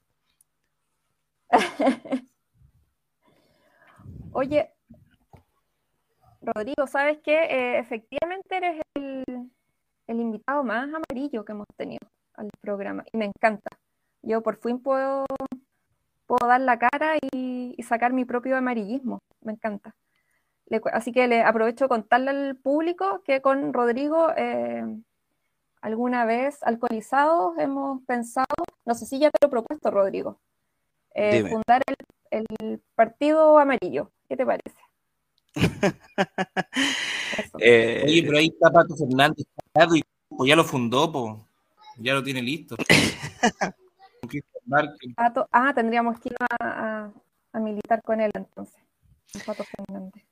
Oye, 4.32 4.72
Rodrigo, 6.42 6.88
¿sabes 6.88 7.20
qué? 7.26 7.44
Eh, 7.44 7.80
efectivamente 7.80 8.56
eres 8.56 8.82
el, 8.96 9.52
invitado 10.08 10.64
más 10.64 10.90
amarillo 10.94 11.44
que 11.44 11.52
hemos 11.52 11.68
tenido 11.76 12.08
al 12.36 12.50
programa 12.62 13.04
y 13.12 13.18
me 13.18 13.26
encanta. 13.26 13.70
Yo 14.22 14.42
por 14.42 14.58
fin 14.62 14.80
puedo, 14.80 15.26
puedo 16.26 16.48
dar 16.48 16.62
la 16.62 16.80
cara 16.80 17.18
y 17.34 17.76
sacar 17.84 18.14
mi 18.14 18.24
propio 18.24 18.56
amarillismo. 18.56 19.20
Me 19.42 19.52
encanta 19.52 19.94
así 20.94 21.12
que 21.12 21.28
le 21.28 21.42
aprovecho 21.42 21.88
contarle 21.88 22.30
al 22.30 22.56
público 22.56 23.22
que 23.26 23.42
con 23.42 23.74
Rodrigo 23.74 24.32
eh, 24.36 24.84
alguna 25.82 26.26
vez 26.26 26.62
alcoholizados 26.64 27.58
hemos 27.58 28.02
pensado, 28.04 28.46
no 28.86 28.94
sé 28.94 29.06
si 29.06 29.20
ya 29.20 29.32
te 29.32 29.38
lo 29.42 29.48
he 29.48 29.52
propuesto, 29.52 29.92
Rodrigo, 29.92 30.40
eh, 31.14 31.44
fundar 31.50 31.82
el, 32.30 32.82
Partido 32.96 33.58
Amarillo. 33.58 34.12
¿Qué 34.30 34.38
te 34.38 34.46
parece? 34.46 34.78
Eh, 37.60 38.04
Oye, 38.06 38.24
pero 38.24 38.38
ahí 38.38 38.48
está 38.48 38.70
Pato 38.70 38.96
Fernández, 38.96 39.46
y 39.94 40.02
pues 40.28 40.50
ya 40.50 40.56
lo 40.56 40.64
fundó, 40.64 41.12
pues, 41.12 41.36
ya 41.98 42.14
lo 42.14 42.24
tiene 42.24 42.42
listo. 42.42 42.76
ah, 45.52 45.74
tendríamos 45.74 46.20
que 46.20 46.30
ir 46.30 46.36
a, 46.60 47.12
a 47.54 47.60
militar 47.60 48.02
con 48.04 48.20
él 48.20 48.32
entonces. 48.34 48.82
Pato 49.46 49.64
Fernández. 49.64 50.31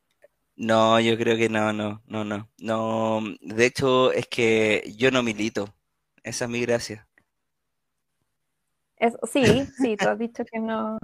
No, 0.60 1.00
yo 1.00 1.18
creo 1.18 1.38
que 1.38 1.48
no, 1.48 1.72
no, 1.72 2.04
no, 2.06 2.26
no. 2.26 2.50
No, 2.58 3.22
de 3.40 3.66
hecho 3.66 4.12
es 4.12 4.28
que 4.28 4.94
yo 4.98 5.10
no 5.10 5.24
milito. 5.24 5.74
Esa 6.22 6.46
es 6.46 6.52
mi 6.52 6.60
gracia. 6.60 7.08
sí, 9.32 9.66
sí, 9.82 9.96
tú 9.96 10.10
has 10.10 10.20
dicho 10.20 10.44
que 10.44 10.60
no. 10.60 10.98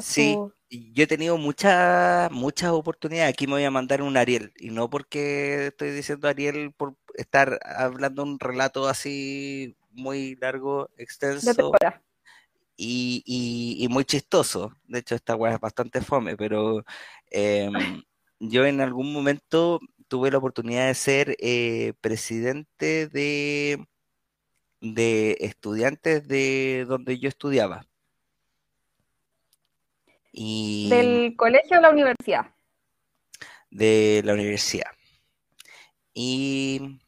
Sí, 0.00 0.36
yo 0.68 1.04
he 1.04 1.06
tenido 1.06 1.38
muchas, 1.38 2.28
muchas 2.32 2.72
oportunidades. 2.72 3.32
Aquí 3.32 3.46
me 3.46 3.52
voy 3.52 3.62
a 3.62 3.70
mandar 3.70 4.02
un 4.02 4.16
Ariel. 4.16 4.52
Y 4.56 4.70
no 4.70 4.90
porque 4.90 5.68
estoy 5.68 5.92
diciendo 5.92 6.26
Ariel 6.26 6.72
por 6.72 6.96
estar 7.14 7.60
hablando 7.62 8.24
un 8.24 8.40
relato 8.40 8.88
así 8.88 9.76
muy 9.92 10.34
largo, 10.40 10.90
extenso. 10.98 11.70
Y, 12.76 13.22
y, 13.24 13.84
y, 13.84 13.88
muy 13.88 14.04
chistoso. 14.04 14.72
De 14.88 14.98
hecho, 14.98 15.14
esta 15.14 15.36
weá 15.36 15.54
es 15.54 15.60
bastante 15.60 16.00
fome, 16.00 16.36
pero 16.36 16.84
eh, 17.30 17.70
yo 18.40 18.66
en 18.66 18.80
algún 18.80 19.12
momento 19.12 19.80
tuve 20.08 20.30
la 20.30 20.38
oportunidad 20.38 20.86
de 20.86 20.94
ser 20.94 21.36
eh, 21.40 21.94
presidente 22.00 23.08
de, 23.08 23.84
de 24.80 25.36
estudiantes 25.40 26.26
de 26.28 26.84
donde 26.88 27.18
yo 27.18 27.28
estudiaba. 27.28 27.86
Y 30.32 30.88
¿Del 30.90 31.34
colegio 31.36 31.78
o 31.78 31.80
la 31.80 31.90
universidad? 31.90 32.54
De 33.70 34.22
la 34.24 34.34
universidad. 34.34 34.90
Y 36.12 36.98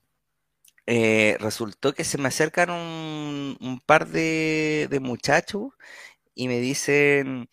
eh, 0.87 1.37
resultó 1.41 1.93
que 1.93 2.05
se 2.05 2.19
me 2.19 2.29
acercan 2.29 2.71
un, 2.71 3.83
par 3.85 4.09
de, 4.09 4.89
de 4.91 5.01
muchachos 5.01 5.73
y 6.35 6.49
me 6.49 6.59
dicen, 6.61 7.49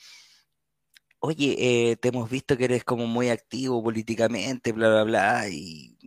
oye, 1.25 1.55
eh, 1.91 1.95
te 1.97 2.09
hemos 2.09 2.29
visto 2.29 2.57
que 2.57 2.65
eres 2.65 2.83
como 2.83 3.07
muy 3.07 3.29
activo 3.29 3.83
políticamente, 3.83 4.71
bla, 4.71 4.89
bla, 4.89 5.03
bla, 5.03 5.49
y 5.49 5.97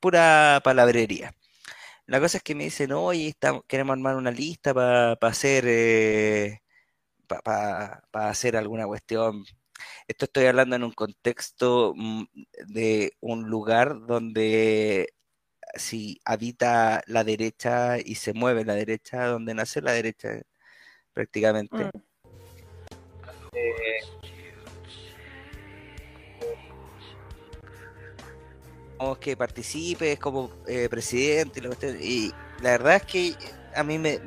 pura 0.00 0.60
palabrería. 0.64 1.34
La 2.06 2.20
cosa 2.20 2.38
es 2.38 2.42
que 2.44 2.54
me 2.54 2.64
dicen, 2.64 2.92
oye, 2.92 3.34
queremos 3.68 3.94
armar 3.94 4.16
una 4.16 4.30
lista 4.32 4.74
para 4.74 5.12
hacer, 5.22 5.64
eh, 5.68 6.60
para 7.26 8.02
hacer 8.12 8.56
alguna 8.56 8.86
cuestión. 8.86 9.44
Esto 10.08 10.26
estoy 10.26 10.46
hablando 10.46 10.76
en 10.76 10.84
un 10.84 10.92
contexto 10.92 11.94
mm, 11.96 12.24
de 12.68 13.12
un 13.20 13.48
lugar 13.48 14.06
donde 14.06 15.14
si 15.74 16.20
habita 16.24 17.02
la 17.06 17.24
derecha 17.24 17.98
y 17.98 18.16
se 18.16 18.32
mueve 18.34 18.64
la 18.64 18.74
derecha, 18.74 19.26
donde 19.26 19.54
nace 19.54 19.80
la 19.82 19.92
derecha 19.92 20.42
prácticamente. 21.12 21.76
Mm. 21.76 22.09
Que 29.20 29.36
participes 29.36 30.18
como 30.18 30.50
eh, 30.66 30.88
presidente 30.88 31.60
y 32.00 32.32
la 32.62 32.70
verdad 32.70 32.96
es 32.96 33.02
que 33.02 33.34
a 33.74 33.82
mí 33.82 33.98
me 33.98 34.18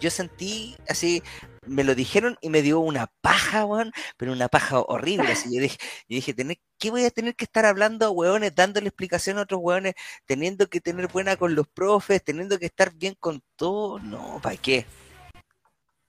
yo 0.00 0.10
sentí 0.10 0.76
así 0.88 1.22
me 1.66 1.84
lo 1.84 1.94
dijeron 1.94 2.36
y 2.40 2.50
me 2.50 2.62
dio 2.62 2.80
una 2.80 3.12
paja, 3.20 3.64
weón, 3.64 3.92
pero 4.16 4.32
una 4.32 4.48
paja 4.48 4.80
horrible. 4.80 5.30
Así 5.30 5.54
yo 5.54 5.60
dije, 5.60 5.78
yo 6.08 6.16
dije, 6.16 6.34
¿qué 6.78 6.90
voy 6.90 7.04
a 7.04 7.10
tener 7.10 7.36
que 7.36 7.44
estar 7.44 7.66
hablando 7.66 8.06
a 8.06 8.10
weones, 8.10 8.54
dándole 8.54 8.88
explicación 8.88 9.38
a 9.38 9.42
otros 9.42 9.60
weones, 9.62 9.94
teniendo 10.26 10.68
que 10.68 10.80
tener 10.80 11.08
buena 11.08 11.36
con 11.36 11.54
los 11.54 11.68
profes, 11.68 12.24
teniendo 12.24 12.58
que 12.58 12.66
estar 12.66 12.92
bien 12.94 13.14
con 13.20 13.42
todo? 13.56 13.98
No, 14.00 14.40
¿para 14.42 14.56
qué? 14.56 14.86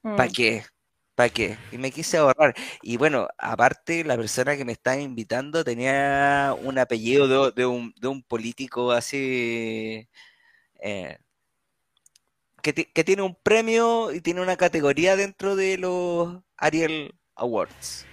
¿Para 0.02 0.26
mm. 0.26 0.32
qué? 0.32 0.66
¿Para 1.16 1.30
qué? 1.30 1.58
Y 1.72 1.78
me 1.78 1.92
quise 1.92 2.18
ahorrar. 2.18 2.56
Y 2.82 2.98
bueno, 2.98 3.28
aparte, 3.38 4.04
la 4.04 4.16
persona 4.18 4.56
que 4.56 4.66
me 4.66 4.72
estaba 4.72 4.98
invitando 4.98 5.64
tenía 5.64 6.56
un 6.62 6.80
apellido 6.80 7.52
de, 7.52 7.66
un, 7.66 7.94
de 8.00 8.08
un, 8.08 8.24
político 8.24 8.92
así. 8.92 10.08
Eh, 10.80 11.18
que, 12.62 13.04
tiene 13.04 13.22
un 13.24 13.36
premio 13.36 14.12
y 14.14 14.22
tiene 14.22 14.42
una 14.42 14.56
categoría 14.56 15.16
dentro 15.16 15.56
de 15.56 15.78
los 15.78 16.38
Ariel 16.58 17.14
Awards. 17.36 18.06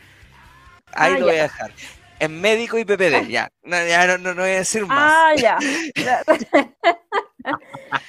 Ahí 0.93 1.15
ah, 1.15 1.19
lo 1.19 1.27
voy 1.27 1.37
a 1.37 1.43
dejar. 1.43 1.73
En 2.21 2.41
médico 2.41 2.79
y 2.79 2.85
PPD, 2.85 3.29
ya. 3.29 3.51
No, 3.63 3.77
ya 3.87 4.19
no, 4.19 4.35
voy 4.35 4.51
a 4.51 4.59
decir 4.59 4.85
más. 4.87 5.13
Ah, 5.15 5.35
ya. 5.37 5.59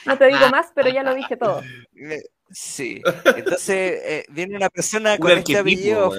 no 0.05 0.17
te 0.17 0.25
digo 0.25 0.49
más, 0.51 0.71
pero 0.73 0.89
ya 0.89 1.03
lo 1.03 1.13
dije 1.13 1.37
todo. 1.37 1.61
Sí. 2.51 3.01
Entonces, 3.35 4.01
eh, 4.03 4.25
viene 4.29 4.55
una 4.55 4.69
persona 4.69 5.17
con 5.17 5.31
este 5.31 5.57
apellido 5.57 6.11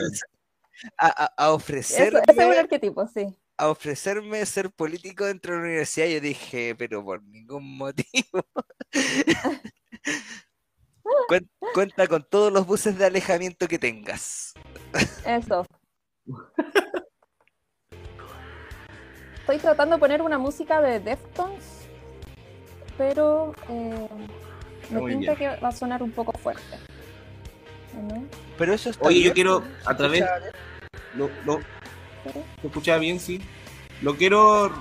a, 0.96 1.52
ofrecerme. 1.52 2.20
Eso, 2.26 2.40
es 2.40 2.46
un 2.46 2.54
arquetipo, 2.54 3.06
sí. 3.06 3.36
A 3.56 3.68
ofrecerme 3.68 4.44
ser 4.46 4.70
político 4.70 5.26
dentro 5.26 5.52
de 5.52 5.58
la 5.58 5.64
universidad. 5.66 6.06
Yo 6.06 6.20
dije, 6.20 6.74
pero 6.76 7.04
por 7.04 7.22
ningún 7.22 7.76
motivo. 7.76 8.44
Cuenta 11.74 12.06
con 12.06 12.26
todos 12.28 12.52
los 12.52 12.66
buses 12.66 12.96
de 12.96 13.06
alejamiento 13.06 13.68
que 13.68 13.78
tengas. 13.78 14.54
Eso. 15.26 15.66
Estoy 19.40 19.58
tratando 19.58 19.96
de 19.96 20.00
poner 20.00 20.22
una 20.22 20.38
música 20.38 20.80
de 20.80 21.00
Deftones, 21.00 21.88
pero 22.96 23.52
eh, 23.68 24.08
me 24.90 25.02
pinta 25.02 25.36
que 25.36 25.48
va 25.56 25.68
a 25.68 25.72
sonar 25.72 26.02
un 26.02 26.10
poco 26.10 26.32
fuerte. 26.38 26.62
Pero 28.58 28.72
eso 28.74 28.90
está 28.90 29.08
Oye, 29.08 29.22
yo 29.22 29.32
quiero 29.32 29.62
a 29.84 29.96
través. 29.96 30.24
Lo, 31.14 31.30
lo, 31.44 31.60
¿Se 32.60 32.66
escuchaba 32.66 32.98
bien? 32.98 33.18
Sí. 33.18 33.40
Lo 34.02 34.16
quiero 34.16 34.72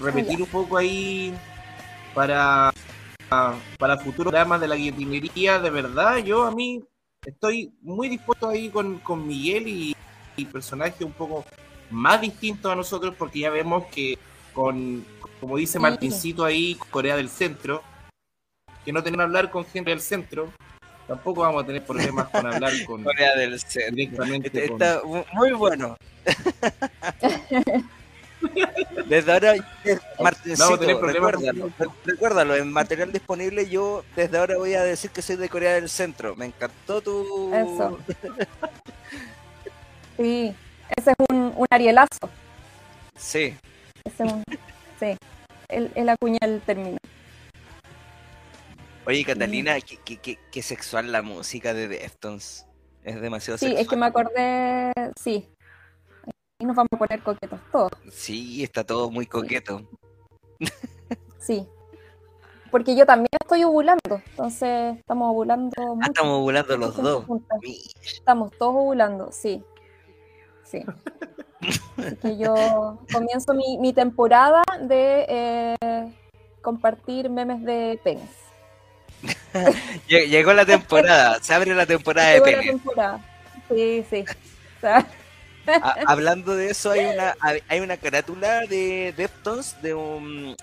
repetir 0.00 0.40
un 0.40 0.48
poco 0.48 0.76
ahí 0.76 1.34
para 2.14 2.72
para 3.28 3.98
futuros 3.98 4.32
programas 4.32 4.60
de 4.60 4.68
la 4.68 4.76
guillotinería, 4.76 5.58
de 5.58 5.70
verdad, 5.70 6.18
yo 6.18 6.44
a 6.44 6.52
mí 6.52 6.82
estoy 7.24 7.72
muy 7.82 8.08
dispuesto 8.08 8.48
ahí 8.48 8.70
con, 8.70 8.98
con 9.00 9.26
Miguel 9.26 9.66
y, 9.66 9.96
y 10.36 10.44
personaje 10.44 11.04
un 11.04 11.12
poco 11.12 11.44
más 11.90 12.20
distinto 12.20 12.70
a 12.70 12.76
nosotros 12.76 13.14
porque 13.18 13.40
ya 13.40 13.50
vemos 13.50 13.86
que 13.86 14.18
con, 14.52 15.04
como 15.40 15.56
dice 15.56 15.78
Martincito 15.78 16.44
ahí, 16.44 16.76
Corea 16.90 17.16
del 17.16 17.28
Centro, 17.28 17.82
que 18.86 18.92
no 18.92 19.02
tenemos 19.02 19.24
que 19.24 19.26
hablar 19.26 19.50
con 19.50 19.66
gente 19.66 19.90
del 19.90 20.00
centro, 20.00 20.52
tampoco 21.08 21.40
vamos 21.42 21.64
a 21.64 21.66
tener 21.66 21.84
problemas 21.84 22.28
con 22.28 22.46
hablar 22.46 22.72
con 22.86 23.02
Corea 23.02 23.34
del 23.34 23.58
Centro. 23.58 23.96
Directamente 23.96 24.64
Está 24.64 25.02
muy 25.32 25.52
bueno. 25.52 25.98
Desde 29.08 29.32
ahora, 29.32 29.54
Martincito, 30.20 30.76
recuérdalo, 30.76 31.72
recuérdalo, 32.04 32.54
en 32.54 32.70
material 32.70 33.10
disponible 33.10 33.68
yo 33.68 34.04
desde 34.14 34.38
ahora 34.38 34.56
voy 34.56 34.74
a 34.74 34.84
decir 34.84 35.10
que 35.10 35.22
soy 35.22 35.34
de 35.34 35.48
Corea 35.48 35.74
del 35.74 35.88
Centro. 35.88 36.36
Me 36.36 36.46
encantó 36.46 37.00
tu... 37.00 37.52
Eso. 37.52 37.98
sí, 40.16 40.54
ese 40.96 41.10
es 41.10 41.16
un, 41.28 41.54
un 41.56 41.66
arielazo. 41.70 42.30
Sí. 43.16 43.56
Ese 44.04 44.24
es 44.24 44.32
un, 44.32 44.44
sí, 45.00 45.16
el, 45.70 45.90
el 45.94 46.08
acuña 46.08 46.38
el 46.42 46.60
término. 46.60 46.98
Oye, 49.06 49.24
Catalina, 49.24 49.76
qué, 49.80 50.18
qué, 50.18 50.38
qué, 50.50 50.62
sexual 50.62 51.12
la 51.12 51.22
música 51.22 51.72
de 51.72 51.88
Deftones. 51.88 52.66
Es 53.04 53.20
demasiado 53.20 53.56
sí, 53.56 53.68
Sí, 53.68 53.74
es 53.76 53.86
que 53.86 53.94
me 53.94 54.06
acordé, 54.06 54.92
sí, 55.20 55.48
y 56.58 56.64
nos 56.64 56.74
vamos 56.74 56.88
a 56.92 56.96
poner 56.96 57.22
coquetos 57.22 57.60
todos. 57.70 57.92
Sí, 58.10 58.62
está 58.64 58.84
todo 58.84 59.10
muy 59.10 59.26
coqueto. 59.26 59.82
Sí. 61.38 61.68
Porque 62.70 62.96
yo 62.96 63.06
también 63.06 63.28
estoy 63.40 63.62
ovulando, 63.62 64.20
entonces 64.30 64.98
estamos 64.98 65.30
ovulando. 65.30 65.70
Ah, 66.02 66.06
estamos 66.06 66.40
ovulando 66.40 66.76
los 66.76 66.96
dos. 66.96 67.24
Estamos 68.02 68.50
todos 68.58 68.74
ovulando, 68.74 69.30
sí. 69.30 69.62
Sí. 70.64 70.84
Así 71.96 72.16
que 72.16 72.38
yo 72.38 72.54
comienzo 73.12 73.54
mi, 73.54 73.92
temporada 73.92 74.64
de 74.80 75.26
eh, 75.28 76.14
compartir 76.62 77.30
memes 77.30 77.62
de 77.62 78.00
penes. 78.02 78.45
Llegó 80.08 80.52
la 80.52 80.64
temporada, 80.64 81.42
se 81.42 81.54
abre 81.54 81.74
la 81.74 81.86
temporada 81.86 82.30
de 82.30 82.40
penes. 82.40 82.76
Sí, 83.68 84.04
sí. 84.08 84.24
hablando 86.06 86.54
de 86.54 86.70
eso, 86.70 86.92
hay 86.92 87.06
una, 87.06 87.34
hay 87.68 87.80
una 87.80 87.96
carátula 87.96 88.66
de 88.66 89.12
Deftones 89.16 89.80
de 89.82 89.94
un, 89.94 90.56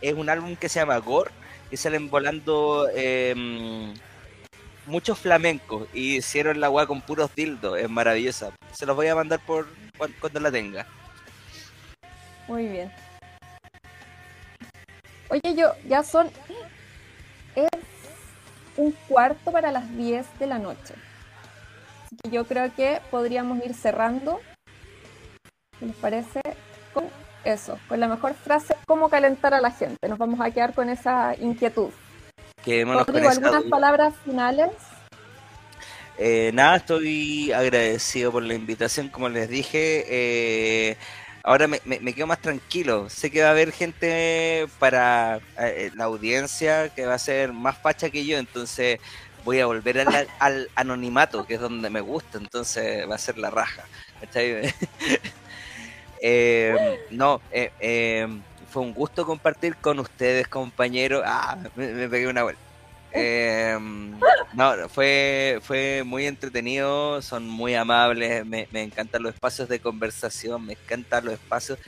es 0.00 0.14
un 0.14 0.28
álbum 0.28 0.56
que 0.56 0.68
se 0.68 0.80
llama 0.80 0.98
Gore, 0.98 1.30
que 1.70 1.76
salen 1.76 2.10
volando 2.10 2.88
eh, 2.94 3.34
muchos 4.86 5.18
flamencos 5.18 5.88
y 5.94 6.16
hicieron 6.16 6.60
la 6.60 6.68
weá 6.68 6.86
con 6.86 7.00
puros 7.00 7.30
dildos, 7.34 7.78
es 7.78 7.88
maravillosa. 7.88 8.52
Se 8.72 8.86
los 8.86 8.96
voy 8.96 9.06
a 9.06 9.14
mandar 9.14 9.40
por 9.40 9.66
cuando, 9.96 10.40
la 10.40 10.50
tenga. 10.50 10.86
Muy 12.48 12.66
bien. 12.66 12.92
Oye, 15.28 15.54
yo, 15.54 15.72
ya 15.86 16.02
son. 16.02 16.28
Es 17.54 17.68
un 18.80 18.92
cuarto 19.08 19.52
para 19.52 19.70
las 19.70 19.96
10 19.96 20.26
de 20.38 20.46
la 20.46 20.58
noche. 20.58 20.94
Así 22.06 22.16
que 22.22 22.30
yo 22.30 22.44
creo 22.44 22.74
que 22.74 23.00
podríamos 23.10 23.64
ir 23.64 23.74
cerrando 23.74 24.40
les 25.80 25.96
parece? 25.96 26.40
Con 26.92 27.04
eso, 27.44 27.78
con 27.88 28.00
la 28.00 28.08
mejor 28.08 28.34
frase, 28.34 28.76
cómo 28.86 29.08
calentar 29.08 29.54
a 29.54 29.60
la 29.60 29.70
gente. 29.70 30.08
Nos 30.08 30.18
vamos 30.18 30.40
a 30.40 30.50
quedar 30.50 30.74
con 30.74 30.90
esa 30.90 31.34
inquietud. 31.40 31.90
¿algunas 32.66 33.64
palabras 33.70 34.14
finales? 34.24 34.70
Eh, 36.18 36.50
nada, 36.52 36.76
estoy 36.76 37.50
agradecido 37.52 38.30
por 38.32 38.42
la 38.42 38.54
invitación, 38.54 39.08
como 39.08 39.30
les 39.30 39.48
dije. 39.48 40.04
Eh, 40.08 40.96
ahora 41.50 41.66
me, 41.66 42.14
quedo 42.14 42.28
más 42.28 42.40
tranquilo. 42.40 43.10
Sé 43.10 43.28
que 43.30 43.42
va 43.42 43.48
a 43.48 43.50
haber 43.50 43.72
gente 43.72 44.68
para 44.78 45.40
eh, 45.58 45.90
la 45.96 46.04
audiencia 46.04 46.90
que 46.90 47.06
va 47.06 47.14
a 47.14 47.18
ser 47.18 47.52
más 47.52 47.76
facha 47.76 48.08
que 48.08 48.24
yo, 48.24 48.38
entonces 48.38 49.00
voy 49.44 49.58
a 49.58 49.66
volver 49.66 49.98
al, 49.98 50.28
al, 50.38 50.70
anonimato, 50.76 51.44
que 51.46 51.54
es 51.54 51.60
donde 51.60 51.90
me 51.90 52.00
gusta, 52.00 52.38
entonces 52.38 53.08
va 53.10 53.16
a 53.16 53.18
ser 53.18 53.36
la 53.38 53.50
raja. 53.50 53.84
Eh, 56.22 56.98
no, 57.10 57.40
eh, 57.50 57.72
eh, 57.80 58.28
fue 58.68 58.82
un 58.82 58.92
gusto 58.92 59.24
compartir 59.24 59.74
con 59.76 59.98
ustedes, 60.00 60.46
compañeros. 60.48 61.22
Ah, 61.24 61.56
me, 61.76 62.10
pegué 62.10 62.26
una 62.26 62.42
vuelta. 62.42 62.60
No, 64.54 64.88
fue, 64.88 65.60
fue 65.62 66.02
muy 66.04 66.26
entretenido, 66.26 67.20
son 67.22 67.48
muy 67.48 67.74
amables, 67.74 68.44
me, 68.46 68.66
encantan 68.72 69.22
los 69.22 69.34
espacios 69.34 69.68
de 69.68 69.80
conversación, 69.80 70.66
me 70.66 70.74
encantan 70.74 71.24
los 71.24 71.34
espacios 71.34 71.78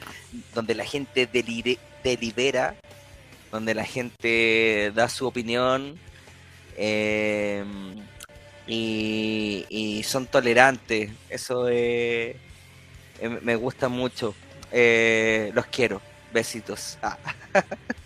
donde 0.54 0.74
la 0.74 0.84
gente 0.84 1.28
delibera, 2.02 2.74
donde 3.50 3.74
la 3.74 3.84
gente 3.84 4.92
da 4.94 5.08
su 5.08 5.26
opinión. 5.26 5.98
y, 8.66 10.02
son 10.04 10.26
tolerantes. 10.26 11.10
Eso 11.30 11.68
eh, 11.70 12.36
me 13.42 13.56
gusta 13.56 13.88
mucho. 13.88 14.34
Eh, 14.72 15.52
los 15.54 15.66
quiero. 15.66 16.00
Besitos. 16.32 16.98
Ah. 17.02 17.18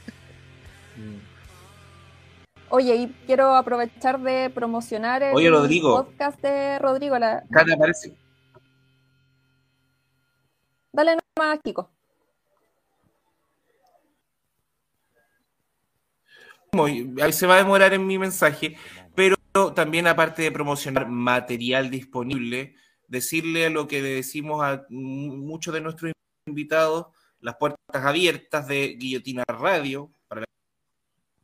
Oye, 2.77 2.95
y 2.95 3.09
quiero 3.25 3.55
aprovechar 3.55 4.21
de 4.21 4.51
promocionar 4.51 5.23
el 5.23 5.33
podcast 5.81 6.39
de 6.43 6.79
Rodrigo. 6.79 7.19
La... 7.19 7.43
parece. 7.79 8.15
Dale 10.93 11.17
nomás, 11.17 11.59
Kiko. 11.65 11.89
Se 17.33 17.47
va 17.47 17.55
a 17.55 17.57
demorar 17.57 17.95
en 17.95 18.07
mi 18.07 18.19
mensaje, 18.19 18.77
pero 19.15 19.37
también 19.75 20.07
aparte 20.07 20.43
de 20.43 20.53
promocionar 20.53 21.09
material 21.09 21.89
disponible, 21.89 22.75
decirle 23.09 23.71
lo 23.71 23.89
que 23.89 24.03
le 24.03 24.11
decimos 24.11 24.63
a 24.63 24.85
muchos 24.91 25.73
de 25.73 25.81
nuestros 25.81 26.13
invitados, 26.47 27.07
las 27.41 27.57
puertas 27.57 28.05
abiertas 28.05 28.69
de 28.69 28.97
Guillotina 28.99 29.45
Radio, 29.49 30.11
para 30.29 30.45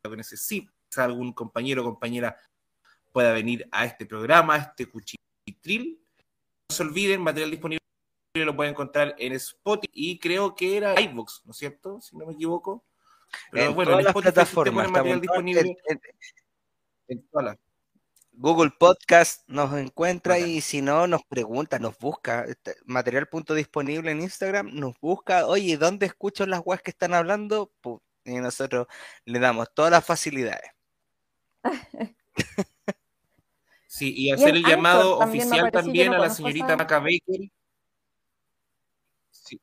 lo 0.04 0.10
que 0.10 0.16
necesite 0.18 0.70
algún 0.98 1.32
compañero 1.32 1.82
o 1.82 1.84
compañera 1.84 2.36
pueda 3.12 3.32
venir 3.32 3.68
a 3.70 3.84
este 3.84 4.06
programa, 4.06 4.54
a 4.54 4.58
este 4.58 4.86
cuchitril. 4.86 6.00
No 6.68 6.76
se 6.76 6.82
olviden, 6.82 7.20
material 7.20 7.50
disponible 7.50 7.82
lo 8.34 8.56
pueden 8.56 8.72
encontrar 8.72 9.14
en 9.18 9.34
Spotify 9.34 9.90
y 9.92 10.18
creo 10.18 10.54
que 10.54 10.76
era 10.78 10.98
iVoox, 11.00 11.44
¿no 11.44 11.50
es 11.50 11.58
cierto? 11.58 12.00
Si 12.00 12.16
no 12.16 12.26
me 12.26 12.32
equivoco. 12.32 12.84
Pero 13.50 13.74
bueno, 13.74 13.92
en 13.92 14.06
Spotify 14.06 14.32
plataformas, 14.32 14.90
material 14.90 15.20
disponible 15.20 15.76
en, 17.08 17.28
Google 18.34 18.70
Podcast 18.78 19.46
nos 19.46 19.74
encuentra 19.74 20.38
y 20.38 20.62
si 20.62 20.80
no, 20.80 21.06
nos 21.06 21.22
pregunta, 21.24 21.78
nos 21.78 21.98
busca. 21.98 22.44
Este, 22.44 22.76
material 22.86 23.28
punto 23.28 23.54
disponible 23.54 24.10
en 24.10 24.22
Instagram, 24.22 24.70
nos 24.72 24.98
busca, 25.00 25.46
oye, 25.46 25.76
¿dónde 25.76 26.06
escucho 26.06 26.46
las 26.46 26.62
webs 26.64 26.82
que 26.82 26.90
están 26.90 27.12
hablando? 27.12 27.70
y 28.24 28.36
nosotros 28.36 28.86
le 29.24 29.38
damos 29.38 29.74
todas 29.74 29.90
las 29.90 30.04
facilidades. 30.04 30.70
Sí, 33.86 34.14
y 34.16 34.30
hacer 34.30 34.56
el 34.56 34.64
llamado 34.64 35.18
oficial 35.18 35.70
también 35.70 36.14
a 36.14 36.18
la 36.18 36.30
señorita 36.30 36.76
Maca 36.76 36.98
Baker. 36.98 37.50
Sí. 39.30 39.60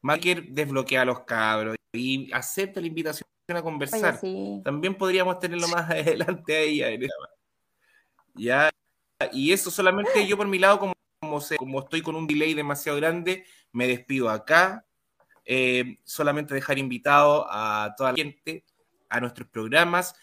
Maker 0.00 0.48
desbloquea 0.48 1.02
a 1.02 1.04
los 1.04 1.20
cabros 1.20 1.76
y 1.92 2.32
acepta 2.32 2.80
la 2.80 2.86
invitación 2.86 3.28
a 3.48 3.62
conversar. 3.62 4.18
También 4.64 4.94
podríamos 4.94 5.38
tenerlo 5.38 5.68
más 5.68 5.90
adelante 5.90 6.56
a 6.56 6.60
ella. 6.60 7.06
Ya, 8.34 8.70
y 9.32 9.52
eso 9.52 9.70
solamente 9.70 10.26
yo 10.26 10.36
por 10.36 10.46
mi 10.46 10.58
lado, 10.58 10.78
como, 10.78 10.94
como, 11.58 11.80
estoy 11.80 12.02
con 12.02 12.16
un 12.16 12.26
delay 12.26 12.54
demasiado 12.54 12.98
grande, 12.98 13.44
me 13.72 13.86
despido 13.86 14.30
acá. 14.30 14.86
Eh, 15.44 15.98
solamente 16.02 16.54
dejar 16.54 16.78
invitado 16.78 17.46
a 17.48 17.94
toda 17.96 18.12
la 18.12 18.16
gente 18.16 18.64
a 19.08 19.20
nuestros 19.20 19.48
programas. 19.48 20.14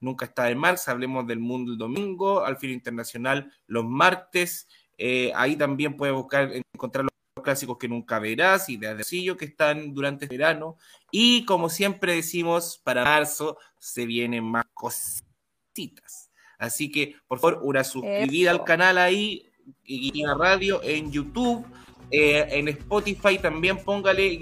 Nunca 0.00 0.24
está 0.24 0.44
de 0.44 0.54
más, 0.54 0.88
hablemos 0.88 1.26
del 1.26 1.40
mundo 1.40 1.72
el 1.72 1.78
domingo, 1.78 2.44
al 2.44 2.56
fin 2.56 2.70
internacional 2.70 3.52
los 3.66 3.84
martes. 3.84 4.66
Eh, 4.96 5.30
ahí 5.34 5.56
también 5.56 5.96
puedes 5.96 6.14
buscar, 6.14 6.50
encontrar 6.74 7.04
los 7.04 7.44
clásicos 7.44 7.76
que 7.76 7.88
nunca 7.88 8.18
verás 8.18 8.70
y 8.70 8.78
de 8.78 8.88
Adecillo 8.88 9.36
que 9.36 9.44
están 9.44 9.92
durante 9.92 10.24
el 10.24 10.30
verano. 10.30 10.78
Y 11.10 11.44
como 11.44 11.68
siempre 11.68 12.14
decimos, 12.14 12.80
para 12.82 13.04
marzo 13.04 13.58
se 13.78 14.06
vienen 14.06 14.44
más 14.44 14.64
cositas. 14.72 16.30
Así 16.58 16.90
que, 16.90 17.16
por 17.28 17.38
favor, 17.38 17.60
una 17.62 17.84
suscribida 17.84 18.50
al 18.52 18.64
canal 18.64 18.96
ahí, 18.96 19.50
la 19.86 20.34
Radio 20.34 20.82
en 20.82 21.12
YouTube, 21.12 21.64
eh, 22.10 22.46
en 22.50 22.68
Spotify 22.68 23.38
también 23.38 23.84
póngale 23.84 24.38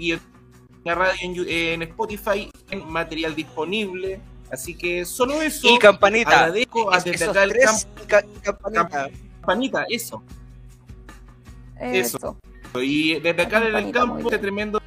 la 0.85 0.95
Radio 0.95 1.19
en, 1.21 1.49
en 1.49 1.81
Spotify, 1.83 2.49
en 2.71 2.89
material 2.89 3.35
disponible 3.35 4.21
Así 4.51 4.73
que 4.75 5.05
solo 5.05 5.41
eso. 5.41 5.67
Y 5.67 5.77
campanita. 5.77 6.45
Agradezco 6.45 6.89
desde 7.03 7.25
acá 7.25 7.43
el 7.43 7.53
campanita. 8.41 9.09
campanita, 9.41 9.85
eso. 9.89 10.23
Eso. 11.79 12.37
Y 12.75 13.19
desde 13.19 13.41
acá 13.41 13.59
desde 13.61 13.79
el 13.79 13.91
campo, 13.91 14.19
este 14.19 14.39
tremendo 14.39 14.81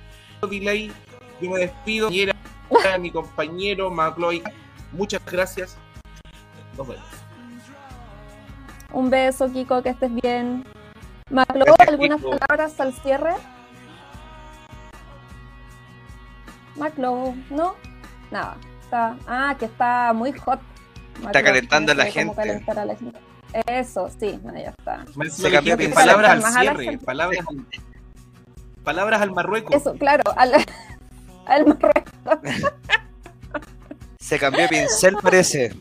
delay, 0.48 0.92
yo 1.40 1.50
me 1.50 1.60
despido. 1.60 2.10
Y 2.10 2.22
era 2.22 2.34
mi 2.98 3.10
compañero 3.10 3.90
Macloy. 3.90 4.42
Muchas 4.92 5.24
gracias. 5.24 5.76
Nos 6.76 6.88
vemos. 6.88 7.04
Un 8.92 9.10
beso, 9.10 9.50
Kiko, 9.50 9.82
que 9.82 9.90
estés 9.90 10.12
bien. 10.14 10.64
Macloy, 11.30 11.74
¿algunas 11.86 12.20
palabras 12.20 12.78
al 12.80 12.92
cierre? 12.92 13.34
Maclo, 16.76 17.34
¿no? 17.50 17.74
Nada 18.30 18.56
ah, 18.92 19.56
que 19.58 19.66
está 19.66 20.12
muy 20.12 20.32
hot. 20.32 20.60
Está 21.24 21.42
calentando 21.42 21.92
a 21.92 21.94
la, 21.94 22.06
gente. 22.06 22.64
Eso, 23.66 24.08
sí, 24.18 24.38
bueno, 24.42 24.58
ya 24.58 24.70
está. 24.70 25.04
Se 25.30 25.50
cambió 25.50 25.76
palabras 25.92 26.44
al 26.44 26.62
cierre, 26.62 26.98
palabras, 26.98 27.44
palabras 28.82 29.20
al 29.20 29.30
Marruecos. 29.32 29.76
Eso, 29.76 29.94
claro, 29.94 30.22
al, 30.36 30.52
al 31.46 31.66
Marruecos. 31.66 32.38
Se 34.18 34.38
cambió 34.38 34.68
pincel, 34.68 35.16
parece. 35.22 35.72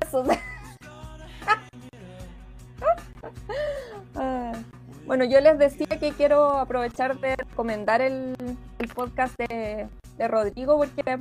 Eso. 0.00 0.24
Ah, 4.16 4.52
bueno, 5.06 5.24
yo 5.24 5.40
les 5.40 5.58
decía 5.58 5.88
que 5.98 6.12
quiero 6.12 6.56
aprovechar 6.56 7.18
de 7.18 7.34
recomendar 7.34 8.00
el, 8.00 8.36
podcast 8.94 9.36
de, 9.36 9.88
de 10.16 10.28
Rodrigo 10.28 10.76
porque 10.76 11.18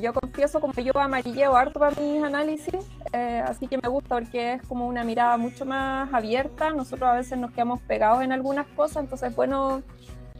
yo 0.00 0.12
confieso 0.12 0.60
como 0.60 0.72
yo 0.74 0.92
amarilleo 0.98 1.56
harto 1.56 1.80
para 1.80 2.00
mis 2.00 2.22
análisis, 2.22 2.86
eh, 3.12 3.42
así 3.46 3.66
que 3.66 3.78
me 3.78 3.88
gusta 3.88 4.16
porque 4.16 4.54
es 4.54 4.62
como 4.62 4.86
una 4.86 5.04
mirada 5.04 5.36
mucho 5.36 5.64
más 5.64 6.12
abierta. 6.12 6.70
Nosotros 6.70 7.08
a 7.08 7.14
veces 7.14 7.38
nos 7.38 7.50
quedamos 7.52 7.80
pegados 7.82 8.22
en 8.22 8.32
algunas 8.32 8.66
cosas, 8.68 9.04
entonces 9.04 9.30
es 9.30 9.36
bueno 9.36 9.82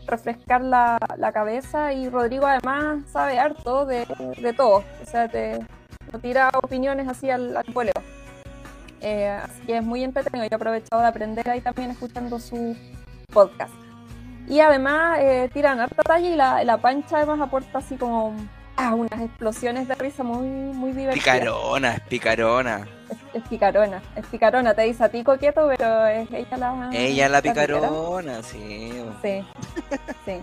refrescar 0.07 0.63
la, 0.63 0.99
la 1.17 1.33
cabeza 1.33 1.93
y 1.93 2.09
Rodrigo 2.09 2.47
además 2.47 3.05
sabe 3.11 3.39
harto 3.39 3.87
de, 3.87 4.07
de 4.41 4.53
todo, 4.53 4.83
o 5.03 5.07
sea, 5.07 5.29
te, 5.29 5.61
tira 6.21 6.51
opiniones 6.63 7.07
así 7.07 7.31
al, 7.31 7.57
al 7.57 7.65
eh, 9.01 9.29
así 9.29 9.63
que 9.67 9.79
es 9.79 9.85
muy 9.85 10.05
entretenido. 10.05 10.45
Yo 10.45 10.53
he 10.53 10.57
aprovechado 10.57 11.01
de 11.03 11.09
aprender 11.09 11.49
ahí 11.49 11.61
también 11.61 11.91
escuchando 11.91 12.39
su 12.39 12.77
podcast. 13.33 13.73
Y 14.49 14.61
además 14.61 15.19
eh, 15.21 15.49
tiran 15.53 15.81
harta 15.81 16.03
talla 16.03 16.29
y 16.29 16.35
la, 16.35 16.65
la 16.65 16.79
pancha 16.79 17.19
además 17.19 17.41
aporta 17.41 17.79
así 17.79 17.97
como 17.97 18.35
Ah, 18.83 18.95
unas 18.95 19.21
explosiones 19.21 19.87
de 19.89 19.95
risa 19.95 20.23
muy, 20.23 20.49
muy 20.49 20.93
divertidas. 20.93 21.37
Picarona, 21.37 21.93
es 21.97 22.01
picarona. 22.01 22.89
Es, 23.35 23.43
picarona, 23.43 24.03
es 24.17 24.25
picarona, 24.25 24.73
te 24.73 24.83
dice 24.83 25.05
a 25.05 25.11
ti 25.11 25.23
coqueto, 25.23 25.69
pero 25.69 26.07
es 26.07 26.27
ella 26.33 26.57
la. 26.57 26.91
Ella 26.91 27.29
la, 27.29 27.37
la 27.37 27.43
picarona, 27.43 28.43
sí. 28.43 28.91
Sí, 29.21 29.45
sí. 30.25 30.41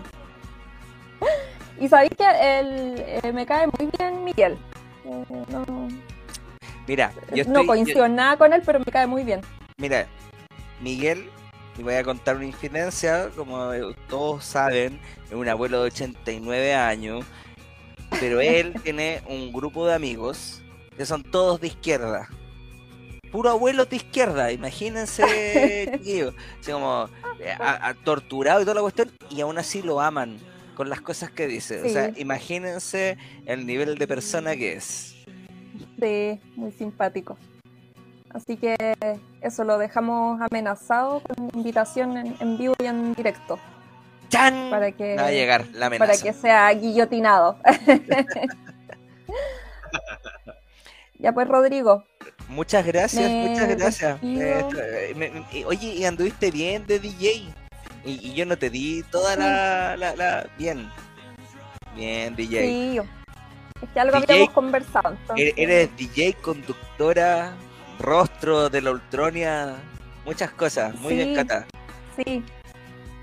Y 1.80 1.88
sabéis 1.88 2.12
que 2.16 2.60
el, 2.60 2.94
eh, 3.24 3.32
me 3.32 3.44
cae 3.44 3.66
muy 3.76 3.90
bien 3.98 4.22
Miguel. 4.22 4.56
Eh, 5.04 5.24
no, 5.48 5.88
Mira, 6.86 7.10
yo 7.34 7.42
estoy, 7.42 7.52
no 7.52 7.66
coincido 7.66 8.06
nada 8.06 8.36
con 8.36 8.52
él, 8.52 8.62
pero 8.64 8.78
me 8.78 8.86
cae 8.86 9.08
muy 9.08 9.24
bien. 9.24 9.40
Mira, 9.78 10.06
Miguel, 10.80 11.28
y 11.76 11.82
voy 11.82 11.94
a 11.94 12.04
contar 12.04 12.36
una 12.36 12.46
infidencia, 12.46 13.30
como 13.34 13.72
todos 14.08 14.44
saben, 14.44 15.00
es 15.26 15.34
un 15.34 15.48
abuelo 15.48 15.82
de 15.82 15.88
89 15.88 16.74
años 16.76 17.24
pero 18.20 18.40
él 18.40 18.74
tiene 18.82 19.22
un 19.28 19.52
grupo 19.52 19.86
de 19.86 19.94
amigos 19.94 20.62
que 20.96 21.06
son 21.06 21.22
todos 21.22 21.60
de 21.60 21.68
izquierda. 21.68 22.28
Puro 23.30 23.50
abuelo 23.50 23.84
de 23.84 23.96
izquierda, 23.96 24.50
imagínense, 24.52 26.00
tío. 26.04 26.32
Así 26.60 26.72
como 26.72 27.08
eh, 27.40 27.56
torturado 28.04 28.60
y 28.60 28.64
toda 28.64 28.74
la 28.74 28.80
cuestión, 28.80 29.10
y 29.30 29.40
aún 29.40 29.58
así 29.58 29.82
lo 29.82 30.00
aman 30.00 30.38
con 30.74 30.88
las 30.88 31.00
cosas 31.00 31.30
que 31.30 31.46
dice. 31.46 31.82
O 31.82 31.88
sea, 31.88 32.12
imagínense 32.16 33.18
el 33.46 33.66
nivel 33.66 33.98
de 33.98 34.06
persona 34.06 34.56
que 34.56 34.74
es. 34.74 35.16
Sí, 36.00 36.40
muy 36.56 36.72
simpático. 36.72 37.36
Así 38.30 38.56
que 38.56 38.76
eso 39.40 39.64
lo 39.64 39.78
dejamos 39.78 40.40
amenazado 40.40 41.20
con 41.20 41.50
invitación 41.54 42.16
en 42.16 42.58
vivo 42.58 42.74
y 42.80 42.86
en 42.86 43.14
directo. 43.14 43.58
Para 44.30 44.92
que, 44.92 45.16
va 45.16 45.26
a 45.26 45.30
llegar 45.30 45.66
la 45.72 45.90
Para 45.90 46.16
que 46.16 46.32
sea 46.32 46.72
guillotinado. 46.72 47.58
ya 51.18 51.32
pues, 51.32 51.48
Rodrigo. 51.48 52.04
Muchas 52.48 52.86
gracias, 52.86 53.30
muchas 53.30 53.68
gracias. 53.68 54.18
Eh, 54.22 55.64
oye, 55.66 55.94
¿y 55.94 56.04
anduviste 56.04 56.50
bien 56.50 56.86
de 56.86 56.98
DJ? 56.98 57.44
Y, 58.04 58.34
yo 58.34 58.46
no 58.46 58.56
te 58.56 58.70
di 58.70 59.02
toda 59.10 59.36
la, 59.36 59.96
la, 59.96 60.46
Bien. 60.56 60.88
Bien, 61.94 62.34
DJ. 62.34 62.62
Sí, 62.62 63.00
es 63.82 63.88
que 63.92 64.00
algo 64.00 64.16
habíamos 64.16 64.50
conversado. 64.50 65.16
Eres 65.36 65.94
DJ, 65.96 66.34
conductora, 66.34 67.54
rostro 67.98 68.70
de 68.70 68.80
la 68.80 68.92
Ultronia, 68.92 69.76
muchas 70.24 70.50
cosas, 70.52 70.94
muy 70.96 71.16
bien, 71.16 71.34
Cata. 71.34 71.66
Sí, 72.16 72.42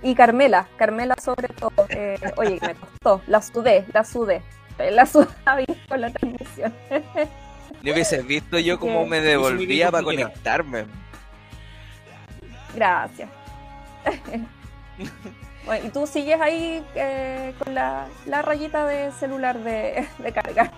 y 0.06 0.14
Carmela, 0.14 0.68
Carmela 0.78 1.16
sobre 1.16 1.48
todo. 1.48 1.88
Eh, 1.90 2.20
oye, 2.38 2.60
me 2.62 2.76
costó, 2.76 3.22
la 3.26 3.42
sudé, 3.42 3.86
la 3.92 4.06
sudé. 4.06 4.44
La 4.78 5.04
sudé 5.08 5.28
con 5.90 6.00
la 6.00 6.12
transmisión. 6.12 6.72
Yo 7.82 7.92
hubiese 7.92 8.22
visto 8.22 8.60
yo 8.60 8.80
cómo 8.80 9.08
me 9.08 9.20
devolvía 9.20 9.90
para 9.90 10.04
conectarme. 10.04 10.86
Gracias. 12.76 13.30
bueno, 15.66 15.88
y 15.88 15.90
tú 15.90 16.06
sigues 16.06 16.40
ahí 16.40 16.84
eh, 16.94 17.56
con 17.58 17.74
la, 17.74 18.08
rayita 18.28 18.86
de 18.86 19.12
celular 19.12 19.58
de, 19.58 20.08
de 20.20 20.32
carga. 20.32 20.72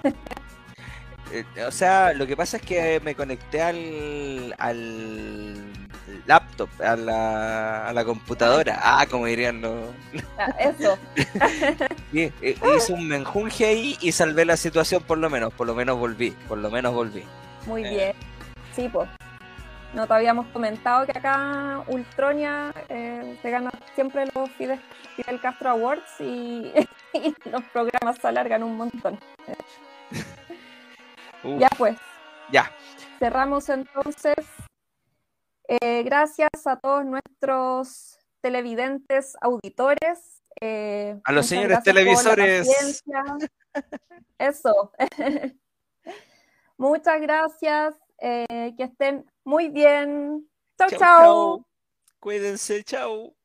Eh, 1.34 1.44
o 1.68 1.72
sea, 1.72 2.14
lo 2.14 2.26
que 2.26 2.38
pasa 2.38 2.56
es 2.56 2.64
que 2.64 3.02
me 3.02 3.14
conecté 3.14 3.62
al, 3.62 4.56
al 4.58 5.86
laptop, 6.25 6.69
a 6.81 6.95
la, 6.95 7.88
a 7.88 7.93
la 7.93 8.05
computadora. 8.05 8.79
Ah, 8.81 9.05
como 9.09 9.25
dirían 9.25 9.61
los. 9.61 9.89
Ah, 10.38 10.53
eso. 10.59 10.97
Eh, 12.13 12.31
hice 12.75 12.93
un 12.93 13.07
menjunje 13.07 13.65
ahí 13.65 13.97
y 14.01 14.13
salvé 14.13 14.45
la 14.45 14.55
situación 14.55 15.03
por 15.03 15.17
lo 15.17 15.29
menos. 15.29 15.53
Por 15.53 15.67
lo 15.67 15.75
menos 15.75 15.99
volví. 15.99 16.31
Por 16.47 16.57
lo 16.57 16.71
menos 16.71 16.93
volví. 16.93 17.23
Muy 17.65 17.84
bien. 17.84 18.13
Sí, 18.73 18.89
pues. 18.91 19.09
No 19.93 20.07
te 20.07 20.13
habíamos 20.13 20.47
comentado 20.47 21.05
que 21.05 21.17
acá 21.17 21.84
Ultronia 21.88 22.73
eh, 22.89 23.38
se 23.41 23.49
gana 23.49 23.71
siempre 23.95 24.25
los 24.34 24.49
Fidel, 24.51 24.79
Castro 25.41 25.71
Awards 25.71 26.09
y, 26.19 26.73
los 27.45 27.63
programas 27.73 28.17
se 28.21 28.27
alargan 28.27 28.63
un 28.63 28.77
montón. 28.77 29.19
ya 31.59 31.69
pues. 31.77 31.97
Ya. 32.51 32.71
Cerramos 33.19 33.69
entonces. 33.69 34.35
Eh, 35.68 36.03
gracias 36.03 36.49
a 36.65 36.80
todos 36.80 37.06
nuestros 37.06 38.18
televidentes, 38.41 39.35
auditores. 39.41 40.41
Eh, 40.61 41.19
a 41.23 41.31
los 41.31 41.45
señores 41.45 41.84
televisores. 41.84 43.03
Eso. 44.39 44.91
muchas 46.77 47.22
gracias. 47.22 47.95
Eh, 48.19 48.73
que 48.77 48.84
estén 48.84 49.30
muy 49.44 49.69
bien. 49.69 50.49
Chau, 50.77 50.89
chau. 50.98 51.65
Cuídense, 52.19 52.84
chau. 52.84 53.36